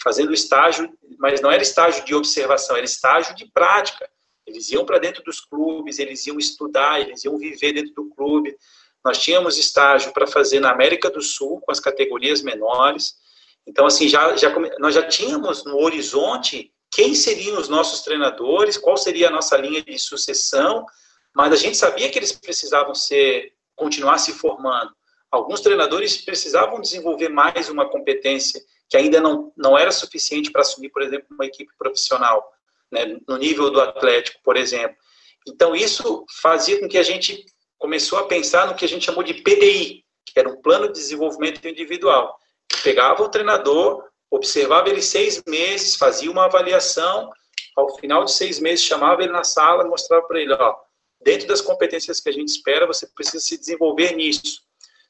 fazendo 0.00 0.32
estágio, 0.32 0.92
mas 1.18 1.40
não 1.40 1.50
era 1.50 1.62
estágio 1.62 2.04
de 2.04 2.14
observação, 2.14 2.76
era 2.76 2.84
estágio 2.84 3.34
de 3.34 3.50
prática, 3.50 4.08
Eles 4.46 4.70
iam 4.70 4.84
para 4.84 4.98
dentro 4.98 5.24
dos 5.24 5.40
clubes, 5.40 5.98
eles 5.98 6.24
iam 6.26 6.38
estudar, 6.38 7.00
eles 7.00 7.24
iam 7.24 7.36
viver 7.36 7.72
dentro 7.72 7.92
do 7.94 8.10
clube. 8.10 8.56
Nós 9.04 9.18
tínhamos 9.18 9.58
estágio 9.58 10.12
para 10.12 10.26
fazer 10.26 10.60
na 10.60 10.70
América 10.70 11.10
do 11.10 11.20
Sul, 11.20 11.60
com 11.60 11.72
as 11.72 11.80
categorias 11.80 12.42
menores. 12.42 13.14
Então, 13.66 13.86
assim, 13.86 14.08
já, 14.08 14.36
já, 14.36 14.54
nós 14.78 14.94
já 14.94 15.02
tínhamos 15.02 15.64
no 15.64 15.78
horizonte 15.78 16.72
quem 16.90 17.14
seriam 17.14 17.58
os 17.58 17.68
nossos 17.68 18.02
treinadores, 18.02 18.78
qual 18.78 18.96
seria 18.96 19.28
a 19.28 19.30
nossa 19.30 19.56
linha 19.56 19.82
de 19.82 19.98
sucessão, 19.98 20.84
mas 21.34 21.52
a 21.52 21.56
gente 21.56 21.76
sabia 21.76 22.08
que 22.08 22.18
eles 22.18 22.32
precisavam 22.32 22.94
ser, 22.94 23.52
continuar 23.74 24.18
se 24.18 24.32
formando. 24.32 24.90
Alguns 25.30 25.60
treinadores 25.60 26.16
precisavam 26.16 26.80
desenvolver 26.80 27.28
mais 27.28 27.68
uma 27.68 27.88
competência 27.88 28.60
que 28.88 28.96
ainda 28.96 29.20
não, 29.20 29.52
não 29.56 29.76
era 29.76 29.90
suficiente 29.90 30.50
para 30.50 30.62
assumir, 30.62 30.90
por 30.90 31.02
exemplo, 31.02 31.26
uma 31.30 31.44
equipe 31.44 31.70
profissional, 31.76 32.48
né, 32.90 33.18
no 33.26 33.36
nível 33.36 33.70
do 33.70 33.80
Atlético, 33.80 34.38
por 34.44 34.56
exemplo. 34.56 34.96
Então, 35.46 35.74
isso 35.74 36.24
fazia 36.40 36.80
com 36.80 36.88
que 36.88 36.98
a 36.98 37.02
gente 37.02 37.44
começou 37.78 38.18
a 38.18 38.26
pensar 38.26 38.66
no 38.66 38.74
que 38.74 38.84
a 38.84 38.88
gente 38.88 39.04
chamou 39.04 39.22
de 39.22 39.34
PDI, 39.34 40.04
que 40.24 40.38
era 40.38 40.48
um 40.48 40.60
plano 40.60 40.86
de 40.86 40.94
desenvolvimento 40.94 41.66
individual. 41.68 42.38
Pegava 42.82 43.22
o 43.22 43.28
treinador, 43.28 44.04
observava 44.30 44.88
ele 44.88 45.02
seis 45.02 45.42
meses, 45.46 45.96
fazia 45.96 46.30
uma 46.30 46.44
avaliação, 46.44 47.30
ao 47.76 47.96
final 47.98 48.24
de 48.24 48.32
seis 48.32 48.58
meses 48.58 48.84
chamava 48.84 49.22
ele 49.22 49.32
na 49.32 49.44
sala 49.44 49.84
mostrava 49.84 50.26
para 50.26 50.40
ele, 50.40 50.52
ó, 50.52 50.74
dentro 51.20 51.46
das 51.46 51.60
competências 51.60 52.20
que 52.20 52.28
a 52.28 52.32
gente 52.32 52.48
espera, 52.48 52.86
você 52.86 53.06
precisa 53.08 53.40
se 53.40 53.58
desenvolver 53.58 54.12
nisso. 54.12 54.62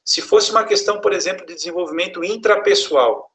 Se 0.03 0.21
fosse 0.21 0.51
uma 0.51 0.63
questão, 0.63 0.99
por 1.01 1.13
exemplo, 1.13 1.45
de 1.45 1.53
desenvolvimento 1.53 2.23
intrapessoal, 2.23 3.31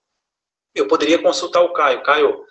eu 0.74 0.88
poderia 0.88 1.20
consultar 1.20 1.60
o 1.60 1.72
Caio. 1.72 2.02
Caio, 2.02 2.44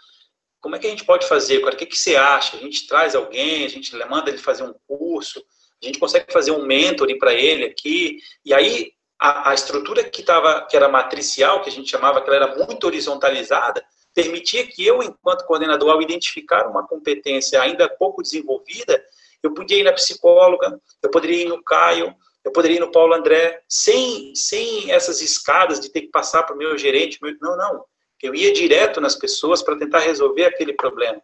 como 0.59 0.75
é 0.75 0.79
que 0.79 0.87
a 0.87 0.89
gente 0.89 1.05
pode 1.05 1.27
fazer? 1.27 1.63
O 1.63 1.75
que, 1.75 1.85
que 1.85 1.97
você 1.97 2.15
acha? 2.15 2.55
A 2.55 2.59
gente 2.59 2.87
traz 2.87 3.15
alguém, 3.15 3.65
a 3.65 3.67
gente 3.67 3.95
manda 4.05 4.29
ele 4.29 4.37
fazer 4.37 4.63
um 4.63 4.75
curso, 4.87 5.43
a 5.81 5.85
gente 5.85 5.97
consegue 5.97 6.31
fazer 6.31 6.51
um 6.51 6.65
mentoring 6.65 7.17
para 7.17 7.33
ele 7.33 7.65
aqui. 7.65 8.19
E 8.45 8.53
aí, 8.53 8.93
a, 9.21 9.51
a 9.51 9.53
estrutura 9.53 10.03
que, 10.03 10.23
tava, 10.23 10.65
que 10.65 10.75
era 10.75 10.89
matricial, 10.89 11.61
que 11.61 11.69
a 11.69 11.71
gente 11.71 11.91
chamava, 11.91 12.19
que 12.21 12.27
ela 12.27 12.47
era 12.47 12.55
muito 12.55 12.87
horizontalizada, 12.87 13.85
permitia 14.15 14.65
que 14.65 14.83
eu, 14.83 15.03
enquanto 15.03 15.45
coordenador, 15.45 15.91
ao 15.91 16.01
identificar 16.01 16.67
uma 16.67 16.87
competência 16.87 17.61
ainda 17.61 17.87
pouco 17.87 18.23
desenvolvida, 18.23 18.99
eu 19.43 19.53
podia 19.53 19.77
ir 19.77 19.83
na 19.83 19.93
psicóloga, 19.93 20.81
eu 21.03 21.11
poderia 21.11 21.43
ir 21.43 21.47
no 21.47 21.63
Caio, 21.63 22.15
eu 22.43 22.51
poderia 22.51 22.77
ir 22.77 22.79
no 22.79 22.91
Paulo 22.91 23.13
André, 23.13 23.61
sem, 23.69 24.33
sem 24.35 24.91
essas 24.91 25.21
escadas 25.21 25.79
de 25.79 25.91
ter 25.91 26.01
que 26.01 26.09
passar 26.09 26.41
para 26.41 26.55
o 26.55 26.57
meu 26.57 26.75
gerente. 26.75 27.19
Meu... 27.21 27.35
Não, 27.39 27.55
não. 27.55 27.85
Eu 28.23 28.33
ia 28.33 28.51
direto 28.51 28.99
nas 28.99 29.15
pessoas 29.15 29.61
para 29.61 29.77
tentar 29.77 29.99
resolver 29.99 30.45
aquele 30.45 30.73
problema. 30.73 31.21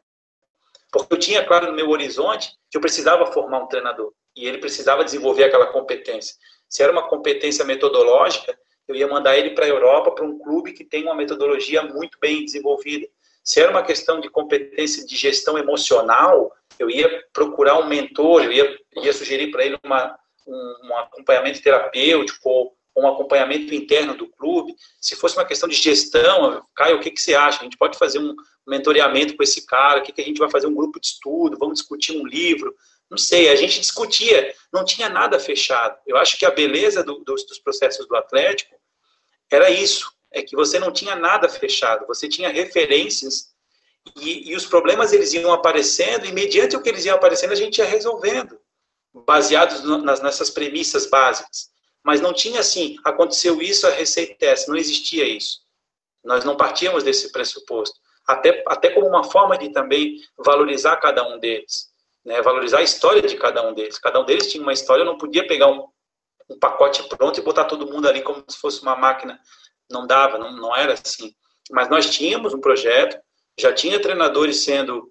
Porque 0.91 1.14
eu 1.14 1.20
tinha 1.20 1.43
claro 1.43 1.68
no 1.68 1.74
meu 1.74 1.89
horizonte 1.89 2.52
que 2.70 2.78
eu 2.78 2.82
precisava 2.82 3.26
formar 3.32 3.64
um 3.64 3.68
treinador 3.68 4.14
e 4.38 4.46
ele 4.46 4.60
precisava 4.60 5.04
desenvolver 5.04 5.46
aquela 5.46 5.66
competência. 5.66 6.36
Se 6.70 6.84
era 6.84 6.92
uma 6.92 7.08
competência 7.08 7.66
metodológica, 7.66 8.58
eu 8.88 8.96
ia 8.96 9.08
mandar 9.08 9.38
ele 9.38 9.50
para 9.50 9.66
a 9.66 9.70
Europa, 9.70 10.12
para 10.12 10.26
um 10.26 10.38
clube 10.38 10.74
que 10.74 10.86
tem 10.86 11.04
uma 11.04 11.16
metodologia 11.16 11.82
muito 11.82 12.18
bem 12.20 12.46
desenvolvida. 12.46 13.08
Se 13.44 13.60
era 13.60 13.72
uma 13.72 13.84
questão 13.84 14.20
de 14.20 14.30
competência 14.30 15.06
de 15.06 15.16
gestão 15.16 15.58
emocional, 15.58 16.54
eu 16.78 16.90
ia 16.90 17.24
procurar 17.34 17.80
um 17.80 17.88
mentor, 17.88 18.44
eu 18.44 18.52
ia, 18.52 18.78
ia 19.02 19.14
sugerir 19.14 19.52
para 19.52 19.66
ele 19.66 19.78
uma, 19.84 20.18
um, 20.46 20.76
um 20.84 20.98
acompanhamento 20.98 21.62
terapêutico 21.62 22.50
ou 22.50 22.78
um 22.96 23.08
acompanhamento 23.08 23.74
interno 23.74 24.16
do 24.16 24.28
clube. 24.28 24.76
Se 25.00 25.16
fosse 25.16 25.38
uma 25.38 25.46
questão 25.46 25.68
de 25.68 25.76
gestão, 25.76 26.64
Caio, 26.76 26.98
o 26.98 27.00
que, 27.00 27.12
que 27.12 27.22
você 27.22 27.36
acha? 27.36 27.62
A 27.62 27.64
gente 27.64 27.78
pode 27.78 27.98
fazer 27.98 28.20
um 28.20 28.36
mentoreamento 28.68 29.36
com 29.36 29.44
esse 29.44 29.66
cara? 29.66 30.00
O 30.00 30.04
que, 30.04 30.12
que 30.12 30.22
a 30.22 30.26
gente 30.26 30.40
vai 30.40 30.50
fazer? 30.50 30.68
Um 30.68 30.76
grupo 30.76 31.00
de 31.00 31.08
estudo? 31.08 31.58
Vamos 31.58 31.80
discutir 31.80 32.18
um 32.18 32.26
livro? 32.26 32.76
Não 33.10 33.18
sei, 33.18 33.49
a 33.49 33.55
gente 33.55 33.80
discutia, 33.80 34.53
não 34.72 34.84
tinha 34.84 35.08
nada 35.08 35.39
fechado. 35.39 35.97
Eu 36.05 36.18
acho 36.18 36.38
que 36.38 36.45
a 36.45 36.51
beleza 36.51 37.03
do, 37.03 37.20
dos, 37.20 37.45
dos 37.45 37.60
processos 37.60 38.08
do 38.08 38.16
Atlético 38.16 38.76
era 39.49 39.70
isso, 39.70 40.12
é 40.32 40.41
que 40.41 40.55
você 40.55 40.78
não 40.78 40.91
tinha 40.91 41.16
nada 41.16 41.47
fechado, 41.47 42.05
você 42.05 42.28
tinha 42.28 42.49
referências 42.49 43.55
e, 44.16 44.51
e, 44.51 44.55
os 44.55 44.66
problemas 44.66 45.12
eles 45.12 45.34
iam 45.34 45.51
aparecendo 45.51 46.26
e 46.26 46.32
mediante 46.32 46.76
o 46.76 46.82
que 46.82 46.89
eles 46.89 47.05
iam 47.05 47.16
aparecendo 47.16 47.51
a 47.51 47.55
gente 47.55 47.80
ia 47.80 47.86
resolvendo, 47.86 48.60
baseados 49.14 49.84
nas, 50.03 50.22
nessas 50.22 50.49
premissas 50.49 51.10
básicas. 51.10 51.70
Mas 52.03 52.22
não 52.22 52.34
tinha 52.34 52.62
assim, 52.62 52.97
aconteceu 53.03 53.62
isso, 53.62 53.86
a 53.86 53.89
receita 53.89 54.45
é 54.45 54.49
essa. 54.49 54.70
Não 54.70 54.78
existia 54.78 55.26
isso. 55.26 55.60
Nós 56.24 56.45
não 56.45 56.55
partíamos 56.55 57.03
desse 57.03 57.32
pressuposto. 57.32 57.99
Até, 58.26 58.64
até 58.68 58.89
como 58.91 59.08
uma 59.08 59.24
forma 59.24 59.58
de 59.58 59.70
também 59.70 60.22
valorizar 60.38 60.95
cada 60.97 61.28
um 61.28 61.39
deles. 61.39 61.89
Né? 62.28 62.41
Valorizar 62.41 62.80
a 62.80 62.84
história 62.84 63.21
de 63.21 63.38
cada 63.38 63.65
um 63.65 63.73
deles. 63.73 63.97
Cada 63.97 64.19
um 64.19 64.25
deles 64.25 64.51
tinha 64.51 64.61
uma 64.61 64.73
história, 64.73 65.01
eu 65.01 65.05
não 65.05 65.17
podia 65.17 65.47
pegar 65.47 65.67
um, 65.67 65.88
um 66.49 66.59
pacote 66.59 67.01
pronto 67.07 67.39
e 67.39 67.43
botar 67.43 67.63
todo 67.63 67.88
mundo 67.88 68.05
ali 68.05 68.21
como 68.21 68.43
se 68.49 68.57
fosse 68.59 68.82
uma 68.82 68.97
máquina. 68.97 69.39
Não 69.89 70.05
dava, 70.05 70.38
não, 70.38 70.51
não 70.51 70.75
era 70.75 70.91
assim. 70.91 71.34
Mas 71.71 71.89
nós 71.89 72.09
tínhamos 72.09 72.53
um 72.53 72.59
projeto, 72.59 73.17
já 73.57 73.71
tinha 73.71 74.01
treinadores 74.01 74.57
sendo 74.57 75.09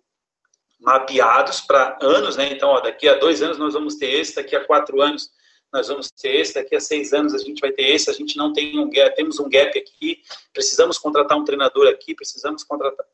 mapeados 0.78 1.62
para 1.62 1.98
anos, 2.02 2.36
né? 2.36 2.52
Então, 2.52 2.68
ó, 2.68 2.80
daqui 2.80 3.08
a 3.08 3.14
dois 3.14 3.42
anos 3.42 3.56
nós 3.56 3.72
vamos 3.72 3.94
ter 3.94 4.10
esse, 4.10 4.36
daqui 4.36 4.54
a 4.54 4.62
quatro 4.66 5.00
anos 5.00 5.30
nós 5.72 5.88
vamos 5.88 6.10
ter 6.10 6.36
esse, 6.36 6.54
daqui 6.54 6.76
a 6.76 6.80
seis 6.80 7.14
anos 7.14 7.34
a 7.34 7.38
gente 7.38 7.60
vai 7.60 7.72
ter 7.72 7.82
esse, 7.90 8.10
a 8.10 8.12
gente 8.12 8.36
não 8.36 8.52
tem 8.52 8.78
um 8.78 8.88
gap, 8.90 9.16
temos 9.16 9.40
um 9.40 9.48
gap 9.48 9.76
aqui, 9.78 10.22
precisamos 10.52 10.98
contratar 10.98 11.36
um 11.36 11.44
treinador 11.44 11.88
aqui, 11.88 12.14
precisamos 12.14 12.62
contratar. 12.62 13.06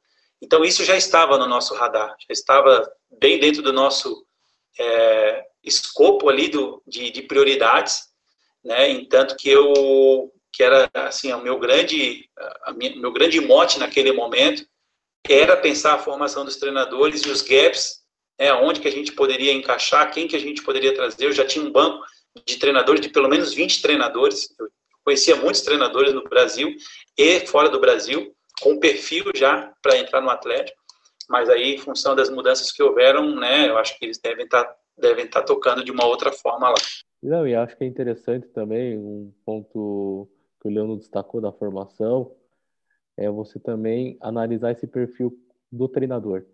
Então, 0.43 0.65
isso 0.65 0.85
já 0.85 0.97
estava 0.97 1.39
no 1.39 1.47
nosso 1.47 1.73
radar, 1.75 2.17
já 2.19 2.33
estava 2.33 2.91
bem 3.19 3.39
dentro 3.39 3.63
do 3.63 3.73
nosso 3.73 4.27
é, 4.79 5.45
escopo 5.63 6.29
ali 6.29 6.49
do, 6.49 6.83
de, 6.87 7.11
de 7.11 7.23
prioridades, 7.23 8.09
né? 8.65 8.91
Entanto 8.91 9.37
que 9.37 9.49
eu, 9.49 10.33
que 10.53 10.63
era 10.63 10.91
assim, 10.95 11.33
o 11.33 11.41
meu 11.41 11.59
grande, 11.59 12.29
minha, 12.77 12.97
meu 12.97 13.13
grande 13.13 13.41
mote 13.41 13.79
naquele 13.79 14.13
momento 14.13 14.67
era 15.29 15.57
pensar 15.57 15.95
a 15.95 15.99
formação 15.99 16.45
dos 16.45 16.57
treinadores 16.57 17.23
e 17.23 17.29
os 17.29 17.43
gaps, 17.43 18.01
né, 18.39 18.53
onde 18.53 18.81
que 18.81 18.89
a 18.89 18.93
gente 18.93 19.13
poderia 19.13 19.53
encaixar, 19.53 20.13
quem 20.13 20.27
que 20.27 20.37
a 20.37 20.41
gente 20.41 20.63
poderia 20.63 20.95
trazer. 20.95 21.27
Eu 21.27 21.33
já 21.33 21.47
tinha 21.47 21.65
um 21.65 21.71
banco 21.71 22.05
de 22.45 22.57
treinadores, 22.57 23.01
de 23.01 23.09
pelo 23.09 23.29
menos 23.29 23.55
20 23.55 23.81
treinadores. 23.81 24.49
Eu 24.59 24.69
conhecia 25.05 25.37
muitos 25.37 25.61
treinadores 25.63 26.13
no 26.13 26.25
Brasil 26.25 26.75
e 27.17 27.41
fora 27.47 27.69
do 27.69 27.81
Brasil, 27.81 28.35
com 28.61 28.79
perfil 28.79 29.25
já 29.35 29.73
para 29.83 29.99
entrar 29.99 30.21
no 30.21 30.31
Atlético, 30.31 30.81
mas 31.29 31.49
aí, 31.49 31.75
em 31.75 31.79
função 31.79 32.15
das 32.15 32.29
mudanças 32.29 32.71
que 32.73 32.83
houveram, 32.83 33.35
né, 33.35 33.69
eu 33.69 33.79
acho 33.79 33.99
que 33.99 34.05
eles 34.05 34.19
devem 34.19 34.45
estar 34.45 34.65
tá, 34.65 34.77
devem 34.99 35.27
tá 35.27 35.43
tocando 35.43 35.85
de 35.85 35.91
uma 35.91 36.05
outra 36.05 36.33
forma 36.33 36.69
lá. 36.69 36.75
Não, 37.23 37.47
e 37.47 37.55
acho 37.55 37.77
que 37.77 37.85
é 37.85 37.87
interessante 37.87 38.49
também, 38.49 38.99
um 38.99 39.33
ponto 39.45 40.29
que 40.61 40.69
o 40.69 40.71
Leandro 40.71 40.97
destacou 40.97 41.41
da 41.41 41.53
formação, 41.53 42.33
é 43.17 43.31
você 43.31 43.59
também 43.59 44.17
analisar 44.21 44.73
esse 44.73 44.87
perfil 44.87 45.33
do 45.71 45.89
treinador. 45.89 46.45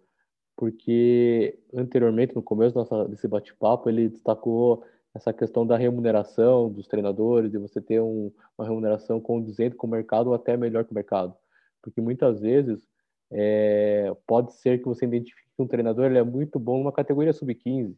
Porque 0.56 1.58
anteriormente, 1.72 2.34
no 2.34 2.42
começo 2.42 2.74
desse 3.08 3.28
bate-papo, 3.28 3.88
ele 3.88 4.08
destacou 4.08 4.84
essa 5.14 5.32
questão 5.32 5.66
da 5.66 5.76
remuneração 5.76 6.70
dos 6.70 6.86
treinadores, 6.86 7.50
de 7.50 7.58
você 7.58 7.80
ter 7.80 8.00
um, 8.00 8.32
uma 8.56 8.66
remuneração 8.66 9.20
condizente 9.20 9.76
com 9.76 9.86
o 9.86 9.90
mercado 9.90 10.28
ou 10.28 10.34
até 10.34 10.56
melhor 10.56 10.84
que 10.84 10.92
o 10.92 10.94
mercado. 10.94 11.34
Porque 11.82 12.00
muitas 12.00 12.40
vezes 12.40 12.86
é, 13.30 14.12
pode 14.26 14.54
ser 14.54 14.78
que 14.78 14.84
você 14.84 15.04
identifique 15.06 15.48
que 15.56 15.62
um 15.62 15.66
treinador 15.66 16.06
ele 16.06 16.18
é 16.18 16.22
muito 16.22 16.58
bom 16.58 16.78
numa 16.78 16.92
categoria 16.92 17.32
sub-15. 17.32 17.94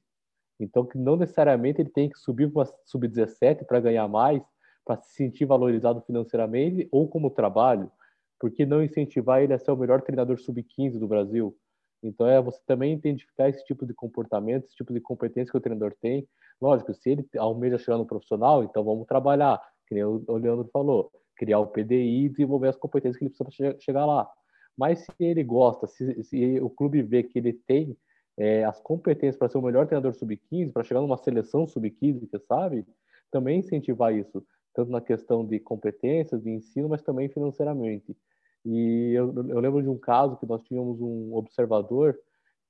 Então, 0.59 0.85
que 0.85 0.99
não 0.99 1.17
necessariamente 1.17 1.81
ele 1.81 1.91
tem 1.91 2.09
que 2.09 2.19
subir 2.19 2.51
para 2.51 2.71
sub-17 2.85 3.65
para 3.65 3.81
ganhar 3.81 4.07
mais, 4.09 4.43
para 4.85 5.01
se 5.01 5.15
sentir 5.15 5.45
valorizado 5.45 6.01
financeiramente 6.03 6.89
ou 6.91 7.09
como 7.09 7.31
trabalho, 7.31 7.91
porque 8.39 8.67
não 8.67 8.83
incentivar 8.83 9.43
ele 9.43 9.55
a 9.55 9.59
ser 9.59 9.71
o 9.71 9.77
melhor 9.77 10.03
treinador 10.03 10.39
sub-15 10.39 10.99
do 10.99 11.09
Brasil. 11.09 11.57
Então, 12.03 12.27
é 12.27 12.41
você 12.41 12.61
também 12.67 12.95
identificar 12.95 13.49
esse 13.49 13.65
tipo 13.65 13.87
de 13.87 13.95
comportamento, 13.95 14.65
esse 14.65 14.77
tipo 14.77 14.93
de 14.93 15.01
competência 15.01 15.51
que 15.51 15.59
o 15.59 15.61
treinador 15.61 15.95
tem, 16.01 16.27
Lógico, 16.61 16.93
se 16.93 17.11
ele 17.11 17.27
almeja 17.39 17.79
chegar 17.79 17.97
no 17.97 18.05
profissional, 18.05 18.63
então 18.63 18.85
vamos 18.85 19.07
trabalhar, 19.07 19.59
que 19.91 20.05
o 20.05 20.37
Leandro 20.37 20.71
falou, 20.73 21.11
criar 21.37 21.59
o 21.59 21.67
PDI 21.67 22.27
e 22.27 22.29
desenvolver 22.29 22.69
as 22.69 22.77
competências 22.77 23.17
que 23.19 23.25
ele 23.25 23.35
precisa 23.35 23.73
para 23.73 23.81
chegar 23.81 24.07
lá. 24.07 24.31
Mas 24.77 25.01
se 25.01 25.25
ele 25.25 25.43
gosta, 25.43 25.89
se, 25.89 26.23
se 26.23 26.61
o 26.61 26.71
clube 26.71 27.03
vê 27.03 27.25
que 27.25 27.39
ele 27.39 27.53
tem 27.53 27.97
é, 28.39 28.65
as 28.65 28.81
competências 28.81 29.37
para 29.37 29.49
ser 29.49 29.59
o 29.59 29.63
melhor 29.63 29.87
treinador 29.87 30.15
sub-15, 30.15 30.73
para 30.73 30.85
chegar 30.85 31.01
numa 31.01 31.17
seleção 31.19 31.67
sub-15, 31.67 32.31
que 32.31 32.39
sabe, 32.39 32.87
também 33.31 33.59
incentivar 33.59 34.15
isso, 34.15 34.47
tanto 34.73 34.91
na 34.91 35.01
questão 35.01 35.45
de 35.45 35.59
competências, 35.59 36.43
de 36.43 36.51
ensino, 36.51 36.89
mas 36.89 37.03
também 37.03 37.29
financeiramente. 37.29 38.17
E 38.65 39.13
eu, 39.13 39.35
eu 39.49 39.61
lembro 39.61 39.83
de 39.83 39.89
um 39.89 39.99
caso 39.99 40.37
que 40.37 40.47
nós 40.47 40.63
tínhamos 40.63 41.01
um 41.01 41.35
observador 41.35 42.17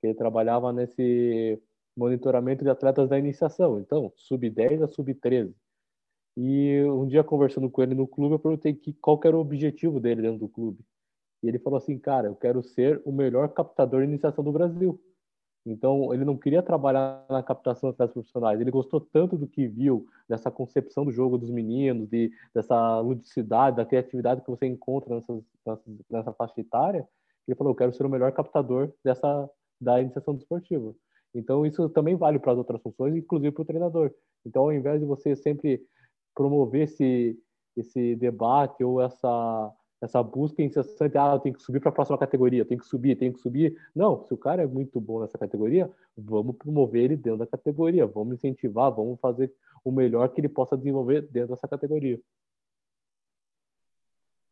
que 0.01 0.13
trabalhava 0.15 0.73
nesse 0.73 1.61
monitoramento 1.95 2.63
de 2.63 2.69
atletas 2.69 3.09
da 3.09 3.19
iniciação, 3.19 3.79
então, 3.79 4.11
sub-10 4.15 4.83
a 4.83 4.87
sub-13. 4.87 5.53
E 6.37 6.81
um 6.83 7.07
dia, 7.07 7.23
conversando 7.23 7.69
com 7.69 7.81
ele 7.83 7.93
no 7.93 8.07
clube, 8.07 8.35
eu 8.35 8.39
perguntei 8.39 8.73
que, 8.73 8.93
qual 8.93 9.19
era 9.23 9.35
o 9.35 9.41
objetivo 9.41 9.99
dele 9.99 10.21
dentro 10.21 10.39
do 10.39 10.49
clube. 10.49 10.79
E 11.43 11.47
ele 11.47 11.59
falou 11.59 11.77
assim, 11.77 11.97
cara, 11.97 12.27
eu 12.27 12.35
quero 12.35 12.63
ser 12.63 13.01
o 13.03 13.11
melhor 13.11 13.49
captador 13.49 14.01
de 14.01 14.07
iniciação 14.07 14.43
do 14.43 14.51
Brasil. 14.51 14.99
Então, 15.65 16.11
ele 16.13 16.25
não 16.25 16.37
queria 16.37 16.63
trabalhar 16.63 17.23
na 17.29 17.43
captação 17.43 17.89
de 17.89 17.93
atletas 17.93 18.13
profissionais. 18.13 18.59
Ele 18.59 18.71
gostou 18.71 18.99
tanto 18.99 19.37
do 19.37 19.47
que 19.47 19.67
viu, 19.67 20.07
dessa 20.27 20.49
concepção 20.49 21.05
do 21.05 21.11
jogo 21.11 21.37
dos 21.37 21.51
meninos, 21.51 22.09
de, 22.09 22.31
dessa 22.53 22.99
ludicidade, 22.99 23.77
da 23.77 23.85
criatividade 23.85 24.41
que 24.41 24.49
você 24.49 24.65
encontra 24.65 25.13
nessa, 25.13 25.39
nessa 26.09 26.33
faixa 26.33 26.59
etária, 26.59 27.03
que 27.45 27.51
ele 27.51 27.57
falou: 27.57 27.71
Eu 27.71 27.77
quero 27.77 27.93
ser 27.93 28.05
o 28.05 28.09
melhor 28.09 28.31
captador 28.31 28.91
dessa, 29.03 29.49
da 29.79 30.01
iniciação 30.01 30.33
desportiva. 30.33 30.95
Então, 31.33 31.65
isso 31.65 31.87
também 31.89 32.15
vale 32.15 32.39
para 32.39 32.53
as 32.53 32.57
outras 32.57 32.81
funções, 32.81 33.15
inclusive 33.15 33.51
para 33.51 33.61
o 33.61 33.65
treinador. 33.65 34.11
Então, 34.45 34.63
ao 34.63 34.73
invés 34.73 34.99
de 34.99 35.05
você 35.05 35.35
sempre 35.35 35.81
promover 36.35 36.83
esse, 36.83 37.37
esse 37.75 38.15
debate 38.15 38.83
ou 38.83 39.01
essa 39.01 39.73
essa 40.01 40.23
busca 40.23 40.63
incessante, 40.63 41.15
ah, 41.15 41.33
eu 41.35 41.39
tenho 41.39 41.55
que 41.55 41.61
subir 41.61 41.79
para 41.79 41.89
a 41.89 41.93
próxima 41.93 42.17
categoria, 42.17 42.61
eu 42.61 42.65
tenho 42.65 42.79
que 42.79 42.87
subir, 42.87 43.15
tenho 43.15 43.33
que 43.33 43.39
subir. 43.39 43.79
Não, 43.95 44.25
se 44.25 44.33
o 44.33 44.37
cara 44.37 44.63
é 44.63 44.65
muito 44.65 44.99
bom 44.99 45.21
nessa 45.21 45.37
categoria, 45.37 45.91
vamos 46.17 46.55
promover 46.57 47.03
ele 47.03 47.15
dentro 47.15 47.37
da 47.37 47.45
categoria, 47.45 48.07
vamos 48.07 48.33
incentivar, 48.33 48.91
vamos 48.91 49.19
fazer 49.19 49.53
o 49.83 49.91
melhor 49.91 50.27
que 50.29 50.41
ele 50.41 50.49
possa 50.49 50.75
desenvolver 50.75 51.21
dentro 51.21 51.53
dessa 51.53 51.67
categoria. 51.67 52.19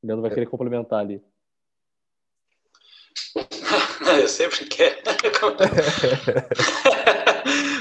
Leandro 0.03 0.21
vai 0.21 0.31
querer 0.31 0.45
complementar 0.45 0.99
ali. 0.99 1.19
Eu 4.21 4.27
sempre 4.27 4.67
quero. 4.67 4.99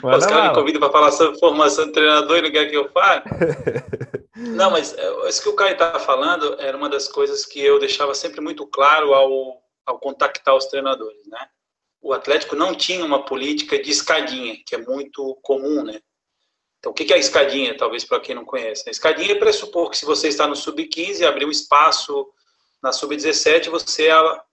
Os 0.02 0.26
caras 0.26 0.48
me 0.48 0.54
convidam 0.54 0.80
para 0.80 0.90
falar 0.90 1.10
sobre 1.12 1.38
formação 1.38 1.86
de 1.86 1.92
treinador 1.92 2.38
e 2.38 2.42
não 2.42 2.50
quer 2.50 2.68
que 2.68 2.76
eu 2.76 2.90
fale. 2.90 3.22
Não, 4.38 4.70
mas 4.70 4.94
é, 4.96 5.28
isso 5.28 5.42
que 5.42 5.48
o 5.48 5.56
Caio 5.56 5.72
estava 5.72 5.98
falando 5.98 6.54
era 6.60 6.76
uma 6.76 6.88
das 6.88 7.08
coisas 7.08 7.44
que 7.44 7.60
eu 7.60 7.80
deixava 7.80 8.14
sempre 8.14 8.40
muito 8.40 8.64
claro 8.68 9.12
ao, 9.12 9.60
ao 9.84 9.98
contactar 9.98 10.54
os 10.54 10.66
treinadores, 10.66 11.26
né? 11.26 11.48
O 12.00 12.12
Atlético 12.12 12.54
não 12.54 12.72
tinha 12.72 13.04
uma 13.04 13.24
política 13.24 13.82
de 13.82 13.90
escadinha, 13.90 14.56
que 14.64 14.76
é 14.76 14.78
muito 14.78 15.36
comum, 15.42 15.82
né? 15.82 16.00
Então, 16.78 16.92
o 16.92 16.94
que 16.94 17.12
é 17.12 17.16
a 17.16 17.18
escadinha, 17.18 17.76
talvez 17.76 18.04
para 18.04 18.20
quem 18.20 18.34
não 18.34 18.44
conhece? 18.44 18.88
A 18.88 18.92
escadinha 18.92 19.32
é 19.32 19.38
pressupor 19.38 19.90
que 19.90 19.98
se 19.98 20.06
você 20.06 20.28
está 20.28 20.46
no 20.46 20.54
sub-15, 20.54 21.26
abrir 21.26 21.44
um 21.44 21.50
espaço 21.50 22.28
na 22.80 22.92
sub-17, 22.92 23.68
você, 23.68 24.08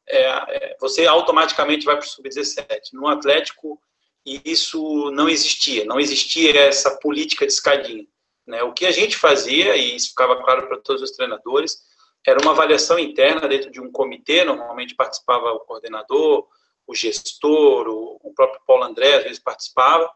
é, 0.07 0.17
é, 0.17 0.77
você 0.80 1.05
automaticamente 1.05 1.85
vai 1.85 1.95
para 1.95 2.05
o 2.05 2.09
sub-17. 2.09 2.93
No 2.93 3.07
Atlético, 3.07 3.80
isso 4.26 5.11
não 5.11 5.30
existia, 5.30 5.85
não 5.85 5.99
existia 5.99 6.60
essa 6.61 6.97
política 6.97 7.45
de 7.45 7.53
escadinha. 7.53 8.06
Né? 8.45 8.64
O 8.64 8.73
que 8.73 8.85
a 8.85 8.91
gente 8.91 9.18
fazia, 9.18 9.76
e 9.76 9.95
isso 9.95 10.10
ficava 10.10 10.41
claro 10.43 10.68
para 10.68 10.77
todos 10.77 11.02
os 11.02 11.11
treinadores, 11.11 11.77
era 12.26 12.41
uma 12.41 12.52
avaliação 12.52 12.97
interna 12.97 13.47
dentro 13.47 13.69
de 13.69 13.80
um 13.80 13.91
comitê, 13.91 14.43
normalmente 14.43 14.95
participava 14.95 15.52
o 15.52 15.60
coordenador, 15.60 16.47
o 16.88 16.95
gestor, 16.95 17.88
o, 17.88 18.34
próprio 18.35 18.61
Paulo 18.65 18.84
André 18.84 19.15
às 19.15 19.23
vezes 19.23 19.39
participava, 19.39 20.11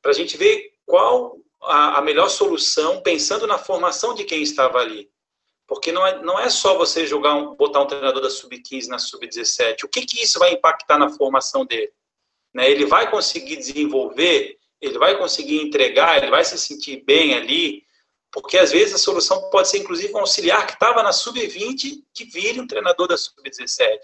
para 0.00 0.10
a 0.10 0.14
gente 0.14 0.36
ver 0.36 0.72
qual 0.86 1.36
a, 1.62 1.98
a, 1.98 2.02
melhor 2.02 2.28
solução, 2.28 3.00
pensando 3.00 3.46
na 3.46 3.58
formação 3.58 4.14
de 4.14 4.24
quem 4.24 4.42
estava 4.42 4.78
ali. 4.78 5.10
Porque 5.66 5.92
não 5.92 6.06
é, 6.06 6.22
não 6.22 6.38
é 6.38 6.48
só 6.48 6.78
você 6.78 7.06
jogar 7.06 7.34
um, 7.34 7.54
botar 7.54 7.80
um 7.80 7.86
treinador 7.86 8.22
da 8.22 8.30
sub-15 8.30 8.86
na 8.86 8.98
sub-17. 8.98 9.84
O 9.84 9.88
que, 9.88 10.06
que 10.06 10.22
isso 10.22 10.38
vai 10.38 10.52
impactar 10.52 10.98
na 10.98 11.10
formação 11.10 11.66
dele? 11.66 11.92
Né? 12.54 12.70
Ele 12.70 12.86
vai 12.86 13.10
conseguir 13.10 13.56
desenvolver 13.56 14.58
ele 14.80 14.98
vai 14.98 15.16
conseguir 15.18 15.60
entregar, 15.60 16.18
ele 16.18 16.30
vai 16.30 16.44
se 16.44 16.58
sentir 16.58 17.02
bem 17.04 17.34
ali, 17.34 17.84
porque 18.30 18.56
às 18.56 18.70
vezes 18.70 18.94
a 18.94 18.98
solução 18.98 19.50
pode 19.50 19.68
ser 19.68 19.78
inclusive 19.78 20.14
um 20.14 20.18
auxiliar 20.18 20.66
que 20.66 20.74
estava 20.74 21.02
na 21.02 21.12
sub-20 21.12 22.04
que 22.12 22.24
vire 22.24 22.60
um 22.60 22.66
treinador 22.66 23.08
da 23.08 23.16
sub-17, 23.16 23.98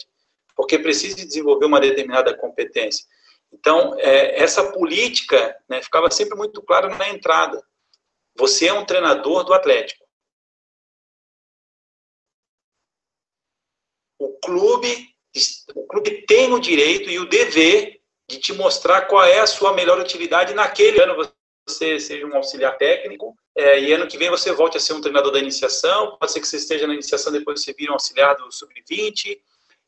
porque 0.57 0.79
precisa 0.79 1.17
desenvolver 1.17 1.67
uma 1.67 1.81
determinada 1.81 2.37
competência. 2.37 3.05
Então, 3.53 3.95
é, 3.99 4.43
essa 4.43 4.73
política 4.73 5.57
né, 5.69 5.81
ficava 5.81 6.11
sempre 6.11 6.37
muito 6.37 6.61
clara 6.63 6.89
na 6.97 7.09
entrada. 7.09 7.65
Você 8.37 8.67
é 8.67 8.73
um 8.73 8.85
treinador 8.85 9.45
do 9.45 9.55
Atlético. 9.55 10.05
O 14.19 14.33
clube, 14.41 15.09
o 15.75 15.87
clube 15.87 16.25
tem 16.27 16.53
o 16.53 16.59
direito 16.59 17.09
e 17.09 17.19
o 17.21 17.29
dever 17.29 18.01
de 18.35 18.41
te 18.41 18.53
mostrar 18.53 19.03
qual 19.03 19.25
é 19.25 19.39
a 19.39 19.47
sua 19.47 19.73
melhor 19.73 19.99
utilidade 20.01 20.55
naquele 20.55 21.01
ano 21.01 21.17
você 21.67 21.99
seja 21.99 22.27
um 22.27 22.35
auxiliar 22.35 22.77
técnico 22.77 23.35
é, 23.57 23.81
e 23.81 23.93
ano 23.93 24.07
que 24.07 24.19
vem 24.19 24.29
você 24.29 24.53
volte 24.53 24.77
a 24.77 24.81
ser 24.81 24.93
um 24.93 25.01
treinador 25.01 25.33
da 25.33 25.39
iniciação, 25.39 26.17
pode 26.19 26.33
ser 26.33 26.41
que 26.41 26.49
você 26.49 26.57
esteja 26.57 26.87
na 26.87 26.95
iniciação 26.95 27.33
depois 27.33 27.63
você 27.63 27.73
vira 27.73 27.93
um 27.93 27.95
auxiliar 27.95 28.37
do 28.37 28.51
sub-20, 28.51 29.39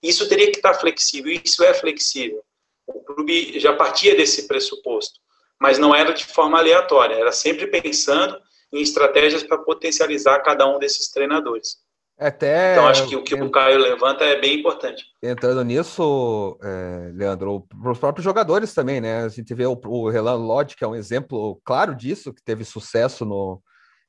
isso 0.02 0.28
teria 0.28 0.51
que 0.51 0.59
estar 0.59 0.74
flexível, 0.74 1.40
isso 1.44 1.64
é 1.64 1.74
flexível. 1.74 2.43
O 2.86 3.01
clube 3.02 3.59
já 3.59 3.73
partia 3.74 4.14
desse 4.14 4.47
pressuposto, 4.47 5.20
mas 5.60 5.78
não 5.78 5.94
era 5.94 6.12
de 6.12 6.24
forma 6.24 6.59
aleatória, 6.59 7.14
era 7.14 7.32
sempre 7.32 7.66
pensando 7.66 8.40
em 8.73 8.81
estratégias 8.81 9.43
para 9.43 9.59
potencializar 9.59 10.39
cada 10.40 10.66
um 10.66 10.78
desses 10.78 11.09
treinadores. 11.09 11.78
Até, 12.19 12.73
então, 12.73 12.87
acho 12.87 13.07
que 13.07 13.15
o 13.15 13.23
que 13.23 13.35
o 13.35 13.51
Caio 13.51 13.79
levanta 13.79 14.25
é 14.25 14.41
bem 14.41 14.61
importante. 14.61 15.05
Entrando 15.23 15.63
nisso, 15.63 16.59
é, 16.63 17.11
Leandro, 17.13 17.67
para 17.69 17.93
os 17.93 17.99
próprios 17.99 18.25
jogadores 18.25 18.73
também, 18.73 19.03
né? 19.03 19.25
A 19.25 19.29
gente 19.29 19.53
vê 19.53 19.67
o, 19.67 19.79
o 19.85 20.09
Relan 20.09 20.37
Lodge, 20.37 20.77
que 20.77 20.85
é 20.85 20.89
um 20.89 20.95
exemplo 20.95 21.61
claro 21.63 21.95
disso, 21.95 22.33
que 22.33 22.43
teve 22.43 22.65
sucesso 22.65 23.27
no. 23.27 23.61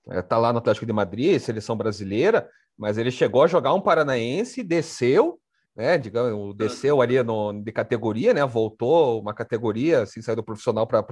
É, 0.10 0.22
tá 0.22 0.38
lá 0.38 0.54
no 0.54 0.60
Atlético 0.60 0.86
de 0.86 0.94
Madrid, 0.94 1.38
seleção 1.38 1.76
brasileira, 1.76 2.50
mas 2.78 2.98
ele 2.98 3.12
chegou 3.12 3.44
a 3.44 3.48
jogar 3.48 3.74
um 3.74 3.82
paranaense, 3.82 4.64
desceu, 4.64 5.38
né? 5.76 5.98
Digamos, 5.98 6.56
desceu 6.56 7.02
ali 7.02 7.22
no, 7.22 7.62
de 7.62 7.74
categoria, 7.74 8.34
né? 8.34 8.46
Voltou 8.46 9.20
uma 9.20 9.34
categoria, 9.34 10.04
assim, 10.04 10.22
saiu 10.22 10.38
do 10.38 10.44
profissional 10.44 10.88
para 10.88 11.04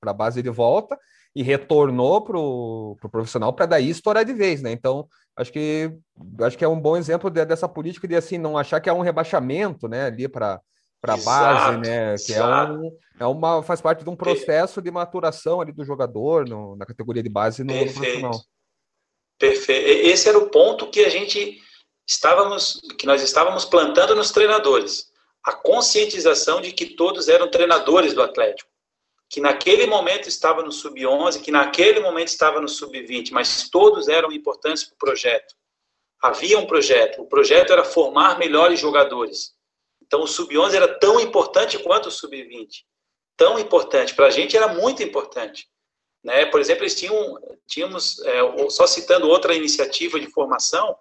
a 0.00 0.12
base 0.12 0.40
de 0.42 0.50
volta 0.50 0.96
e 1.34 1.42
retornou 1.42 2.22
para 2.22 2.38
o 2.38 2.96
pro 3.00 3.10
profissional 3.10 3.52
para 3.52 3.66
daí 3.66 3.90
estourar 3.90 4.24
de 4.24 4.32
vez, 4.32 4.62
né? 4.62 4.70
Então 4.70 5.08
acho 5.36 5.52
que 5.52 5.92
acho 6.40 6.56
que 6.56 6.64
é 6.64 6.68
um 6.68 6.80
bom 6.80 6.96
exemplo 6.96 7.30
de, 7.30 7.44
dessa 7.44 7.68
política 7.68 8.08
de 8.08 8.16
assim 8.16 8.38
não 8.38 8.56
achar 8.56 8.80
que 8.80 8.88
é 8.88 8.92
um 8.92 9.02
rebaixamento, 9.02 9.86
né, 9.86 10.06
ali 10.06 10.26
para 10.26 10.60
para 10.98 11.14
a 11.14 11.18
base, 11.18 11.78
né, 11.78 12.16
que 12.16 12.32
é, 12.32 12.42
um, 12.42 12.90
é 13.20 13.26
uma 13.26 13.62
faz 13.62 13.80
parte 13.80 14.02
de 14.02 14.10
um 14.10 14.16
processo 14.16 14.80
de 14.80 14.90
maturação 14.90 15.60
ali 15.60 15.70
do 15.70 15.84
jogador 15.84 16.48
no, 16.48 16.74
na 16.74 16.86
categoria 16.86 17.22
de 17.22 17.28
base 17.28 17.62
no, 17.62 17.72
Perfeito. 17.72 17.94
profissional. 17.94 18.40
Perfeito. 19.38 20.08
Esse 20.08 20.28
era 20.28 20.38
o 20.38 20.48
ponto 20.48 20.90
que 20.90 21.00
a 21.00 21.10
gente 21.10 21.60
estávamos 22.08 22.80
que 22.98 23.06
nós 23.06 23.22
estávamos 23.22 23.64
plantando 23.64 24.16
nos 24.16 24.32
treinadores, 24.32 25.12
a 25.44 25.52
conscientização 25.52 26.60
de 26.60 26.72
que 26.72 26.86
todos 26.96 27.28
eram 27.28 27.50
treinadores 27.50 28.14
do 28.14 28.22
Atlético 28.22 28.70
que 29.28 29.40
naquele 29.40 29.86
momento 29.86 30.28
estava 30.28 30.62
no 30.62 30.70
sub-11, 30.70 31.40
que 31.40 31.50
naquele 31.50 32.00
momento 32.00 32.28
estava 32.28 32.60
no 32.60 32.68
sub-20, 32.68 33.32
mas 33.32 33.68
todos 33.68 34.08
eram 34.08 34.30
importantes 34.32 34.84
para 34.84 34.94
o 34.94 34.98
projeto. 34.98 35.54
Havia 36.22 36.58
um 36.58 36.66
projeto, 36.66 37.22
o 37.22 37.26
projeto 37.26 37.72
era 37.72 37.84
formar 37.84 38.38
melhores 38.38 38.78
jogadores. 38.78 39.54
Então 40.00 40.22
o 40.22 40.26
sub-11 40.26 40.74
era 40.74 40.98
tão 40.98 41.20
importante 41.20 41.78
quanto 41.78 42.06
o 42.06 42.12
sub-20. 42.12 42.84
Tão 43.36 43.58
importante, 43.58 44.14
para 44.14 44.26
a 44.26 44.30
gente 44.30 44.56
era 44.56 44.68
muito 44.68 45.02
importante. 45.02 45.68
Né? 46.22 46.46
Por 46.46 46.60
exemplo, 46.60 46.84
eles 46.84 46.94
tinham, 46.94 47.38
tínhamos, 47.66 48.20
é, 48.24 48.70
só 48.70 48.86
citando 48.86 49.28
outra 49.28 49.54
iniciativa 49.54 50.18
de 50.18 50.30
formação, 50.30 50.96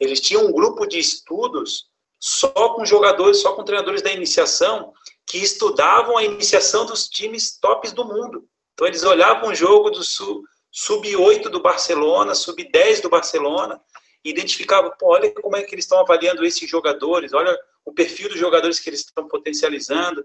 eles 0.00 0.20
tinham 0.20 0.46
um 0.46 0.52
grupo 0.52 0.86
de 0.86 0.98
estudos 0.98 1.88
só 2.18 2.74
com 2.74 2.84
jogadores, 2.84 3.40
só 3.40 3.54
com 3.54 3.64
treinadores 3.64 4.02
da 4.02 4.12
iniciação, 4.12 4.92
que 5.26 5.38
estudavam 5.38 6.16
a 6.16 6.22
iniciação 6.22 6.86
dos 6.86 7.08
times 7.08 7.58
tops 7.58 7.92
do 7.92 8.04
mundo. 8.04 8.46
Então, 8.72 8.86
eles 8.86 9.02
olhavam 9.02 9.50
o 9.50 9.54
jogo 9.54 9.90
do 9.90 10.02
sub-8 10.04 11.48
do 11.48 11.60
Barcelona, 11.60 12.34
sub-10 12.34 13.00
do 13.02 13.08
Barcelona, 13.08 13.80
e 14.24 14.30
identificavam, 14.30 14.92
pô, 14.98 15.12
olha 15.12 15.32
como 15.32 15.56
é 15.56 15.62
que 15.62 15.74
eles 15.74 15.84
estão 15.84 15.98
avaliando 15.98 16.44
esses 16.44 16.68
jogadores, 16.68 17.32
olha 17.32 17.56
o 17.84 17.92
perfil 17.92 18.28
dos 18.28 18.38
jogadores 18.38 18.78
que 18.78 18.90
eles 18.90 19.00
estão 19.00 19.26
potencializando. 19.26 20.24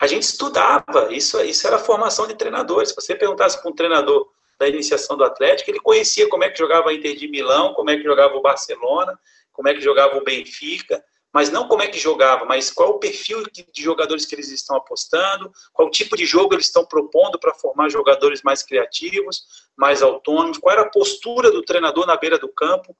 A 0.00 0.06
gente 0.06 0.24
estudava, 0.24 1.12
isso, 1.12 1.40
isso 1.40 1.66
era 1.66 1.78
formação 1.78 2.26
de 2.26 2.34
treinadores. 2.34 2.90
Se 2.90 2.94
você 2.94 3.14
perguntasse 3.14 3.60
para 3.60 3.70
um 3.70 3.74
treinador 3.74 4.28
da 4.58 4.68
iniciação 4.68 5.16
do 5.16 5.24
Atlético, 5.24 5.70
ele 5.70 5.80
conhecia 5.80 6.28
como 6.28 6.44
é 6.44 6.50
que 6.50 6.58
jogava 6.58 6.90
a 6.90 6.94
Inter 6.94 7.16
de 7.16 7.28
Milão, 7.28 7.74
como 7.74 7.90
é 7.90 7.96
que 7.96 8.02
jogava 8.02 8.34
o 8.34 8.42
Barcelona, 8.42 9.18
como 9.52 9.68
é 9.68 9.74
que 9.74 9.80
jogava 9.80 10.16
o 10.16 10.24
Benfica, 10.24 11.02
mas 11.32 11.50
não 11.50 11.68
como 11.68 11.82
é 11.82 11.86
que 11.86 11.98
jogava, 11.98 12.44
mas 12.44 12.70
qual 12.70 12.90
o 12.90 12.98
perfil 12.98 13.44
de 13.52 13.82
jogadores 13.82 14.24
que 14.24 14.34
eles 14.34 14.50
estão 14.50 14.76
apostando, 14.76 15.52
qual 15.72 15.90
tipo 15.90 16.16
de 16.16 16.24
jogo 16.24 16.54
eles 16.54 16.66
estão 16.66 16.84
propondo 16.84 17.38
para 17.38 17.54
formar 17.54 17.90
jogadores 17.90 18.42
mais 18.42 18.62
criativos, 18.62 19.44
mais 19.76 20.02
autônomos, 20.02 20.58
qual 20.58 20.72
era 20.72 20.82
a 20.82 20.90
postura 20.90 21.50
do 21.50 21.62
treinador 21.62 22.06
na 22.06 22.16
beira 22.16 22.38
do 22.38 22.48
campo, 22.48 22.96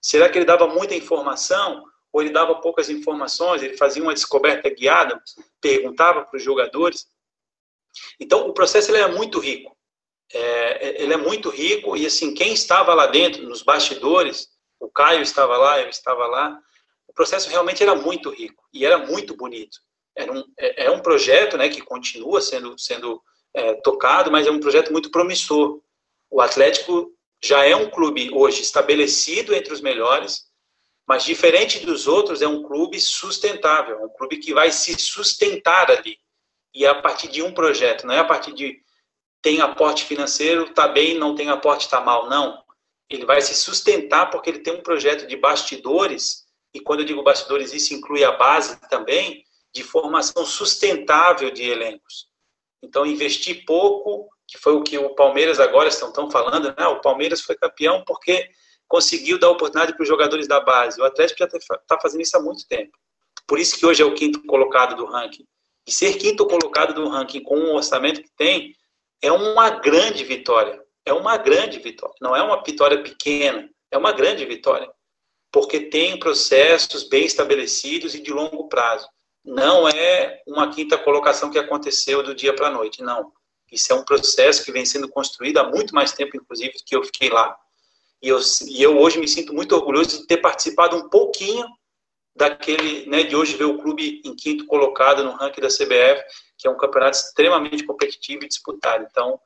será 0.00 0.28
que 0.28 0.38
ele 0.38 0.44
dava 0.44 0.66
muita 0.66 0.94
informação 0.94 1.84
ou 2.12 2.20
ele 2.20 2.30
dava 2.30 2.56
poucas 2.56 2.90
informações, 2.90 3.62
ele 3.62 3.76
fazia 3.76 4.02
uma 4.02 4.14
descoberta 4.14 4.68
guiada, 4.68 5.22
perguntava 5.60 6.24
para 6.24 6.36
os 6.36 6.42
jogadores. 6.42 7.06
Então, 8.18 8.48
o 8.48 8.52
processo 8.52 8.90
ele 8.90 8.98
é 8.98 9.08
muito 9.08 9.38
rico. 9.38 9.76
É, 10.32 11.02
ele 11.02 11.12
é 11.12 11.16
muito 11.16 11.50
rico 11.50 11.96
e, 11.96 12.06
assim, 12.06 12.34
quem 12.34 12.52
estava 12.52 12.94
lá 12.94 13.06
dentro, 13.06 13.42
nos 13.48 13.62
bastidores, 13.62 14.48
o 14.78 14.88
Caio 14.88 15.22
estava 15.22 15.56
lá, 15.56 15.80
eu 15.80 15.88
estava 15.88 16.26
lá, 16.26 16.60
o 17.10 17.12
processo 17.12 17.50
realmente 17.50 17.82
era 17.82 17.94
muito 17.94 18.30
rico 18.30 18.64
e 18.72 18.86
era 18.86 18.98
muito 18.98 19.36
bonito. 19.36 19.78
era 20.16 20.32
um, 20.32 20.44
é, 20.56 20.84
é 20.84 20.90
um 20.90 21.00
projeto 21.00 21.58
né, 21.58 21.68
que 21.68 21.82
continua 21.82 22.40
sendo, 22.40 22.78
sendo 22.78 23.20
é, 23.52 23.74
tocado, 23.82 24.30
mas 24.30 24.46
é 24.46 24.50
um 24.50 24.60
projeto 24.60 24.92
muito 24.92 25.10
promissor. 25.10 25.80
O 26.30 26.40
Atlético 26.40 27.12
já 27.42 27.64
é 27.64 27.74
um 27.74 27.90
clube 27.90 28.30
hoje 28.32 28.62
estabelecido 28.62 29.52
entre 29.52 29.72
os 29.72 29.80
melhores, 29.80 30.44
mas 31.06 31.24
diferente 31.24 31.84
dos 31.84 32.06
outros, 32.06 32.42
é 32.42 32.46
um 32.46 32.62
clube 32.62 33.00
sustentável, 33.00 34.04
um 34.04 34.08
clube 34.10 34.36
que 34.36 34.54
vai 34.54 34.70
se 34.70 34.96
sustentar 34.96 35.90
ali. 35.90 36.16
E 36.72 36.84
é 36.84 36.88
a 36.88 37.02
partir 37.02 37.26
de 37.26 37.42
um 37.42 37.52
projeto, 37.52 38.06
não 38.06 38.14
é 38.14 38.20
a 38.20 38.24
partir 38.24 38.52
de 38.52 38.80
tem 39.42 39.60
aporte 39.60 40.04
financeiro, 40.04 40.72
tá 40.72 40.86
bem, 40.86 41.18
não 41.18 41.34
tem 41.34 41.48
aporte, 41.48 41.88
tá 41.88 42.00
mal, 42.00 42.28
não. 42.28 42.62
Ele 43.08 43.24
vai 43.24 43.40
se 43.40 43.54
sustentar 43.54 44.30
porque 44.30 44.50
ele 44.50 44.60
tem 44.60 44.74
um 44.74 44.82
projeto 44.82 45.26
de 45.26 45.34
bastidores, 45.34 46.39
e 46.74 46.80
quando 46.80 47.00
eu 47.00 47.06
digo 47.06 47.22
bastidores, 47.22 47.72
isso 47.72 47.94
inclui 47.94 48.24
a 48.24 48.32
base 48.32 48.80
também, 48.88 49.44
de 49.74 49.82
formação 49.82 50.44
sustentável 50.44 51.50
de 51.50 51.68
elencos. 51.68 52.28
Então, 52.82 53.06
investir 53.06 53.64
pouco, 53.64 54.28
que 54.46 54.58
foi 54.58 54.74
o 54.74 54.82
que 54.82 54.98
o 54.98 55.14
Palmeiras 55.14 55.60
agora 55.60 55.88
estão 55.88 56.12
tão 56.12 56.30
falando, 56.30 56.74
né? 56.76 56.86
O 56.86 57.00
Palmeiras 57.00 57.40
foi 57.40 57.54
campeão 57.56 58.02
porque 58.04 58.50
conseguiu 58.88 59.38
dar 59.38 59.50
oportunidade 59.50 59.94
para 59.94 60.02
os 60.02 60.08
jogadores 60.08 60.48
da 60.48 60.60
base. 60.60 61.00
O 61.00 61.04
Atlético 61.04 61.38
já 61.38 61.46
está 61.46 62.00
fazendo 62.00 62.22
isso 62.22 62.36
há 62.36 62.40
muito 62.40 62.66
tempo. 62.66 62.96
Por 63.46 63.58
isso 63.58 63.78
que 63.78 63.86
hoje 63.86 64.02
é 64.02 64.04
o 64.04 64.14
quinto 64.14 64.44
colocado 64.46 64.96
do 64.96 65.06
ranking. 65.06 65.44
E 65.86 65.92
ser 65.92 66.14
quinto 66.14 66.46
colocado 66.46 66.94
do 66.94 67.08
ranking 67.08 67.42
com 67.42 67.56
o 67.56 67.74
orçamento 67.74 68.22
que 68.22 68.30
tem 68.36 68.74
é 69.22 69.30
uma 69.30 69.70
grande 69.70 70.24
vitória. 70.24 70.82
É 71.04 71.12
uma 71.12 71.36
grande 71.36 71.78
vitória. 71.78 72.14
Não 72.20 72.34
é 72.34 72.42
uma 72.42 72.62
vitória 72.62 73.02
pequena, 73.02 73.68
é 73.90 73.98
uma 73.98 74.12
grande 74.12 74.44
vitória. 74.44 74.90
Porque 75.52 75.80
tem 75.80 76.18
processos 76.18 77.08
bem 77.08 77.24
estabelecidos 77.24 78.14
e 78.14 78.22
de 78.22 78.30
longo 78.30 78.68
prazo. 78.68 79.08
Não 79.44 79.88
é 79.88 80.42
uma 80.46 80.70
quinta 80.72 80.98
colocação 80.98 81.50
que 81.50 81.58
aconteceu 81.58 82.22
do 82.22 82.34
dia 82.34 82.54
para 82.54 82.68
a 82.68 82.70
noite, 82.70 83.02
não. 83.02 83.32
Isso 83.70 83.92
é 83.92 83.96
um 83.96 84.04
processo 84.04 84.64
que 84.64 84.72
vem 84.72 84.84
sendo 84.84 85.08
construído 85.08 85.58
há 85.58 85.64
muito 85.64 85.94
mais 85.94 86.12
tempo, 86.12 86.36
inclusive, 86.36 86.72
que 86.84 86.94
eu 86.94 87.02
fiquei 87.04 87.30
lá. 87.30 87.56
E 88.22 88.28
eu, 88.28 88.38
e 88.66 88.82
eu 88.82 88.98
hoje 88.98 89.18
me 89.18 89.28
sinto 89.28 89.54
muito 89.54 89.74
orgulhoso 89.74 90.20
de 90.20 90.26
ter 90.26 90.38
participado 90.38 90.96
um 90.96 91.08
pouquinho 91.08 91.66
daquele, 92.36 93.06
né, 93.06 93.22
de 93.22 93.34
hoje 93.34 93.56
ver 93.56 93.64
o 93.64 93.78
clube 93.78 94.20
em 94.24 94.34
quinto 94.34 94.66
colocado 94.66 95.24
no 95.24 95.32
ranking 95.32 95.60
da 95.60 95.68
CBF, 95.68 96.22
que 96.58 96.66
é 96.66 96.70
um 96.70 96.76
campeonato 96.76 97.16
extremamente 97.16 97.84
competitivo 97.84 98.44
e 98.44 98.48
disputado. 98.48 99.06
Então, 99.10 99.40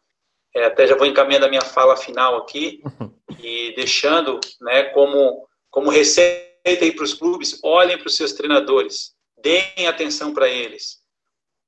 é, 0.54 0.64
até 0.64 0.86
já 0.86 0.96
vou 0.96 1.06
encaminhando 1.06 1.46
a 1.46 1.48
minha 1.48 1.62
fala 1.62 1.96
final 1.96 2.36
aqui 2.36 2.82
e 3.40 3.74
deixando, 3.74 4.40
né, 4.60 4.84
como 4.84 5.46
como 5.74 5.90
receita 5.90 6.84
aí 6.84 6.92
para 6.92 7.02
os 7.02 7.14
clubes, 7.14 7.58
olhem 7.60 7.98
para 7.98 8.06
os 8.06 8.14
seus 8.14 8.32
treinadores, 8.32 9.12
deem 9.36 9.88
atenção 9.88 10.32
para 10.32 10.48
eles, 10.48 11.00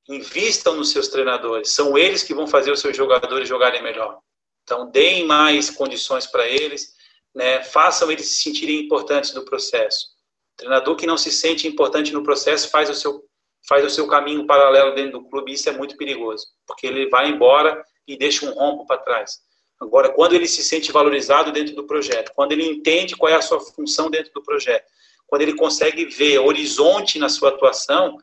invistam 0.09 0.77
nos 0.77 0.93
seus 0.93 1.09
treinadores, 1.09 1.73
são 1.73 1.99
eles 1.99 2.23
que 2.23 2.33
vão 2.33 2.47
fazer 2.47 2.71
os 2.71 2.79
seus 2.79 2.97
jogadores 2.97 3.49
jogarem 3.49 3.83
melhor. 3.83 4.21
Então, 4.63 4.89
deem 4.89 5.27
mais 5.27 5.71
condições 5.71 6.25
para 6.25 6.47
eles, 6.47 6.95
né, 7.35 7.65
façam 7.65 8.09
eles 8.09 8.29
se 8.29 8.45
sentirem 8.45 8.79
importantes 8.79 9.35
no 9.35 9.45
processo. 9.45 10.07
O 10.55 10.59
treinador 10.59 10.95
que 10.95 11.05
não 11.05 11.19
se 11.19 11.33
sente 11.33 11.67
importante 11.67 12.13
no 12.13 12.23
processo 12.23 12.71
faz 12.71 12.89
o 12.89 12.95
seu, 12.95 13.25
faz 13.69 13.85
o 13.85 13.91
seu 13.91 14.07
caminho 14.07 14.47
paralelo 14.47 14.95
dentro 14.95 15.19
do 15.19 15.29
clube, 15.29 15.51
e 15.51 15.55
isso 15.57 15.69
é 15.69 15.73
muito 15.73 15.97
perigoso, 15.97 16.47
porque 16.65 16.87
ele 16.87 17.09
vai 17.09 17.29
embora 17.29 17.85
e 18.07 18.17
deixa 18.17 18.47
um 18.47 18.55
rompo 18.55 18.87
para 18.87 18.99
trás. 18.99 19.41
Agora, 19.81 20.11
quando 20.11 20.35
ele 20.35 20.49
se 20.49 20.63
sente 20.63 20.91
valorizado 20.91 21.53
dentro 21.53 21.75
do 21.75 21.87
projeto, 21.87 22.33
quando 22.35 22.53
ele 22.53 22.67
entende 22.67 23.17
qual 23.17 23.31
é 23.31 23.37
a 23.37 23.43
sua 23.43 23.61
função 23.61 24.11
dentro 24.11 24.33
do 24.33 24.43
projeto, 24.43 24.87
quando 25.27 25.43
ele 25.43 25.55
consegue 25.55 26.07
ver 26.07 26.39
horizonte 26.39 27.19
na 27.19 27.29
sua 27.29 27.51
atuação, 27.51 28.17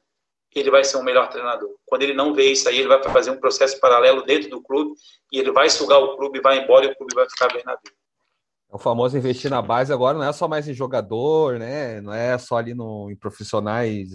ele 0.55 0.69
vai 0.69 0.83
ser 0.83 0.97
um 0.97 1.03
melhor 1.03 1.29
treinador. 1.29 1.69
Quando 1.85 2.03
ele 2.03 2.13
não 2.13 2.33
vê 2.33 2.51
isso 2.51 2.67
aí, 2.69 2.79
ele 2.79 2.87
vai 2.87 3.01
fazer 3.03 3.31
um 3.31 3.39
processo 3.39 3.79
paralelo 3.79 4.23
dentro 4.23 4.49
do 4.49 4.61
clube 4.61 4.93
e 5.31 5.39
ele 5.39 5.51
vai 5.51 5.69
sugar 5.69 5.99
o 5.99 6.15
clube, 6.15 6.41
vai 6.41 6.63
embora 6.63 6.85
e 6.85 6.89
o 6.89 6.95
clube 6.95 7.13
vai 7.15 7.27
ficar 7.29 7.51
bem 7.51 7.63
na 7.65 7.75
vida. 7.75 7.95
O 8.69 8.77
famoso 8.79 9.15
investir 9.17 9.51
na 9.51 9.61
base 9.61 9.93
agora 9.93 10.17
não 10.17 10.25
é 10.25 10.33
só 10.33 10.47
mais 10.47 10.67
em 10.67 10.73
jogador, 10.73 11.59
né? 11.59 12.01
Não 12.01 12.11
é 12.11 12.37
só 12.39 12.57
ali 12.57 12.73
no, 12.73 13.09
em 13.11 13.15
profissionais 13.15 14.09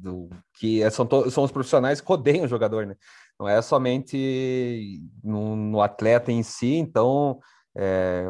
do, 0.00 0.28
que 0.54 0.82
é, 0.82 0.90
são, 0.90 1.04
to, 1.04 1.28
são 1.30 1.42
os 1.42 1.50
profissionais 1.50 2.00
que 2.00 2.12
odeiam 2.12 2.44
o 2.44 2.48
jogador, 2.48 2.86
né? 2.86 2.96
Não 3.38 3.48
é 3.48 3.60
somente 3.60 5.02
no, 5.22 5.56
no 5.56 5.82
atleta 5.82 6.32
em 6.32 6.42
si, 6.42 6.74
então 6.74 7.38
é, 7.78 8.24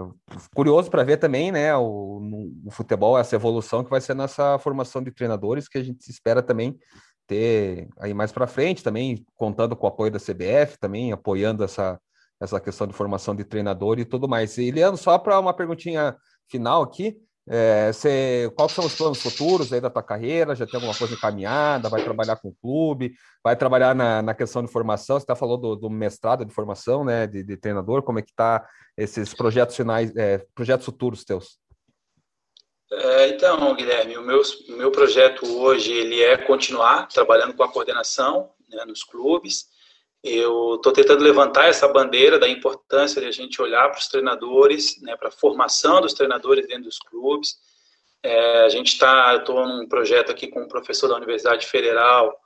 curioso 0.52 0.90
para 0.90 1.04
ver 1.04 1.18
também, 1.18 1.52
né, 1.52 1.74
o, 1.76 2.18
no, 2.20 2.70
futebol, 2.72 3.16
essa 3.16 3.36
evolução 3.36 3.84
que 3.84 3.90
vai 3.90 4.00
ser 4.00 4.14
nessa 4.14 4.58
formação 4.58 5.00
de 5.00 5.12
treinadores, 5.12 5.68
que 5.68 5.78
a 5.78 5.82
gente 5.84 6.10
espera 6.10 6.42
também 6.42 6.76
ter 7.28 7.88
aí 8.00 8.12
mais 8.12 8.32
para 8.32 8.48
frente, 8.48 8.82
também 8.82 9.24
contando 9.36 9.76
com 9.76 9.86
o 9.86 9.88
apoio 9.88 10.10
da 10.10 10.18
CBF, 10.18 10.78
também 10.80 11.12
apoiando 11.12 11.62
essa, 11.62 12.00
essa 12.40 12.60
questão 12.60 12.88
de 12.88 12.92
formação 12.92 13.36
de 13.36 13.44
treinador 13.44 14.00
e 14.00 14.04
tudo 14.04 14.28
mais. 14.28 14.58
E 14.58 14.70
Leandro, 14.72 14.96
só 14.96 15.16
para 15.18 15.38
uma 15.38 15.54
perguntinha 15.54 16.16
final 16.48 16.82
aqui, 16.82 17.16
é, 17.48 17.92
você, 17.92 18.52
quais 18.56 18.72
são 18.72 18.84
os 18.84 18.94
planos 18.94 19.22
futuros 19.22 19.72
aí 19.72 19.80
da 19.80 19.88
tua 19.88 20.02
carreira? 20.02 20.56
Já 20.56 20.66
tem 20.66 20.74
alguma 20.74 20.96
coisa 20.96 21.14
encaminhada? 21.14 21.88
Vai 21.88 22.02
trabalhar 22.02 22.36
com 22.36 22.48
o 22.48 22.54
clube? 22.60 23.14
Vai 23.42 23.54
trabalhar 23.54 23.94
na, 23.94 24.20
na 24.20 24.34
questão 24.34 24.64
de 24.64 24.72
formação? 24.72 25.18
Você 25.18 25.22
está 25.22 25.36
falando 25.36 25.60
do, 25.60 25.76
do, 25.76 25.90
mestrado 25.90 26.44
de 26.44 26.52
formação, 26.52 27.04
né, 27.04 27.26
de, 27.26 27.44
de, 27.44 27.56
treinador? 27.56 28.02
Como 28.02 28.18
é 28.18 28.22
que 28.22 28.30
está 28.30 28.66
esses 28.96 29.32
projetos 29.32 29.76
finais, 29.76 30.14
é, 30.16 30.44
projetos 30.54 30.84
futuros 30.84 31.24
teus? 31.24 31.58
É, 32.90 33.28
então, 33.28 33.74
Guilherme, 33.76 34.16
o 34.16 34.22
meu, 34.22 34.42
meu 34.70 34.90
projeto 34.90 35.46
hoje 35.46 35.92
ele 35.92 36.20
é 36.20 36.36
continuar 36.36 37.06
trabalhando 37.06 37.54
com 37.54 37.62
a 37.62 37.70
coordenação 37.70 38.50
né, 38.68 38.84
nos 38.84 39.04
clubes. 39.04 39.66
Eu 40.28 40.74
estou 40.74 40.92
tentando 40.92 41.22
levantar 41.22 41.68
essa 41.68 41.86
bandeira 41.86 42.36
da 42.36 42.48
importância 42.48 43.20
de 43.20 43.28
a 43.28 43.30
gente 43.30 43.62
olhar 43.62 43.88
para 43.90 44.00
os 44.00 44.08
treinadores, 44.08 45.00
né, 45.00 45.16
para 45.16 45.28
a 45.28 45.30
formação 45.30 46.00
dos 46.00 46.14
treinadores 46.14 46.66
dentro 46.66 46.82
dos 46.82 46.98
clubes. 46.98 47.56
É, 48.24 48.64
a 48.64 48.68
gente 48.68 48.88
está, 48.88 49.36
estou 49.36 49.64
num 49.64 49.86
projeto 49.86 50.32
aqui 50.32 50.48
com 50.48 50.62
um 50.62 50.66
professor 50.68 51.06
da 51.06 51.14
Universidade 51.14 51.64
Federal, 51.64 52.36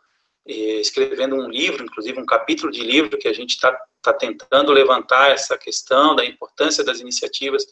escrevendo 0.45 1.37
um 1.37 1.49
livro, 1.49 1.83
inclusive 1.83 2.21
um 2.21 2.27
capítulo 2.27 2.71
de 2.71 2.83
livro 2.83 3.17
que 3.17 3.29
a 3.29 3.33
gente 3.33 3.53
está 3.53 3.75
tá 4.03 4.13
tentando 4.13 4.73
levantar 4.73 5.31
essa 5.31 5.57
questão 5.57 6.15
da 6.15 6.23
importância 6.23 6.85
das 6.85 7.01
iniciativas 7.01 7.65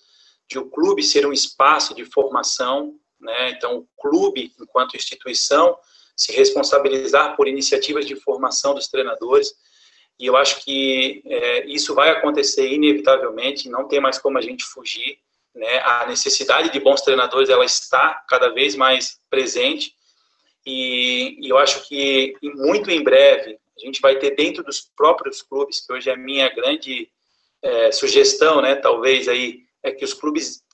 de 0.49 0.59
o 0.59 0.71
clube 0.71 1.03
ser 1.03 1.27
um 1.27 1.35
espaço 1.35 1.95
de 1.95 2.07
formação, 2.07 2.95
né? 3.21 3.51
Então, 3.51 3.77
o 3.77 3.89
clube, 4.01 4.55
enquanto 4.59 4.97
instituição, 4.97 5.77
se 6.17 6.33
responsabilizar 6.33 7.37
por 7.37 7.47
iniciativas 7.47 8.07
de 8.07 8.17
formação 8.17 8.75
dos 8.75 8.89
treinadores 8.89 9.53
e 10.19 10.27
eu 10.27 10.37
acho 10.37 10.65
que 10.65 11.23
é, 11.27 11.67
isso 11.67 11.95
vai 11.95 12.11
acontecer 12.11 12.69
inevitavelmente, 12.69 13.69
não 13.69 13.87
tem 13.87 14.01
mais 14.01 14.19
como 14.19 14.37
a 14.37 14.41
gente 14.41 14.65
fugir. 14.65 15.19
Né? 15.55 15.79
A 15.79 16.07
necessidade 16.07 16.71
de 16.71 16.81
bons 16.81 17.03
treinadores 17.03 17.49
ela 17.49 17.65
está 17.65 18.15
cada 18.29 18.49
vez 18.49 18.75
mais 18.75 19.21
presente. 19.31 19.95
E, 20.67 21.39
e 21.41 21.49
eu 21.49 21.57
acho 21.57 21.87
que 21.89 22.35
muito 22.43 22.91
em 22.91 23.03
breve 23.03 23.59
a 23.77 23.87
gente 23.87 24.01
vai 24.01 24.19
ter 24.19 24.35
dentro 24.35 24.65
dos 24.65 24.81
próprios 24.81 25.41
clubes, 25.41 25.81
que 25.81 25.93
hoje 25.93 26.11
é 26.11 26.15
a 26.15 26.17
minha 26.17 26.49
grande 26.49 27.09
é, 27.63 27.93
sugestão, 27.93 28.61
né? 28.61 28.75
talvez 28.75 29.29
aí, 29.29 29.61
é 29.85 29.93
que 29.93 30.05
os 30.05 30.13
clubes 30.13 30.65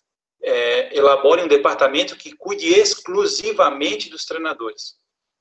é, 0.42 0.96
elaborem 0.96 1.44
um 1.44 1.48
departamento 1.48 2.16
que 2.16 2.34
cuide 2.34 2.68
exclusivamente 2.68 4.08
dos 4.08 4.24
treinadores. 4.24 4.94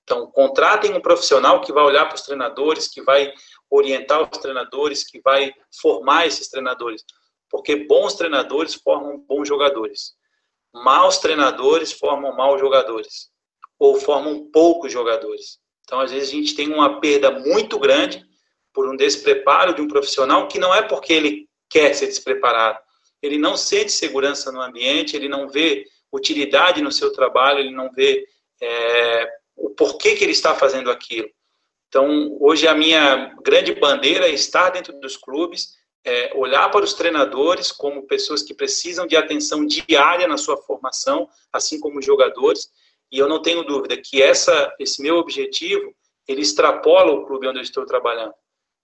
Então, 0.04 0.28
contratem 0.28 0.94
um 0.94 1.02
profissional 1.02 1.62
que 1.62 1.72
vai 1.72 1.84
olhar 1.84 2.06
para 2.06 2.16
os 2.16 2.24
treinadores, 2.24 2.90
que 2.90 3.02
vai 3.02 3.34
orientar 3.76 4.22
os 4.22 4.38
treinadores, 4.38 5.04
que 5.04 5.20
vai 5.22 5.52
formar 5.82 6.28
esses 6.28 6.48
treinadores. 6.50 7.04
Porque 7.50 7.76
bons 7.76 8.16
treinadores 8.16 8.76
formam 8.76 9.18
bons 9.28 9.48
jogadores. 9.48 10.14
Maus 10.74 11.18
treinadores 11.18 11.92
formam 11.92 12.36
maus 12.36 12.60
jogadores. 12.60 13.30
Ou 13.80 14.00
formam 14.00 14.50
poucos 14.52 14.92
jogadores. 14.92 15.60
Então, 15.84 16.00
às 16.00 16.12
vezes, 16.12 16.30
a 16.30 16.34
gente 16.34 16.56
tem 16.56 16.72
uma 16.72 17.00
perda 17.00 17.32
muito 17.32 17.80
grande 17.80 18.24
por 18.72 18.90
um 18.90 18.96
despreparo 18.96 19.74
de 19.74 19.82
um 19.82 19.88
profissional 19.88 20.48
que 20.48 20.60
não 20.60 20.74
é 20.74 20.82
porque 20.82 21.14
ele 21.14 21.48
quer 21.70 21.94
ser 21.94 22.08
despreparado. 22.08 22.80
Ele 23.22 23.38
não 23.38 23.58
sente 23.58 23.92
segurança 23.92 24.52
no 24.52 24.62
ambiente, 24.62 25.16
ele 25.16 25.28
não 25.28 25.48
vê 25.48 25.86
utilidade 26.12 26.82
no 26.82 26.92
seu 26.92 27.12
trabalho, 27.12 27.60
ele 27.60 27.72
não 27.72 27.92
vê 27.92 28.26
é, 28.62 29.30
o 29.56 29.70
porquê 29.72 30.16
que 30.16 30.24
ele 30.24 30.32
está 30.32 30.56
fazendo 30.56 30.92
aquilo. 30.92 31.30
Então, 31.94 32.36
hoje 32.40 32.68
a 32.68 32.74
minha 32.74 33.36
grande 33.44 33.76
bandeira 33.76 34.28
é 34.28 34.32
estar 34.32 34.72
dentro 34.72 35.00
dos 35.00 35.16
clubes, 35.16 35.76
é, 36.04 36.36
olhar 36.36 36.68
para 36.72 36.84
os 36.84 36.96
treinadores 36.96 37.72
como 37.72 38.08
pessoas 38.08 38.42
que 38.42 38.52
precisam 38.52 39.06
de 39.06 39.16
atenção 39.16 39.64
diária 39.64 40.28
na 40.28 40.36
sua 40.36 40.58
formação, 40.58 41.30
assim 41.52 41.80
como 41.80 42.00
os 42.00 42.06
jogadores. 42.06 42.72
E 43.12 43.20
eu 43.20 43.30
não 43.30 43.44
tenho 43.44 43.62
dúvida 43.62 43.96
que 43.96 44.24
essa, 44.24 44.74
esse 44.80 45.04
meu 45.04 45.18
objetivo 45.18 45.94
ele 46.28 46.42
extrapola 46.42 47.12
o 47.12 47.28
clube 47.28 47.48
onde 47.48 47.60
eu 47.60 47.64
estou 47.64 47.86
trabalhando. 47.86 48.34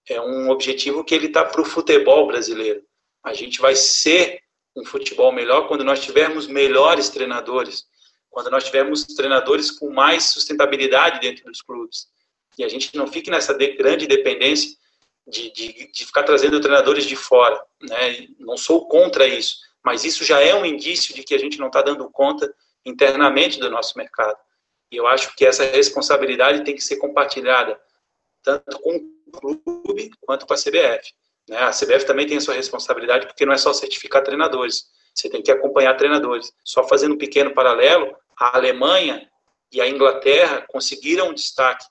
É 0.08 0.22
um 0.22 0.52
objetivo 0.52 1.04
que 1.04 1.16
ele 1.16 1.26
está 1.26 1.44
para 1.44 1.62
o 1.62 1.66
futebol 1.66 2.28
brasileiro. 2.28 2.84
A 3.24 3.34
gente 3.34 3.60
vai 3.60 3.76
ser 3.76 4.40
um 4.76 4.86
futebol 4.86 5.32
melhor 5.32 5.68
quando 5.68 5.84
nós 5.84 6.00
tivermos 6.00 6.46
melhores 6.46 7.10
treinadores, 7.10 7.86
quando 8.30 8.52
nós 8.52 8.66
tivermos 8.66 9.04
treinadores 9.06 9.72
com 9.72 9.90
mais 9.90 10.26
sustentabilidade 10.26 11.20
dentro 11.20 11.46
dos 11.46 11.64
clubes. 11.64 12.08
E 12.58 12.64
a 12.64 12.68
gente 12.68 12.96
não 12.96 13.08
fique 13.08 13.30
nessa 13.30 13.54
de, 13.54 13.76
grande 13.76 14.08
dependência 14.08 14.78
de, 15.28 15.52
de, 15.52 15.92
de, 15.92 16.06
ficar 16.06 16.24
trazendo 16.24 16.60
treinadores 16.60 17.06
de 17.06 17.16
fora. 17.16 17.62
Né? 17.82 18.28
Não 18.40 18.58
sou 18.58 18.88
contra 18.88 19.28
isso, 19.28 19.58
mas 19.84 20.04
isso 20.04 20.26
já 20.26 20.42
é 20.42 20.54
um 20.56 20.66
indício 20.66 21.14
de 21.14 21.24
que 21.24 21.36
a 21.36 21.38
gente 21.38 21.60
não 21.60 21.68
está 21.68 21.82
dando 21.82 22.10
conta 22.10 22.54
internamente 22.86 23.60
do 23.60 23.70
nosso 23.70 23.98
mercado. 23.98 24.38
E 24.92 24.98
eu 24.98 25.08
acho 25.08 25.36
que 25.36 25.46
essa 25.46 25.64
responsabilidade 25.64 26.64
tem 26.64 26.76
que 26.76 26.82
ser 26.82 26.98
compartilhada 26.98 27.80
tanto 28.42 28.80
com 28.80 28.96
o 28.96 29.58
clube 29.58 30.12
quanto 30.22 30.48
com 30.48 30.54
a 30.54 30.58
CBF. 30.58 31.14
Né? 31.48 31.58
A 31.58 31.72
CBF 31.72 32.06
também 32.06 32.28
tem 32.28 32.38
a 32.38 32.42
sua 32.42 32.56
responsabilidade, 32.56 33.28
porque 33.28 33.46
não 33.46 33.54
é 33.54 33.58
só 33.58 33.72
certificar 33.74 34.24
treinadores, 34.24 34.86
você 35.14 35.30
tem 35.30 35.42
que 35.42 35.52
acompanhar 35.52 35.96
treinadores. 35.96 36.52
Só 36.64 36.88
fazendo 36.88 37.16
um 37.16 37.18
pequeno 37.18 37.54
paralelo, 37.54 38.16
a 38.38 38.58
Alemanha 38.58 39.30
e 39.72 39.82
a 39.82 39.88
Inglaterra 39.88 40.66
conseguiram 40.68 41.30
um 41.30 41.34
destaque 41.34 41.86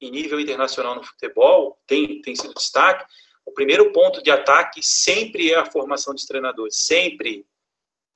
em 0.00 0.10
nível 0.10 0.40
internacional 0.40 0.94
no 0.94 1.04
futebol, 1.04 1.78
tem, 1.86 2.20
tem 2.22 2.34
sido 2.34 2.54
destaque. 2.54 3.04
O 3.44 3.52
primeiro 3.52 3.92
ponto 3.92 4.22
de 4.22 4.30
ataque 4.30 4.80
sempre 4.82 5.52
é 5.52 5.56
a 5.56 5.66
formação 5.66 6.14
dos 6.14 6.24
treinadores, 6.24 6.76
sempre. 6.76 7.44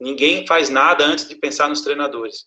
Ninguém 0.00 0.46
faz 0.46 0.68
nada 0.68 1.04
antes 1.04 1.28
de 1.28 1.36
pensar 1.36 1.68
nos 1.68 1.82
treinadores. 1.82 2.46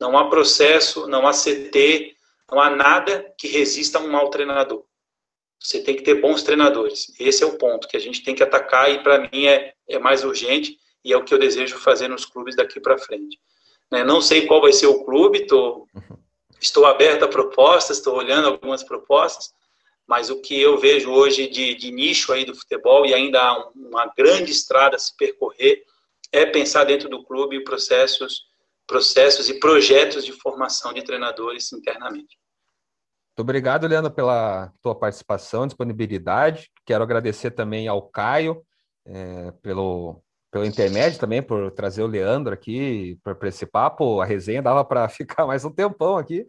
Não 0.00 0.16
há 0.16 0.28
processo, 0.28 1.06
não 1.06 1.26
há 1.26 1.32
CT, 1.32 2.14
não 2.50 2.60
há 2.60 2.70
nada 2.70 3.32
que 3.38 3.48
resista 3.48 3.98
a 3.98 4.02
um 4.02 4.08
mau 4.08 4.30
treinador. 4.30 4.84
Você 5.58 5.82
tem 5.82 5.96
que 5.96 6.02
ter 6.02 6.20
bons 6.20 6.42
treinadores. 6.42 7.12
Esse 7.18 7.42
é 7.42 7.46
o 7.46 7.58
ponto 7.58 7.88
que 7.88 7.96
a 7.96 8.00
gente 8.00 8.22
tem 8.22 8.34
que 8.34 8.42
atacar 8.42 8.90
e 8.92 9.02
para 9.02 9.28
mim 9.30 9.46
é, 9.46 9.74
é 9.88 9.98
mais 9.98 10.22
urgente 10.22 10.78
e 11.04 11.12
é 11.12 11.16
o 11.16 11.24
que 11.24 11.32
eu 11.32 11.38
desejo 11.38 11.78
fazer 11.78 12.08
nos 12.08 12.24
clubes 12.24 12.54
daqui 12.54 12.78
para 12.78 12.98
frente. 12.98 13.40
Né? 13.90 14.04
Não 14.04 14.20
sei 14.20 14.46
qual 14.46 14.60
vai 14.60 14.72
ser 14.72 14.86
o 14.86 15.04
clube, 15.04 15.46
tô, 15.46 15.86
estou 16.60 16.86
aberto 16.86 17.24
a 17.24 17.28
propostas, 17.28 17.98
estou 17.98 18.16
olhando 18.16 18.48
algumas 18.48 18.82
propostas, 18.82 19.52
mas 20.06 20.30
o 20.30 20.40
que 20.40 20.60
eu 20.60 20.78
vejo 20.78 21.10
hoje 21.10 21.48
de, 21.48 21.74
de 21.74 21.90
nicho 21.90 22.32
aí 22.32 22.44
do 22.44 22.54
futebol 22.54 23.04
e 23.04 23.12
ainda 23.12 23.40
há 23.42 23.68
uma 23.74 24.06
grande 24.16 24.52
estrada 24.52 24.96
a 24.96 24.98
se 24.98 25.16
percorrer 25.16 25.84
é 26.32 26.46
pensar 26.46 26.84
dentro 26.84 27.08
do 27.08 27.24
clube 27.24 27.64
processos 27.64 28.46
processos 28.86 29.48
e 29.48 29.58
projetos 29.58 30.24
de 30.24 30.32
formação 30.32 30.92
de 30.92 31.02
treinadores 31.02 31.72
internamente. 31.72 32.38
Muito 33.36 33.40
obrigado, 33.40 33.86
Leandro, 33.86 34.10
pela 34.10 34.72
tua 34.80 34.94
participação, 34.94 35.66
disponibilidade. 35.66 36.70
Quero 36.86 37.02
agradecer 37.02 37.50
também 37.50 37.88
ao 37.88 38.08
Caio 38.08 38.64
é, 39.04 39.50
pelo, 39.60 40.22
pelo 40.56 40.64
intermédio 40.64 41.20
também, 41.20 41.42
por 41.42 41.70
trazer 41.70 42.02
o 42.02 42.06
Leandro 42.06 42.54
aqui 42.54 43.18
para 43.22 43.48
esse 43.48 43.66
papo. 43.66 44.22
A 44.22 44.24
resenha 44.24 44.62
dava 44.62 44.82
para 44.82 45.06
ficar 45.10 45.46
mais 45.46 45.66
um 45.66 45.70
tempão 45.70 46.16
aqui. 46.16 46.46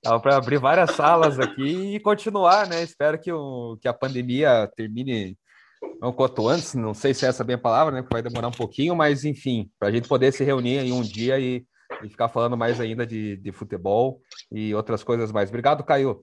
Dava 0.00 0.20
para 0.20 0.36
abrir 0.36 0.58
várias 0.58 0.92
salas 0.92 1.40
aqui 1.40 1.96
e 1.96 1.98
continuar, 1.98 2.68
né? 2.68 2.84
Espero 2.84 3.18
que, 3.20 3.32
o, 3.32 3.76
que 3.80 3.88
a 3.88 3.92
pandemia 3.92 4.70
termine 4.76 5.36
um 6.00 6.12
quanto 6.12 6.46
antes, 6.46 6.74
não 6.74 6.94
sei 6.94 7.12
se 7.12 7.26
é 7.26 7.28
essa 7.28 7.42
bem 7.42 7.56
a 7.56 7.58
palavra, 7.58 7.92
né? 7.92 8.02
Que 8.02 8.12
vai 8.12 8.22
demorar 8.22 8.46
um 8.46 8.52
pouquinho, 8.52 8.94
mas 8.94 9.24
enfim, 9.24 9.68
para 9.76 9.88
a 9.88 9.90
gente 9.90 10.06
poder 10.06 10.32
se 10.32 10.44
reunir 10.44 10.78
em 10.78 10.92
um 10.92 11.02
dia 11.02 11.40
e 11.40 11.66
e 12.04 12.08
ficar 12.08 12.28
falando 12.28 12.54
mais 12.54 12.78
ainda 12.80 13.06
de, 13.06 13.38
de 13.38 13.50
futebol 13.50 14.20
e 14.52 14.74
outras 14.74 15.02
coisas 15.02 15.32
mais. 15.32 15.48
Obrigado, 15.48 15.82
Caio. 15.82 16.22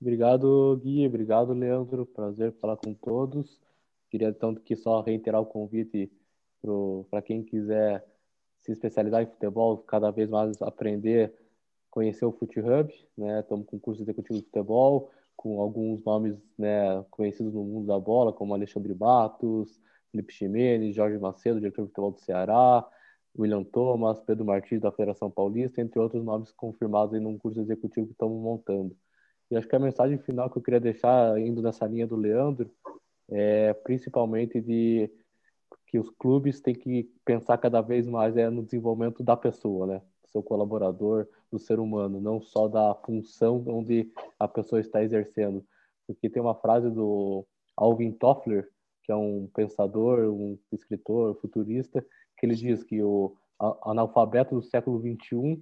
Obrigado, 0.00 0.80
Gui. 0.82 1.06
Obrigado, 1.06 1.52
Leandro. 1.52 2.06
Prazer 2.06 2.50
falar 2.54 2.78
com 2.78 2.94
todos. 2.94 3.60
Queria 4.10 4.32
tanto 4.32 4.60
que 4.60 4.76
só 4.76 5.00
reiterar 5.00 5.40
o 5.40 5.46
convite 5.46 6.10
para 7.10 7.22
quem 7.22 7.42
quiser 7.42 8.04
se 8.58 8.72
especializar 8.72 9.22
em 9.22 9.26
futebol, 9.26 9.78
cada 9.78 10.10
vez 10.10 10.28
mais 10.28 10.60
aprender, 10.60 11.34
conhecer 11.90 12.24
o 12.26 12.32
Fute 12.32 12.60
Hub, 12.60 12.92
né? 13.16 13.40
Estamos 13.40 13.66
com 13.66 13.78
curso 13.78 14.02
executivo 14.02 14.38
de 14.38 14.44
futebol, 14.44 15.10
com 15.36 15.60
alguns 15.60 16.04
nomes 16.04 16.36
né, 16.58 17.02
conhecidos 17.10 17.54
no 17.54 17.64
mundo 17.64 17.86
da 17.86 17.98
bola, 17.98 18.32
como 18.32 18.52
Alexandre 18.52 18.92
Batos, 18.92 19.80
Felipe 20.10 20.34
Ximenes, 20.34 20.94
Jorge 20.94 21.18
Macedo, 21.18 21.60
diretor 21.60 21.82
de 21.82 21.88
futebol 21.88 22.10
do 22.10 22.20
Ceará, 22.20 22.86
William 23.38 23.64
Thomas, 23.64 24.20
Pedro 24.20 24.44
Martins 24.44 24.82
da 24.82 24.92
Federação 24.92 25.30
Paulista, 25.30 25.80
entre 25.80 25.98
outros 25.98 26.22
nomes 26.22 26.52
confirmados 26.52 27.14
em 27.14 27.24
um 27.24 27.38
curso 27.38 27.60
executivo 27.60 28.06
que 28.06 28.12
estamos 28.12 28.38
montando. 28.42 28.94
E 29.50 29.56
acho 29.56 29.66
que 29.66 29.76
a 29.76 29.80
mensagem 29.80 30.18
final 30.18 30.50
que 30.50 30.58
eu 30.58 30.62
queria 30.62 30.80
deixar, 30.80 31.40
indo 31.40 31.62
nessa 31.62 31.86
linha 31.86 32.06
do 32.06 32.16
Leandro, 32.16 32.70
é 33.30 33.72
principalmente 33.72 34.60
de 34.60 35.10
que 35.86 35.98
os 35.98 36.10
clubes 36.10 36.60
têm 36.60 36.74
que 36.74 37.10
pensar 37.24 37.58
cada 37.58 37.80
vez 37.80 38.06
mais 38.06 38.36
é 38.36 38.48
no 38.48 38.62
desenvolvimento 38.62 39.22
da 39.22 39.36
pessoa, 39.36 39.86
né? 39.86 40.02
Do 40.22 40.28
seu 40.28 40.42
colaborador, 40.42 41.26
do 41.50 41.58
ser 41.58 41.80
humano, 41.80 42.20
não 42.20 42.40
só 42.40 42.68
da 42.68 42.94
função 43.04 43.64
onde 43.66 44.10
a 44.38 44.46
pessoa 44.46 44.80
está 44.80 45.02
exercendo. 45.02 45.64
Porque 46.06 46.30
tem 46.30 46.40
uma 46.40 46.54
frase 46.54 46.90
do 46.90 47.44
Alvin 47.76 48.12
Toffler, 48.12 48.68
que 49.02 49.10
é 49.10 49.16
um 49.16 49.48
pensador, 49.52 50.32
um 50.32 50.58
escritor, 50.72 51.34
futurista, 51.40 52.04
que 52.36 52.46
ele 52.46 52.54
diz 52.54 52.84
que 52.84 53.02
o 53.02 53.36
analfabeto 53.82 54.54
do 54.54 54.62
século 54.62 54.98
21 55.00 55.60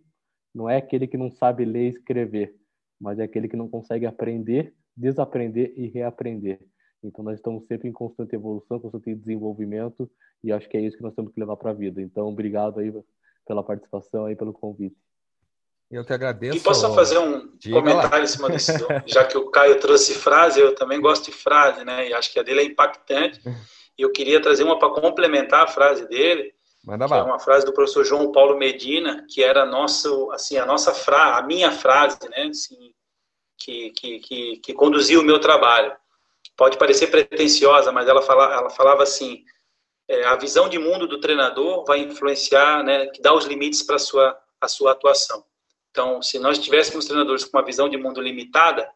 não 0.54 0.68
é 0.68 0.76
aquele 0.76 1.06
que 1.06 1.16
não 1.16 1.30
sabe 1.30 1.64
ler 1.64 1.86
e 1.86 1.88
escrever, 1.88 2.54
mas 3.00 3.18
é 3.18 3.24
aquele 3.24 3.48
que 3.48 3.56
não 3.56 3.68
consegue 3.68 4.06
aprender, 4.06 4.74
desaprender 4.96 5.72
e 5.76 5.86
reaprender. 5.88 6.60
Então 7.02 7.24
nós 7.24 7.36
estamos 7.36 7.66
sempre 7.66 7.88
em 7.88 7.92
constante 7.92 8.34
evolução, 8.34 8.80
constante 8.80 9.14
desenvolvimento 9.14 10.10
e 10.42 10.52
acho 10.52 10.68
que 10.68 10.76
é 10.76 10.80
isso 10.80 10.96
que 10.96 11.02
nós 11.02 11.14
temos 11.14 11.32
que 11.32 11.40
levar 11.40 11.56
para 11.56 11.70
a 11.70 11.74
vida. 11.74 12.00
Então 12.02 12.26
obrigado 12.28 12.80
aí 12.80 12.92
pela 13.46 13.62
participação 13.62 14.26
aí 14.26 14.36
pelo 14.36 14.52
convite. 14.52 14.96
Eu 15.90 16.04
que 16.04 16.12
agradeço. 16.12 16.56
E 16.56 16.60
posso 16.60 16.92
fazer 16.94 17.18
um 17.18 17.50
Diga 17.56 17.76
comentário 17.76 18.18
lá. 18.18 18.22
em 18.22 18.26
cima 18.26 18.50
disso, 18.50 18.72
já 19.06 19.24
que 19.24 19.38
o 19.38 19.50
Caio 19.50 19.80
trouxe 19.80 20.14
frase, 20.14 20.60
eu 20.60 20.74
também 20.74 21.00
gosto 21.00 21.26
de 21.26 21.32
frase, 21.32 21.82
né? 21.82 22.08
E 22.08 22.12
acho 22.12 22.30
que 22.30 22.38
a 22.38 22.42
dele 22.42 22.60
é 22.60 22.64
impactante. 22.64 23.40
E 23.96 24.02
eu 24.02 24.12
queria 24.12 24.40
trazer 24.40 24.64
uma 24.64 24.78
para 24.78 24.90
complementar 24.90 25.64
a 25.64 25.66
frase 25.66 26.06
dele, 26.06 26.52
Manda 26.84 27.06
que 27.06 27.12
é 27.14 27.22
uma 27.22 27.38
frase 27.38 27.66
do 27.66 27.72
professor 27.72 28.04
João 28.04 28.30
Paulo 28.30 28.56
Medina, 28.56 29.26
que 29.28 29.42
era 29.42 29.66
nosso, 29.66 30.30
assim, 30.30 30.56
a 30.56 30.64
nossa 30.64 30.94
frase, 30.94 31.40
a 31.40 31.42
minha 31.42 31.72
frase, 31.72 32.18
né, 32.30 32.44
assim, 32.44 32.92
que, 33.58 33.90
que, 33.90 34.18
que, 34.20 34.56
que 34.58 34.74
conduzia 34.74 35.18
o 35.18 35.24
meu 35.24 35.40
trabalho. 35.40 35.92
Pode 36.58 36.76
parecer 36.76 37.06
pretensiosa, 37.06 37.92
mas 37.92 38.08
ela, 38.08 38.20
fala, 38.20 38.52
ela 38.52 38.68
falava 38.68 39.04
assim, 39.04 39.44
é, 40.08 40.24
a 40.24 40.34
visão 40.34 40.68
de 40.68 40.76
mundo 40.76 41.06
do 41.06 41.20
treinador 41.20 41.84
vai 41.84 42.00
influenciar, 42.00 42.82
né, 42.82 43.06
que 43.06 43.22
dá 43.22 43.32
os 43.32 43.44
limites 43.44 43.80
para 43.84 43.94
a 43.94 44.00
sua, 44.00 44.36
a 44.60 44.66
sua 44.66 44.90
atuação. 44.90 45.44
Então, 45.92 46.20
se 46.20 46.36
nós 46.40 46.58
tivéssemos 46.58 47.04
treinadores 47.04 47.44
com 47.44 47.56
uma 47.56 47.64
visão 47.64 47.88
de 47.88 47.96
mundo 47.96 48.20
limitada, 48.20 48.90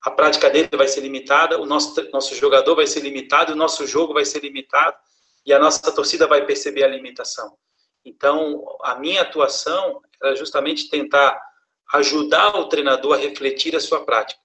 a 0.00 0.12
prática 0.12 0.48
dele 0.48 0.68
vai 0.72 0.86
ser 0.86 1.00
limitada, 1.00 1.60
o 1.60 1.66
nosso, 1.66 2.08
nosso 2.12 2.36
jogador 2.36 2.76
vai 2.76 2.86
ser 2.86 3.00
limitado, 3.00 3.52
o 3.52 3.56
nosso 3.56 3.84
jogo 3.84 4.14
vai 4.14 4.24
ser 4.24 4.40
limitado, 4.40 4.96
e 5.44 5.52
a 5.52 5.58
nossa 5.58 5.90
torcida 5.90 6.24
vai 6.26 6.46
perceber 6.46 6.84
a 6.84 6.88
limitação. 6.88 7.56
Então, 8.04 8.64
a 8.82 8.94
minha 8.94 9.22
atuação 9.22 10.00
era 10.22 10.36
justamente 10.36 10.88
tentar 10.88 11.40
ajudar 11.94 12.54
o 12.56 12.68
treinador 12.68 13.14
a 13.14 13.16
refletir 13.16 13.74
a 13.74 13.80
sua 13.80 14.04
prática, 14.04 14.40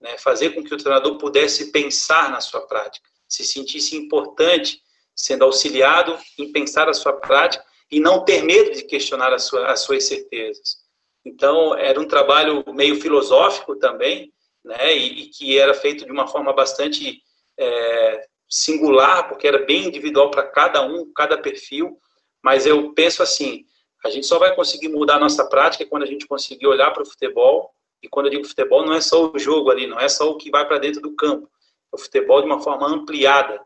né? 0.00 0.16
fazer 0.18 0.50
com 0.50 0.62
que 0.62 0.74
o 0.74 0.78
treinador 0.78 1.18
pudesse 1.18 1.70
pensar 1.70 2.30
na 2.30 2.40
sua 2.40 2.60
prática, 2.66 3.08
se 3.28 3.44
sentisse 3.44 3.96
importante 3.96 4.80
sendo 5.14 5.44
auxiliado 5.44 6.16
em 6.38 6.52
pensar 6.52 6.88
a 6.88 6.94
sua 6.94 7.12
prática 7.12 7.64
e 7.90 7.98
não 7.98 8.24
ter 8.24 8.42
medo 8.42 8.70
de 8.70 8.84
questionar 8.84 9.32
as, 9.32 9.44
sua, 9.44 9.66
as 9.66 9.80
suas 9.80 10.04
certezas. 10.04 10.76
Então, 11.24 11.76
era 11.76 12.00
um 12.00 12.06
trabalho 12.06 12.64
meio 12.72 13.00
filosófico 13.00 13.76
também, 13.76 14.32
né? 14.64 14.96
e, 14.96 15.22
e 15.22 15.26
que 15.26 15.58
era 15.58 15.74
feito 15.74 16.04
de 16.04 16.12
uma 16.12 16.28
forma 16.28 16.52
bastante 16.52 17.20
é, 17.58 18.26
singular, 18.48 19.28
porque 19.28 19.46
era 19.46 19.64
bem 19.64 19.86
individual 19.86 20.30
para 20.30 20.44
cada 20.44 20.82
um, 20.82 21.12
cada 21.12 21.36
perfil, 21.36 21.98
mas 22.42 22.64
eu 22.64 22.94
penso 22.94 23.22
assim, 23.22 23.64
a 24.04 24.10
gente 24.10 24.26
só 24.26 24.38
vai 24.38 24.54
conseguir 24.54 24.88
mudar 24.88 25.16
a 25.16 25.20
nossa 25.20 25.46
prática 25.48 25.84
quando 25.84 26.04
a 26.04 26.06
gente 26.06 26.26
conseguir 26.26 26.66
olhar 26.66 26.92
para 26.92 27.02
o 27.02 27.06
futebol, 27.06 27.70
e 28.02 28.08
quando 28.08 28.26
eu 28.26 28.32
digo 28.32 28.46
futebol, 28.46 28.84
não 28.84 28.94
é 28.94 29.00
só 29.00 29.30
o 29.30 29.38
jogo 29.38 29.70
ali, 29.70 29.86
não 29.86 29.98
é 29.98 30.08
só 30.08 30.30
o 30.30 30.36
que 30.36 30.50
vai 30.50 30.66
para 30.66 30.78
dentro 30.78 31.00
do 31.00 31.14
campo, 31.14 31.50
é 31.92 31.96
o 31.96 31.98
futebol 31.98 32.40
de 32.40 32.46
uma 32.46 32.60
forma 32.60 32.86
ampliada. 32.86 33.60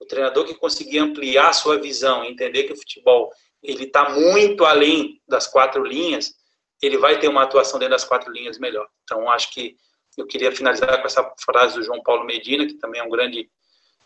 O 0.00 0.04
treinador 0.04 0.44
que 0.44 0.54
conseguir 0.54 0.98
ampliar 0.98 1.48
a 1.48 1.52
sua 1.52 1.78
visão, 1.78 2.24
entender 2.24 2.64
que 2.64 2.72
o 2.72 2.76
futebol 2.76 3.32
ele 3.62 3.84
está 3.84 4.08
muito 4.10 4.64
além 4.64 5.20
das 5.26 5.46
quatro 5.46 5.84
linhas, 5.84 6.34
ele 6.80 6.96
vai 6.96 7.18
ter 7.18 7.28
uma 7.28 7.42
atuação 7.42 7.78
dentro 7.78 7.94
das 7.94 8.04
quatro 8.04 8.32
linhas 8.32 8.58
melhor. 8.58 8.86
Então, 9.02 9.28
acho 9.28 9.52
que 9.52 9.76
eu 10.16 10.26
queria 10.26 10.52
finalizar 10.52 11.00
com 11.00 11.06
essa 11.06 11.32
frase 11.44 11.74
do 11.74 11.82
João 11.82 12.02
Paulo 12.02 12.24
Medina, 12.24 12.66
que 12.66 12.74
também 12.74 13.00
é 13.00 13.04
um 13.04 13.10
grande 13.10 13.50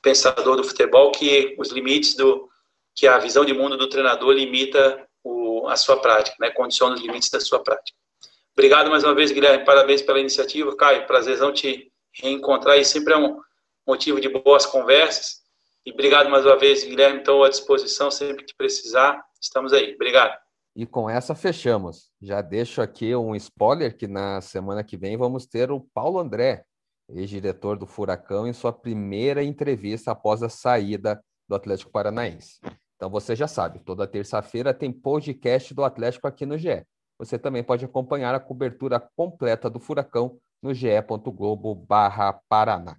pensador 0.00 0.56
do 0.56 0.64
futebol 0.64 1.12
que 1.12 1.54
os 1.58 1.70
limites 1.70 2.14
do 2.14 2.48
que 2.94 3.06
a 3.06 3.18
visão 3.18 3.44
de 3.44 3.54
mundo 3.54 3.76
do 3.76 3.88
treinador 3.88 4.32
limita 4.32 5.06
o, 5.24 5.66
a 5.68 5.76
sua 5.76 5.98
prática, 5.98 6.36
né? 6.40 6.50
Condiciona 6.50 6.94
os 6.94 7.00
limites 7.00 7.30
da 7.30 7.40
sua 7.40 7.62
prática. 7.62 7.96
Obrigado 8.54 8.90
mais 8.90 9.02
uma 9.02 9.14
vez, 9.14 9.32
Guilherme. 9.32 9.64
Parabéns 9.64 10.02
pela 10.02 10.20
iniciativa, 10.20 10.76
Caio. 10.76 11.06
Prazerzão 11.06 11.52
te 11.52 11.90
reencontrar 12.12 12.78
e 12.78 12.84
sempre 12.84 13.14
é 13.14 13.16
um 13.16 13.38
motivo 13.86 14.20
de 14.20 14.28
boas 14.28 14.66
conversas. 14.66 15.42
E 15.84 15.90
obrigado 15.90 16.30
mais 16.30 16.44
uma 16.44 16.56
vez, 16.56 16.84
Guilherme. 16.84 17.18
Estou 17.18 17.44
à 17.44 17.48
disposição 17.48 18.10
sempre 18.10 18.44
que 18.44 18.54
precisar. 18.54 19.22
Estamos 19.40 19.72
aí. 19.72 19.94
Obrigado. 19.94 20.38
E 20.76 20.86
com 20.86 21.08
essa 21.08 21.34
fechamos. 21.34 22.10
Já 22.20 22.40
deixo 22.40 22.80
aqui 22.80 23.14
um 23.16 23.34
spoiler 23.34 23.96
que 23.96 24.06
na 24.06 24.40
semana 24.40 24.84
que 24.84 24.96
vem 24.96 25.16
vamos 25.16 25.46
ter 25.46 25.70
o 25.70 25.80
Paulo 25.92 26.18
André, 26.18 26.64
ex-diretor 27.08 27.78
do 27.78 27.86
Furacão, 27.86 28.46
em 28.46 28.52
sua 28.52 28.72
primeira 28.72 29.42
entrevista 29.42 30.12
após 30.12 30.42
a 30.42 30.48
saída 30.48 31.22
do 31.48 31.54
Atlético 31.54 31.90
Paranaense. 31.90 32.60
Então 32.96 33.10
você 33.10 33.34
já 33.34 33.48
sabe, 33.48 33.80
toda 33.80 34.06
terça-feira 34.06 34.72
tem 34.72 34.92
podcast 34.92 35.74
do 35.74 35.82
Atlético 35.82 36.26
aqui 36.26 36.46
no 36.46 36.56
GE. 36.56 36.86
Você 37.22 37.38
também 37.38 37.62
pode 37.62 37.84
acompanhar 37.84 38.34
a 38.34 38.40
cobertura 38.40 38.98
completa 38.98 39.70
do 39.70 39.78
Furacão 39.78 40.40
no 40.60 40.74
ge.globo/paraná. 40.74 42.96